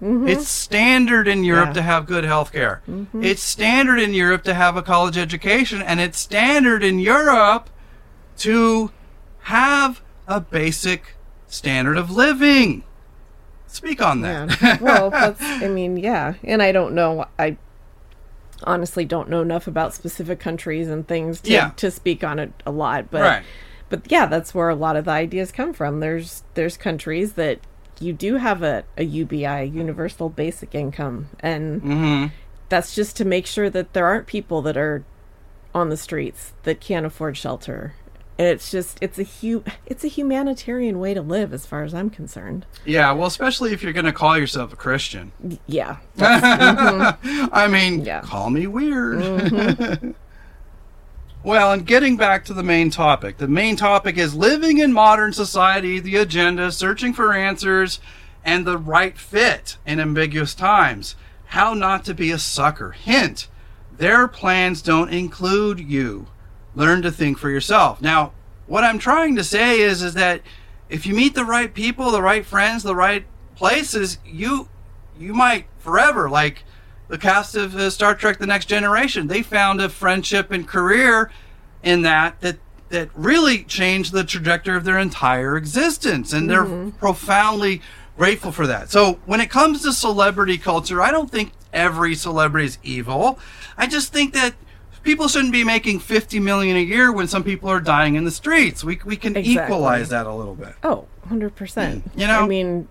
It's 0.00 0.46
standard 0.48 1.26
in 1.26 1.42
Europe 1.42 1.68
Yeah. 1.68 1.72
to 1.74 1.82
have 1.82 2.06
good 2.06 2.24
health 2.24 2.52
care. 2.52 2.82
It's 3.14 3.42
standard 3.42 3.98
in 3.98 4.12
Europe 4.12 4.44
to 4.44 4.52
have 4.54 4.76
a 4.76 4.82
college 4.82 5.16
education, 5.16 5.80
and 5.82 6.00
it's 6.00 6.18
standard 6.18 6.84
in 6.84 6.98
Europe 6.98 7.70
to 8.38 8.90
have 9.44 10.02
a 10.28 10.38
basic 10.40 11.16
standard 11.48 11.96
of 11.96 12.10
living. 12.10 12.84
Speak 13.76 14.00
on 14.02 14.22
that. 14.22 14.60
Yeah. 14.62 14.78
well, 14.80 15.10
that's, 15.10 15.40
I 15.42 15.68
mean, 15.68 15.96
yeah. 15.98 16.34
And 16.42 16.62
I 16.62 16.72
don't 16.72 16.94
know. 16.94 17.26
I 17.38 17.56
honestly 18.64 19.04
don't 19.04 19.28
know 19.28 19.42
enough 19.42 19.66
about 19.66 19.92
specific 19.94 20.40
countries 20.40 20.88
and 20.88 21.06
things 21.06 21.40
to, 21.42 21.50
Yeah. 21.52 21.70
to 21.76 21.90
speak 21.90 22.24
on 22.24 22.38
it 22.38 22.52
a 22.64 22.70
lot. 22.70 23.10
But, 23.10 23.20
Right. 23.22 23.42
but 23.90 24.10
yeah, 24.10 24.26
that's 24.26 24.54
where 24.54 24.68
a 24.70 24.74
lot 24.74 24.96
of 24.96 25.04
the 25.04 25.10
ideas 25.10 25.52
come 25.52 25.72
from. 25.74 26.00
There's, 26.00 26.42
there's 26.54 26.76
countries 26.76 27.34
that 27.34 27.58
you 28.00 28.12
do 28.12 28.36
have 28.36 28.62
a, 28.62 28.84
a 28.96 29.04
UBI, 29.04 29.64
universal 29.64 30.28
basic 30.30 30.74
income. 30.74 31.28
And 31.40 31.82
hmm 31.82 32.26
that's 32.68 32.96
just 32.96 33.16
to 33.16 33.24
make 33.24 33.46
sure 33.46 33.70
that 33.70 33.92
there 33.92 34.06
aren't 34.06 34.26
people 34.26 34.60
that 34.62 34.76
are 34.76 35.04
on 35.72 35.88
the 35.88 35.96
streets 35.96 36.52
that 36.64 36.80
can't 36.80 37.06
afford 37.06 37.36
shelter. 37.36 37.94
It's 38.38 38.70
just 38.70 38.98
it's 39.00 39.18
a 39.18 39.22
hu- 39.24 39.64
it's 39.86 40.04
a 40.04 40.08
humanitarian 40.08 40.98
way 40.98 41.14
to 41.14 41.22
live 41.22 41.54
as 41.54 41.64
far 41.64 41.84
as 41.84 41.94
I'm 41.94 42.10
concerned. 42.10 42.66
Yeah, 42.84 43.12
well, 43.12 43.26
especially 43.26 43.72
if 43.72 43.82
you're 43.82 43.94
going 43.94 44.04
to 44.04 44.12
call 44.12 44.36
yourself 44.36 44.72
a 44.72 44.76
Christian. 44.76 45.32
Yeah. 45.66 45.96
I 46.18 47.66
mean, 47.70 48.04
Yeah. 48.04 48.20
call 48.20 48.50
me 48.50 48.66
weird. 48.66 49.18
Mm-hmm. 49.18 50.10
well, 51.42 51.72
and 51.72 51.86
getting 51.86 52.16
back 52.18 52.44
to 52.46 52.52
the 52.54 52.62
main 52.62 52.90
topic, 52.90 53.38
the 53.38 53.48
main 53.48 53.76
topic 53.76 54.18
is 54.18 54.34
living 54.34 54.78
in 54.78 54.92
modern 54.92 55.32
society, 55.32 55.98
the 55.98 56.16
agenda, 56.16 56.70
searching 56.72 57.12
for 57.14 57.32
answers, 57.32 58.00
and 58.44 58.66
the 58.66 58.78
right 58.78 59.16
fit 59.16 59.76
in 59.86 59.98
ambiguous 59.98 60.54
times. 60.54 61.14
How 61.50 61.72
not 61.74 62.04
to 62.04 62.14
be 62.14 62.30
a 62.32 62.38
sucker. 62.38 62.90
Hint, 62.90 63.48
their 63.96 64.28
plans 64.28 64.82
don't 64.82 65.08
include 65.12 65.80
you. 65.80 66.26
Learn 66.76 67.02
to 67.02 67.10
think 67.10 67.38
for 67.38 67.50
yourself. 67.50 68.00
Now, 68.00 68.32
what 68.66 68.84
I'm 68.84 68.98
trying 68.98 69.34
to 69.36 69.44
say 69.44 69.80
is, 69.80 70.02
is 70.02 70.14
that 70.14 70.42
if 70.88 71.06
you 71.06 71.14
meet 71.14 71.34
the 71.34 71.44
right 71.44 71.72
people, 71.72 72.10
the 72.12 72.22
right 72.22 72.46
friends, 72.46 72.82
the 72.84 72.94
right 72.94 73.24
places, 73.56 74.18
you 74.24 74.68
you 75.18 75.32
might 75.32 75.66
forever 75.78 76.28
like 76.28 76.62
the 77.08 77.16
cast 77.16 77.56
of 77.56 77.74
uh, 77.74 77.90
Star 77.90 78.14
Trek: 78.14 78.38
The 78.38 78.46
Next 78.46 78.66
Generation. 78.66 79.26
They 79.26 79.42
found 79.42 79.80
a 79.80 79.88
friendship 79.88 80.52
and 80.52 80.68
career 80.68 81.32
in 81.82 82.02
that 82.02 82.40
that 82.42 82.58
that 82.90 83.08
really 83.14 83.64
changed 83.64 84.12
the 84.12 84.22
trajectory 84.22 84.76
of 84.76 84.84
their 84.84 84.98
entire 84.98 85.56
existence, 85.56 86.32
and 86.32 86.48
they're 86.48 86.92
profoundly 86.98 87.82
grateful 88.16 88.52
for 88.52 88.66
that. 88.66 88.90
So 88.90 89.18
when 89.26 89.40
it 89.40 89.50
comes 89.50 89.82
to 89.82 89.92
celebrity 89.92 90.58
culture, 90.58 91.02
I 91.02 91.10
don't 91.10 91.30
think 91.30 91.52
every 91.72 92.14
celebrity 92.14 92.66
is 92.66 92.78
evil. 92.82 93.38
I 93.76 93.86
just 93.86 94.12
think 94.12 94.34
that 94.34 94.54
people 95.06 95.28
shouldn't 95.28 95.52
be 95.52 95.64
making 95.64 96.00
50 96.00 96.38
million 96.40 96.76
a 96.76 96.80
year 96.80 97.10
when 97.12 97.26
some 97.28 97.42
people 97.42 97.70
are 97.70 97.80
dying 97.80 98.16
in 98.16 98.24
the 98.24 98.30
streets. 98.30 98.84
We 98.84 99.00
we 99.04 99.16
can 99.16 99.36
Exactly. 99.36 99.62
equalize 99.64 100.10
that 100.10 100.26
a 100.26 100.32
little 100.34 100.54
bit. 100.54 100.74
Oh, 100.82 101.06
100%. 101.30 102.02
You 102.16 102.26
know? 102.26 102.40
I 102.42 102.46
mean, 102.46 102.88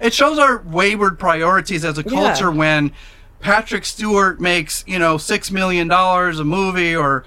it 0.00 0.14
shows 0.14 0.38
our 0.38 0.58
wayward 0.64 1.18
priorities 1.18 1.84
as 1.84 1.98
a 1.98 2.02
Yeah. 2.02 2.10
culture 2.10 2.50
when 2.50 2.92
Patrick 3.40 3.84
Stewart 3.84 4.40
makes 4.40 4.82
you 4.86 4.98
know 4.98 5.18
six 5.18 5.50
million 5.50 5.88
dollars 5.88 6.38
a 6.38 6.44
movie 6.44 6.96
or 6.96 7.24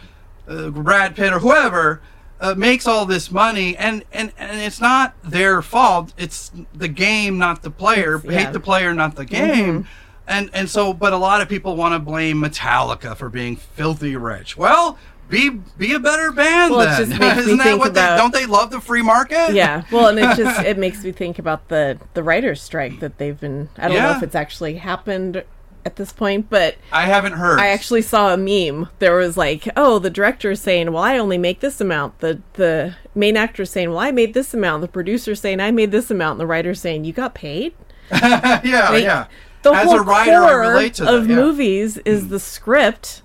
uh, 0.48 0.70
Brad 0.70 1.16
Pitt 1.16 1.32
or 1.34 1.40
whoever 1.40 2.02
uh, 2.40 2.56
makes 2.56 2.88
all 2.88 3.06
this 3.06 3.30
money 3.32 3.76
and, 3.78 4.04
and 4.12 4.32
and 4.38 4.60
it's 4.62 4.80
not 4.82 5.14
their 5.24 5.62
fault 5.62 6.14
it's 6.18 6.52
the 6.74 6.88
game 6.88 7.38
not 7.38 7.62
the 7.64 7.70
player 7.70 8.16
It's- 8.16 8.32
yeah. 8.32 8.40
hate 8.46 8.54
the 8.54 8.60
player 8.60 8.94
not 8.94 9.16
the 9.16 9.26
game 9.26 9.88
and 10.28 10.50
and 10.54 10.70
so 10.70 10.94
but 10.94 11.14
a 11.14 11.18
lot 11.18 11.42
of 11.42 11.50
people 11.50 11.76
want 11.76 11.94
to 11.94 12.00
blame 12.00 12.42
Metallica 12.42 13.16
for 13.16 13.30
being 13.30 13.56
filthy 13.56 14.16
rich 14.16 14.58
well 14.58 14.98
be 15.30 15.50
be 15.50 15.94
a 15.94 16.00
better 16.00 16.32
band 16.32 16.72
Well, 16.74 16.86
then 16.88 16.98
just 17.10 17.10
makes 17.20 17.36
me 17.38 17.42
isn't 17.44 17.58
that 17.58 17.78
what 17.80 17.90
about- 17.90 18.16
they 18.16 18.22
don't 18.22 18.34
they 18.34 18.46
love 18.46 18.72
the 18.72 18.80
free 18.82 19.02
market 19.02 19.54
yeah 19.54 19.84
well 19.92 20.08
and 20.08 20.20
it 20.20 20.38
just 20.38 20.60
it 20.66 20.78
makes 20.78 21.04
me 21.04 21.12
think 21.12 21.38
about 21.40 21.68
the 21.70 22.00
the 22.14 22.24
writers 22.24 22.62
strike 22.62 23.00
that 23.00 23.18
they've 23.18 23.40
been 23.40 23.70
i 23.78 23.88
don't 23.88 23.98
know 23.98 24.12
if 24.16 24.24
it's 24.24 24.36
actually 24.36 24.76
happened 24.76 25.44
at 25.86 25.96
this 25.96 26.12
point 26.12 26.50
but 26.50 26.76
I 26.92 27.04
haven't 27.04 27.34
heard 27.34 27.60
I 27.60 27.68
actually 27.68 28.02
saw 28.02 28.34
a 28.34 28.38
meme. 28.38 28.90
There 29.00 29.16
was 29.16 29.38
like, 29.38 29.70
oh, 29.78 30.00
the 30.00 30.10
director 30.10 30.52
is 30.52 30.60
saying, 30.60 30.92
"Well, 30.92 31.02
I 31.02 31.18
only 31.18 31.38
make 31.38 31.62
this 31.62 31.80
amount." 31.80 32.20
The 32.20 32.42
the 32.54 32.96
main 33.16 33.38
actor 33.38 33.64
is 33.64 33.70
saying, 33.70 33.90
"Well, 33.92 34.00
I 34.00 34.12
made 34.12 34.34
this 34.34 34.54
amount." 34.54 34.82
The 34.82 34.90
producer 34.90 35.34
saying, 35.34 35.62
"I 35.62 35.72
made 35.72 35.92
this 35.92 36.12
amount." 36.12 36.32
And 36.34 36.40
the 36.42 36.46
writer 36.48 36.74
saying, 36.74 37.06
"You 37.06 37.14
got 37.14 37.34
paid." 37.34 37.74
yeah 38.12 38.60
Like, 38.90 39.04
yeah 39.04 39.28
The 39.72 39.78
as 39.78 39.86
whole 39.88 40.00
a 40.00 40.04
writer 40.04 40.44
I 40.44 40.50
core 40.50 40.60
relate 40.62 40.94
to 40.96 41.06
that 41.06 41.14
of 41.14 41.30
yeah. 41.30 41.36
Mm. 41.36 41.40
movies 41.40 41.98
is 42.00 42.30
the 42.30 42.40
script, 42.40 43.22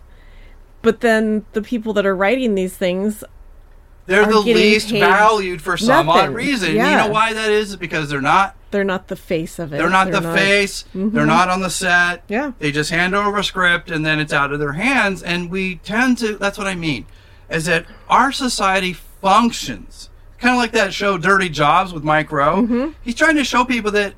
but 0.82 1.00
then 1.00 1.44
the 1.52 1.62
people 1.62 1.92
that 1.94 2.06
are 2.06 2.16
writing 2.16 2.54
these 2.54 2.76
things, 2.76 3.22
They're 4.06 4.26
the 4.26 4.40
least 4.40 4.90
valued 4.90 5.62
for 5.62 5.76
some 5.76 6.08
odd 6.08 6.16
nothing. 6.16 6.34
reason. 6.34 6.72
You 6.72 6.78
know 6.78 7.08
why 7.08 7.32
that 7.32 7.50
is? 7.50 7.76
Because 7.76 8.08
they're 8.08 8.20
not 8.20 8.56
they're 8.70 8.84
not 8.84 9.08
the 9.08 9.16
face 9.16 9.58
of 9.58 9.72
it. 9.72 9.76
they're 9.76 9.90
not 9.90 10.10
the 10.10 10.22
face, 10.22 10.84
they're 10.94 11.26
not 11.26 11.48
on 11.50 11.60
the 11.60 11.70
set. 11.70 12.24
Yeah. 12.28 12.52
They 12.58 12.72
just 12.72 12.90
hand 12.90 13.14
over 13.14 13.38
a 13.38 13.44
script 13.44 13.90
and 13.90 14.04
then 14.04 14.18
it's 14.18 14.32
out 14.32 14.52
of 14.52 14.58
their 14.58 14.72
hands 14.72 15.22
and 15.22 15.50
we 15.50 15.76
tend 15.76 16.18
to 16.18 16.36
that's 16.36 16.58
what 16.58 16.66
I 16.66 16.74
mean. 16.74 17.06
Is 17.50 17.66
that 17.66 17.84
our 18.08 18.32
society 18.32 18.94
functions 18.94 20.08
kind 20.38 20.54
of 20.54 20.58
like 20.58 20.72
that 20.72 20.92
show 20.92 21.16
Dirty 21.18 21.48
Jobs 21.48 21.92
with 21.92 22.02
Mike 22.02 22.32
Rowe. 22.32 22.62
Mm-hmm. 22.62 22.90
He's 23.02 23.14
trying 23.14 23.36
to 23.36 23.44
show 23.44 23.64
people 23.64 23.90
that 23.92 24.14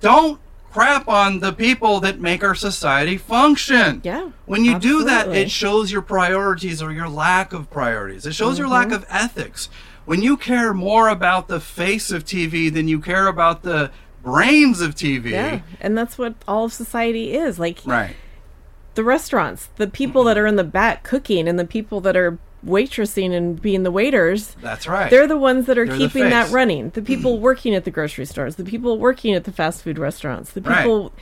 don't 0.00 0.40
crap 0.72 1.06
on 1.08 1.40
the 1.40 1.52
people 1.52 2.00
that 2.00 2.18
make 2.20 2.42
our 2.42 2.54
society 2.54 3.16
function. 3.18 4.00
Yeah, 4.04 4.30
When 4.46 4.64
you 4.64 4.78
do 4.78 5.04
that, 5.04 5.28
it 5.28 5.50
shows 5.50 5.92
your 5.92 6.02
priorities 6.02 6.82
or 6.82 6.92
your 6.92 7.08
lack 7.08 7.52
of 7.52 7.70
priorities. 7.70 8.26
It 8.26 8.34
shows 8.34 8.58
your 8.58 8.68
lack 8.68 8.86
Mm-hmm. 8.88 8.94
of 8.96 9.06
ethics. 9.10 9.68
When 10.04 10.22
you 10.22 10.36
care 10.36 10.74
more 10.74 11.08
about 11.08 11.46
the 11.48 11.60
face 11.60 12.10
of 12.10 12.24
TV 12.24 12.72
than 12.72 12.88
you 12.88 12.98
care 13.00 13.28
about 13.28 13.62
the 13.62 13.90
brains 14.24 14.80
of 14.80 14.94
TV. 14.94 15.30
Yeah, 15.30 15.60
and 15.80 15.96
that's 15.96 16.16
what 16.18 16.34
all 16.48 16.64
of 16.64 16.72
society 16.72 17.34
is 17.34 17.58
like. 17.58 17.80
Right. 17.84 18.16
the 18.94 19.04
restaurants, 19.04 19.68
the 19.76 19.86
people 19.86 20.24
that 20.24 20.36
are 20.36 20.46
in 20.46 20.56
the 20.56 20.64
back 20.64 21.02
cooking, 21.02 21.46
and 21.48 21.58
the 21.58 21.64
people 21.64 22.00
that 22.02 22.16
are 22.16 22.38
waitressing 22.66 23.32
and 23.32 23.60
being 23.60 23.82
the 23.82 23.90
waiters. 23.90 24.54
That's 24.60 24.86
right. 24.86 25.10
They're 25.10 25.26
the 25.26 25.36
ones 25.38 25.66
that 25.66 25.78
are 25.78 25.86
They're 25.86 25.96
keeping 25.96 26.30
that 26.30 26.50
running. 26.50 26.90
The 26.90 27.02
people 27.02 27.34
mm-hmm. 27.34 27.42
working 27.42 27.74
at 27.74 27.84
the 27.84 27.90
grocery 27.90 28.24
stores, 28.24 28.56
the 28.56 28.64
people 28.64 28.98
working 28.98 29.34
at 29.34 29.44
the 29.44 29.52
fast 29.52 29.82
food 29.82 29.98
restaurants, 29.98 30.52
the 30.52 30.60
Right. 30.60 30.78
people. 30.82 31.12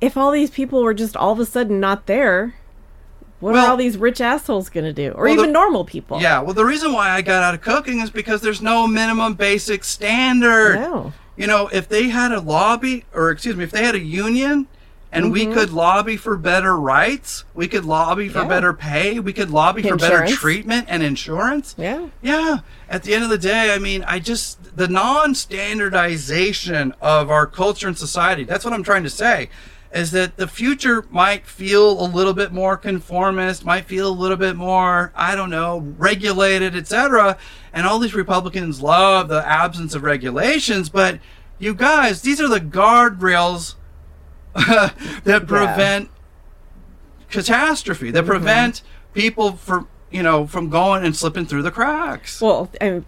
If 0.00 0.16
all 0.16 0.30
these 0.30 0.50
people 0.50 0.82
were 0.82 0.94
just 0.94 1.16
all 1.16 1.32
of 1.32 1.40
a 1.40 1.46
sudden 1.46 1.80
not 1.80 2.06
there, 2.06 2.54
what 3.40 3.54
Well- 3.54 3.66
are 3.66 3.70
all 3.70 3.76
these 3.76 3.96
rich 3.96 4.20
assholes 4.20 4.68
going 4.68 4.84
to 4.84 4.92
do? 4.92 5.12
Or 5.12 5.24
Well, 5.24 5.32
even 5.32 5.46
the- 5.46 5.52
normal 5.52 5.84
people? 5.84 6.20
yeah, 6.20 6.40
well, 6.40 6.54
the 6.54 6.64
reason 6.64 6.92
why 6.92 7.10
I 7.10 7.22
got 7.22 7.42
out 7.42 7.54
of 7.54 7.60
cooking 7.62 8.00
is 8.00 8.10
because 8.10 8.42
there's 8.42 8.60
no 8.60 8.86
minimum 8.86 9.34
basic 9.34 9.82
standard. 9.84 10.76
No. 10.76 11.12
You 11.36 11.46
know, 11.46 11.68
if 11.72 11.88
they 11.88 12.10
had 12.10 12.32
a 12.32 12.40
lobby, 12.40 13.04
or 13.14 13.30
excuse 13.30 13.56
me, 13.56 13.64
if 13.64 13.70
they 13.70 13.84
had 13.84 13.94
a 13.94 14.00
union 14.00 14.66
and 15.14 15.32
we 15.32 15.44
Mm-hmm. 15.44 15.54
could 15.54 15.70
lobby 15.70 16.16
for 16.16 16.36
better 16.36 16.76
rights, 16.76 17.44
we 17.54 17.68
could 17.68 17.84
lobby 17.84 18.28
for 18.28 18.40
Yeah. 18.42 18.48
better 18.48 18.72
pay, 18.74 19.18
we 19.20 19.32
could 19.32 19.48
lobby 19.50 19.82
for 19.82 19.96
better 19.96 20.26
treatment 20.26 20.86
and 20.90 21.02
insurance. 21.02 21.74
Yeah. 21.78 22.08
Yeah. 22.20 22.58
At 22.90 23.04
the 23.04 23.14
end 23.14 23.24
of 23.24 23.30
the 23.30 23.38
day, 23.38 23.72
I 23.72 23.78
mean, 23.78 24.04
I 24.06 24.18
just, 24.18 24.76
the 24.76 24.88
non 24.88 25.34
standardization 25.34 26.94
of 27.00 27.30
our 27.30 27.46
culture 27.46 27.88
and 27.88 27.96
society, 27.96 28.44
that's 28.44 28.64
what 28.64 28.74
I'm 28.74 28.82
trying 28.82 29.04
to 29.04 29.10
say, 29.10 29.48
is 29.92 30.10
that 30.10 30.36
the 30.36 30.48
future 30.48 31.06
might 31.10 31.46
feel 31.46 32.00
a 32.00 32.06
little 32.08 32.32
bit 32.34 32.52
more 32.52 32.76
conformist, 32.76 33.64
might 33.64 33.84
feel 33.86 34.08
a 34.08 34.10
little 34.10 34.36
bit 34.36 34.56
more, 34.56 35.12
I 35.14 35.36
don't 35.36 35.50
know, 35.50 35.78
regulated, 35.96 36.74
etc. 36.74 37.38
And 37.72 37.86
all 37.86 37.98
these 38.00 38.14
Republicans 38.14 38.80
love 38.82 39.28
the 39.28 39.46
absence 39.46 39.94
of 39.94 40.02
regulations, 40.02 40.88
but 40.88 41.20
you 41.60 41.74
guys, 41.74 42.22
these 42.22 42.40
are 42.40 42.48
the 42.48 42.60
guardrails 42.60 43.76
that 45.24 45.44
prevent 45.46 46.10
catastrophe, 47.28 48.10
that 48.10 48.24
prevent 48.24 48.82
people 49.12 49.52
from, 49.52 49.88
you 50.10 50.22
know, 50.22 50.46
from 50.46 50.70
going 50.70 51.04
and 51.04 51.16
slipping 51.16 51.44
through 51.44 51.62
the 51.62 51.70
cracks. 51.70 52.40
Well, 52.40 52.70
I 52.80 53.02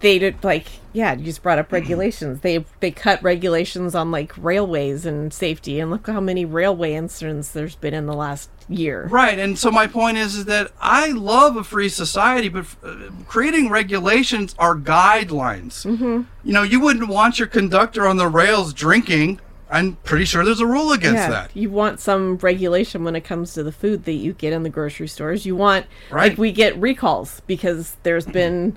they 0.00 0.18
did 0.18 0.42
like 0.44 0.66
yeah. 0.92 1.14
You 1.14 1.24
just 1.24 1.42
brought 1.42 1.58
up 1.58 1.72
regulations. 1.72 2.40
They 2.40 2.64
they 2.80 2.90
cut 2.90 3.22
regulations 3.22 3.94
on 3.94 4.10
like 4.10 4.32
railways 4.36 5.04
and 5.04 5.32
safety, 5.32 5.80
and 5.80 5.90
look 5.90 6.06
how 6.06 6.20
many 6.20 6.44
railway 6.44 6.94
incidents 6.94 7.50
there's 7.50 7.74
been 7.74 7.94
in 7.94 8.06
the 8.06 8.14
last 8.14 8.50
year. 8.68 9.06
Right, 9.06 9.38
and 9.38 9.58
so 9.58 9.70
my 9.70 9.86
point 9.86 10.18
is, 10.18 10.34
is 10.34 10.44
that 10.44 10.70
I 10.80 11.10
love 11.10 11.56
a 11.56 11.64
free 11.64 11.88
society, 11.88 12.48
but 12.48 12.66
uh, 12.82 13.10
creating 13.26 13.70
regulations 13.70 14.54
are 14.58 14.76
guidelines. 14.76 15.84
Mm-hmm. 15.84 16.22
You 16.44 16.52
know, 16.52 16.62
you 16.62 16.80
wouldn't 16.80 17.08
want 17.08 17.38
your 17.38 17.48
conductor 17.48 18.06
on 18.06 18.16
the 18.16 18.28
rails 18.28 18.72
drinking. 18.72 19.40
I'm 19.70 19.96
pretty 20.04 20.24
sure 20.24 20.44
there's 20.44 20.60
a 20.60 20.66
rule 20.66 20.92
against 20.92 21.28
that. 21.28 21.50
You 21.54 21.70
want 21.70 22.00
some 22.00 22.36
regulation 22.38 23.04
when 23.04 23.14
it 23.16 23.22
comes 23.22 23.52
to 23.54 23.62
the 23.62 23.72
food 23.72 24.04
that 24.04 24.12
you 24.12 24.32
get 24.32 24.52
in 24.52 24.62
the 24.62 24.70
grocery 24.70 25.08
stores. 25.08 25.44
You 25.44 25.56
want 25.56 25.86
Right. 26.10 26.30
like 26.30 26.38
we 26.38 26.52
get 26.52 26.76
recalls 26.78 27.42
because 27.46 27.96
there's 28.02 28.24
been 28.26 28.76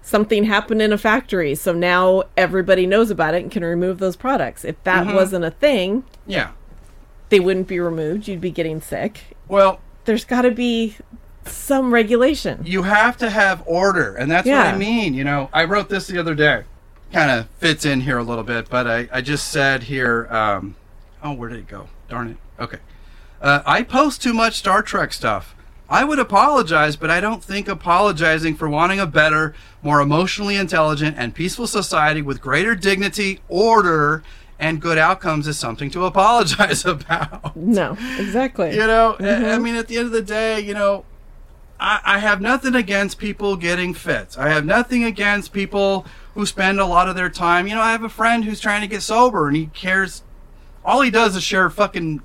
something 0.00 0.44
happened 0.44 0.80
in 0.82 0.92
a 0.92 0.98
factory. 0.98 1.54
So 1.54 1.72
now 1.72 2.24
everybody 2.36 2.86
knows 2.86 3.10
about 3.10 3.34
it 3.34 3.42
and 3.42 3.50
can 3.50 3.64
remove 3.64 3.98
those 3.98 4.16
products. 4.16 4.64
If 4.64 4.82
that 4.84 5.06
Mm-hmm. 5.06 5.14
wasn't 5.16 5.44
a 5.44 5.50
thing, 5.50 6.04
Yeah. 6.26 6.48
they 7.28 7.38
wouldn't 7.40 7.68
be 7.68 7.78
removed. 7.78 8.26
You'd 8.26 8.40
be 8.40 8.50
getting 8.50 8.80
sick. 8.80 9.36
Well, 9.48 9.80
There's 10.04 10.24
got 10.24 10.42
to 10.42 10.50
be 10.50 10.96
some 11.44 11.92
regulation. 11.94 12.62
you 12.64 12.82
have 12.82 13.16
to 13.18 13.30
have 13.30 13.62
order, 13.66 14.14
and 14.16 14.30
that's 14.30 14.46
what 14.48 14.56
I 14.66 14.76
mean. 14.76 15.14
You 15.14 15.24
know, 15.24 15.48
I 15.52 15.64
wrote 15.64 15.88
this 15.88 16.06
the 16.08 16.18
other 16.18 16.34
day. 16.34 16.62
Kind 17.12 17.30
of 17.30 17.48
fits 17.58 17.84
in 17.84 18.00
here 18.00 18.16
a 18.18 18.22
little 18.22 18.44
bit, 18.44 18.70
but 18.70 18.86
I, 18.86 19.08
I 19.12 19.20
just 19.20 19.48
said 19.48 19.82
here. 19.84 20.26
Um, 20.30 20.76
oh, 21.22 21.32
where 21.34 21.48
did 21.50 21.58
it 21.58 21.66
go? 21.68 21.88
Darn 22.08 22.30
it. 22.30 22.36
Okay. 22.62 22.78
Uh, 23.40 23.60
I 23.66 23.82
post 23.82 24.22
too 24.22 24.32
much 24.32 24.54
Star 24.54 24.82
Trek 24.82 25.12
stuff. 25.12 25.54
I 25.90 26.04
would 26.04 26.18
apologize, 26.18 26.96
but 26.96 27.10
I 27.10 27.20
don't 27.20 27.44
think 27.44 27.68
apologizing 27.68 28.54
for 28.56 28.66
wanting 28.66 28.98
a 28.98 29.06
better, 29.06 29.54
more 29.82 30.00
emotionally 30.00 30.56
intelligent, 30.56 31.16
and 31.18 31.34
peaceful 31.34 31.66
society 31.66 32.22
with 32.22 32.40
greater 32.40 32.74
dignity, 32.74 33.40
order, 33.48 34.22
and 34.58 34.80
good 34.80 34.96
outcomes 34.96 35.46
is 35.46 35.58
something 35.58 35.90
to 35.90 36.04
apologize 36.06 36.86
about. 36.86 37.54
No, 37.54 37.92
exactly. 38.18 38.70
You 38.74 38.86
know, 38.86 39.16
I- 39.20 39.50
I 39.52 39.58
mean, 39.58 39.74
at 39.74 39.88
the 39.88 39.98
end 39.98 40.06
of 40.06 40.12
the 40.12 40.22
day, 40.22 40.60
you 40.60 40.72
know, 40.72 41.04
I, 41.82 42.00
I 42.04 42.18
have 42.18 42.40
nothing 42.40 42.76
against 42.76 43.18
people 43.18 43.56
getting 43.56 43.92
fit. 43.92 44.36
I 44.38 44.50
have 44.50 44.64
nothing 44.64 45.02
against 45.02 45.52
people 45.52 46.06
who 46.34 46.46
spend 46.46 46.78
a 46.78 46.86
lot 46.86 47.08
of 47.08 47.16
their 47.16 47.28
time. 47.28 47.66
You 47.66 47.74
know, 47.74 47.80
I 47.80 47.90
have 47.90 48.04
a 48.04 48.08
friend 48.08 48.44
who's 48.44 48.60
trying 48.60 48.82
to 48.82 48.86
get 48.86 49.02
sober 49.02 49.48
and 49.48 49.56
he 49.56 49.66
cares. 49.66 50.22
All 50.84 51.00
he 51.00 51.10
does 51.10 51.34
is 51.34 51.42
share 51.42 51.68
fucking 51.68 52.22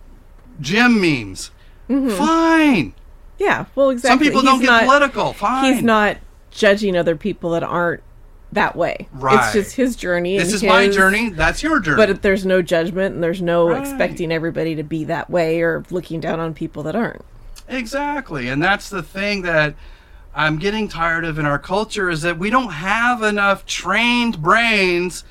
gym 0.61 1.01
memes. 1.01 1.49
Mm-hmm. 1.89 2.09
Fine. 2.11 2.93
Yeah, 3.39 3.65
well, 3.73 3.89
exactly. 3.89 4.09
Some 4.09 4.19
people 4.19 4.41
don't 4.43 4.59
get 4.59 4.67
not- 4.67 4.83
political. 4.83 5.33
Fine. 5.33 5.73
He's 5.73 5.83
not 5.83 6.17
judging 6.51 6.95
other 6.95 7.15
people 7.15 7.51
that 7.51 7.63
aren't 7.63 8.03
that 8.51 8.75
way. 8.75 9.07
Right. 9.11 9.43
It's 9.43 9.53
just 9.53 9.75
his 9.75 9.95
journey. 9.95 10.37
This 10.37 10.53
is 10.53 10.63
my 10.63 10.87
journey. 10.87 11.29
That's 11.29 11.63
your 11.63 11.79
journey. 11.79 11.97
But 12.05 12.21
there's 12.21 12.45
no 12.45 12.61
judgment 12.61 13.15
and 13.15 13.23
there's 13.23 13.41
no 13.41 13.69
Right. 13.69 13.81
expecting 13.81 14.31
everybody 14.31 14.75
to 14.75 14.83
be 14.83 15.03
that 15.05 15.29
way 15.31 15.61
or 15.61 15.83
looking 15.89 16.19
down 16.19 16.39
on 16.39 16.53
people 16.53 16.83
that 16.83 16.95
aren't. 16.95 17.25
Exactly. 17.67 18.47
And 18.47 18.61
that's 18.61 18.89
the 18.89 19.03
thing 19.03 19.41
that 19.43 19.75
I'm 20.33 20.57
getting 20.57 20.87
tired 20.87 21.25
of 21.25 21.39
in 21.39 21.45
our 21.45 21.59
culture 21.59 22.09
is 22.09 22.21
that 22.21 22.37
we 22.37 22.49
don't 22.49 22.73
have 22.73 23.23
enough 23.23 23.65
trained 23.65 24.41
brains 24.41 25.23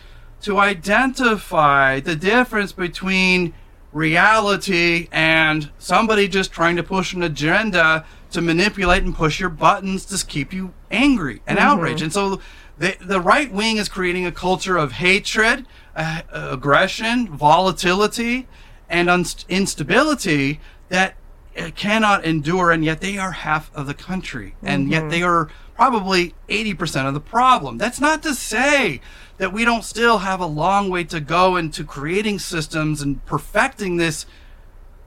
to 0.42 0.58
identify 0.58 2.00
the 2.00 2.16
difference 2.16 2.72
between 2.72 3.54
reality 3.92 5.08
and 5.10 5.70
somebody 5.78 6.28
just 6.28 6.52
trying 6.52 6.76
to 6.76 6.82
push 6.82 7.14
an 7.14 7.22
agenda 7.22 8.04
to 8.32 8.40
manipulate 8.42 9.02
and 9.02 9.14
push 9.14 9.40
your 9.40 9.48
buttons 9.48 10.04
to 10.04 10.26
keep 10.26 10.52
you 10.52 10.74
angry 10.90 11.40
and 11.46 11.58
outraged. 11.58 12.02
And 12.02 12.12
so 12.12 12.40
the, 12.76 12.96
the 13.00 13.20
right 13.20 13.50
wing 13.50 13.78
is 13.78 13.88
creating 13.88 14.26
a 14.26 14.32
culture 14.32 14.76
of 14.76 14.92
hatred, 14.92 15.66
uh, 15.94 16.22
aggression, 16.30 17.28
volatility, 17.28 18.46
and 18.88 19.08
unst- 19.08 19.48
instability 19.48 20.60
that 20.90 21.14
Uh, 21.56 21.70
cannot 21.74 22.24
endure, 22.24 22.70
and 22.70 22.84
yet 22.84 23.00
they 23.00 23.16
are 23.16 23.32
half 23.32 23.74
of 23.74 23.86
the 23.86 23.94
country, 23.94 24.54
and 24.62 24.90
yet 24.90 25.02
mm-hmm. 25.02 25.10
they 25.10 25.22
are 25.22 25.48
probably 25.74 26.34
80% 26.48 27.06
of 27.06 27.14
the 27.14 27.20
problem. 27.20 27.78
That's 27.78 28.00
not 28.00 28.22
to 28.24 28.34
say 28.34 29.00
that 29.38 29.52
we 29.52 29.64
don't 29.64 29.84
still 29.84 30.18
have 30.18 30.40
a 30.40 30.46
long 30.46 30.90
way 30.90 31.04
to 31.04 31.20
go 31.20 31.56
into 31.56 31.84
creating 31.84 32.38
systems 32.38 33.02
and 33.02 33.24
perfecting 33.26 33.96
this 33.96 34.26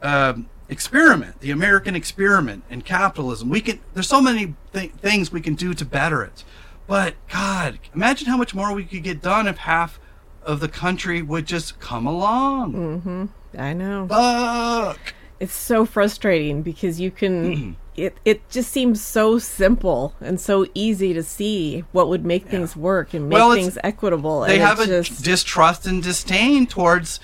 um 0.01 0.49
experiment, 0.69 1.41
the 1.41 1.51
American 1.51 1.95
experiment 1.95 2.63
in 2.69 2.81
capitalism. 2.81 3.49
We 3.49 3.61
can. 3.61 3.79
There's 3.93 4.07
so 4.07 4.21
many 4.21 4.55
th- 4.71 4.91
things 4.93 5.31
we 5.31 5.41
can 5.41 5.55
do 5.55 5.73
to 5.73 5.83
better 5.83 6.23
it. 6.23 6.43
But 6.87 7.15
God, 7.31 7.79
imagine 7.93 8.27
how 8.27 8.37
much 8.37 8.55
more 8.55 8.73
we 8.73 8.85
could 8.85 9.03
get 9.03 9.21
done 9.21 9.47
if 9.47 9.57
half 9.57 9.99
of 10.43 10.59
the 10.59 10.67
country 10.69 11.21
would 11.21 11.45
just 11.45 11.79
come 11.79 12.07
along. 12.07 12.73
Mm-hmm. 12.73 13.59
I 13.59 13.73
know. 13.73 14.07
Fuck. 14.07 15.13
It's 15.39 15.53
so 15.53 15.85
frustrating 15.85 16.61
because 16.63 16.99
you 16.99 17.11
can 17.11 17.77
it 17.95 18.17
it 18.25 18.49
just 18.49 18.71
seems 18.71 19.01
so 19.01 19.39
simple 19.39 20.13
and 20.21 20.39
so 20.39 20.65
easy 20.73 21.13
to 21.13 21.23
see 21.23 21.85
what 21.91 22.07
would 22.09 22.25
make 22.25 22.47
things 22.47 22.75
work 22.75 23.13
and 23.13 23.29
make 23.29 23.37
Well, 23.37 23.53
things 23.53 23.77
equitable. 23.83 24.41
They 24.41 24.59
have 24.59 24.79
a 24.79 24.85
just 24.85 25.23
distrust 25.23 25.85
and 25.87 26.01
disdain 26.03 26.67
towards 26.67 27.19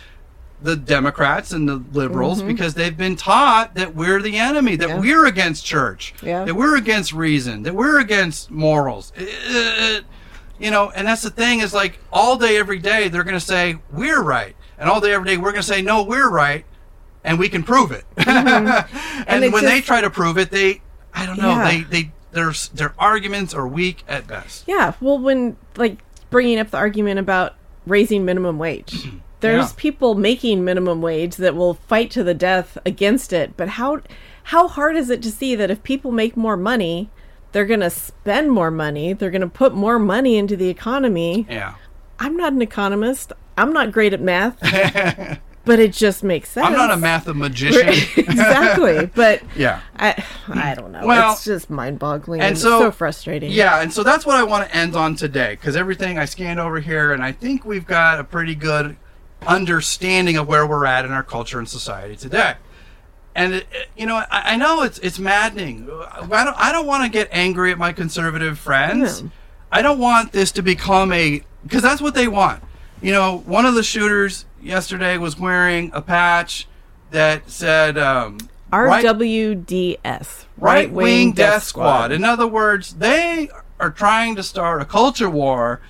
the 0.61 0.75
Democrats 0.77 1.51
and 1.51 1.67
the 1.67 1.83
liberals 1.91 2.41
because 2.41 2.73
they've 2.73 2.95
been 2.97 3.15
taught 3.17 3.75
that 3.75 3.93
we're 3.93 4.21
the 4.21 4.37
enemy, 4.37 4.75
that 4.77 4.87
Mm-hmm. 4.89 5.03
Yeah. 5.05 5.15
we're 5.17 5.25
against 5.25 5.65
church, 5.65 6.13
Yeah. 6.23 6.45
that 6.45 6.55
we're 6.55 6.77
against 6.77 7.11
reason, 7.13 7.63
that 7.63 7.75
we're 7.75 7.99
against 7.99 8.49
morals. 8.49 9.11
Uh, 9.17 9.99
you 10.57 10.71
know, 10.71 10.89
and 10.95 11.05
that's 11.05 11.21
the 11.21 11.29
thing 11.29 11.59
is 11.59 11.73
like 11.73 11.99
all 12.11 12.37
day, 12.37 12.57
every 12.57 12.79
day, 12.79 13.09
they're 13.09 13.25
going 13.25 13.35
to 13.35 13.39
say 13.45 13.75
we're 13.91 14.23
right, 14.23 14.55
and 14.79 14.89
all 14.89 15.01
day, 15.01 15.11
every 15.13 15.27
day, 15.27 15.37
we're 15.37 15.51
going 15.51 15.61
to 15.61 15.67
say 15.67 15.81
no, 15.81 16.01
we're 16.01 16.29
right, 16.29 16.65
and 17.25 17.37
we 17.39 17.49
can 17.49 17.63
prove 17.63 17.91
it. 17.91 18.05
and 18.17 18.27
Mm-hmm. 18.27 19.23
And 19.27 19.43
it 19.43 19.51
when 19.51 19.65
they 19.65 19.81
try 19.81 20.01
to 20.01 20.09
prove 20.09 20.37
it, 20.37 20.51
they, 20.51 20.81
I 21.13 21.25
don't 21.25 21.37
know, 21.37 21.49
Yeah. 21.49 21.69
they 21.69 21.81
they 21.81 22.11
their 22.31 22.53
their 22.73 22.93
arguments 22.99 23.53
are 23.53 23.67
weak 23.67 24.03
at 24.07 24.27
best. 24.27 24.63
Yeah, 24.67 24.93
well, 25.01 25.17
when 25.19 25.57
like 25.75 25.97
bringing 26.29 26.59
up 26.59 26.71
the 26.71 26.77
argument 26.77 27.19
about 27.19 27.55
raising 27.87 28.25
minimum 28.25 28.57
wage, 28.59 29.07
there's 29.39 29.69
Yeah. 29.71 29.75
people 29.77 30.15
making 30.15 30.63
minimum 30.63 31.01
wage 31.01 31.35
that 31.37 31.55
will 31.55 31.73
fight 31.75 32.11
to 32.11 32.23
the 32.23 32.33
death 32.33 32.77
against 32.85 33.31
it. 33.33 33.55
But 33.57 33.69
how 33.69 34.01
how 34.43 34.67
hard 34.67 34.95
is 34.95 35.09
it 35.09 35.21
to 35.23 35.31
see 35.31 35.55
that 35.55 35.71
if 35.71 35.81
people 35.83 36.11
make 36.11 36.35
more 36.37 36.57
money, 36.57 37.09
they're 37.51 37.65
going 37.65 37.79
to 37.79 37.89
spend 37.89 38.51
more 38.51 38.69
money, 38.69 39.13
they're 39.13 39.31
going 39.31 39.41
to 39.41 39.47
put 39.47 39.73
more 39.73 39.97
money 39.97 40.35
into 40.37 40.55
the 40.55 40.69
economy? 40.69 41.47
Yeah. 41.49 41.75
I'm 42.19 42.35
not 42.37 42.53
an 42.53 42.61
economist. 42.61 43.33
I'm 43.57 43.71
not 43.73 43.91
great 43.91 44.13
at 44.13 44.21
math, 44.21 44.57
but 45.65 45.79
it 45.79 45.91
just 45.93 46.23
makes 46.23 46.49
sense. 46.49 46.65
I'm 46.65 46.73
not 46.73 46.91
a 46.91 46.97
mathematician. 46.97 47.87
exactly, 48.17 49.05
but 49.07 49.41
yeah. 49.55 49.81
I 49.97 50.23
I 50.47 50.75
don't 50.75 50.91
know. 50.91 51.05
Well, 51.05 51.33
it's 51.33 51.43
just 51.43 51.69
mind-boggling 51.69 52.41
and 52.41 52.49
and, 52.49 52.57
so- 52.57 52.79
so, 52.79 52.91
frustrating. 52.91 53.51
Yeah, 53.51 53.81
and 53.81 53.91
so 53.91 54.03
that's 54.03 54.25
what 54.25 54.35
I 54.35 54.43
want 54.43 54.69
to 54.69 54.75
end 54.75 54.95
on 54.95 55.15
today 55.15 55.55
because 55.55 55.75
everything 55.75 56.17
I 56.19 56.25
scanned 56.25 56.59
over 56.59 56.79
here, 56.79 57.13
and 57.13 57.23
I 57.23 57.31
think 57.31 57.65
we've 57.65 57.85
got 57.85 58.19
a 58.19 58.23
pretty 58.23 58.55
good 58.55 58.95
understanding 59.47 60.37
of 60.37 60.47
where 60.47 60.65
we're 60.65 60.85
at 60.85 61.05
in 61.05 61.11
our 61.11 61.23
culture 61.23 61.59
and 61.59 61.67
society 61.69 62.15
today. 62.15 62.55
And 63.35 63.53
it, 63.53 63.67
it- 63.71 63.89
you 63.97 64.05
know, 64.05 64.15
I, 64.15 64.53
I 64.53 64.55
know 64.57 64.83
it's 64.83 64.99
it's 64.99 65.19
maddening. 65.19 65.89
I 65.91 66.43
don't 66.43 66.55
I 66.57 66.71
don't 66.71 66.85
want 66.85 67.03
to 67.03 67.09
get 67.09 67.27
angry 67.31 67.71
at 67.71 67.77
my 67.77 67.91
conservative 67.93 68.57
friends. 68.59 69.23
No. 69.23 69.31
I 69.71 69.81
don't 69.81 69.99
want 69.99 70.31
this 70.31 70.51
to 70.53 70.61
become 70.61 71.11
a 71.11 71.41
because 71.63 71.81
that's 71.81 72.01
what 72.01 72.13
they 72.13 72.27
want. 72.27 72.63
You 73.01 73.11
know, 73.11 73.39
one 73.45 73.65
of 73.65 73.75
the 73.75 73.83
shooters 73.83 74.45
yesterday 74.61 75.17
was 75.17 75.39
wearing 75.39 75.91
a 75.93 76.01
patch 76.01 76.67
that 77.11 77.49
said 77.49 77.97
um, 77.97 78.37
RWDS, 78.71 80.45
right 80.57 80.91
wing 80.91 81.33
death 81.33 81.63
squad. 81.63 82.11
In 82.11 82.23
other 82.23 82.47
words, 82.47 82.95
they 82.95 83.49
are 83.79 83.91
trying 83.91 84.35
to 84.35 84.43
start 84.43 84.81
a 84.81 84.85
culture 84.85 85.29
war 85.29 85.81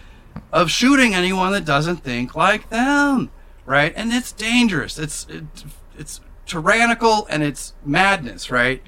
of 0.52 0.70
shooting 0.70 1.14
anyone 1.14 1.52
that 1.54 1.66
doesn't 1.66 1.98
think 1.98 2.36
like 2.36 2.70
them, 2.70 3.32
right? 3.66 3.94
And 3.96 4.12
it's 4.12 4.32
dangerous. 4.32 5.00
It's 5.00 5.28
it's, 5.30 5.66
it's 5.98 6.22
tyrannical 6.46 7.28
and 7.30 7.44
it's 7.44 7.74
madness, 7.86 8.52
right? 8.52 8.82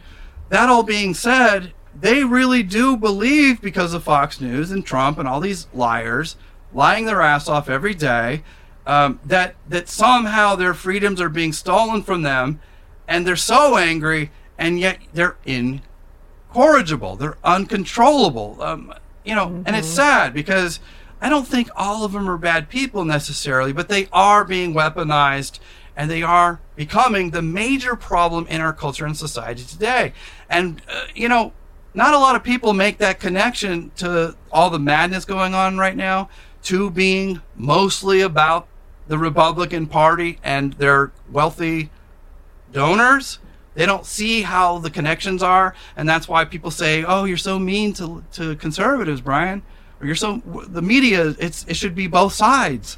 That 0.49 0.69
all 0.69 0.84
being 0.84 1.14
said, 1.14 1.73
they 1.99 2.23
really 2.23 2.64
do 2.64 2.95
believe 2.95 3.61
because 3.61 3.94
of 3.94 4.03
Fox 4.03 4.39
News 4.39 4.72
and 4.72 4.85
Trump 4.85 5.18
and 5.18 5.27
all 5.27 5.39
these 5.39 5.68
liars 5.73 6.35
lying 6.77 7.05
their 7.05 7.21
ass 7.21 7.49
off 7.49 7.69
every 7.69 7.95
day 7.95 8.43
um, 8.85 9.19
that 9.25 9.55
that 9.67 9.89
somehow 9.89 10.55
their 10.55 10.73
freedoms 10.73 11.19
are 11.19 11.27
being 11.27 11.51
stolen 11.51 12.03
from 12.03 12.21
them, 12.21 12.61
and 13.07 13.25
they're 13.25 13.35
so 13.35 13.75
angry, 13.75 14.31
and 14.57 14.79
yet 14.79 14.99
they're 15.11 15.37
incorrigible. 15.45 17.15
They're 17.17 17.37
uncontrollable. 17.43 18.61
Um, 18.61 18.93
you 19.25 19.35
know, 19.35 19.63
and 19.65 19.75
it's 19.75 19.89
sad 19.89 20.33
because 20.33 20.79
I 21.19 21.27
don't 21.27 21.47
think 21.47 21.69
all 21.75 22.05
of 22.05 22.13
them 22.13 22.29
are 22.29 22.37
bad 22.37 22.69
people 22.69 23.03
necessarily, 23.03 23.73
but 23.73 23.89
they 23.89 24.07
are 24.13 24.45
being 24.45 24.73
weaponized 24.73 25.59
and 25.97 26.11
they 26.11 26.21
are 26.21 26.61
becoming 26.75 27.31
the 27.31 27.41
major 27.41 27.95
problem 27.95 28.45
in 28.47 28.61
our 28.61 28.71
culture 28.71 29.05
and 29.05 29.17
society 29.17 29.63
today. 29.63 30.13
And, 30.47 30.81
uh, 30.87 31.07
you 31.15 31.27
know, 31.27 31.53
not 31.93 32.13
a 32.13 32.19
lot 32.19 32.35
of 32.35 32.43
people 32.43 32.73
make 32.73 32.99
that 32.99 33.19
connection 33.19 33.91
to 33.97 34.37
all 34.51 34.69
the 34.69 34.79
madness 34.79 35.25
going 35.25 35.55
on 35.55 35.77
right 35.77 35.95
now 35.97 36.29
to 36.63 36.89
being 36.89 37.41
mostly 37.55 38.21
about 38.21 38.67
the 39.07 39.17
Republican 39.17 39.88
Party 39.88 40.39
and 40.43 40.73
their 40.73 41.11
wealthy 41.31 41.89
donors. 42.71 43.39
They 43.73 43.85
don't 43.85 44.05
see 44.05 44.41
how 44.41 44.79
the 44.79 44.89
connections 44.89 45.43
are, 45.43 45.75
and 45.95 46.09
that's 46.09 46.27
why 46.27 46.45
people 46.45 46.71
say, 46.71 47.03
"Oh, 47.03 47.25
you're 47.25 47.38
so 47.38 47.59
mean 47.59 47.93
to 47.93 48.23
to 48.34 48.55
conservatives, 48.55 49.21
Brian," 49.21 49.61
or 50.01 50.07
"You're 50.07 50.15
so." 50.15 50.41
The 50.45 50.81
media, 50.81 51.35
it's 51.39 51.63
it 51.67 51.75
should 51.75 51.93
be 51.93 52.07
both 52.07 52.34
sides. 52.34 52.97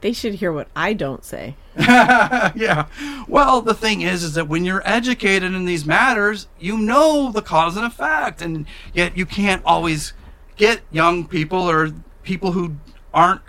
They 0.00 0.12
should 0.12 0.34
hear 0.34 0.52
what 0.52 0.68
I 0.76 0.92
don't 0.92 1.24
say. 1.24 1.56
yeah. 1.76 2.86
Well, 3.26 3.62
the 3.62 3.74
thing 3.74 4.02
is, 4.02 4.22
is 4.22 4.34
that 4.34 4.48
when 4.48 4.64
you're 4.64 4.86
educated 4.86 5.54
in 5.54 5.64
these 5.64 5.86
matters, 5.86 6.46
you 6.60 6.76
know 6.76 7.32
the 7.32 7.40
cause 7.42 7.76
and 7.76 7.86
effect, 7.86 8.42
and 8.42 8.66
yet 8.92 9.16
you 9.16 9.24
can't 9.26 9.62
always 9.64 10.12
get 10.56 10.82
young 10.92 11.26
people 11.26 11.68
or 11.68 11.90
people 12.22 12.52
who 12.52 12.76
aren't, 13.14 13.40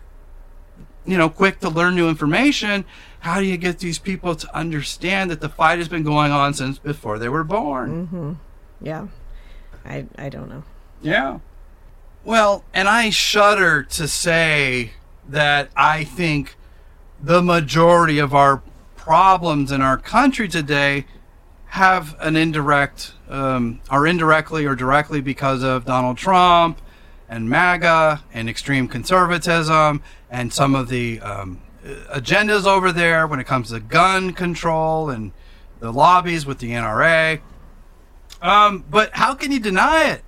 you 1.06 1.18
know, 1.18 1.28
quick 1.28 1.60
to 1.60 1.70
learn 1.70 1.96
new 1.96 2.08
information. 2.08 2.86
How 3.20 3.40
do 3.40 3.46
you 3.46 3.58
get 3.58 3.80
these 3.80 4.00
people 4.00 4.36
to 4.36 4.56
understand 4.56 5.32
that 5.32 5.42
the 5.42 5.50
fight 5.50 5.80
has 5.80 5.90
been 5.90 6.04
going 6.04 6.32
on 6.32 6.54
since 6.54 6.78
before 6.78 7.20
they 7.20 7.28
were 7.28 7.44
born? 7.44 8.40
Yeah. 8.80 9.08
I 9.84 10.06
I 10.18 10.30
don't 10.30 10.48
know. 10.48 10.64
Yeah. 11.02 11.40
Well, 12.24 12.64
and 12.74 12.88
I 12.88 13.10
shudder 13.10 13.84
to 13.84 14.08
say 14.08 14.92
that 15.28 15.70
I 15.76 16.04
think 16.04 16.56
the 17.22 17.42
majority 17.42 18.20
of 18.20 18.34
our 18.34 18.62
problems 18.96 19.72
in 19.72 19.82
our 19.82 19.98
country 19.98 20.48
today 20.48 21.06
have 21.68 22.16
an 22.20 22.36
indirect, 22.36 23.14
um, 23.30 23.80
are 23.90 24.08
indirectly 24.08 24.66
or 24.66 24.76
directly 24.76 25.22
because 25.22 25.64
of 25.64 25.86
Donald 25.86 26.18
Trump 26.18 26.80
and 27.28 27.50
MAGA 27.50 28.24
and 28.34 28.50
extreme 28.50 28.88
conservatism 28.88 30.02
and 30.30 30.54
some 30.54 30.76
of 30.76 30.90
the 30.90 31.20
um, 31.22 31.62
agendas 31.84 32.66
over 32.66 32.92
there 32.92 33.28
when 33.28 33.40
it 33.40 33.46
comes 33.46 33.70
to 33.70 33.80
gun 33.80 34.34
control 34.34 35.10
and 35.10 35.32
the 35.80 35.92
lobbies 35.92 36.46
with 36.46 36.60
the 36.60 36.72
NRA. 36.72 37.42
Um, 38.42 38.86
but 38.90 39.12
how 39.14 39.34
can 39.34 39.52
you 39.52 39.60
deny 39.60 40.10
it? 40.12 40.24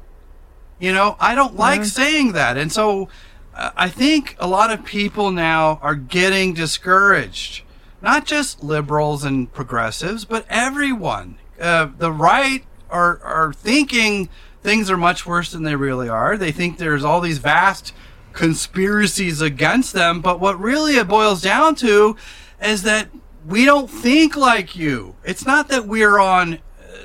You 0.80 0.94
know, 0.94 1.15
I 1.19 1.36
don't 1.36 1.56
like 1.56 1.84
saying 1.86 2.34
that. 2.34 2.57
And 2.57 2.72
so 2.72 3.10
uh, 3.53 3.72
I 3.76 3.90
think 3.90 4.36
a 4.40 4.48
lot 4.48 4.72
of 4.72 4.86
people 4.86 5.32
now 5.32 5.80
are 5.82 5.95
getting 5.95 6.53
discouraged. 6.53 7.64
Not 8.02 8.26
just 8.26 8.64
liberals 8.64 9.24
and 9.24 9.52
progressives, 9.52 10.24
but 10.26 10.45
everyone. 10.49 11.38
Uh, 11.60 11.90
the 11.98 12.11
right 12.11 12.64
are, 12.91 13.19
are 13.24 13.53
thinking 13.53 14.30
things 14.68 14.91
are 14.91 14.98
much 14.98 15.26
worse 15.26 15.53
than 15.53 15.64
they 15.64 15.77
really 15.77 16.10
are. 16.10 16.35
They 16.35 16.52
think 16.52 16.77
there's 16.77 17.06
all 17.06 17.22
these 17.22 17.38
vast 17.38 17.94
conspiracies 18.34 19.39
against 19.39 19.94
them. 19.94 20.19
But 20.19 20.41
what 20.41 20.60
really 20.60 20.98
it 20.98 21.07
boils 21.07 21.41
down 21.41 21.76
to 21.76 22.18
is 22.61 22.84
that 22.84 23.07
we 23.45 23.64
don't 23.64 23.89
think 23.89 24.35
like 24.35 24.76
you. 24.76 25.15
It's 25.23 25.45
not 25.45 25.69
that 25.69 25.88
we're 25.88 26.19
on 26.19 26.56
uh, 26.56 26.60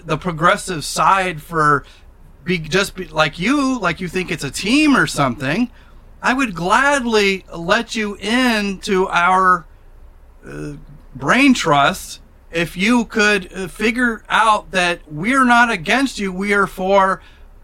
the 0.04 0.16
progressive 0.16 0.84
side 0.84 1.40
for 1.40 1.84
be 2.42 2.58
just 2.58 2.96
be 2.96 3.04
like 3.04 3.38
you, 3.38 3.78
like 3.78 4.00
you 4.00 4.08
think 4.08 4.32
it's 4.32 4.42
a 4.42 4.50
team 4.50 4.96
or 4.96 5.06
something. 5.06 5.70
I 6.20 6.34
would 6.34 6.56
gladly 6.56 7.44
let 7.56 7.94
you 7.94 8.16
in 8.16 8.80
to 8.80 9.06
our 9.06 9.66
uh, 10.44 10.72
brain 11.14 11.54
trust 11.54 12.22
if 12.50 12.76
you 12.76 13.04
could 13.04 13.52
uh, 13.52 13.68
figure 13.68 14.24
out 14.28 14.72
that 14.72 15.00
we're 15.06 15.44
not 15.44 15.70
against 15.70 16.18
you. 16.18 16.32
We 16.32 16.52
are 16.54 16.66
for 16.66 17.22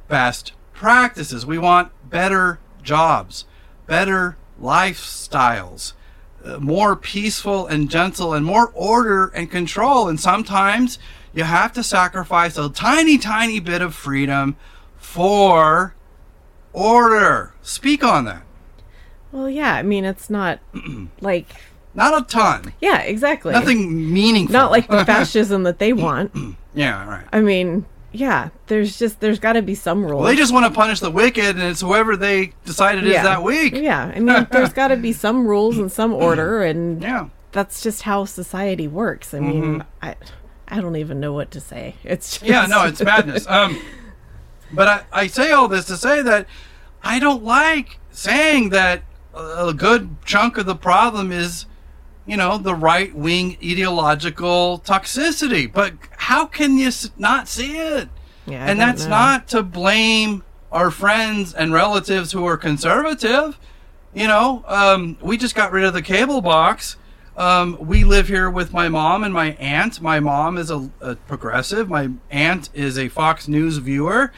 best 0.09 0.53
practices. 0.73 1.45
We 1.47 1.59
want 1.59 1.93
better 2.09 2.59
jobs, 2.83 3.45
better 3.87 4.37
lifestyles, 4.61 5.93
uh, 6.45 6.59
more 6.59 6.97
peaceful 6.97 7.67
and 7.67 7.91
gentle, 7.91 8.33
and 8.35 8.45
more 8.45 8.71
order 8.75 9.27
and 9.29 9.51
control. 9.51 10.09
And 10.09 10.19
sometimes 10.19 10.99
you 11.33 11.45
have 11.45 11.73
to 11.75 11.83
sacrifice 11.83 12.57
a 12.57 12.69
tiny, 12.71 13.19
tiny 13.19 13.61
bit 13.61 13.83
of 13.83 13.95
freedom 13.95 14.57
for 14.97 15.95
order. 16.73 17.53
Speak 17.63 18.03
on 18.05 18.25
that. 18.25 18.43
Well, 19.33 19.51
yeah. 19.51 19.75
I 19.75 19.83
mean, 19.83 20.05
it's 20.05 20.31
not 20.31 20.61
like 21.21 21.47
Not 21.95 22.19
a 22.23 22.25
ton. 22.25 22.73
yeah, 22.81 23.01
exactly. 23.03 23.53
Nothing 23.53 24.13
meaningful. 24.13 24.53
Not 24.53 24.71
like 24.71 24.89
the 24.89 25.05
fascism 25.07 25.65
that 25.65 25.79
they 25.79 25.93
want. 25.93 26.33
yeah, 26.75 27.07
right. 27.07 27.27
I 27.33 27.41
mean, 27.41 27.85
yeah. 28.13 28.49
There's 28.67 28.99
just 28.99 29.21
there's 29.21 29.39
got 29.39 29.55
to 29.55 29.63
be 29.63 29.75
some 29.75 30.05
rules. 30.05 30.23
Well, 30.23 30.25
they 30.31 30.37
just 30.37 30.53
want 30.53 30.67
to 30.67 30.73
punish 30.73 31.01
the 31.01 31.11
wicked, 31.11 31.57
and 31.57 31.63
it's 31.63 31.81
whoever 31.81 32.17
they 32.17 32.53
decided 32.65 33.05
is 33.07 33.15
that 33.15 33.43
week. 33.43 33.75
Yeah. 33.75 34.13
I 34.15 34.21
mean, 34.21 34.47
there's 34.51 34.73
got 34.73 34.89
to 34.89 34.97
be 34.97 35.13
some 35.13 35.47
rules 35.47 35.79
and 35.79 35.91
some 35.91 36.13
order, 36.13 36.63
and 36.63 37.03
Yeah. 37.03 37.29
that's 37.53 37.83
just 37.83 38.03
how 38.03 38.25
society 38.25 38.89
works. 38.89 39.35
I 39.35 39.41
mean, 39.41 39.85
I 40.03 40.17
I 40.69 40.81
don't 40.81 40.97
even 40.97 41.19
know 41.21 41.33
what 41.33 41.51
to 41.53 41.61
say. 41.61 41.95
It's 42.05 42.33
just, 42.39 42.43
Mm-hmm. 42.45 42.53
Yeah, 42.53 42.67
no, 42.67 42.85
it's 42.87 43.03
madness. 43.03 43.47
Um, 43.49 43.81
but 44.73 44.87
I, 44.89 45.23
I 45.23 45.27
say 45.29 45.51
all 45.53 45.67
this 45.69 45.87
to 45.87 45.97
say 45.97 46.21
that 46.23 46.47
I 47.03 47.19
don't 47.19 47.43
like 47.43 47.99
saying 48.11 48.69
that 48.71 49.03
a 49.35 49.73
good 49.73 50.17
chunk 50.27 50.59
of 50.59 50.67
the 50.67 50.75
problem 50.75 51.33
is, 51.33 51.65
you 52.29 52.37
know, 52.37 52.59
the 52.59 52.75
right 52.75 53.13
wing 53.15 53.57
ideological 53.65 54.81
toxicity. 54.85 55.73
But 55.73 55.95
how 56.19 56.45
can 56.45 56.77
you 56.77 56.91
not 57.17 57.49
see 57.49 57.79
it? 57.79 58.11
Yeah, 58.47 58.67
and 58.67 58.79
that's 58.79 59.05
know. 59.05 59.11
not 59.11 59.49
to 59.49 59.63
blame 59.63 60.45
our 60.71 60.91
friends 60.91 61.55
and 61.55 61.73
relatives 61.73 62.33
who 62.33 62.47
are 62.47 62.59
conservative. 62.59 63.59
You 64.15 64.27
know, 64.27 64.63
um, 64.67 65.17
we 65.23 65.39
just 65.39 65.55
got 65.55 65.73
rid 65.73 65.85
of 65.85 65.95
the 65.95 66.03
cable 66.03 66.43
box. 66.43 66.97
Um, 67.37 67.79
we 67.81 68.05
live 68.05 68.29
here 68.29 68.51
with 68.51 68.73
my 68.73 68.89
mom 68.89 69.25
and 69.25 69.33
my 69.33 69.53
aunt. 69.53 70.01
My 70.01 70.21
mom 70.21 70.59
is 70.59 70.71
a, 70.71 70.91
a 71.01 71.17
progressive. 71.17 71.89
My 71.89 72.11
aunt 72.31 72.69
is 72.75 72.99
a 72.99 73.09
Fox 73.09 73.49
News 73.49 73.79
viewer. 73.79 74.33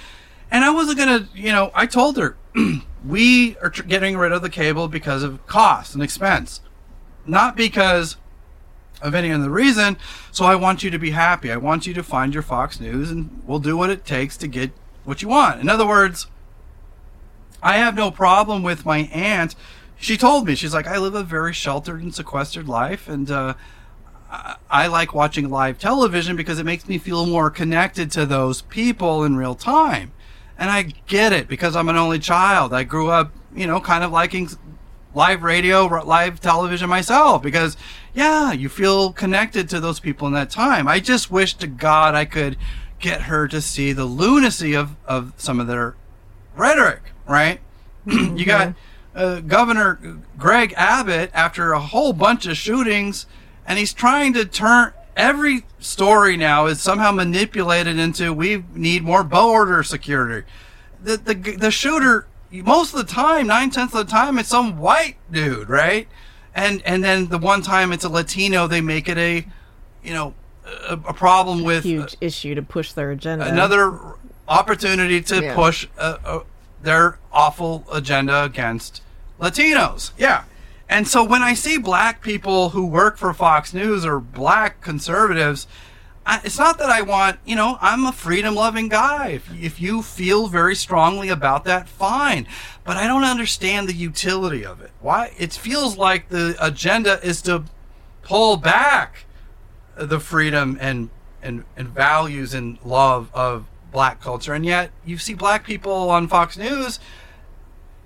And 0.51 0.65
I 0.65 0.71
wasn't 0.71 0.99
going 0.99 1.21
to, 1.21 1.29
you 1.35 1.51
know, 1.51 1.71
I 1.75 1.87
told 1.87 2.19
her, 2.19 2.37
we 3.05 3.57
are 3.59 3.71
tr- 3.71 3.85
getting 3.85 4.17
rid 4.17 4.33
of 4.33 4.43
the 4.43 4.51
cable 4.51 4.87
because 4.87 5.23
of 5.23 5.45
cost 5.47 5.95
and 5.95 6.03
expense, 6.03 6.61
not 7.27 7.57
because 7.57 8.17
of 9.03 9.15
any 9.15 9.33
other 9.33 9.51
reason. 9.51 9.97
So 10.31 10.45
I 10.45 10.55
want 10.55 10.83
you 10.83 10.91
to 10.91 10.99
be 10.99 11.11
happy. 11.11 11.51
I 11.51 11.57
want 11.57 11.87
you 11.87 11.95
to 11.95 12.03
find 12.03 12.35
your 12.35 12.43
Fox 12.43 12.81
News 12.81 13.11
and 13.11 13.43
we'll 13.47 13.59
do 13.59 13.77
what 13.77 13.91
it 13.91 14.05
takes 14.05 14.37
to 14.39 14.47
get 14.47 14.73
what 15.05 15.23
you 15.23 15.29
want. 15.29 15.61
In 15.61 15.69
other 15.69 15.87
words, 15.87 16.27
I 17.63 17.77
have 17.77 17.95
no 17.95 18.11
problem 18.11 18.63
with 18.63 18.85
my 18.85 18.99
aunt. 19.13 19.55
She 19.99 20.17
told 20.17 20.47
me, 20.47 20.55
she's 20.55 20.73
like, 20.75 20.87
I 20.87 20.99
live 20.99 21.15
a 21.15 21.23
very 21.23 21.53
sheltered 21.53 22.03
and 22.03 22.15
sequestered 22.15 22.67
life, 22.67 23.07
and 23.07 23.31
uh, 23.31 23.55
I, 24.31 24.57
I 24.71 24.87
like 24.87 25.13
watching 25.13 25.51
live 25.51 25.79
television 25.79 26.37
because 26.37 26.59
it 26.59 26.65
makes 26.65 26.89
me 26.89 26.97
feel 26.97 27.27
more 27.27 27.51
connected 27.51 28.11
to 28.13 28.25
those 28.25 28.63
people 28.63 29.25
in 29.25 29.37
real 29.37 29.55
time. 29.55 30.13
And 30.57 30.71
I 30.71 30.95
get 31.07 31.33
it 31.33 31.49
because 31.49 31.77
I'm 31.77 31.89
an 31.89 31.97
only 31.97 32.19
child. 32.19 32.73
I 32.73 32.85
grew 32.85 33.11
up, 33.11 33.33
you 33.55 33.67
know, 33.67 33.81
kind 33.81 34.05
of 34.05 34.11
liking 34.11 34.49
live 35.15 35.43
radio, 35.43 35.87
live 35.87 36.41
television 36.41 36.89
myself 36.89 37.43
because, 37.43 37.77
yeah, 38.15 38.53
you 38.53 38.69
feel 38.69 39.13
connected 39.13 39.69
to 39.71 39.81
those 39.81 40.01
people 40.01 40.27
in 40.27 40.35
that 40.35 40.51
time. 40.51 40.87
I 40.89 41.01
just 41.01 41.31
wish 41.31 41.55
to 41.55 41.67
God 41.67 42.15
I 42.15 42.25
could 42.25 42.57
get 43.01 43.23
her 43.23 43.49
to 43.49 43.61
see 43.61 43.93
the 43.93 44.05
lunacy 44.05 44.75
of, 44.75 44.97
of 45.07 45.33
some 45.37 45.59
of 45.59 45.67
their 45.67 45.97
rhetoric, 46.55 47.03
right? 47.27 47.61
you 48.07 48.45
got 48.45 48.75
uh, 49.15 49.41
Governor 49.41 50.21
Greg 50.39 50.73
Abbott 50.77 51.31
after 51.35 51.73
a 51.73 51.81
whole 51.81 52.13
bunch 52.13 52.47
of 52.47 52.57
shootings, 52.57 53.27
and 53.67 53.79
he's 53.79 53.93
trying 53.93 54.33
to 54.35 54.45
turn 54.45 54.93
every 55.17 55.65
story 55.79 56.37
now 56.37 56.67
is 56.67 56.81
somehow 56.81 57.13
manipulated 57.13 57.99
into 57.99 58.33
we 58.33 58.65
need 58.75 59.03
more 59.03 59.25
border 59.25 59.83
security. 59.83 60.47
The 61.03 61.17
the 61.17 61.35
the 61.35 61.71
shooter 61.71 62.27
most 62.53 62.95
of 62.95 63.07
the 63.07 63.13
time, 63.13 63.47
nine 63.47 63.71
tenths 63.71 63.95
of 63.95 64.07
the 64.07 64.11
time, 64.11 64.39
it's 64.39 64.49
some 64.49 64.79
white 64.79 65.17
dude, 65.31 65.69
right? 65.69 66.09
And 66.55 66.83
and 66.85 67.03
then 67.05 67.29
the 67.29 67.39
one 67.39 67.63
time 67.63 67.93
it's 67.93 68.05
a 68.05 68.09
Latino, 68.09 68.67
they 68.67 68.81
make 68.81 69.09
it 69.09 69.19
a 69.19 69.47
you 70.03 70.13
know 70.13 70.35
a, 70.89 70.95
a 70.95 71.15
problem 71.15 71.63
with 71.63 71.85
huge 71.85 72.17
issue 72.21 72.55
to 72.55 72.63
push 72.63 72.93
their 72.93 73.11
agenda. 73.13 73.47
another 73.47 73.99
opportunity 74.49 75.21
to 75.23 75.43
Yeah. 75.43 75.55
push 75.55 75.87
uh, 75.99 76.17
uh, 76.25 76.41
their 76.83 77.19
awful 77.33 77.85
agenda 77.93 78.43
against 78.45 79.03
Latinos. 79.41 80.11
Yeah. 80.19 80.45
And 80.89 81.07
so 81.07 81.23
when 81.23 81.41
I 81.43 81.55
see 81.55 81.79
black 81.79 82.21
people 82.21 82.71
who 82.71 82.85
work 82.85 83.17
for 83.17 83.33
Fox 83.33 83.73
News 83.73 84.05
or 84.05 84.19
black 84.19 84.81
conservatives, 84.81 85.69
I, 86.27 86.41
it's 86.45 86.59
not 86.59 86.79
that 86.79 86.91
I 86.91 87.03
want, 87.03 87.39
you 87.45 87.57
know, 87.57 87.79
I'm 87.81 88.05
a 88.05 88.13
freedom 88.13 88.55
loving 88.55 88.89
guy. 88.89 89.29
If, 89.29 89.53
if 89.55 89.81
you 89.81 90.03
feel 90.03 90.49
very 90.49 90.75
strongly 90.75 91.29
about 91.29 91.65
that, 91.65 91.89
fine. 91.89 92.47
But 92.85 92.97
I 92.97 93.07
don't 93.07 93.25
understand 93.25 93.89
the 93.89 93.95
utility 93.95 94.65
of 94.65 94.81
it. 94.81 94.91
Why? 95.01 95.33
It 95.39 95.53
feels 95.53 95.97
like 95.97 96.29
the 96.29 96.57
agenda 96.61 97.19
is 97.25 97.41
to 97.43 97.65
pull 98.23 98.57
back 98.57 99.25
the 99.97 100.21
freedom 100.21 100.79
and 100.81 101.11
and 101.43 101.65
and 101.77 101.89
values 101.89 102.55
and 102.55 102.79
love 102.85 103.31
of 103.35 103.67
black 103.91 104.21
culture 104.21 104.55
and 104.55 104.65
yet 104.65 104.91
you 105.05 105.19
see 105.19 105.35
black 105.35 105.65
people 105.65 106.11
on 106.11 106.29
Fox 106.29 106.57
News 106.57 107.01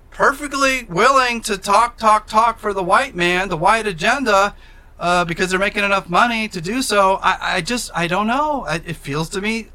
perfectly 0.09 0.85
willing 0.85 1.41
to 1.41 1.57
talk 1.57 1.97
talk 1.97 2.27
talk 2.27 2.57
for 2.57 2.73
the 2.73 2.83
white 2.83 3.15
man 3.15 3.49
the 3.49 3.57
white 3.57 3.85
agenda 3.85 4.55
uh, 4.99 5.25
because 5.25 5.49
they're 5.49 5.59
making 5.59 5.83
enough 5.83 6.09
money 6.09 6.47
to 6.47 6.61
do 6.61 6.81
so 6.81 7.15
I, 7.21 7.57
I 7.57 7.61
just 7.61 7.91
I 7.95 8.07
don't 8.07 8.27
know 8.27 8.65
I, 8.67 8.75
it 8.75 8.95
feels 8.95 9.29
to 9.29 9.41
me 9.41 9.67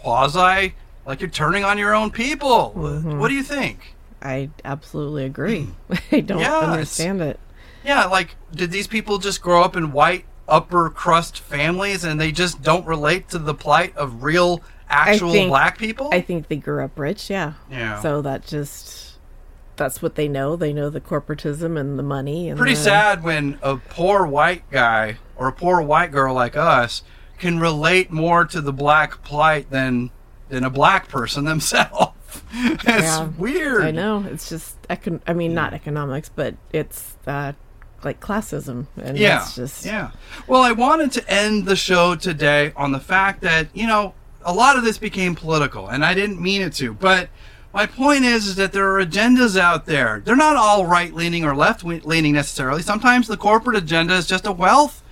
quasi 0.00 0.74
like 1.06 1.20
you're 1.20 1.30
turning 1.30 1.64
on 1.64 1.78
your 1.78 1.94
own 1.94 2.10
people 2.10 2.70
what 2.72 3.28
do 3.28 3.34
you 3.34 3.42
think 3.42 3.94
I 4.22 4.50
absolutely 4.64 5.24
agree. 5.24 5.68
I 6.10 6.20
don't 6.20 6.40
Yeah, 6.40 6.56
understand 6.58 7.20
it. 7.20 7.38
Yeah, 7.84 8.06
like 8.06 8.34
did 8.52 8.72
these 8.72 8.86
people 8.88 9.18
just 9.18 9.40
grow 9.42 9.62
up 9.62 9.76
in 9.76 9.92
white 9.92 10.24
upper 10.48 10.88
crust 10.90 11.38
families 11.38 12.02
and 12.02 12.18
they 12.20 12.32
just 12.32 12.60
don't 12.62 12.84
relate 12.86 13.28
to 13.28 13.38
the 13.38 13.54
plight 13.54 13.94
of 13.96 14.24
real 14.24 14.62
actual 14.88 15.30
think- 15.32 15.50
black 15.50 15.78
people? 15.78 16.08
I 16.12 16.22
think 16.22 16.48
they 16.48 16.56
grew 16.56 16.82
up 16.82 16.98
rich, 16.98 17.28
yeah. 17.30 17.52
Yeah. 17.70 18.00
So 18.00 18.22
that 18.22 18.46
just 18.46 19.05
that's 19.76 20.00
what 20.02 20.14
they 20.14 20.28
know. 20.28 20.56
They 20.56 20.72
know 20.72 20.90
the 20.90 21.00
corporatism 21.00 21.78
and 21.78 21.98
the 21.98 22.02
money 22.02 22.48
and 22.48 22.58
Pretty 22.58 22.74
the, 22.74 22.80
sad 22.80 23.22
when 23.22 23.58
a 23.62 23.76
poor 23.76 24.26
white 24.26 24.68
guy 24.70 25.18
or 25.36 25.48
a 25.48 25.52
poor 25.52 25.80
white 25.82 26.10
girl 26.12 26.34
like 26.34 26.56
us 26.56 27.02
can 27.38 27.58
relate 27.58 28.10
more 28.10 28.44
to 28.46 28.60
the 28.60 28.72
black 28.72 29.22
plight 29.22 29.70
than 29.70 30.10
than 30.48 30.64
a 30.64 30.70
black 30.70 31.08
person 31.08 31.44
themselves. 31.52 32.12
it's 32.54 32.84
Yeah. 32.84 33.28
weird. 33.36 33.82
I 33.84 33.90
know. 33.90 34.24
It's 34.30 34.48
just 34.48 34.80
econ- 34.88 35.20
I 35.26 35.32
mean 35.32 35.54
not 35.54 35.74
economics, 35.74 36.30
but 36.34 36.54
it's 36.72 37.16
uh 37.26 37.52
like 38.04 38.20
classism 38.20 38.86
and 39.02 39.18
Yeah. 39.18 39.42
it's 39.42 39.54
just 39.56 39.84
Yeah. 39.84 40.10
Well, 40.46 40.62
I 40.62 40.72
wanted 40.72 41.12
to 41.12 41.28
end 41.30 41.66
the 41.66 41.76
show 41.76 42.14
today 42.14 42.72
on 42.76 42.92
the 42.92 43.00
fact 43.00 43.40
that, 43.42 43.68
you 43.74 43.86
know, 43.86 44.14
a 44.44 44.52
lot 44.54 44.76
of 44.78 44.84
this 44.84 44.96
became 44.96 45.34
political, 45.34 45.88
and 45.88 46.04
I 46.04 46.14
didn't 46.14 46.40
mean 46.40 46.62
it 46.62 46.72
to, 46.74 46.94
but 46.94 47.28
my 47.72 47.86
point 47.86 48.24
is, 48.24 48.46
is 48.46 48.56
that 48.56 48.72
there 48.72 48.90
are 48.94 49.04
agendas 49.04 49.58
out 49.58 49.86
there. 49.86 50.22
They're 50.24 50.36
not 50.36 50.56
all 50.56 50.86
right 50.86 51.12
leaning 51.12 51.44
or 51.44 51.54
left 51.54 51.84
leaning 51.84 52.32
necessarily. 52.32 52.82
Sometimes 52.82 53.28
the 53.28 53.36
corporate 53.36 53.76
agenda 53.76 54.14
is 54.14 54.26
just 54.26 54.46
a 54.46 54.52
wealth 54.52 55.02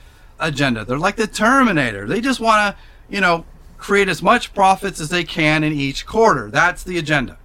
agenda. 0.40 0.84
They're 0.84 0.98
like 0.98 1.16
the 1.16 1.26
Terminator. 1.26 2.06
They 2.06 2.20
just 2.20 2.40
want 2.40 2.74
to, 2.74 2.82
you 3.14 3.20
know, 3.20 3.44
create 3.76 4.08
as 4.08 4.22
much 4.22 4.54
profits 4.54 4.98
as 5.00 5.10
they 5.10 5.24
can 5.24 5.62
in 5.62 5.72
each 5.72 6.06
quarter. 6.06 6.50
That's 6.50 6.82
the 6.82 6.96
agenda. 6.98 7.38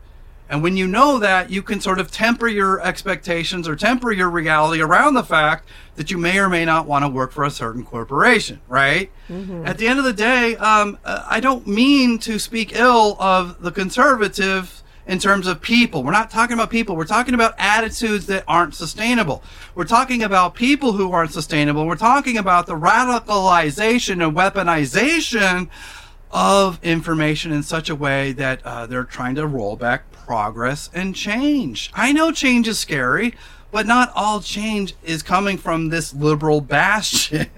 And 0.52 0.64
when 0.64 0.76
you 0.77 0.88
know 0.88 1.19
that, 1.19 1.52
you 1.52 1.61
can 1.61 1.80
sort 1.80 1.99
of 1.99 2.10
temper 2.10 2.48
your 2.48 2.81
expectations 2.81 3.68
or 3.68 3.76
temper 3.76 4.11
your 4.11 4.30
reality 4.31 4.81
around 4.81 5.14
the 5.14 5.23
fact 5.23 5.68
that 5.95 6.10
you 6.10 6.18
may 6.18 6.40
or 6.40 6.49
may 6.49 6.65
not 6.65 6.88
want 6.88 7.03
to 7.06 7.10
work 7.10 7.31
for 7.31 7.44
a 7.44 7.52
certain 7.52 7.86
corporation, 7.86 8.60
right? 8.68 9.11
At 9.65 9.77
the 9.77 9.88
end 9.88 9.99
of 9.99 10.06
the 10.06 10.14
day, 10.14 10.56
um, 10.56 10.98
uh, 11.06 11.23
I 11.30 11.40
don't 11.40 11.68
mean 11.68 12.18
to 12.19 12.40
speak 12.40 12.72
ill 12.73 13.15
of 13.19 13.61
the 13.61 13.72
conservative 13.72 14.78
in 15.10 15.18
terms 15.18 15.48
of 15.48 15.60
people. 15.60 16.03
We're 16.03 16.11
not 16.11 16.30
talking 16.30 16.53
about 16.53 16.69
people. 16.69 16.95
We're 16.95 17.03
talking 17.03 17.34
about 17.34 17.56
attitudes 17.57 18.27
that 18.27 18.44
aren't 18.48 18.76
sustainable. 18.76 19.44
We're 19.73 19.86
talking 19.86 20.22
about 20.22 20.53
people 20.53 20.94
who 20.94 21.11
aren't 21.11 21.34
sustainable. 21.34 21.88
We're 21.88 21.95
talking 21.95 22.38
about 22.38 22.68
the 22.68 22.76
radicalization 22.76 24.23
and 24.23 24.38
weaponization 24.38 25.68
of 26.30 26.80
information 26.84 27.52
in 27.52 27.64
such 27.64 27.90
a 27.90 27.95
way 27.95 28.34
that 28.34 28.64
uh, 28.64 28.86
they're 28.86 29.03
trying 29.03 29.34
to 29.34 29.48
roll 29.48 29.76
back 29.76 30.11
progress 30.11 30.91
and 30.94 31.15
change. 31.15 31.90
I 31.95 32.11
know 32.11 32.31
change 32.31 32.68
is 32.68 32.77
scary, 32.77 33.34
but 33.72 33.88
not 33.88 34.11
all 34.15 34.41
change 34.41 34.94
is 35.03 35.23
coming 35.23 35.57
from 35.57 35.90
this 35.90 36.14
liberal 36.14 36.61
bastion. 36.61 37.49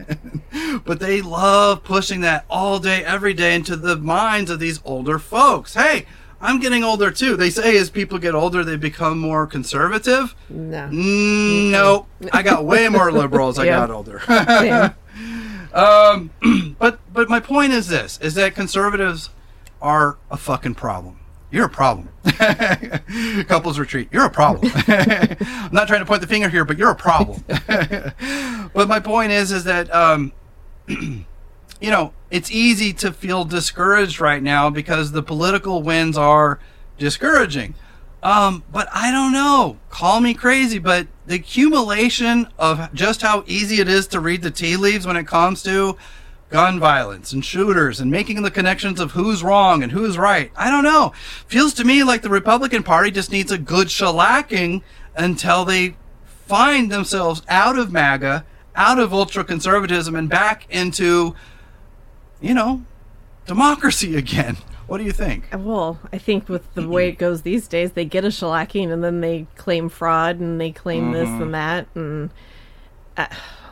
but 0.85 1.01
they 1.01 1.21
love 1.21 1.83
pushing 1.83 2.21
that 2.21 2.45
all 2.49 2.79
day, 2.79 3.03
every 3.03 3.33
day 3.33 3.55
into 3.55 3.75
the 3.75 3.97
minds 3.97 4.49
of 4.49 4.61
these 4.61 4.79
older 4.85 5.19
folks. 5.19 5.73
Hey, 5.73 6.05
I'm 6.41 6.59
getting 6.59 6.83
older 6.83 7.11
too. 7.11 7.37
They 7.37 7.49
say 7.51 7.77
as 7.77 7.89
people 7.89 8.17
get 8.17 8.33
older, 8.35 8.63
they 8.63 8.75
become 8.75 9.19
more 9.19 9.45
conservative. 9.47 10.35
no. 10.49 10.89
Mm, 10.91 11.71
no, 11.71 12.07
I 12.33 12.41
got 12.41 12.65
way 12.65 12.89
more 12.89 13.11
liberal 13.11 13.49
as 13.49 13.59
I 13.59 13.65
Yeah. 13.65 13.79
got 13.87 13.91
older. 13.91 14.21
Um, 15.73 16.31
but 16.79 16.99
but 17.13 17.29
my 17.29 17.39
point 17.39 17.71
is 17.71 17.87
this: 17.87 18.19
is 18.21 18.33
that 18.33 18.53
conservatives 18.55 19.29
are 19.81 20.17
a 20.29 20.35
fucking 20.35 20.75
problem. 20.75 21.17
you're 21.49 21.67
a 21.67 21.69
problem. 21.69 22.09
Couples 23.47 23.79
retreat, 23.79 24.09
you're 24.11 24.25
a 24.25 24.29
problem. 24.29 24.69
I'm 24.87 25.69
not 25.71 25.87
trying 25.87 26.01
to 26.01 26.05
point 26.05 26.19
the 26.19 26.27
finger 26.27 26.49
here, 26.49 26.65
but 26.65 26.77
you're 26.77 26.91
a 26.91 26.95
problem. 26.95 27.41
but 28.73 28.89
my 28.89 28.99
point 28.99 29.31
is, 29.31 29.53
is 29.53 29.63
that 29.63 29.93
um, 29.95 30.33
you 31.81 31.91
know 31.91 32.13
it's 32.29 32.49
easy 32.49 32.93
to 32.93 33.11
feel 33.11 33.43
discouraged 33.43 34.21
right 34.21 34.41
now 34.41 34.69
because 34.69 35.11
the 35.11 35.23
political 35.23 35.83
winds 35.83 36.17
are 36.17 36.59
discouraging. 36.97 37.75
Um, 38.23 38.63
but 38.71 38.87
I 38.93 39.11
don't 39.11 39.33
know. 39.33 39.79
Call 39.89 40.21
me 40.21 40.33
crazy, 40.35 40.77
but 40.77 41.07
the 41.25 41.35
accumulation 41.35 42.47
of 42.57 42.93
just 42.93 43.21
how 43.23 43.43
easy 43.47 43.81
it 43.81 43.89
is 43.89 44.07
to 44.07 44.19
read 44.19 44.43
the 44.43 44.51
tea 44.51 44.77
leaves 44.77 45.07
when 45.07 45.17
it 45.17 45.25
comes 45.25 45.63
to 45.63 45.97
gun 46.51 46.79
violence 46.79 47.31
and 47.33 47.43
shooters 47.43 47.99
and 47.99 48.11
making 48.11 48.43
the 48.43 48.51
connections 48.51 48.99
of 48.99 49.13
who's 49.13 49.41
wrong 49.41 49.81
and 49.81 49.91
who's 49.91 50.17
right. 50.17 50.51
I 50.55 50.69
don't 50.69 50.83
know. 50.83 51.13
Feels 51.47 51.73
to 51.75 51.83
me 51.83 52.03
like 52.03 52.21
the 52.21 52.29
Republican 52.29 52.83
Party 52.83 53.09
just 53.09 53.31
needs 53.31 53.51
a 53.51 53.57
good 53.57 53.87
shellacking 53.87 54.83
until 55.15 55.65
they 55.65 55.95
find 56.45 56.91
themselves 56.91 57.41
out 57.47 57.79
of 57.79 57.91
MAGA, 57.91 58.45
out 58.75 58.99
of 58.99 59.13
ultra 59.13 59.43
conservatism, 59.43 60.15
and 60.15 60.29
back 60.29 60.67
into, 60.69 61.33
you 62.41 62.53
know, 62.53 62.83
democracy 63.45 64.15
again. 64.17 64.57
What 64.87 64.97
do 64.97 65.03
you 65.05 65.11
think? 65.13 65.45
Well, 65.57 65.99
I 66.11 66.17
think 66.17 66.49
with 66.49 66.73
the 66.73 66.85
way 66.87 67.07
it 67.07 67.13
goes 67.17 67.43
these 67.43 67.67
days, 67.67 67.93
they 67.93 68.03
get 68.03 68.25
a 68.25 68.27
shellacking 68.27 68.91
and 68.91 69.01
then 69.03 69.21
they 69.21 69.47
claim 69.55 69.87
fraud 69.87 70.39
and 70.39 70.59
they 70.59 70.71
claim 70.71 71.11
this 71.13 71.29
and 71.29 71.53
that 71.53 71.87
and 71.95 72.29
uh, 73.15 73.27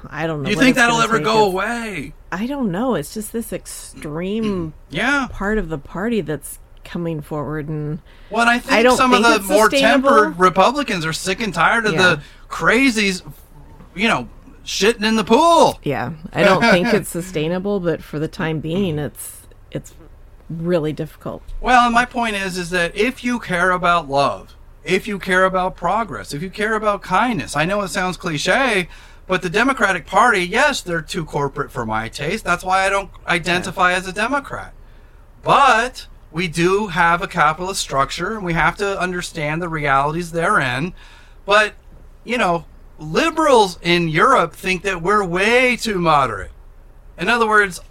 I 0.10 0.28
don't 0.28 0.44
know. 0.44 0.46
Do 0.46 0.52
you 0.56 0.60
think 0.60 0.78
that'll 0.78 1.02
ever 1.02 1.20
go 1.20 1.40
It's- 1.50 1.54
away? 1.54 2.14
I 2.32 2.46
don't 2.46 2.72
know. 2.72 2.96
It's 2.96 3.14
just 3.14 3.34
this 3.34 3.52
extreme 3.52 4.74
Yeah. 4.90 5.28
part 5.32 5.58
of 5.58 5.68
the 5.70 5.78
party 5.80 6.22
that's 6.22 6.60
coming 6.86 7.22
forward 7.22 7.68
and 7.68 8.00
Well, 8.30 8.42
and 8.42 8.50
I 8.50 8.60
think 8.60 8.88
I 8.88 8.96
some 8.96 9.14
of 9.14 9.22
the 9.24 9.54
more 9.54 9.68
tempered 9.70 10.40
Republicans 10.40 11.06
are 11.06 11.14
sick 11.14 11.42
and 11.42 11.54
tired 11.54 11.86
of 11.86 11.94
Yeah. 11.96 12.02
the 12.16 12.22
crazies, 12.48 13.24
you 13.94 14.08
know, 14.08 14.30
shitting 14.66 15.04
in 15.04 15.16
the 15.16 15.24
pool. 15.24 15.80
yeah, 15.84 16.14
I 16.34 16.44
don't 16.44 16.62
think 16.62 16.88
it's 16.94 17.10
sustainable, 17.10 17.80
but 17.80 18.04
for 18.04 18.20
the 18.20 18.28
time 18.28 18.60
being 18.60 19.00
it's 19.00 19.48
it's 19.72 19.94
really 20.50 20.94
difficult. 20.94 21.44
Well, 21.62 21.92
my 21.92 22.06
point 22.06 22.36
is, 22.36 22.58
is 22.58 22.70
that 22.72 22.96
if 22.96 23.24
you 23.24 23.40
care 23.40 23.72
about 23.72 24.10
love, 24.10 24.56
if 24.84 25.08
you 25.08 25.20
care 25.20 25.46
about 25.46 25.76
progress, 25.76 26.34
if 26.34 26.42
you 26.42 26.50
care 26.50 26.76
about 26.76 27.02
kindness, 27.02 27.56
I 27.56 27.66
know 27.66 27.82
it 27.82 27.90
sounds 27.90 28.18
cliche, 28.18 28.90
but 29.28 29.44
the 29.44 29.50
Democratic 29.50 30.08
Party, 30.08 30.40
yes, 30.40 30.82
they're 30.82 31.02
too 31.02 31.24
corporate 31.24 31.72
for 31.72 31.86
my 31.86 32.10
taste. 32.10 32.44
That's 32.44 32.64
why 32.64 32.86
I 32.86 32.90
don't 32.90 33.12
identify 33.28 33.94
as 33.94 34.08
a 34.08 34.14
Democrat. 34.14 34.74
But 35.44 36.08
we 36.32 36.48
do 36.48 36.88
have 36.88 37.22
a 37.22 37.28
capitalist 37.28 37.82
structure, 37.82 38.34
and 38.36 38.44
we 38.44 38.54
have 38.54 38.76
to 38.78 39.00
understand 39.00 39.62
the 39.62 39.70
realities 39.70 40.32
therein. 40.32 40.94
But, 41.46 41.76
you 42.24 42.38
know, 42.38 42.66
liberals 43.00 43.80
in 43.82 44.08
Europe 44.08 44.54
think 44.54 44.84
that 44.84 45.02
we're 45.02 45.24
way 45.24 45.76
too 45.76 46.00
moderate. 46.00 46.52
In 47.18 47.30
other 47.30 47.48
words, 47.48 47.82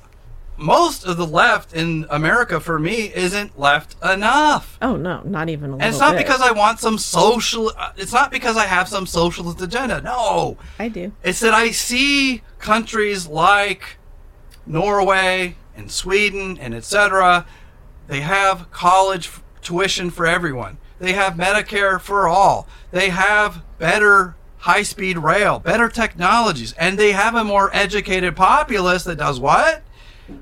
most 0.57 1.05
of 1.07 1.17
the 1.17 1.27
left 1.27 1.73
in 1.73 2.05
America 2.11 2.59
for 2.61 2.79
me 2.79 3.13
isn't 3.15 3.59
left 3.59 3.95
enough. 4.05 4.77
Oh 4.83 4.97
no, 4.97 5.23
not 5.25 5.49
even 5.49 5.71
a 5.71 5.73
little 5.75 5.83
And 5.83 5.91
it's 5.95 6.01
not 6.01 6.15
bit. 6.17 6.27
because 6.27 6.41
I 6.41 6.51
want 6.51 6.81
some 6.81 6.99
social 6.99 7.73
uh, 7.77 7.93
it's 7.97 8.13
not 8.13 8.31
because 8.31 8.57
I 8.57 8.65
have 8.67 8.89
some 8.89 9.07
socialist 9.07 9.61
agenda. 9.61 10.01
No. 10.03 10.57
I 10.79 10.89
do. 10.89 11.13
It's 11.23 11.41
that 11.41 11.55
I 11.55 11.71
see 11.71 12.43
countries 12.59 13.27
like 13.29 13.99
Norway 14.67 15.57
and 15.77 15.91
Sweden 15.91 16.59
and 16.59 16.75
etc. 16.75 17.47
They 18.09 18.21
have 18.21 18.71
college 18.71 19.31
tuition 19.63 20.11
for 20.11 20.27
everyone. 20.27 20.79
They 20.99 21.13
have 21.13 21.35
Medicare 21.35 22.01
for 22.01 22.27
all. 22.27 22.67
They 22.91 23.11
have 23.11 23.63
better 23.79 24.35
high-speed 24.59 25.19
rail, 25.19 25.59
better 25.59 25.89
technologies, 25.89 26.73
and 26.75 26.99
they 26.99 27.13
have 27.13 27.35
a 27.35 27.45
more 27.45 27.71
educated 27.75 28.35
populace 28.37 29.05
that 29.05 29.17
does 29.19 29.39
what? 29.39 29.83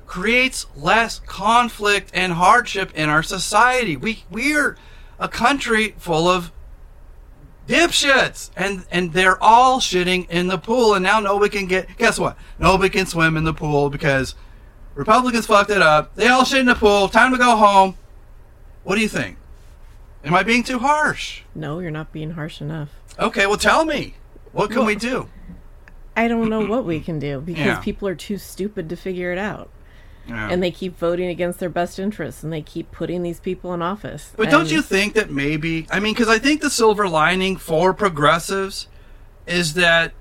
Creates 0.05 0.65
less 0.75 1.19
conflict 1.19 2.11
and 2.13 2.33
hardship 2.33 2.91
in 2.93 3.09
our 3.09 3.23
society. 3.23 3.95
We 3.95 4.23
we're 4.29 4.77
a 5.19 5.29
country 5.29 5.95
full 5.97 6.27
of 6.27 6.51
dipshits 7.67 8.49
and 8.55 8.85
and 8.91 9.11
they're 9.13 9.41
all 9.43 9.79
shitting 9.79 10.29
in 10.29 10.47
the 10.47 10.57
pool 10.57 10.93
and 10.93 11.03
now 11.03 11.19
nobody 11.19 11.49
can 11.49 11.67
get 11.67 11.97
guess 11.97 12.17
what 12.17 12.37
nobody 12.57 12.89
can 12.89 13.05
swim 13.05 13.35
in 13.35 13.43
the 13.43 13.53
pool 13.53 13.89
because 13.89 14.35
republicans 14.95 15.45
fucked 15.45 15.69
it 15.69 15.81
up 15.81 16.15
they 16.15 16.27
all 16.29 16.45
shit 16.45 16.59
in 16.61 16.65
the 16.65 16.75
pool 16.75 17.09
time 17.09 17.29
to 17.33 17.37
go 17.37 17.57
home 17.57 17.97
what 18.85 18.95
do 18.95 19.01
you 19.01 19.09
think 19.09 19.35
am 20.23 20.33
i 20.33 20.43
being 20.43 20.63
too 20.63 20.79
harsh 20.79 21.41
No, 21.53 21.79
you're 21.79 21.91
not 21.91 22.13
being 22.13 22.31
harsh 22.31 22.61
enough. 22.61 22.89
Okay 23.19 23.45
well 23.47 23.57
tell 23.57 23.85
me 23.85 24.15
what 24.51 24.69
can 24.69 24.79
Well- 24.79 24.87
we 24.87 24.95
do 24.95 25.29
I 26.15 26.27
don't 26.27 26.49
know 26.49 26.65
what 26.65 26.83
we 26.83 26.99
can 26.99 27.19
do 27.19 27.39
because 27.41 27.63
Yeah. 27.63 27.79
people 27.79 28.07
are 28.07 28.15
too 28.15 28.39
stupid 28.39 28.89
to 28.89 28.95
figure 28.95 29.31
it 29.31 29.37
out. 29.37 29.69
Yeah. 30.27 30.49
And 30.49 30.63
they 30.63 30.71
keep 30.71 30.97
voting 30.97 31.29
against 31.29 31.59
their 31.59 31.69
best 31.69 31.99
interests 31.99 32.41
and 32.43 32.51
they 32.51 32.63
keep 32.63 32.91
putting 32.91 33.21
these 33.21 33.39
people 33.39 33.71
in 33.75 33.83
office. 33.83 34.33
But 34.35 34.49
don't 34.49 34.71
you 34.71 34.81
think 34.81 35.13
that 35.13 35.29
maybe, 35.29 35.85
I 35.91 35.99
mean, 35.99 36.15
because 36.15 36.27
I 36.27 36.39
think 36.39 36.61
the 36.61 36.71
silver 36.71 37.07
lining 37.07 37.55
for 37.55 37.93
progressives 37.93 38.87
is 39.45 39.75
that 39.75 40.11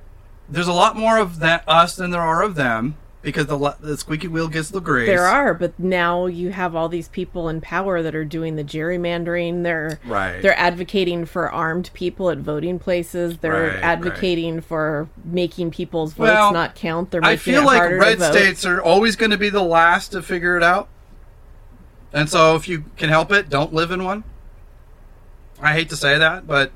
there's 0.51 0.69
a 0.69 0.73
lot 0.75 0.97
more 0.97 1.17
of 1.17 1.39
that 1.39 1.65
us 1.67 1.97
than 1.97 2.11
there 2.11 2.21
are 2.21 2.43
of 2.43 2.57
them 2.57 2.97
because 3.27 3.47
the, 3.47 3.77
the 3.81 3.97
squeaky 3.97 4.29
wheel 4.29 4.47
gets 4.47 4.71
the 4.71 4.79
grease. 4.81 5.09
There 5.09 5.27
are, 5.27 5.53
but 5.53 5.77
now 5.81 6.27
you 6.27 6.51
have 6.51 6.77
all 6.77 6.89
these 6.89 7.09
people 7.09 7.49
in 7.49 7.61
power 7.61 8.01
that 8.01 8.15
are 8.15 8.25
doing 8.25 8.55
the 8.55 8.63
gerrymandering. 8.63 9.65
They're 9.65 9.99
Right. 10.05 10.41
they're 10.41 10.57
advocating 10.57 11.25
for 11.25 11.51
armed 11.51 11.91
people 11.93 12.31
at 12.31 12.39
voting 12.39 12.79
places. 12.79 13.39
They're 13.39 13.53
Right, 13.53 13.75
right. 13.75 13.83
advocating 13.83 14.61
for 14.61 15.09
making 15.25 15.73
people's 15.73 16.13
votes 16.13 16.31
Well, 16.31 16.53
not 16.53 16.77
count. 16.77 17.11
They're 17.11 17.25
I 17.25 17.35
feel 17.35 17.65
like 17.65 17.83
red 17.83 18.23
states 18.23 18.65
are 18.65 18.81
always 18.81 19.17
going 19.17 19.33
to 19.33 19.39
be 19.39 19.49
the 19.49 19.61
last 19.61 20.13
to 20.13 20.23
figure 20.23 20.57
it 20.57 20.63
out. 20.63 20.87
And 22.13 22.31
so 22.31 22.55
if 22.55 22.69
you 22.69 22.85
can 22.97 23.09
help 23.09 23.33
it, 23.33 23.49
don't 23.49 23.75
live 23.75 23.91
in 23.91 24.05
one. 24.05 24.23
I 25.61 25.73
hate 25.73 25.89
to 25.89 25.97
say 25.97 26.17
that, 26.17 26.47
but 26.47 26.71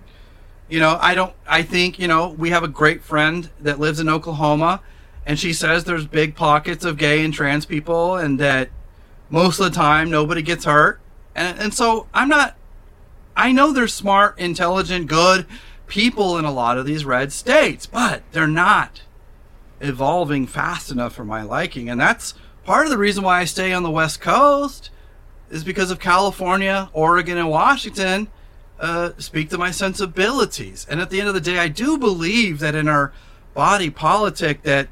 you 0.69 0.81
know, 0.81 0.99
I 1.01 1.15
don't 1.15 1.33
I 1.49 1.63
think, 1.63 2.01
you 2.01 2.09
know, 2.09 2.31
we 2.37 2.51
have 2.51 2.65
a 2.65 2.69
great 2.69 3.05
friend 3.05 3.49
that 3.61 3.79
lives 3.79 4.01
in 4.01 4.09
Oklahoma 4.09 4.81
and 5.31 5.39
she 5.39 5.53
says 5.53 5.85
there's 5.85 6.09
big 6.09 6.35
pockets 6.35 6.85
of 6.85 6.97
gay 6.97 7.25
and 7.25 7.33
trans 7.33 7.65
people 7.65 8.17
and 8.17 8.41
that 8.41 8.69
most 9.29 9.61
of 9.61 9.65
the 9.65 9.71
time 9.71 10.11
nobody 10.11 10.43
gets 10.43 10.65
hurt. 10.65 11.01
And 11.37 11.57
and 11.61 11.73
so 11.73 12.09
I'm 12.13 12.29
not 12.29 12.57
I 13.37 13.53
know 13.53 13.73
they're 13.73 13.87
smart, 13.87 14.37
intelligent, 14.41 15.07
good 15.07 15.47
people 15.87 16.37
in 16.37 16.45
a 16.45 16.51
lot 16.51 16.79
of 16.79 16.85
these 16.85 17.05
red 17.05 17.31
states, 17.31 17.87
but 17.87 18.25
they're 18.33 18.49
not 18.49 19.03
evolving 19.81 20.49
fast 20.49 20.91
enough 20.91 21.15
for 21.15 21.25
my 21.25 21.43
liking. 21.43 21.89
And 21.89 22.01
that's 22.01 22.35
part 22.65 22.87
of 22.87 22.91
the 22.91 22.99
reason 22.99 23.23
why 23.23 23.39
I 23.39 23.45
stay 23.45 23.73
on 23.73 23.85
the 23.85 23.89
West 23.89 24.21
Coast 24.21 24.91
is 25.49 25.63
because 25.63 25.93
of 25.93 26.01
California, 26.01 26.91
Oregon, 26.93 27.39
and 27.39 27.49
Washington 27.49 28.27
uh, 28.81 29.13
speak 29.19 29.49
to 29.51 29.59
my 29.59 29.71
sensibilities. 29.71 30.89
And 30.91 31.01
at 31.01 31.09
the 31.09 31.21
end 31.21 31.29
of 31.29 31.35
the 31.35 31.41
day, 31.41 31.59
I 31.61 31.69
do 31.69 31.99
believe 31.99 32.59
that 32.59 32.75
in 32.75 32.89
our 32.89 33.13
body 33.55 33.91
politic 33.91 34.63
that 34.63 34.89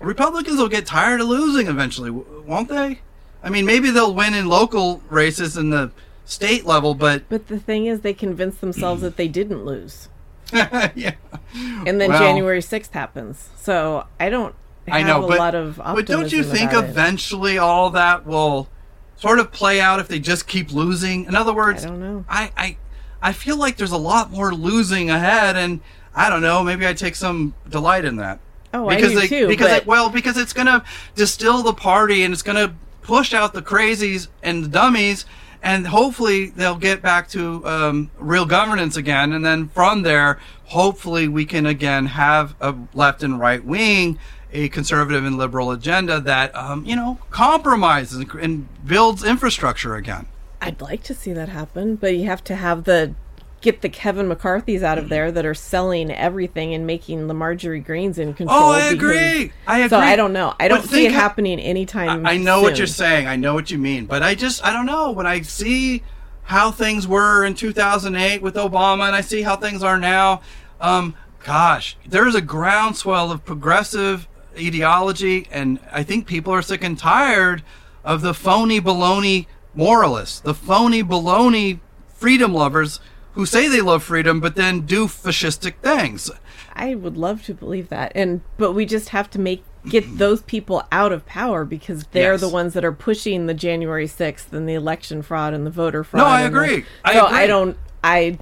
Republicans 0.00 0.58
will 0.58 0.68
get 0.68 0.86
tired 0.86 1.20
of 1.20 1.28
losing 1.28 1.66
eventually, 1.66 2.10
won't 2.10 2.68
they? 2.68 3.00
I 3.42 3.50
mean, 3.50 3.66
maybe 3.66 3.90
they'll 3.90 4.14
win 4.14 4.34
in 4.34 4.46
local 4.48 5.00
races 5.10 5.56
in 5.56 5.70
the 5.70 5.90
state 6.24 6.64
level, 6.66 6.94
but 6.94 7.28
But 7.28 7.48
the 7.48 7.58
thing 7.58 7.86
is, 7.86 8.00
they 8.00 8.14
convinced 8.14 8.60
themselves 8.60 9.02
that 9.02 9.16
they 9.16 9.28
didn't 9.28 9.64
lose, 9.64 10.08
yeah. 10.52 11.14
and 11.54 12.00
then 12.00 12.10
Well- 12.10 12.18
January 12.18 12.60
sixth 12.62 12.92
happens. 12.92 13.48
So 13.56 14.06
I 14.20 14.28
don't. 14.30 14.54
Have 14.86 14.96
I 14.96 15.02
know, 15.02 15.24
a 15.24 15.28
but, 15.28 15.38
lot 15.38 15.54
of 15.54 15.76
but 15.76 16.06
don't 16.06 16.32
you 16.32 16.42
think 16.42 16.72
about 16.72 16.84
it. 16.84 16.90
eventually 16.90 17.58
all 17.58 17.90
that 17.90 18.24
will 18.24 18.68
sort 19.16 19.38
of 19.38 19.52
play 19.52 19.82
out 19.82 20.00
if 20.00 20.08
they 20.08 20.18
just 20.18 20.46
keep 20.48 20.72
losing? 20.72 21.26
In 21.26 21.34
other 21.34 21.52
words, 21.52 21.84
I 21.84 21.88
don't 21.88 22.00
know. 22.00 22.24
I, 22.26 22.50
I, 22.56 22.76
I 23.20 23.32
feel 23.34 23.58
like 23.58 23.76
there's 23.76 23.92
a 23.92 23.98
lot 23.98 24.30
more 24.30 24.54
losing 24.54 25.10
ahead, 25.10 25.56
and 25.56 25.80
I 26.14 26.30
don't 26.30 26.40
know. 26.40 26.64
Maybe 26.64 26.86
I 26.86 26.94
take 26.94 27.16
some 27.16 27.52
delight 27.68 28.06
in 28.06 28.16
that. 28.16 28.40
Oh, 28.74 28.88
I 28.88 28.96
because 28.96 29.12
do 29.12 29.20
they, 29.20 29.28
too. 29.28 29.48
Because 29.48 29.68
but 29.68 29.82
it, 29.82 29.86
well, 29.86 30.10
because 30.10 30.36
it's 30.36 30.52
gonna 30.52 30.84
distill 31.14 31.62
the 31.62 31.72
party, 31.72 32.22
and 32.22 32.32
it's 32.32 32.42
gonna 32.42 32.74
push 33.02 33.32
out 33.32 33.54
the 33.54 33.62
crazies 33.62 34.28
and 34.42 34.64
the 34.64 34.68
dummies, 34.68 35.24
and 35.62 35.86
hopefully 35.86 36.50
they'll 36.50 36.76
get 36.76 37.00
back 37.00 37.28
to 37.30 37.66
um, 37.66 38.10
real 38.18 38.44
governance 38.44 38.96
again. 38.96 39.32
And 39.32 39.44
then 39.44 39.68
from 39.68 40.02
there, 40.02 40.38
hopefully 40.66 41.28
we 41.28 41.44
can 41.44 41.66
again 41.66 42.06
have 42.06 42.54
a 42.60 42.74
left 42.94 43.22
and 43.22 43.40
right 43.40 43.64
wing, 43.64 44.18
a 44.52 44.68
conservative 44.68 45.24
and 45.24 45.38
liberal 45.38 45.70
agenda 45.70 46.20
that 46.20 46.54
um, 46.54 46.84
you 46.84 46.96
know 46.96 47.18
compromises 47.30 48.24
and 48.40 48.68
builds 48.86 49.24
infrastructure 49.24 49.94
again. 49.94 50.26
I'd 50.60 50.80
like 50.80 51.02
to 51.04 51.14
see 51.14 51.32
that 51.32 51.48
happen, 51.48 51.96
but 51.96 52.16
you 52.16 52.26
have 52.26 52.42
to 52.44 52.56
have 52.56 52.84
the 52.84 53.14
get 53.60 53.82
the 53.82 53.88
Kevin 53.88 54.28
McCarthy's 54.28 54.82
out 54.82 54.98
of 54.98 55.08
there 55.08 55.32
that 55.32 55.44
are 55.44 55.54
selling 55.54 56.10
everything 56.10 56.74
and 56.74 56.86
making 56.86 57.26
the 57.26 57.34
Marjorie 57.34 57.80
Greenes 57.80 58.18
in 58.18 58.34
control. 58.34 58.58
Oh, 58.58 58.68
I 58.70 58.92
because- 58.92 58.92
agree. 58.92 59.52
I 59.66 59.78
agree. 59.78 59.88
So 59.88 59.98
I 59.98 60.16
don't 60.16 60.32
know. 60.32 60.54
I 60.60 60.68
don't 60.68 60.84
see 60.84 61.06
it 61.06 61.12
happening 61.12 61.58
anytime. 61.58 62.26
I, 62.26 62.32
I 62.32 62.36
know 62.36 62.62
what 62.62 62.78
you're 62.78 62.86
saying. 62.86 63.26
I 63.26 63.36
know 63.36 63.54
what 63.54 63.70
you 63.70 63.78
mean, 63.78 64.06
but 64.06 64.22
I 64.22 64.34
just 64.34 64.64
I 64.64 64.72
don't 64.72 64.86
know 64.86 65.10
when 65.10 65.26
I 65.26 65.40
see 65.42 66.02
how 66.44 66.70
things 66.70 67.06
were 67.06 67.44
in 67.44 67.54
2008 67.54 68.40
with 68.40 68.54
Obama, 68.54 69.06
and 69.06 69.14
I 69.14 69.20
see 69.20 69.42
how 69.42 69.56
things 69.56 69.82
are 69.82 69.98
now. 69.98 70.40
Um, 70.80 71.14
gosh, 71.44 71.96
there's 72.08 72.34
a 72.34 72.40
groundswell 72.40 73.30
of 73.30 73.44
progressive 73.44 74.28
ideology, 74.56 75.46
and 75.50 75.78
I 75.92 76.02
think 76.04 76.26
people 76.26 76.52
are 76.54 76.62
sick 76.62 76.82
and 76.82 76.98
tired 76.98 77.62
of 78.04 78.22
the 78.22 78.32
phony 78.32 78.80
baloney 78.80 79.46
moralists, 79.74 80.40
the 80.40 80.54
phony 80.54 81.02
baloney 81.02 81.80
freedom 82.06 82.54
lovers 82.54 82.98
who 83.32 83.46
say 83.46 83.68
they 83.68 83.80
love 83.80 84.02
freedom 84.02 84.40
but 84.40 84.56
then 84.56 84.80
do 84.80 85.06
fascistic 85.06 85.74
things. 85.76 86.30
I 86.74 86.94
would 86.94 87.16
love 87.16 87.42
to 87.44 87.54
believe 87.54 87.88
that. 87.88 88.12
And 88.14 88.42
but 88.56 88.72
we 88.72 88.86
just 88.86 89.10
have 89.10 89.30
to 89.30 89.38
make 89.38 89.64
get 89.88 90.04
mm-hmm. 90.04 90.16
those 90.18 90.42
people 90.42 90.82
out 90.92 91.12
of 91.12 91.24
power 91.26 91.64
because 91.64 92.04
they're 92.12 92.32
Yes. 92.32 92.40
the 92.40 92.48
ones 92.48 92.74
that 92.74 92.84
are 92.84 92.92
pushing 92.92 93.46
the 93.46 93.54
January 93.54 94.06
6th 94.06 94.52
and 94.52 94.68
the 94.68 94.74
election 94.74 95.22
fraud 95.22 95.54
and 95.54 95.64
the 95.64 95.70
voter 95.70 96.04
fraud. 96.04 96.22
No, 96.22 96.26
I 96.26 96.42
and 96.42 96.54
the- 96.54 96.58
agree. 96.58 96.84
I 97.04 97.14
so 97.14 97.26
agree. 97.26 97.38
I 97.38 97.46
don't 97.46 97.76
I 98.04 98.38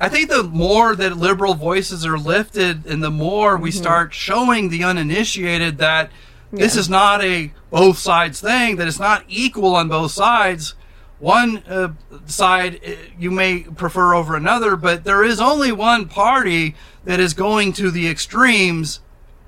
I 0.00 0.08
think 0.08 0.30
the 0.30 0.42
more 0.42 0.96
that 0.96 1.16
liberal 1.16 1.54
voices 1.54 2.04
are 2.04 2.18
lifted 2.18 2.86
and 2.86 3.02
the 3.02 3.10
more 3.10 3.56
we 3.56 3.70
mm-hmm. 3.70 3.78
start 3.78 4.14
showing 4.14 4.68
the 4.68 4.82
uninitiated 4.84 5.78
that 5.78 6.10
this 6.50 6.76
is 6.76 6.88
not 6.88 7.24
a 7.24 7.52
both 7.70 7.98
sides 7.98 8.40
thing, 8.40 8.76
that 8.76 8.86
it's 8.86 8.98
not 8.98 9.24
equal 9.26 9.74
on 9.74 9.88
both 9.88 10.10
sides. 10.10 10.74
One 11.22 11.58
uh, 11.68 11.92
side 12.26 12.80
uh, 12.84 12.90
you 13.16 13.30
may 13.30 13.60
prefer 13.60 14.12
over 14.12 14.34
another, 14.34 14.74
but 14.74 15.04
there 15.04 15.22
is 15.22 15.40
only 15.40 15.70
one 15.70 16.08
party 16.08 16.74
that 17.04 17.20
is 17.20 17.32
going 17.32 17.72
to 17.74 17.92
the 17.92 18.08
extremes, 18.08 18.98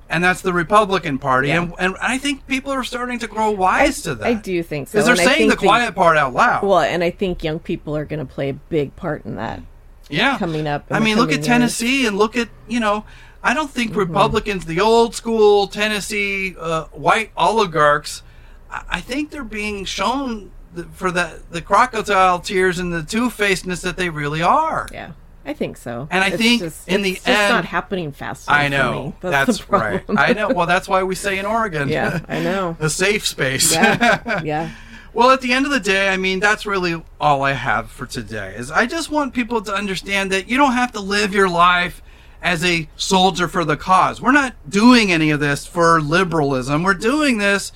and 0.09 0.23
that's 0.23 0.41
the 0.41 0.53
Republican 0.53 1.19
Party. 1.19 1.49
Yeah. 1.49 1.63
And, 1.63 1.75
and 1.81 1.97
I 2.01 2.17
think 2.19 2.47
people 2.47 2.71
are 2.71 2.85
starting 2.85 3.19
to 3.19 3.27
grow 3.27 3.51
wise 3.51 4.03
to 4.03 4.15
that. 4.15 4.25
I 4.27 4.35
do 4.35 4.63
think 4.63 4.87
so. 4.87 4.93
Because 4.93 5.07
they're 5.07 5.15
and 5.15 5.29
I 5.29 5.35
saying 5.35 5.49
the 5.49 5.57
quiet 5.57 5.97
part 5.97 6.17
out 6.17 6.33
loud. 6.33 6.63
well, 6.63 6.79
and 6.79 7.03
I 7.03 7.11
think 7.11 7.43
young 7.43 7.59
people 7.59 7.97
are 7.97 8.05
going 8.05 8.25
to 8.25 8.33
play 8.33 8.51
a 8.51 8.55
big 8.55 8.95
part 8.95 9.25
in 9.25 9.35
that. 9.35 9.61
yeah 10.09 10.39
coming 10.39 10.67
up 10.69 10.85
i 10.91 11.01
mean 11.01 11.17
look 11.17 11.31
at 11.33 11.37
years. 11.39 11.47
tennessee 11.47 12.07
and 12.07 12.19
look 12.19 12.37
at 12.37 12.49
you 12.69 12.79
know 12.79 13.05
i 13.43 13.55
don't 13.55 13.71
think 13.71 13.91
Mm-hmm. 13.91 14.01
republicans 14.01 14.67
the 14.67 14.79
old 14.81 15.15
school 15.15 15.67
tennessee 15.67 16.55
uh, 16.61 16.85
white 16.93 17.31
oligarchs 17.39 18.23
I, 18.71 18.85
I 18.99 19.01
think 19.01 19.31
they're 19.31 19.43
being 19.63 19.87
shown 19.87 20.51
the, 20.75 20.85
for 20.85 21.11
the 21.11 21.41
the 21.51 21.63
crocodile 21.63 22.41
tears 22.41 22.79
and 22.79 22.93
the 22.93 23.03
two-facedness 23.03 23.81
that 23.83 23.97
they 23.97 24.11
really 24.11 24.43
are 24.43 24.87
Yeah. 24.93 25.13
I 25.47 25.53
think 25.53 25.77
so. 25.77 26.09
And 26.11 26.25
I 26.25 26.29
It's 26.29 26.37
think 26.39 26.63
just, 26.63 26.89
in 26.89 27.03
the 27.03 27.11
it's 27.13 27.19
just 27.25 27.29
end- 27.29 27.53
not 27.53 27.65
happening 27.67 28.13
fast. 28.13 28.51
i 28.51 28.67
know 28.69 29.15
that's, 29.21 29.59
the 29.59 29.65
right 29.69 30.03
i 30.17 30.33
know 30.33 30.49
well 30.49 30.67
that's 30.67 30.89
why 30.89 31.03
we 31.03 31.15
say 31.15 31.39
in 31.39 31.45
oregon 31.47 31.89
yeah, 31.89 32.21
I 32.29 32.41
know. 32.43 32.77
a 32.81 32.89
safe 32.89 33.27
space 33.27 33.73
Yeah, 33.73 34.43
yeah. 34.45 34.71
Well, 35.13 35.31
at 35.31 35.43
the 35.43 35.53
end 35.53 35.65
of 35.65 35.71
the 35.71 35.79
day, 35.79 36.09
I 36.09 36.17
mean, 36.17 36.41
that's 36.41 36.67
really 36.67 37.01
all 37.21 37.43
I 37.45 37.53
have 37.53 37.89
for 37.89 38.05
today. 38.05 38.57
Is 38.57 38.73
I 38.73 38.85
just 38.87 39.13
want 39.13 39.33
people 39.33 39.63
to 39.63 39.73
understand 39.73 40.33
that 40.33 40.49
you 40.49 40.57
don't 40.57 40.73
have 40.73 40.91
to 40.91 40.99
live 41.01 41.33
your 41.33 41.49
life 41.49 42.03
as 42.43 42.65
a 42.65 42.89
soldier 42.97 43.47
for 43.47 43.65
the 43.65 43.77
cause. 43.77 44.21
We're 44.21 44.33
not 44.33 44.55
doing 44.69 45.13
any 45.13 45.31
of 45.31 45.39
this 45.39 45.67
for 45.67 46.01
liberalism. 46.01 46.83
We're 46.83 46.95
doing 46.95 47.39
this 47.39 47.71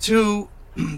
to 0.00 0.48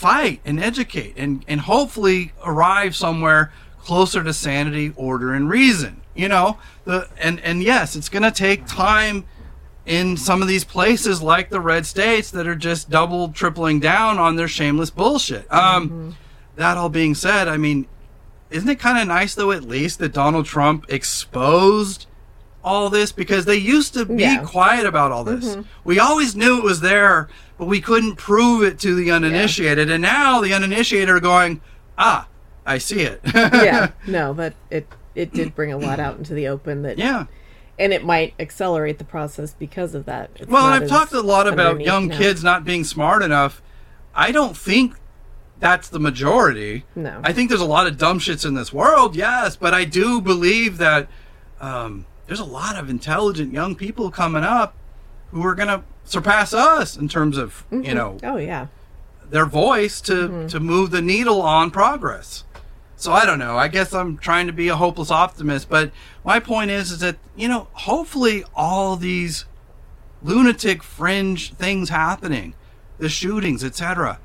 fight 0.00 0.40
and 0.46 0.58
educate 0.58 1.12
and, 1.18 1.44
and 1.46 1.60
hopefully 1.60 2.32
arrive 2.42 2.96
somewhere 2.96 3.52
closer 3.78 4.24
to 4.24 4.32
sanity, 4.32 4.92
order, 4.96 5.34
and 5.34 5.48
reason. 5.50 6.00
You 6.14 6.28
know, 6.28 6.58
the 6.84 7.08
and 7.18 7.38
and 7.40 7.62
yes, 7.62 7.94
it's 7.96 8.08
going 8.08 8.22
to 8.22 8.30
take 8.30 8.66
time 8.66 9.24
in 9.86 10.16
some 10.16 10.42
of 10.42 10.48
these 10.48 10.64
places 10.64 11.22
like 11.22 11.50
the 11.50 11.60
red 11.60 11.84
states 11.86 12.30
that 12.30 12.46
are 12.46 12.54
just 12.54 12.90
double 12.90 13.28
tripling 13.28 13.78
down 13.80 14.18
on 14.18 14.36
their 14.36 14.48
shameless 14.48 14.90
bullshit. 14.90 15.50
Um, 15.52 16.16
That 16.56 16.76
all 16.76 16.88
being 16.90 17.14
said, 17.14 17.48
I 17.48 17.56
mean, 17.56 17.86
isn't 18.50 18.68
it 18.68 18.78
kind 18.78 18.98
of 18.98 19.06
nice 19.08 19.34
though 19.34 19.52
at 19.52 19.62
least 19.64 19.98
that 20.00 20.12
Donald 20.12 20.46
Trump 20.46 20.84
exposed 20.88 22.06
all 22.62 22.90
this 22.90 23.12
because 23.12 23.44
they 23.46 23.56
used 23.56 23.94
to 23.94 24.04
be 24.04 24.22
Yeah. 24.22 24.42
quiet 24.44 24.86
about 24.86 25.12
all 25.12 25.24
this. 25.24 25.56
We 25.84 25.98
always 25.98 26.36
knew 26.36 26.58
it 26.58 26.64
was 26.64 26.80
there, 26.80 27.28
but 27.58 27.66
we 27.66 27.80
couldn't 27.80 28.16
prove 28.16 28.62
it 28.62 28.78
to 28.80 28.94
the 28.94 29.10
uninitiated. 29.10 29.90
And 29.90 30.02
now 30.02 30.40
the 30.40 30.52
uninitiated 30.52 31.08
are 31.08 31.20
going, 31.20 31.60
"Ah, 31.96 32.26
I 32.66 32.78
see 32.78 33.00
it." 33.00 33.20
yeah. 33.34 33.90
No, 34.06 34.34
but 34.34 34.54
it 34.70 34.86
it 35.14 35.32
did 35.32 35.54
bring 35.54 35.72
a 35.72 35.78
lot 35.78 35.98
out 35.98 36.18
into 36.18 36.34
the 36.34 36.46
open 36.48 36.82
that 36.82 36.98
yeah. 36.98 37.24
and 37.78 37.92
it 37.92 38.04
might 38.04 38.34
accelerate 38.38 38.98
the 38.98 39.04
process 39.04 39.54
because 39.58 39.94
of 39.94 40.04
that. 40.04 40.30
It's 40.36 40.48
Well, 40.50 40.64
I've 40.66 40.86
talked 40.88 41.12
a 41.12 41.20
lot 41.22 41.48
about 41.48 41.80
young 41.80 42.08
now. 42.08 42.18
kids 42.18 42.44
not 42.44 42.64
being 42.64 42.84
smart 42.84 43.22
enough. 43.22 43.60
I 44.14 44.30
don't 44.32 44.56
think 44.56 44.94
that's 45.58 45.88
the 45.88 45.98
majority. 45.98 46.84
No. 46.94 47.20
I 47.24 47.32
think 47.32 47.48
there's 47.48 47.60
a 47.60 47.66
lot 47.66 47.86
of 47.86 47.98
dumb 47.98 48.18
shits 48.18 48.44
in 48.46 48.54
this 48.54 48.72
world, 48.72 49.16
yes, 49.16 49.56
but 49.56 49.74
I 49.74 49.84
do 49.84 50.20
believe 50.20 50.78
that 50.78 51.08
um, 51.60 52.06
there's 52.30 52.38
a 52.38 52.44
lot 52.44 52.76
of 52.76 52.88
intelligent 52.88 53.52
young 53.52 53.74
people 53.74 54.08
coming 54.08 54.44
up 54.44 54.76
who 55.32 55.44
are 55.44 55.56
going 55.56 55.66
to 55.66 55.82
surpass 56.04 56.54
us 56.54 56.96
in 56.96 57.08
terms 57.08 57.36
of, 57.36 57.64
you 57.72 57.92
know, 57.92 58.18
Oh 58.22 58.36
yeah. 58.36 58.68
their 59.28 59.46
voice 59.46 60.00
to 60.02 60.12
Mm-hmm. 60.28 60.46
to 60.46 60.60
move 60.60 60.92
the 60.92 61.02
needle 61.02 61.42
on 61.42 61.72
progress. 61.72 62.44
So 62.94 63.12
I 63.12 63.26
don't 63.26 63.40
know. 63.40 63.56
I 63.58 63.66
guess 63.66 63.92
I'm 63.92 64.16
trying 64.16 64.46
to 64.46 64.52
be 64.52 64.68
a 64.68 64.76
hopeless 64.76 65.10
optimist, 65.10 65.68
but 65.68 65.90
my 66.24 66.38
point 66.38 66.70
is 66.70 66.92
is 66.92 67.00
that 67.00 67.16
you 67.34 67.48
know, 67.48 67.66
hopefully 67.72 68.44
all 68.54 68.94
these 68.94 69.44
lunatic 70.22 70.84
fringe 70.84 71.52
things 71.54 71.88
happening, 71.88 72.54
the 72.98 73.08
shootings, 73.08 73.64
etc. 73.64 74.20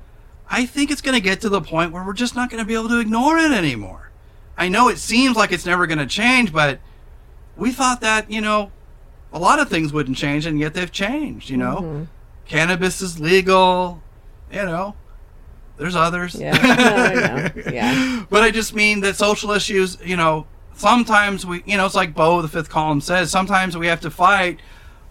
I 0.48 0.68
think 0.68 0.92
it's 0.92 1.02
going 1.02 1.16
to 1.16 1.22
get 1.22 1.42
to 1.42 1.50
the 1.50 1.62
point 1.62 1.92
where 1.92 2.04
we're 2.06 2.14
just 2.14 2.36
not 2.36 2.52
going 2.52 2.62
to 2.62 2.68
be 2.68 2.76
able 2.76 2.90
to 2.90 3.00
ignore 3.00 3.38
it 3.40 3.52
anymore. 3.52 4.12
I 4.58 4.68
know 4.70 4.90
it 4.90 5.00
seems 5.00 5.36
like 5.36 5.52
it's 5.52 5.66
never 5.66 5.88
going 5.88 5.98
to 5.98 6.06
change, 6.06 6.54
but 6.54 6.80
we 7.58 7.72
thought 7.72 8.02
that, 8.02 8.30
you 8.30 8.42
know, 8.42 8.72
a 9.32 9.40
lot 9.40 9.60
of 9.60 9.70
things 9.70 9.92
wouldn't 9.92 10.18
change 10.18 10.46
and 10.46 10.60
yet 10.60 10.74
they've 10.74 10.92
changed, 10.92 11.50
you 11.50 11.58
know. 11.58 11.78
Mm-hmm. 11.78 12.04
Cannabis 12.46 13.02
is 13.02 13.20
legal, 13.20 14.02
you 14.52 14.64
know. 14.64 14.96
There's 15.78 15.96
others. 15.96 16.36
Yeah. 16.36 16.54
No, 16.54 17.60
I. 17.68 17.70
Yeah. 17.72 18.26
but 18.30 18.44
I 18.44 18.52
just 18.52 18.74
mean 18.74 19.02
that 19.02 19.16
social 19.16 19.52
issues, 19.52 19.98
you 20.04 20.16
know, 20.16 20.48
sometimes 20.74 21.46
we, 21.46 21.64
you 21.66 21.78
know, 21.78 21.86
it's 21.86 21.96
like 21.96 22.14
Beau, 22.14 22.42
the 22.42 22.48
fifth 22.48 22.70
column 22.70 23.02
says, 23.02 23.30
sometimes 23.30 23.76
we 23.76 23.88
have 23.88 24.02
to 24.02 24.12
fight 24.12 24.60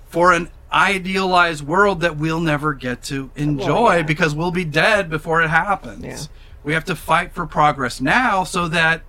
for 0.06 0.32
an 0.32 0.50
idealized 0.72 1.66
world 1.66 2.00
that 2.00 2.16
we'll 2.16 2.40
never 2.40 2.74
get 2.74 3.02
to 3.02 3.30
enjoy 3.36 3.96
yeah. 3.96 4.02
because 4.02 4.34
we'll 4.34 4.50
be 4.50 4.64
dead 4.64 5.10
before 5.10 5.42
it 5.42 5.48
happens. 5.48 6.04
Yeah. 6.04 6.18
We 6.64 6.72
have 6.72 6.84
to 6.86 6.96
fight 6.96 7.32
for 7.32 7.46
progress 7.46 8.00
now 8.00 8.44
so 8.44 8.68
that 8.68 9.02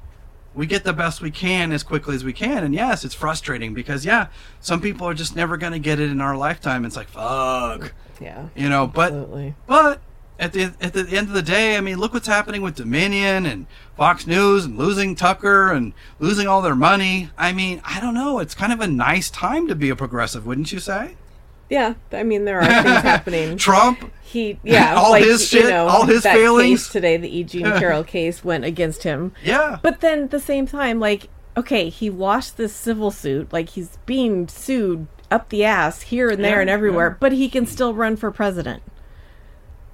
we 0.56 0.66
get 0.66 0.84
the 0.84 0.94
best 0.94 1.22
we 1.22 1.32
can 1.32 1.72
as 1.72 1.84
quickly 1.84 2.16
as 2.16 2.24
we 2.24 2.34
can. 2.34 2.64
And 2.64 2.74
yes, 2.74 3.04
it's 3.06 3.14
frustrating 3.14 3.74
because, 3.74 4.06
yeah, 4.06 4.28
some 4.62 4.82
people 4.82 5.08
are 5.08 5.14
just 5.14 5.36
never 5.36 5.58
going 5.58 5.74
to 5.74 5.80
get 5.80 6.00
it 6.00 6.10
in 6.10 6.22
our 6.22 6.36
lifetime. 6.38 6.86
It's 6.86 6.96
like, 6.96 7.08
fuck, 7.10 7.94
Yeah. 8.22 8.48
you 8.56 8.70
know, 8.70 8.88
but 8.88 9.12
Absolutely. 9.14 9.56
but 9.68 10.02
at 10.40 10.54
the 10.54 10.74
at 10.82 10.94
the 10.94 11.02
end 11.18 11.28
of 11.28 11.34
the 11.34 11.42
day, 11.42 11.78
I 11.78 11.82
mean, 11.82 11.98
look 11.98 12.14
what's 12.14 12.28
happening 12.28 12.62
with 12.62 12.76
Dominion 12.76 13.46
and 13.46 13.68
Fox 13.98 14.26
News 14.28 14.66
and 14.66 14.78
losing 14.78 15.16
Tucker 15.16 15.72
and 15.72 15.94
losing 16.20 16.48
all 16.48 16.62
their 16.62 16.76
money. 16.76 17.30
I 17.38 17.52
mean, 17.54 17.82
I 17.86 18.00
don't 18.00 18.14
know. 18.14 18.40
It's 18.40 18.56
kind 18.56 18.74
of 18.74 18.80
a 18.82 18.88
nice 18.88 19.30
time 19.30 19.68
to 19.68 19.76
be 19.76 19.90
a 19.90 19.96
progressive, 19.96 20.46
wouldn't 20.46 20.72
you 20.72 20.80
say? 20.80 21.16
Yeah. 21.70 21.96
I 22.12 22.24
mean, 22.24 22.46
there 22.46 22.60
are 22.62 22.66
things 22.84 23.02
happening. 23.02 23.58
Trump, 23.58 24.12
He, 24.24 24.60
yeah, 24.64 24.96
All 24.98 25.12
like, 25.12 25.24
his 25.24 25.52
you 25.54 25.62
shit, 25.62 25.70
know, 25.70 25.88
all 25.88 26.06
his 26.06 26.24
that 26.24 26.36
failings. 26.36 26.84
Case 26.84 26.92
today, 26.94 27.18
the 27.18 27.30
E. 27.38 27.44
Jean 27.44 27.64
Carroll 27.80 28.04
case 28.04 28.44
went 28.44 28.66
against 28.66 29.04
him. 29.04 29.32
yeah, 29.44 29.80
But 29.82 30.02
then 30.02 30.24
at 30.24 30.32
the 30.32 30.40
same 30.40 30.68
time, 30.68 31.00
like, 31.00 31.30
okay, 31.58 31.90
he 31.90 32.10
lost 32.10 32.58
this 32.58 32.74
civil 32.76 33.12
suit. 33.12 33.52
Like, 33.54 33.70
he's 33.70 33.98
being 34.06 34.48
sued 34.48 35.08
up 35.32 35.50
the 35.50 35.64
ass 35.64 36.02
here 36.04 36.30
and 36.30 36.44
there 36.44 36.56
Yeah, 36.58 36.62
and 36.62 36.70
everywhere, 36.70 37.10
yeah. 37.12 37.18
but 37.20 37.32
he 37.32 37.50
can 37.50 37.66
still 37.66 37.94
run 37.94 38.16
for 38.16 38.30
president. 38.32 38.84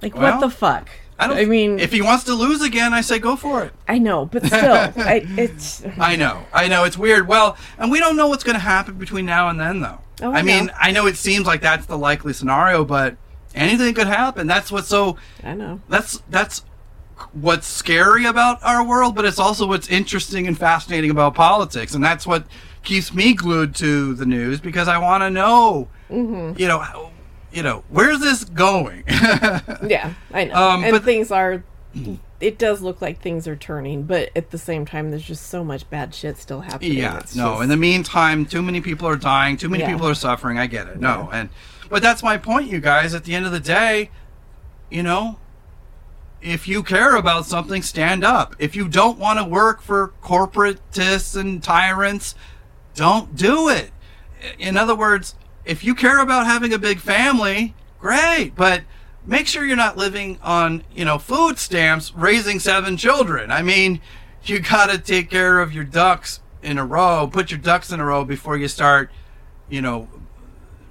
Like, 0.02 0.14
Well, 0.14 0.32
what 0.32 0.40
the 0.40 0.50
fuck? 0.50 0.88
I 1.18 1.28
don't. 1.28 1.36
I 1.36 1.44
mean, 1.44 1.78
if 1.78 1.92
he 1.92 2.02
wants 2.02 2.24
to 2.24 2.34
lose 2.34 2.62
again, 2.62 2.92
I 2.92 3.00
say 3.00 3.18
go 3.20 3.36
for 3.36 3.62
it. 3.62 3.72
I 3.86 3.98
know, 3.98 4.24
but 4.26 4.44
still, 4.44 4.72
I, 4.96 5.22
it's 5.38 5.84
I 5.98 6.16
know, 6.16 6.44
I 6.52 6.66
know, 6.66 6.82
it's 6.84 6.98
weird. 6.98 7.28
Well, 7.28 7.56
and 7.78 7.92
we 7.92 8.00
don't 8.00 8.16
know 8.16 8.26
what's 8.26 8.42
going 8.42 8.54
to 8.56 8.60
happen 8.60 8.94
between 8.94 9.24
now 9.26 9.48
and 9.48 9.60
then, 9.60 9.80
though. 9.80 10.00
Oh, 10.22 10.32
I, 10.32 10.38
I 10.38 10.42
mean. 10.42 10.70
I 10.80 10.90
know 10.92 11.06
it 11.06 11.16
seems 11.16 11.46
like 11.46 11.60
that's 11.60 11.86
the 11.86 11.98
likely 11.98 12.32
scenario, 12.32 12.84
but 12.84 13.16
anything 13.54 13.92
could 13.94 14.06
happen. 14.06 14.46
That's 14.46 14.70
what's 14.72 14.88
so 14.88 15.16
I 15.42 15.54
know. 15.54 15.80
that's 15.88 16.22
that's 16.30 16.64
what's 17.32 17.66
scary 17.66 18.24
about 18.24 18.62
our 18.62 18.84
world, 18.84 19.14
but 19.14 19.24
it's 19.24 19.38
also 19.38 19.66
what's 19.66 19.88
interesting 19.88 20.46
and 20.46 20.58
fascinating 20.58 21.10
about 21.10 21.34
politics, 21.34 21.94
and 21.94 22.02
that's 22.02 22.26
what 22.26 22.44
keeps 22.82 23.12
me 23.14 23.32
glued 23.34 23.74
to 23.76 24.14
the 24.14 24.26
news 24.26 24.60
because 24.60 24.88
I 24.88 24.98
want 24.98 25.22
to 25.22 25.30
know, 25.30 25.88
Mm-hmm. 26.10 26.58
you 26.60 26.66
know, 26.68 27.10
you 27.52 27.62
know, 27.62 27.84
where's 27.90 28.20
this 28.20 28.44
going? 28.44 29.04
Yeah, 29.08 30.14
I 30.32 30.44
know. 30.44 30.54
Um, 30.54 30.84
and 30.84 30.92
but- 30.92 31.04
things 31.04 31.30
are. 31.30 31.62
It 32.42 32.58
does 32.58 32.82
look 32.82 33.00
like 33.00 33.20
things 33.20 33.46
are 33.46 33.54
turning, 33.56 34.02
but 34.02 34.30
at 34.34 34.50
the 34.50 34.58
same 34.58 34.84
time, 34.84 35.10
there's 35.10 35.24
just 35.24 35.46
so 35.46 35.62
much 35.62 35.88
bad 35.88 36.12
shit 36.14 36.36
still 36.38 36.60
happening. 36.60 36.94
yeah, 36.94 37.18
It's 37.18 37.36
no. 37.36 37.52
just- 37.52 37.62
In 37.62 37.68
the 37.68 37.76
meantime, 37.76 38.44
too 38.46 38.62
many 38.62 38.80
people 38.80 39.06
are 39.08 39.16
dying, 39.16 39.56
too 39.56 39.68
many 39.68 39.84
Yeah. 39.84 39.92
people 39.92 40.08
are 40.08 40.14
suffering. 40.14 40.58
I 40.58 40.66
get 40.66 40.88
it. 40.88 41.00
No, 41.00 41.30
and 41.32 41.48
but 41.88 42.02
that's 42.02 42.22
my 42.22 42.36
point, 42.38 42.68
you 42.68 42.80
guys. 42.80 43.14
At 43.14 43.24
the 43.24 43.34
end 43.34 43.46
of 43.46 43.52
the 43.52 43.60
day, 43.60 44.10
you 44.90 45.02
know, 45.02 45.38
if 46.40 46.66
you 46.66 46.82
care 46.82 47.14
about 47.14 47.46
something, 47.46 47.80
stand 47.82 48.24
up. 48.24 48.56
If 48.58 48.74
you 48.74 48.88
don't 48.88 49.18
want 49.18 49.38
to 49.38 49.44
work 49.44 49.80
for 49.80 50.12
corporatists 50.22 51.36
and 51.36 51.62
tyrants, 51.62 52.34
don't 52.96 53.36
do 53.36 53.68
it. 53.68 53.92
In 54.58 54.76
other 54.76 54.94
words, 54.96 55.36
if 55.64 55.84
you 55.84 55.94
care 55.94 56.18
about 56.18 56.46
having 56.46 56.72
a 56.72 56.78
big 56.78 56.98
family, 56.98 57.74
great, 58.00 58.54
but 58.56 58.82
make 59.26 59.46
sure 59.46 59.64
you're 59.64 59.76
not 59.76 59.96
living 59.96 60.38
on, 60.42 60.84
you 60.94 61.04
know, 61.04 61.18
food 61.18 61.58
stamps 61.58 62.12
raising 62.14 62.58
seven 62.58 62.96
children. 62.96 63.50
I 63.50 63.62
mean, 63.62 64.00
you 64.44 64.60
got 64.60 64.90
to 64.90 64.98
take 64.98 65.30
care 65.30 65.60
of 65.60 65.72
your 65.72 65.84
ducks 65.84 66.40
in 66.62 66.78
a 66.78 66.84
row, 66.84 67.28
put 67.30 67.50
your 67.50 67.60
ducks 67.60 67.90
in 67.90 68.00
a 68.00 68.04
row 68.04 68.24
before 68.24 68.56
you 68.56 68.68
start, 68.68 69.10
you 69.68 69.80
know, 69.80 70.08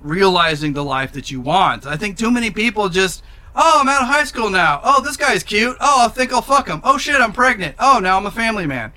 realizing 0.02 0.74
the 0.74 0.84
life 0.84 1.12
that 1.14 1.32
you 1.32 1.42
want. 1.42 1.86
I 1.86 1.98
think 1.98 2.18
too 2.18 2.32
many 2.32 2.52
people 2.52 2.90
just, 2.90 3.24
oh, 3.56 3.80
I'm 3.82 3.90
out 3.90 4.02
of 4.02 4.08
high 4.08 4.24
school 4.24 4.50
now. 4.50 4.82
Oh, 4.84 5.02
this 5.02 5.18
guy's 5.18 5.44
cute. 5.44 5.78
Oh, 5.80 6.06
I 6.06 6.08
think 6.10 6.34
I'll 6.34 6.42
fuck 6.42 6.68
him. 6.68 6.82
Oh 6.84 6.98
shit, 6.98 7.20
I'm 7.22 7.34
pregnant. 7.34 7.76
Oh, 7.80 8.00
now 8.02 8.18
I'm 8.18 8.26
a 8.26 8.32
family 8.32 8.66
man. 8.66 8.94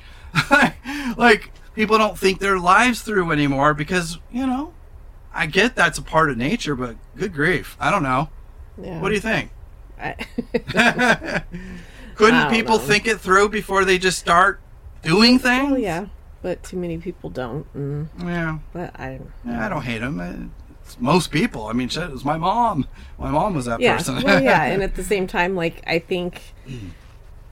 like, 1.16 1.52
people 1.74 1.98
don't 1.98 2.18
think 2.18 2.38
their 2.38 2.58
lives 2.58 3.02
through 3.02 3.30
anymore 3.30 3.74
because, 3.74 4.18
you 4.32 4.46
know, 4.46 4.72
I 5.32 5.46
get 5.46 5.74
that's 5.74 5.98
a 5.98 6.02
part 6.02 6.30
of 6.30 6.36
nature, 6.36 6.76
but 6.76 6.96
good 7.16 7.34
grief. 7.34 7.76
I 7.80 7.90
don't 7.90 8.02
know. 8.02 8.30
Yeah. 8.80 9.00
What 9.00 9.08
do 9.10 9.14
you 9.14 9.20
think? 9.20 9.50
I, 10.00 10.14
Couldn't 12.14 12.34
I 12.40 12.50
people 12.50 12.78
know. 12.78 12.84
think 12.84 13.06
it 13.06 13.20
through 13.20 13.48
before 13.48 13.84
they 13.84 13.98
just 13.98 14.18
start 14.18 14.60
doing 15.02 15.38
things? 15.38 15.70
well, 15.70 15.78
yeah, 15.78 16.06
but 16.42 16.62
too 16.62 16.76
many 16.76 16.98
people 16.98 17.30
don't. 17.30 17.66
And, 17.74 18.08
Yeah. 18.24 18.58
but 18.72 18.98
I, 18.98 19.20
Yeah, 19.44 19.66
I 19.66 19.68
don't 19.68 19.82
hate 19.82 19.98
them. 20.00 20.20
Uh, 20.20 20.48
it's 20.84 21.00
most 21.00 21.30
people. 21.30 21.66
I 21.66 21.72
mean, 21.72 21.88
shit, 21.88 22.04
it 22.04 22.10
was 22.10 22.24
my 22.24 22.36
mom. 22.36 22.86
My 23.18 23.30
mom 23.30 23.54
was 23.54 23.64
that 23.66 23.80
yeah, 23.80 23.96
person. 23.96 24.22
well, 24.22 24.42
yeah, 24.42 24.62
and 24.64 24.82
at 24.82 24.94
the 24.96 25.04
same 25.04 25.26
time, 25.26 25.56
like 25.56 25.82
I 25.86 25.98
think, 25.98 26.54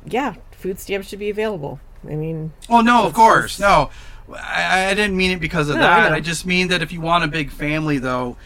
yeah, 0.05 0.35
food 0.53 0.79
stamps 0.79 1.09
should 1.09 1.19
be 1.19 1.31
available. 1.31 1.81
I 2.05 2.15
mean, 2.15 2.53
well, 2.69 2.83
no, 2.83 3.05
of 3.07 3.15
course, 3.15 3.59
no. 3.61 3.91
I, 4.35 4.87
I 4.91 4.95
didn't 4.95 5.17
mean 5.17 5.31
it 5.31 5.41
because 5.41 5.69
of 5.69 5.77
No, 5.77 5.83
that. 5.83 6.09
know. 6.11 6.17
I, 6.17 6.21
just 6.21 6.47
mean 6.47 6.69
that 6.69 6.83
if 6.83 6.93
you 6.93 7.01
want 7.01 7.23
a 7.25 7.29
big 7.29 7.51
family, 7.51 7.99
though, 7.99 8.37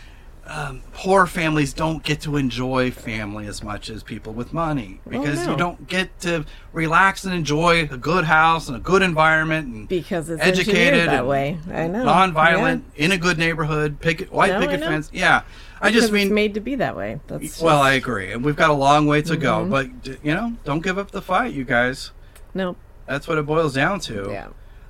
um, 0.48 0.82
poor 0.92 1.26
families 1.26 1.72
don't 1.72 2.02
get 2.02 2.20
to 2.22 2.36
enjoy 2.36 2.90
family 2.90 3.46
as 3.46 3.62
much 3.64 3.90
as 3.90 4.02
people 4.02 4.32
with 4.32 4.52
money 4.52 5.00
because 5.08 5.44
no. 5.44 5.52
you 5.52 5.56
don't 5.58 5.88
get 5.88 6.20
to 6.20 6.44
relax 6.72 7.24
and 7.24 7.34
enjoy 7.34 7.82
a 7.90 7.96
good 7.96 8.24
house 8.24 8.68
and 8.68 8.76
a 8.76 8.80
good 8.80 9.02
environment 9.02 9.66
and 9.66 9.88
because 9.88 10.30
it's 10.30 10.42
educated 10.42 11.08
that 11.08 11.26
way. 11.26 11.58
I 11.72 11.88
know, 11.88 12.04
non-violent 12.04 12.84
in 12.96 13.12
a 13.12 13.18
good 13.18 13.38
neighborhood, 13.38 14.00
picket 14.00 14.30
white 14.32 14.52
No, 14.52 14.60
picket 14.60 14.80
fence. 14.80 15.10
Yeah, 15.12 15.42
I 15.80 15.88
Yeah, 15.88 15.94
just 15.94 16.12
mean 16.12 16.28
it's 16.28 16.32
made 16.34 16.54
to 16.54 16.60
be 16.60 16.76
that 16.76 16.96
way. 16.96 17.18
That's 17.26 17.60
Well, 17.60 17.78
just- 17.78 17.84
I 17.84 17.92
agree, 17.94 18.32
and 18.32 18.44
we've 18.44 18.56
got 18.56 18.70
a 18.70 18.74
long 18.74 19.06
way 19.06 19.22
to 19.22 19.36
go. 19.36 19.64
Mhm. 19.64 19.70
But 19.70 20.16
you 20.24 20.32
know, 20.34 20.52
don't 20.64 20.80
give 20.82 20.96
up 20.98 21.10
the 21.10 21.22
fight, 21.22 21.52
you 21.54 21.64
guys. 21.64 22.12
no, 22.54 22.76
That's 23.06 23.26
what 23.28 23.36
it 23.38 23.46
boils 23.46 23.74
down 23.74 24.00
to. 24.00 24.28
yeah. 24.30 24.46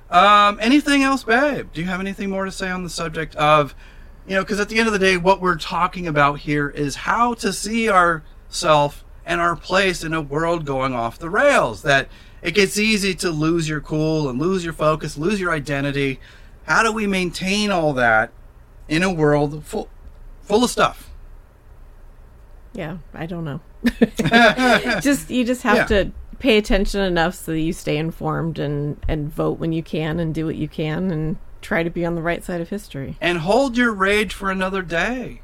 Um, 0.09 0.57
anything 0.61 1.03
else, 1.03 1.23
babe? 1.23 1.67
Do 1.73 1.81
you 1.81 1.87
have 1.87 1.99
anything 1.99 2.29
more 2.29 2.45
to 2.45 2.51
say 2.51 2.69
on 2.69 2.83
the 2.83 2.89
subject 2.89 3.35
of, 3.35 3.75
you 4.27 4.35
know, 4.35 4.41
because 4.43 4.59
at 4.59 4.69
the 4.69 4.77
end 4.77 4.87
of 4.87 4.93
the 4.93 4.99
day, 4.99 5.17
what 5.17 5.39
we're 5.41 5.57
talking 5.57 6.05
about 6.07 6.39
here 6.39 6.69
is 6.69 6.95
how 6.95 7.33
to 7.35 7.53
see 7.53 7.89
ourself 7.89 9.03
and 9.25 9.39
our 9.41 9.55
place 9.55 10.03
in 10.03 10.13
a 10.13 10.21
world 10.21 10.65
going 10.65 10.93
off 10.93 11.17
the 11.17 11.29
rails. 11.29 11.81
That 11.83 12.09
it 12.41 12.51
gets 12.53 12.77
easy 12.77 13.13
to 13.15 13.29
lose 13.29 13.67
your 13.69 13.81
cool 13.81 14.29
and 14.29 14.39
lose 14.39 14.63
your 14.63 14.73
focus, 14.73 15.17
lose 15.17 15.39
your 15.39 15.51
identity. 15.51 16.19
How 16.65 16.83
do 16.83 16.91
we 16.91 17.07
maintain 17.07 17.71
all 17.71 17.93
that 17.93 18.31
in 18.89 19.01
a 19.03 19.11
world 19.13 19.63
full 19.63 19.87
full 20.41 20.63
of 20.63 20.69
stuff? 20.69 21.09
Yeah, 22.73 22.97
I 23.13 23.25
don't 23.25 23.43
know. 23.45 23.61
just 25.01 25.29
you 25.29 25.43
just 25.45 25.63
have 25.63 25.77
Yeah. 25.77 25.85
to 26.03 26.11
pay 26.39 26.57
attention 26.57 27.01
enough 27.01 27.33
so 27.33 27.51
that 27.53 27.59
you 27.59 27.73
stay 27.73 27.97
informed 27.97 28.59
and 28.59 28.97
and 29.07 29.33
vote 29.33 29.57
when 29.59 29.71
you 29.71 29.81
can 29.81 30.19
and 30.19 30.33
do 30.35 30.45
what 30.45 30.55
you 30.55 30.67
can 30.67 31.09
and 31.11 31.37
try 31.61 31.83
to 31.83 31.89
be 31.89 32.05
on 32.05 32.15
the 32.15 32.21
right 32.21 32.43
side 32.43 32.61
of 32.61 32.69
history. 32.69 33.17
and 33.21 33.39
hold 33.39 33.77
your 33.77 33.91
rage 33.93 34.33
for 34.33 34.49
another 34.51 34.81
day. 34.81 35.41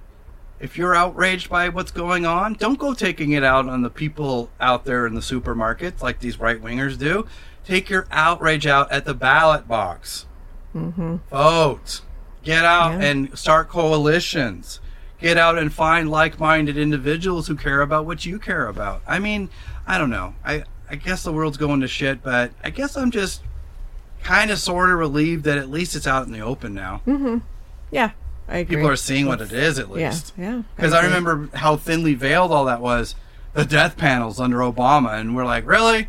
If 0.60 0.78
you're 0.78 0.96
outraged 0.96 1.50
by 1.50 1.68
what's 1.70 1.92
going 1.92 2.26
on, 2.26 2.54
don't 2.54 2.80
go 2.80 2.94
taking 2.94 3.32
it 3.32 3.44
out 3.44 3.68
on 3.68 3.82
the 3.82 3.90
people 3.90 4.50
out 4.62 4.86
there 4.86 5.06
in 5.06 5.14
the 5.14 5.20
supermarkets 5.22 6.02
like 6.02 6.20
these 6.20 6.40
right 6.40 6.62
wingers 6.62 6.98
do. 6.98 7.26
Take 7.66 7.90
your 7.90 8.08
outrage 8.12 8.66
out 8.66 8.90
at 8.92 9.04
the 9.06 9.14
ballot 9.14 9.68
box. 9.68 10.26
Mm-hmm. 10.74 11.18
Vote. 11.30 12.02
Get 12.44 12.64
out 12.64 13.00
Yeah. 13.02 13.08
and 13.08 13.38
start 13.38 13.68
coalitions. 13.70 14.80
Get 15.20 15.38
out 15.38 15.58
and 15.58 15.74
find 15.74 16.10
like 16.10 16.40
minded 16.40 16.78
individuals 16.78 17.48
who 17.48 17.56
care 17.56 17.82
about 17.82 18.06
what 18.06 18.26
you 18.26 18.40
care 18.40 18.68
about. 18.68 19.02
I 19.08 19.20
mean, 19.20 19.50
I 19.88 19.98
don't 19.98 20.10
know. 20.10 20.36
I, 20.46 20.64
I 20.90 20.96
guess 20.96 21.24
the 21.24 21.32
world's 21.34 21.58
going 21.58 21.82
to 21.82 21.88
shit, 21.88 22.22
but 22.24 22.52
I 22.64 22.70
guess 22.70 22.96
I'm 22.98 23.12
just 23.12 23.42
kind 24.24 24.50
of 24.52 24.60
sort 24.60 24.90
of 24.90 24.98
relieved 24.98 25.44
that 25.44 25.58
at 25.58 25.70
least 25.70 25.96
it's 25.96 26.08
out 26.08 26.26
in 26.26 26.32
the 26.34 26.40
open 26.40 26.74
now 26.74 27.02
Yeah, 27.92 28.12
I 28.48 28.58
agree. 28.60 28.78
people 28.78 28.90
are 28.90 28.96
seeing 28.96 29.26
what 29.28 29.42
it 29.42 29.52
is 29.52 29.78
at 29.80 29.90
least. 29.92 30.34
yeah. 30.38 30.64
Because 30.76 30.94
I, 30.94 31.00
agree. 31.00 31.10
remember 31.10 31.50
how 31.58 31.76
thinly 31.78 32.14
veiled 32.16 32.52
all 32.52 32.66
that 32.66 32.82
was, 32.82 33.16
the 33.54 33.66
death 33.66 33.98
panels 33.98 34.40
under 34.40 34.58
Obama, 34.60 35.20
and 35.20 35.36
we're 35.36 35.46
like, 35.46 35.66
really? 35.68 36.08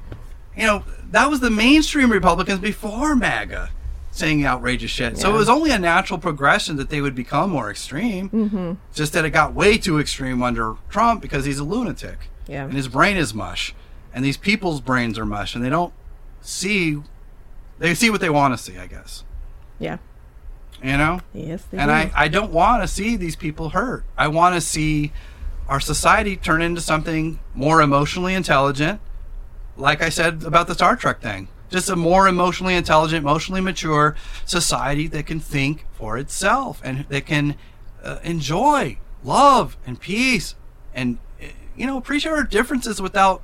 You 0.57 0.67
know, 0.67 0.85
that 1.11 1.29
was 1.29 1.41
the 1.41 1.51
mainstream 1.51 2.11
Republicans 2.11 2.61
before 2.61 3.15
MAGA 3.15 3.71
saying 4.13 4.47
outrageous 4.47 4.91
shit. 4.93 5.19
So 5.19 5.35
it 5.35 5.37
was 5.37 5.49
only 5.49 5.73
a 5.73 5.79
natural 5.79 6.21
progression 6.21 6.77
that 6.77 6.89
they 6.89 7.01
would 7.01 7.17
become 7.17 7.51
more 7.51 7.69
extreme. 7.69 8.31
Mm-hmm. 8.31 8.73
Just 8.95 9.13
that 9.13 9.25
it 9.25 9.31
got 9.31 9.53
way 9.55 9.77
too 9.77 9.99
extreme 9.99 10.41
under 10.43 10.77
Trump 10.89 11.21
because 11.21 11.45
he's 11.45 11.59
a 11.59 11.65
lunatic. 11.65 12.31
Yeah. 12.47 12.65
And 12.65 12.75
his 12.75 12.87
brain 12.87 13.17
is 13.17 13.35
mush. 13.35 13.75
And 14.15 14.25
these 14.25 14.37
people's 14.37 14.81
brains 14.81 15.19
are 15.19 15.27
mush, 15.27 15.57
and 15.57 15.65
they 15.65 15.69
don't 15.69 15.93
see. 16.41 17.03
They 17.79 17.95
see 17.95 18.11
what 18.11 18.21
they 18.21 18.31
want 18.31 18.55
to 18.55 18.59
see, 18.63 18.79
I 18.79 18.87
guess. 18.87 19.25
Yeah. 19.79 19.99
You 20.83 20.97
know? 20.97 21.21
Yes, 21.33 21.65
and 21.73 21.89
do. 21.89 21.93
I, 21.93 22.13
I 22.15 22.29
don't 22.29 22.53
want 22.53 22.83
to 22.83 22.89
see 22.89 23.17
these 23.17 23.37
people 23.37 23.71
hurt. 23.71 24.05
I 24.17 24.29
want 24.29 24.55
to 24.55 24.61
see 24.61 25.13
our 25.69 25.81
society 25.81 26.37
turn 26.37 26.63
into 26.63 26.81
something 26.81 27.39
more 27.55 27.81
emotionally 27.81 28.35
intelligent. 28.35 29.01
Like 29.77 30.03
I 30.03 30.09
said 30.09 30.45
about 30.45 30.67
the 30.67 30.75
Star 30.75 30.95
Trek 30.95 31.21
thing, 31.21 31.49
just 31.71 31.89
a 31.89 31.97
more 31.97 32.29
emotionally 32.29 32.75
intelligent, 32.75 33.25
emotionally 33.25 33.61
mature 33.61 34.15
society 34.45 35.07
that 35.09 35.27
can 35.27 35.41
think 35.41 35.87
for 35.93 36.19
itself 36.19 36.81
and 36.85 37.07
that 37.09 37.27
can 37.27 37.57
uh, 38.03 38.19
enjoy 38.23 38.99
love 39.23 39.77
and 39.87 39.99
peace 39.99 40.55
and 40.95 41.19
uh, 41.43 41.47
you 41.75 41.87
know 41.87 41.97
appreciate 41.97 42.33
our 42.33 42.45
differences 42.45 43.01
without 43.01 43.43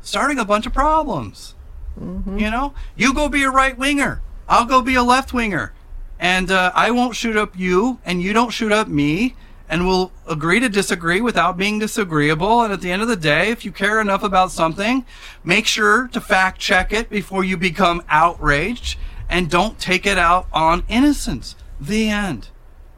starting 0.00 0.38
a 0.38 0.44
bunch 0.44 0.66
of 0.66 0.72
problems. 0.72 1.54
You 1.96 2.50
know, 2.50 2.74
you 2.96 3.12
go 3.12 3.28
be 3.28 3.42
a 3.42 3.50
right 3.50 3.76
winger. 3.76 4.22
I'll 4.48 4.64
go 4.64 4.80
be 4.82 4.94
a 4.94 5.02
left 5.02 5.32
winger, 5.32 5.72
and 6.18 6.50
uh, 6.50 6.72
I 6.74 6.90
won't 6.90 7.14
shoot 7.14 7.36
up 7.36 7.58
you, 7.58 7.98
and 8.04 8.22
you 8.22 8.32
don't 8.32 8.50
shoot 8.50 8.72
up 8.72 8.88
me, 8.88 9.36
and 9.68 9.86
we'll 9.86 10.10
agree 10.26 10.60
to 10.60 10.68
disagree 10.68 11.20
without 11.20 11.56
being 11.56 11.78
disagreeable. 11.78 12.62
And 12.62 12.72
at 12.72 12.80
the 12.80 12.90
end 12.90 13.02
of 13.02 13.08
the 13.08 13.16
day, 13.16 13.50
if 13.50 13.64
you 13.64 13.70
care 13.70 14.00
enough 14.00 14.22
about 14.22 14.50
something, 14.50 15.04
make 15.44 15.66
sure 15.66 16.08
to 16.08 16.20
fact 16.20 16.58
check 16.58 16.92
it 16.92 17.10
before 17.10 17.44
you 17.44 17.56
become 17.56 18.02
outraged, 18.08 18.98
and 19.28 19.50
don't 19.50 19.78
take 19.78 20.06
it 20.06 20.18
out 20.18 20.48
on 20.52 20.84
innocence. 20.88 21.54
The 21.80 22.08
end. 22.08 22.48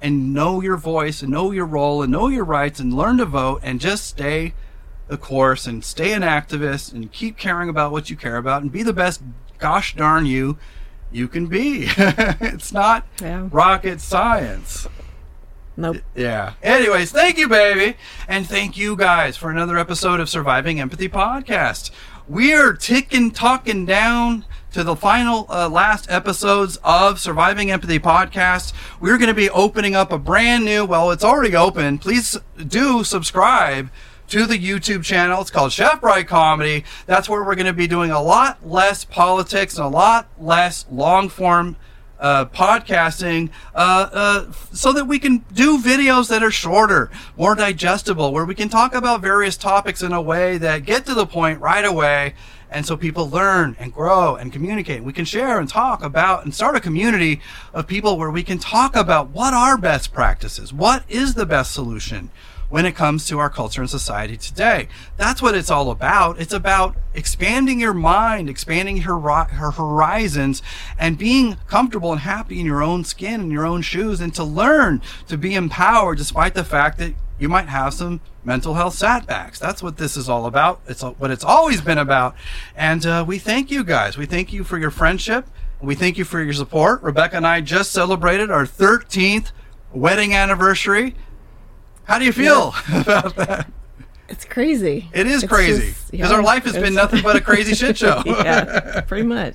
And 0.01 0.33
know 0.33 0.61
your 0.61 0.77
voice, 0.77 1.23
and 1.23 1.31
know 1.31 1.51
your 1.51 1.67
role, 1.67 2.03
and 2.03 2.11
know 2.11 2.29
your 2.29 2.45
rights, 2.45 2.81
and 2.81 2.95
learn 2.95 3.19
to 3.19 3.27
vote, 3.27 3.61
and 3.63 3.81
just 3.81 4.07
stay 4.07 4.55
the 5.09 5.17
course 5.19 5.67
and 5.67 5.85
stay 5.85 6.13
an 6.13 6.23
activist 6.23 6.93
and 6.93 7.13
keep 7.13 7.37
caring 7.37 7.69
about 7.69 7.93
what 7.93 8.09
you 8.11 8.17
care 8.17 8.37
about 8.37 8.63
and 8.63 8.73
be 8.73 8.83
the 8.83 8.93
best 8.93 9.23
gosh 9.59 9.95
darn 9.95 10.27
you 10.27 10.57
you 11.11 11.29
can 11.29 11.47
be. 11.47 11.87
it's 11.97 12.73
not 12.73 13.07
Yeah. 13.21 13.49
rocket 13.51 14.01
science. 14.01 14.87
Nope. 15.77 15.99
Yeah. 16.15 16.55
Anyways, 16.63 17.13
thank 17.13 17.39
you, 17.39 17.49
baby. 17.49 17.97
And 18.29 18.47
thank 18.47 18.77
you 18.77 18.95
guys 18.97 19.37
for 19.37 19.51
another 19.51 19.79
episode 19.79 20.21
of 20.21 20.29
Surviving 20.29 20.81
Empathy 20.81 21.09
Podcast. 21.09 21.91
We 22.29 22.53
are 22.55 22.73
ticking, 22.75 23.31
talking 23.31 23.85
down 23.87 24.45
to 24.73 24.85
the 24.85 24.97
final 24.97 25.47
uh, 25.51 25.69
last 25.69 26.11
episodes 26.11 26.79
of 26.85 27.19
Surviving 27.21 27.71
Empathy 27.71 27.99
Podcast. 27.99 28.73
We're 29.01 29.19
going 29.19 29.29
to 29.29 29.35
be 29.35 29.51
opening 29.51 29.95
up 29.95 30.13
a 30.13 30.19
brand 30.19 30.65
new, 30.65 30.85
well, 30.85 31.11
it's 31.11 31.25
already 31.25 31.55
open. 31.57 31.99
Please 31.99 32.39
do 32.67 33.03
subscribe 33.05 33.91
to 34.33 34.47
the 34.47 34.59
YouTube 34.59 35.05
channel. 35.05 35.43
It's 35.43 35.51
called 35.51 35.73
Chef 35.73 36.01
Bry 36.01 36.23
Comedy. 36.23 36.87
That's 37.05 37.29
where 37.29 37.45
we're 37.45 37.55
going 37.55 37.67
to 37.67 37.75
be 37.75 37.87
doing 37.87 38.11
a 38.11 38.23
lot 38.23 38.67
less 38.67 39.05
politics 39.05 39.77
and 39.77 39.85
a 39.85 39.91
lot 39.91 40.27
less 40.39 40.87
long 40.91 41.29
form 41.29 41.77
uh, 42.19 42.47
podcasting 42.47 43.51
uh, 43.75 44.09
uh, 44.11 44.53
so 44.73 44.91
that 44.95 45.05
we 45.05 45.19
can 45.19 45.45
do 45.53 45.77
videos 45.77 46.31
that 46.31 46.43
are 46.43 46.51
shorter, 46.51 47.11
more 47.37 47.55
digestible, 47.55 48.33
where 48.33 48.47
we 48.47 48.55
can 48.55 48.71
talk 48.71 48.95
about 48.95 49.21
various 49.21 49.59
topics 49.59 50.03
in 50.03 50.15
a 50.15 50.23
way 50.23 50.57
that 50.57 50.87
get 50.87 51.05
to 51.05 51.13
the 51.13 51.27
point 51.27 51.61
right 51.61 51.85
away. 51.85 52.33
And 52.71 52.87
so 52.87 52.97
people 52.97 53.29
learn 53.29 53.77
and 53.79 53.93
grow 53.93 54.37
and 54.37 54.51
communicate. 54.51 55.05
We 55.05 55.13
can 55.13 55.27
share 55.27 55.61
and 55.61 55.69
talk 55.69 56.03
about 56.03 56.43
and 56.43 56.55
start 56.55 56.75
a 56.75 56.81
community 56.81 57.43
of 57.75 57.87
people 57.87 58.17
where 58.17 58.31
we 58.31 58.45
can 58.45 58.59
talk 58.59 58.97
about 58.97 59.29
what 59.29 59.53
are 59.53 59.77
best 59.77 60.15
practices, 60.15 60.73
what 60.73 61.05
is 61.07 61.35
the 61.35 61.45
best 61.45 61.73
solution, 61.73 62.31
when 62.73 62.87
it 62.87 62.97
comes 62.97 63.27
to 63.27 63.39
our 63.39 63.51
culture 63.51 63.83
and 63.83 63.91
society 63.91 64.35
today. 64.35 64.89
That's 65.19 65.43
what 65.43 65.55
it's 65.55 65.71
all 65.71 65.91
about. 65.91 66.41
It's 66.41 66.55
about 66.55 66.97
expanding 67.13 67.79
your 67.79 67.93
mind, 67.93 68.49
expanding 68.49 68.97
your, 68.97 69.21
her 69.21 69.73
horizons, 69.73 70.63
and 70.99 71.19
being 71.19 71.59
comfortable 71.67 72.13
and 72.13 72.23
happy 72.23 72.59
in 72.61 72.65
your 72.65 72.83
own 72.83 73.05
skin 73.05 73.43
and 73.43 73.53
your 73.53 73.67
own 73.67 73.83
shoes, 73.83 74.23
and 74.23 74.35
to 74.37 74.43
learn 74.43 75.03
to 75.29 75.37
be 75.37 75.55
empowered 75.55 76.17
despite 76.17 76.55
the 76.55 76.65
fact 76.65 76.97
that 76.97 77.13
you 77.39 77.47
might 77.47 77.69
have 77.69 77.93
some 77.93 78.23
mental 78.43 78.73
health 78.73 78.95
setbacks. 78.95 79.59
That's 79.59 79.83
what 79.83 79.99
this 79.99 80.17
is 80.17 80.31
all 80.31 80.47
about. 80.47 80.81
It's 80.89 81.03
what 81.03 81.31
it's 81.31 81.45
always 81.45 81.83
been 81.83 81.99
about. 81.99 82.35
And 82.75 83.05
uh, 83.05 83.23
we 83.29 83.39
thank 83.39 83.71
you 83.71 83.85
guys. 83.85 84.17
We 84.17 84.25
thank 84.25 84.51
you 84.51 84.65
for 84.65 84.79
your 84.79 84.91
friendship. 84.91 85.47
We 85.83 85.95
thank 85.95 86.17
you 86.17 86.25
for 86.25 86.43
your 86.43 86.55
support. 86.55 87.03
Rebecca 87.03 87.37
and 87.37 87.47
I 87.47 87.61
just 87.61 87.93
celebrated 87.93 88.51
our 88.51 88.65
13th 88.65 89.53
wedding 89.93 90.35
anniversary. 90.35 91.15
How 92.13 92.19
do 92.19 92.27
you 92.27 92.33
feel 92.33 92.75
yeah. 92.91 93.01
about 93.01 93.37
that? 93.37 93.73
It's 94.29 94.45
crazy. 94.45 95.09
It 95.15 95.27
is 95.27 95.45
it's 95.45 95.51
crazy 95.51 95.95
because 96.11 96.31
yeah, 96.31 96.37
our 96.37 96.43
life 96.43 96.65
has 96.65 96.75
been 96.75 96.93
nothing 96.93 97.23
but 97.23 97.37
a 97.37 97.41
crazy 97.51 97.75
shit 97.75 97.97
show. 97.97 98.23
yeah, 98.27 99.01
pretty 99.01 99.27
much. 99.27 99.55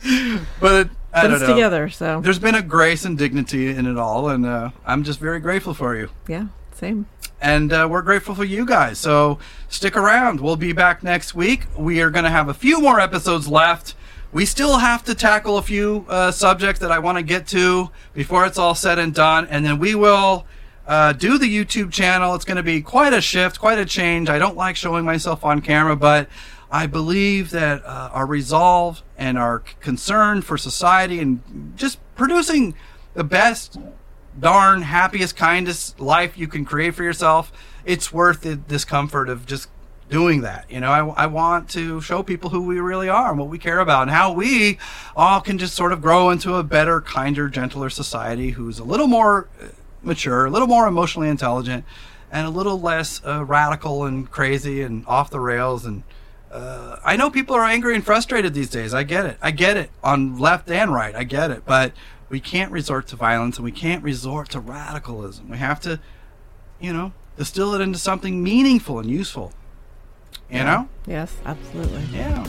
But 0.60 0.90
I 1.14 1.22
but 1.22 1.28
don't 1.28 1.42
know. 1.42 1.48
together, 1.54 1.88
so 1.90 2.20
there's 2.20 2.40
been 2.40 2.56
a 2.56 2.64
grace 2.64 3.06
and 3.06 3.16
dignity 3.16 3.68
in 3.68 3.86
it 3.86 4.00
all, 4.00 4.30
and 4.30 4.44
uh, 4.44 4.72
I'm 4.88 5.04
just 5.04 5.20
very 5.20 5.40
grateful 5.40 5.76
for 5.76 5.96
you. 5.96 6.10
Yeah, 6.28 6.48
same. 6.72 7.06
And 7.40 7.72
uh, 7.72 7.88
we're 7.92 8.02
grateful 8.02 8.34
for 8.34 8.44
you 8.44 8.66
guys. 8.66 8.98
So 8.98 9.38
stick 9.70 9.96
around. 9.96 10.42
We'll 10.42 10.56
be 10.56 10.74
back 10.74 11.04
next 11.04 11.36
week. 11.36 11.68
We 11.78 12.02
are 12.02 12.10
going 12.10 12.26
to 12.26 12.32
have 12.32 12.50
a 12.50 12.56
few 12.56 12.82
more 12.82 13.00
episodes 13.00 13.48
left. 13.48 13.94
We 14.34 14.48
still 14.48 14.80
have 14.80 15.04
to 15.04 15.14
tackle 15.14 15.60
a 15.60 15.62
few 15.62 16.08
uh, 16.10 16.32
subjects 16.32 16.80
that 16.80 16.92
I 16.92 16.98
want 16.98 17.20
to 17.20 17.24
get 17.24 17.46
to 17.50 17.92
before 18.16 18.48
it's 18.48 18.58
all 18.58 18.74
said 18.74 18.98
and 18.98 19.14
done, 19.14 19.46
and 19.46 19.64
then 19.64 19.78
we 19.78 19.94
will 19.94 20.48
uh, 20.88 21.14
do 21.14 21.38
the 21.38 21.46
YouTube 21.46 21.92
channel. 21.92 22.34
It's 22.34 22.46
going 22.46 22.58
to 22.58 22.64
be 22.64 22.82
quite 22.82 23.14
a 23.14 23.22
shift, 23.22 23.60
quite 23.60 23.78
a 23.78 23.86
change. 23.86 24.30
I 24.30 24.40
don't 24.40 24.56
like 24.56 24.76
showing 24.76 25.06
myself 25.06 25.44
on 25.44 25.62
camera, 25.62 25.96
but 25.96 26.30
I 26.72 26.88
believe 26.88 27.52
that 27.52 27.84
uh, 27.86 28.10
our 28.14 28.26
resolve 28.26 29.04
and 29.18 29.38
our 29.38 29.60
concern 29.82 30.42
for 30.42 30.58
society 30.58 31.20
and 31.20 31.74
just 31.76 32.00
producing 32.16 32.74
the 33.14 33.24
best, 33.24 33.78
darn, 34.40 34.82
happiest, 34.82 35.36
kindest 35.36 36.00
life 36.00 36.38
you 36.38 36.48
can 36.48 36.64
create 36.64 36.96
for 36.96 37.04
yourself, 37.04 37.52
it's 37.86 38.14
worth 38.14 38.42
the 38.42 38.56
discomfort 38.56 39.30
of 39.30 39.46
just 39.46 39.70
doing 40.10 40.42
that. 40.42 40.70
You 40.70 40.80
know, 40.80 40.92
I, 40.92 41.24
I 41.24 41.28
want 41.28 41.70
to 41.72 42.00
show 42.00 42.24
people 42.24 42.50
who 42.50 42.62
we 42.62 42.80
really 42.80 43.10
are 43.10 43.30
and 43.30 43.40
what 43.40 43.50
we 43.50 43.58
care 43.58 43.80
about 43.80 44.04
and 44.04 44.12
how 44.12 44.32
we 44.32 44.78
all 45.18 45.42
can 45.42 45.58
just 45.58 45.74
sort 45.74 45.92
of 45.92 46.02
grow 46.02 46.30
into 46.30 46.56
a 46.56 46.64
better, 46.64 47.02
kinder, 47.02 47.50
gentler 47.50 47.90
society 47.90 48.52
who's 48.52 48.80
a 48.80 48.86
little 48.86 49.08
more 49.08 49.50
uh, 49.62 49.68
mature, 50.08 50.46
a 50.46 50.50
little 50.50 50.68
more 50.68 50.88
emotionally 50.88 51.30
intelligent, 51.30 51.86
and 52.32 52.48
a 52.48 52.50
little 52.50 52.80
less 52.80 53.22
uh, 53.26 53.44
radical 53.46 54.06
and 54.06 54.30
crazy 54.30 54.82
and 54.82 55.06
off 55.06 55.30
the 55.30 55.40
rails. 55.40 55.86
And 55.86 56.04
uh, 56.52 56.98
I 57.06 57.16
know 57.16 57.30
people 57.30 57.56
are 57.56 57.64
angry 57.64 57.96
and 57.96 58.04
frustrated 58.04 58.54
these 58.54 58.70
days. 58.70 58.94
I 58.94 59.04
get 59.04 59.26
it. 59.26 59.38
I 59.42 59.52
get 59.52 59.78
it 59.78 59.92
on 60.04 60.40
left 60.40 60.70
and 60.70 60.94
right. 60.94 61.16
I 61.16 61.24
get 61.24 61.52
it. 61.52 61.64
But 61.66 61.94
we 62.30 62.40
can't 62.40 62.72
resort 62.72 63.08
to 63.08 63.16
violence 63.16 63.58
and 63.58 63.66
we 63.66 63.72
can't 63.72 64.04
resort 64.04 64.50
to 64.50 64.60
radicalism. 64.60 65.50
We 65.50 65.58
have 65.58 65.80
to, 65.82 66.00
you 66.80 66.92
know, 66.92 67.14
distill 67.38 67.74
it 67.74 67.82
into 67.82 68.00
something 68.00 68.44
meaningful 68.44 69.00
and 69.00 69.10
useful. 69.10 69.54
You 70.50 70.58
yeah. 70.58 70.64
know? 70.64 70.90
Yes, 71.06 71.34
absolutely. 71.46 72.04
Yeah. 72.12 72.46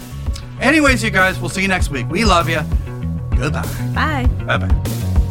Anyways, 0.60 1.02
you 1.02 1.10
guys, 1.10 1.38
we'll 1.38 1.50
see 1.50 1.62
you 1.62 1.68
next 1.68 1.90
week. 1.90 2.08
We 2.10 2.24
love 2.24 2.48
you. 2.48 2.60
Goodbye. 3.36 3.62
Bye. 3.94 4.26
Bye 4.44 4.58
bye. 4.58 5.24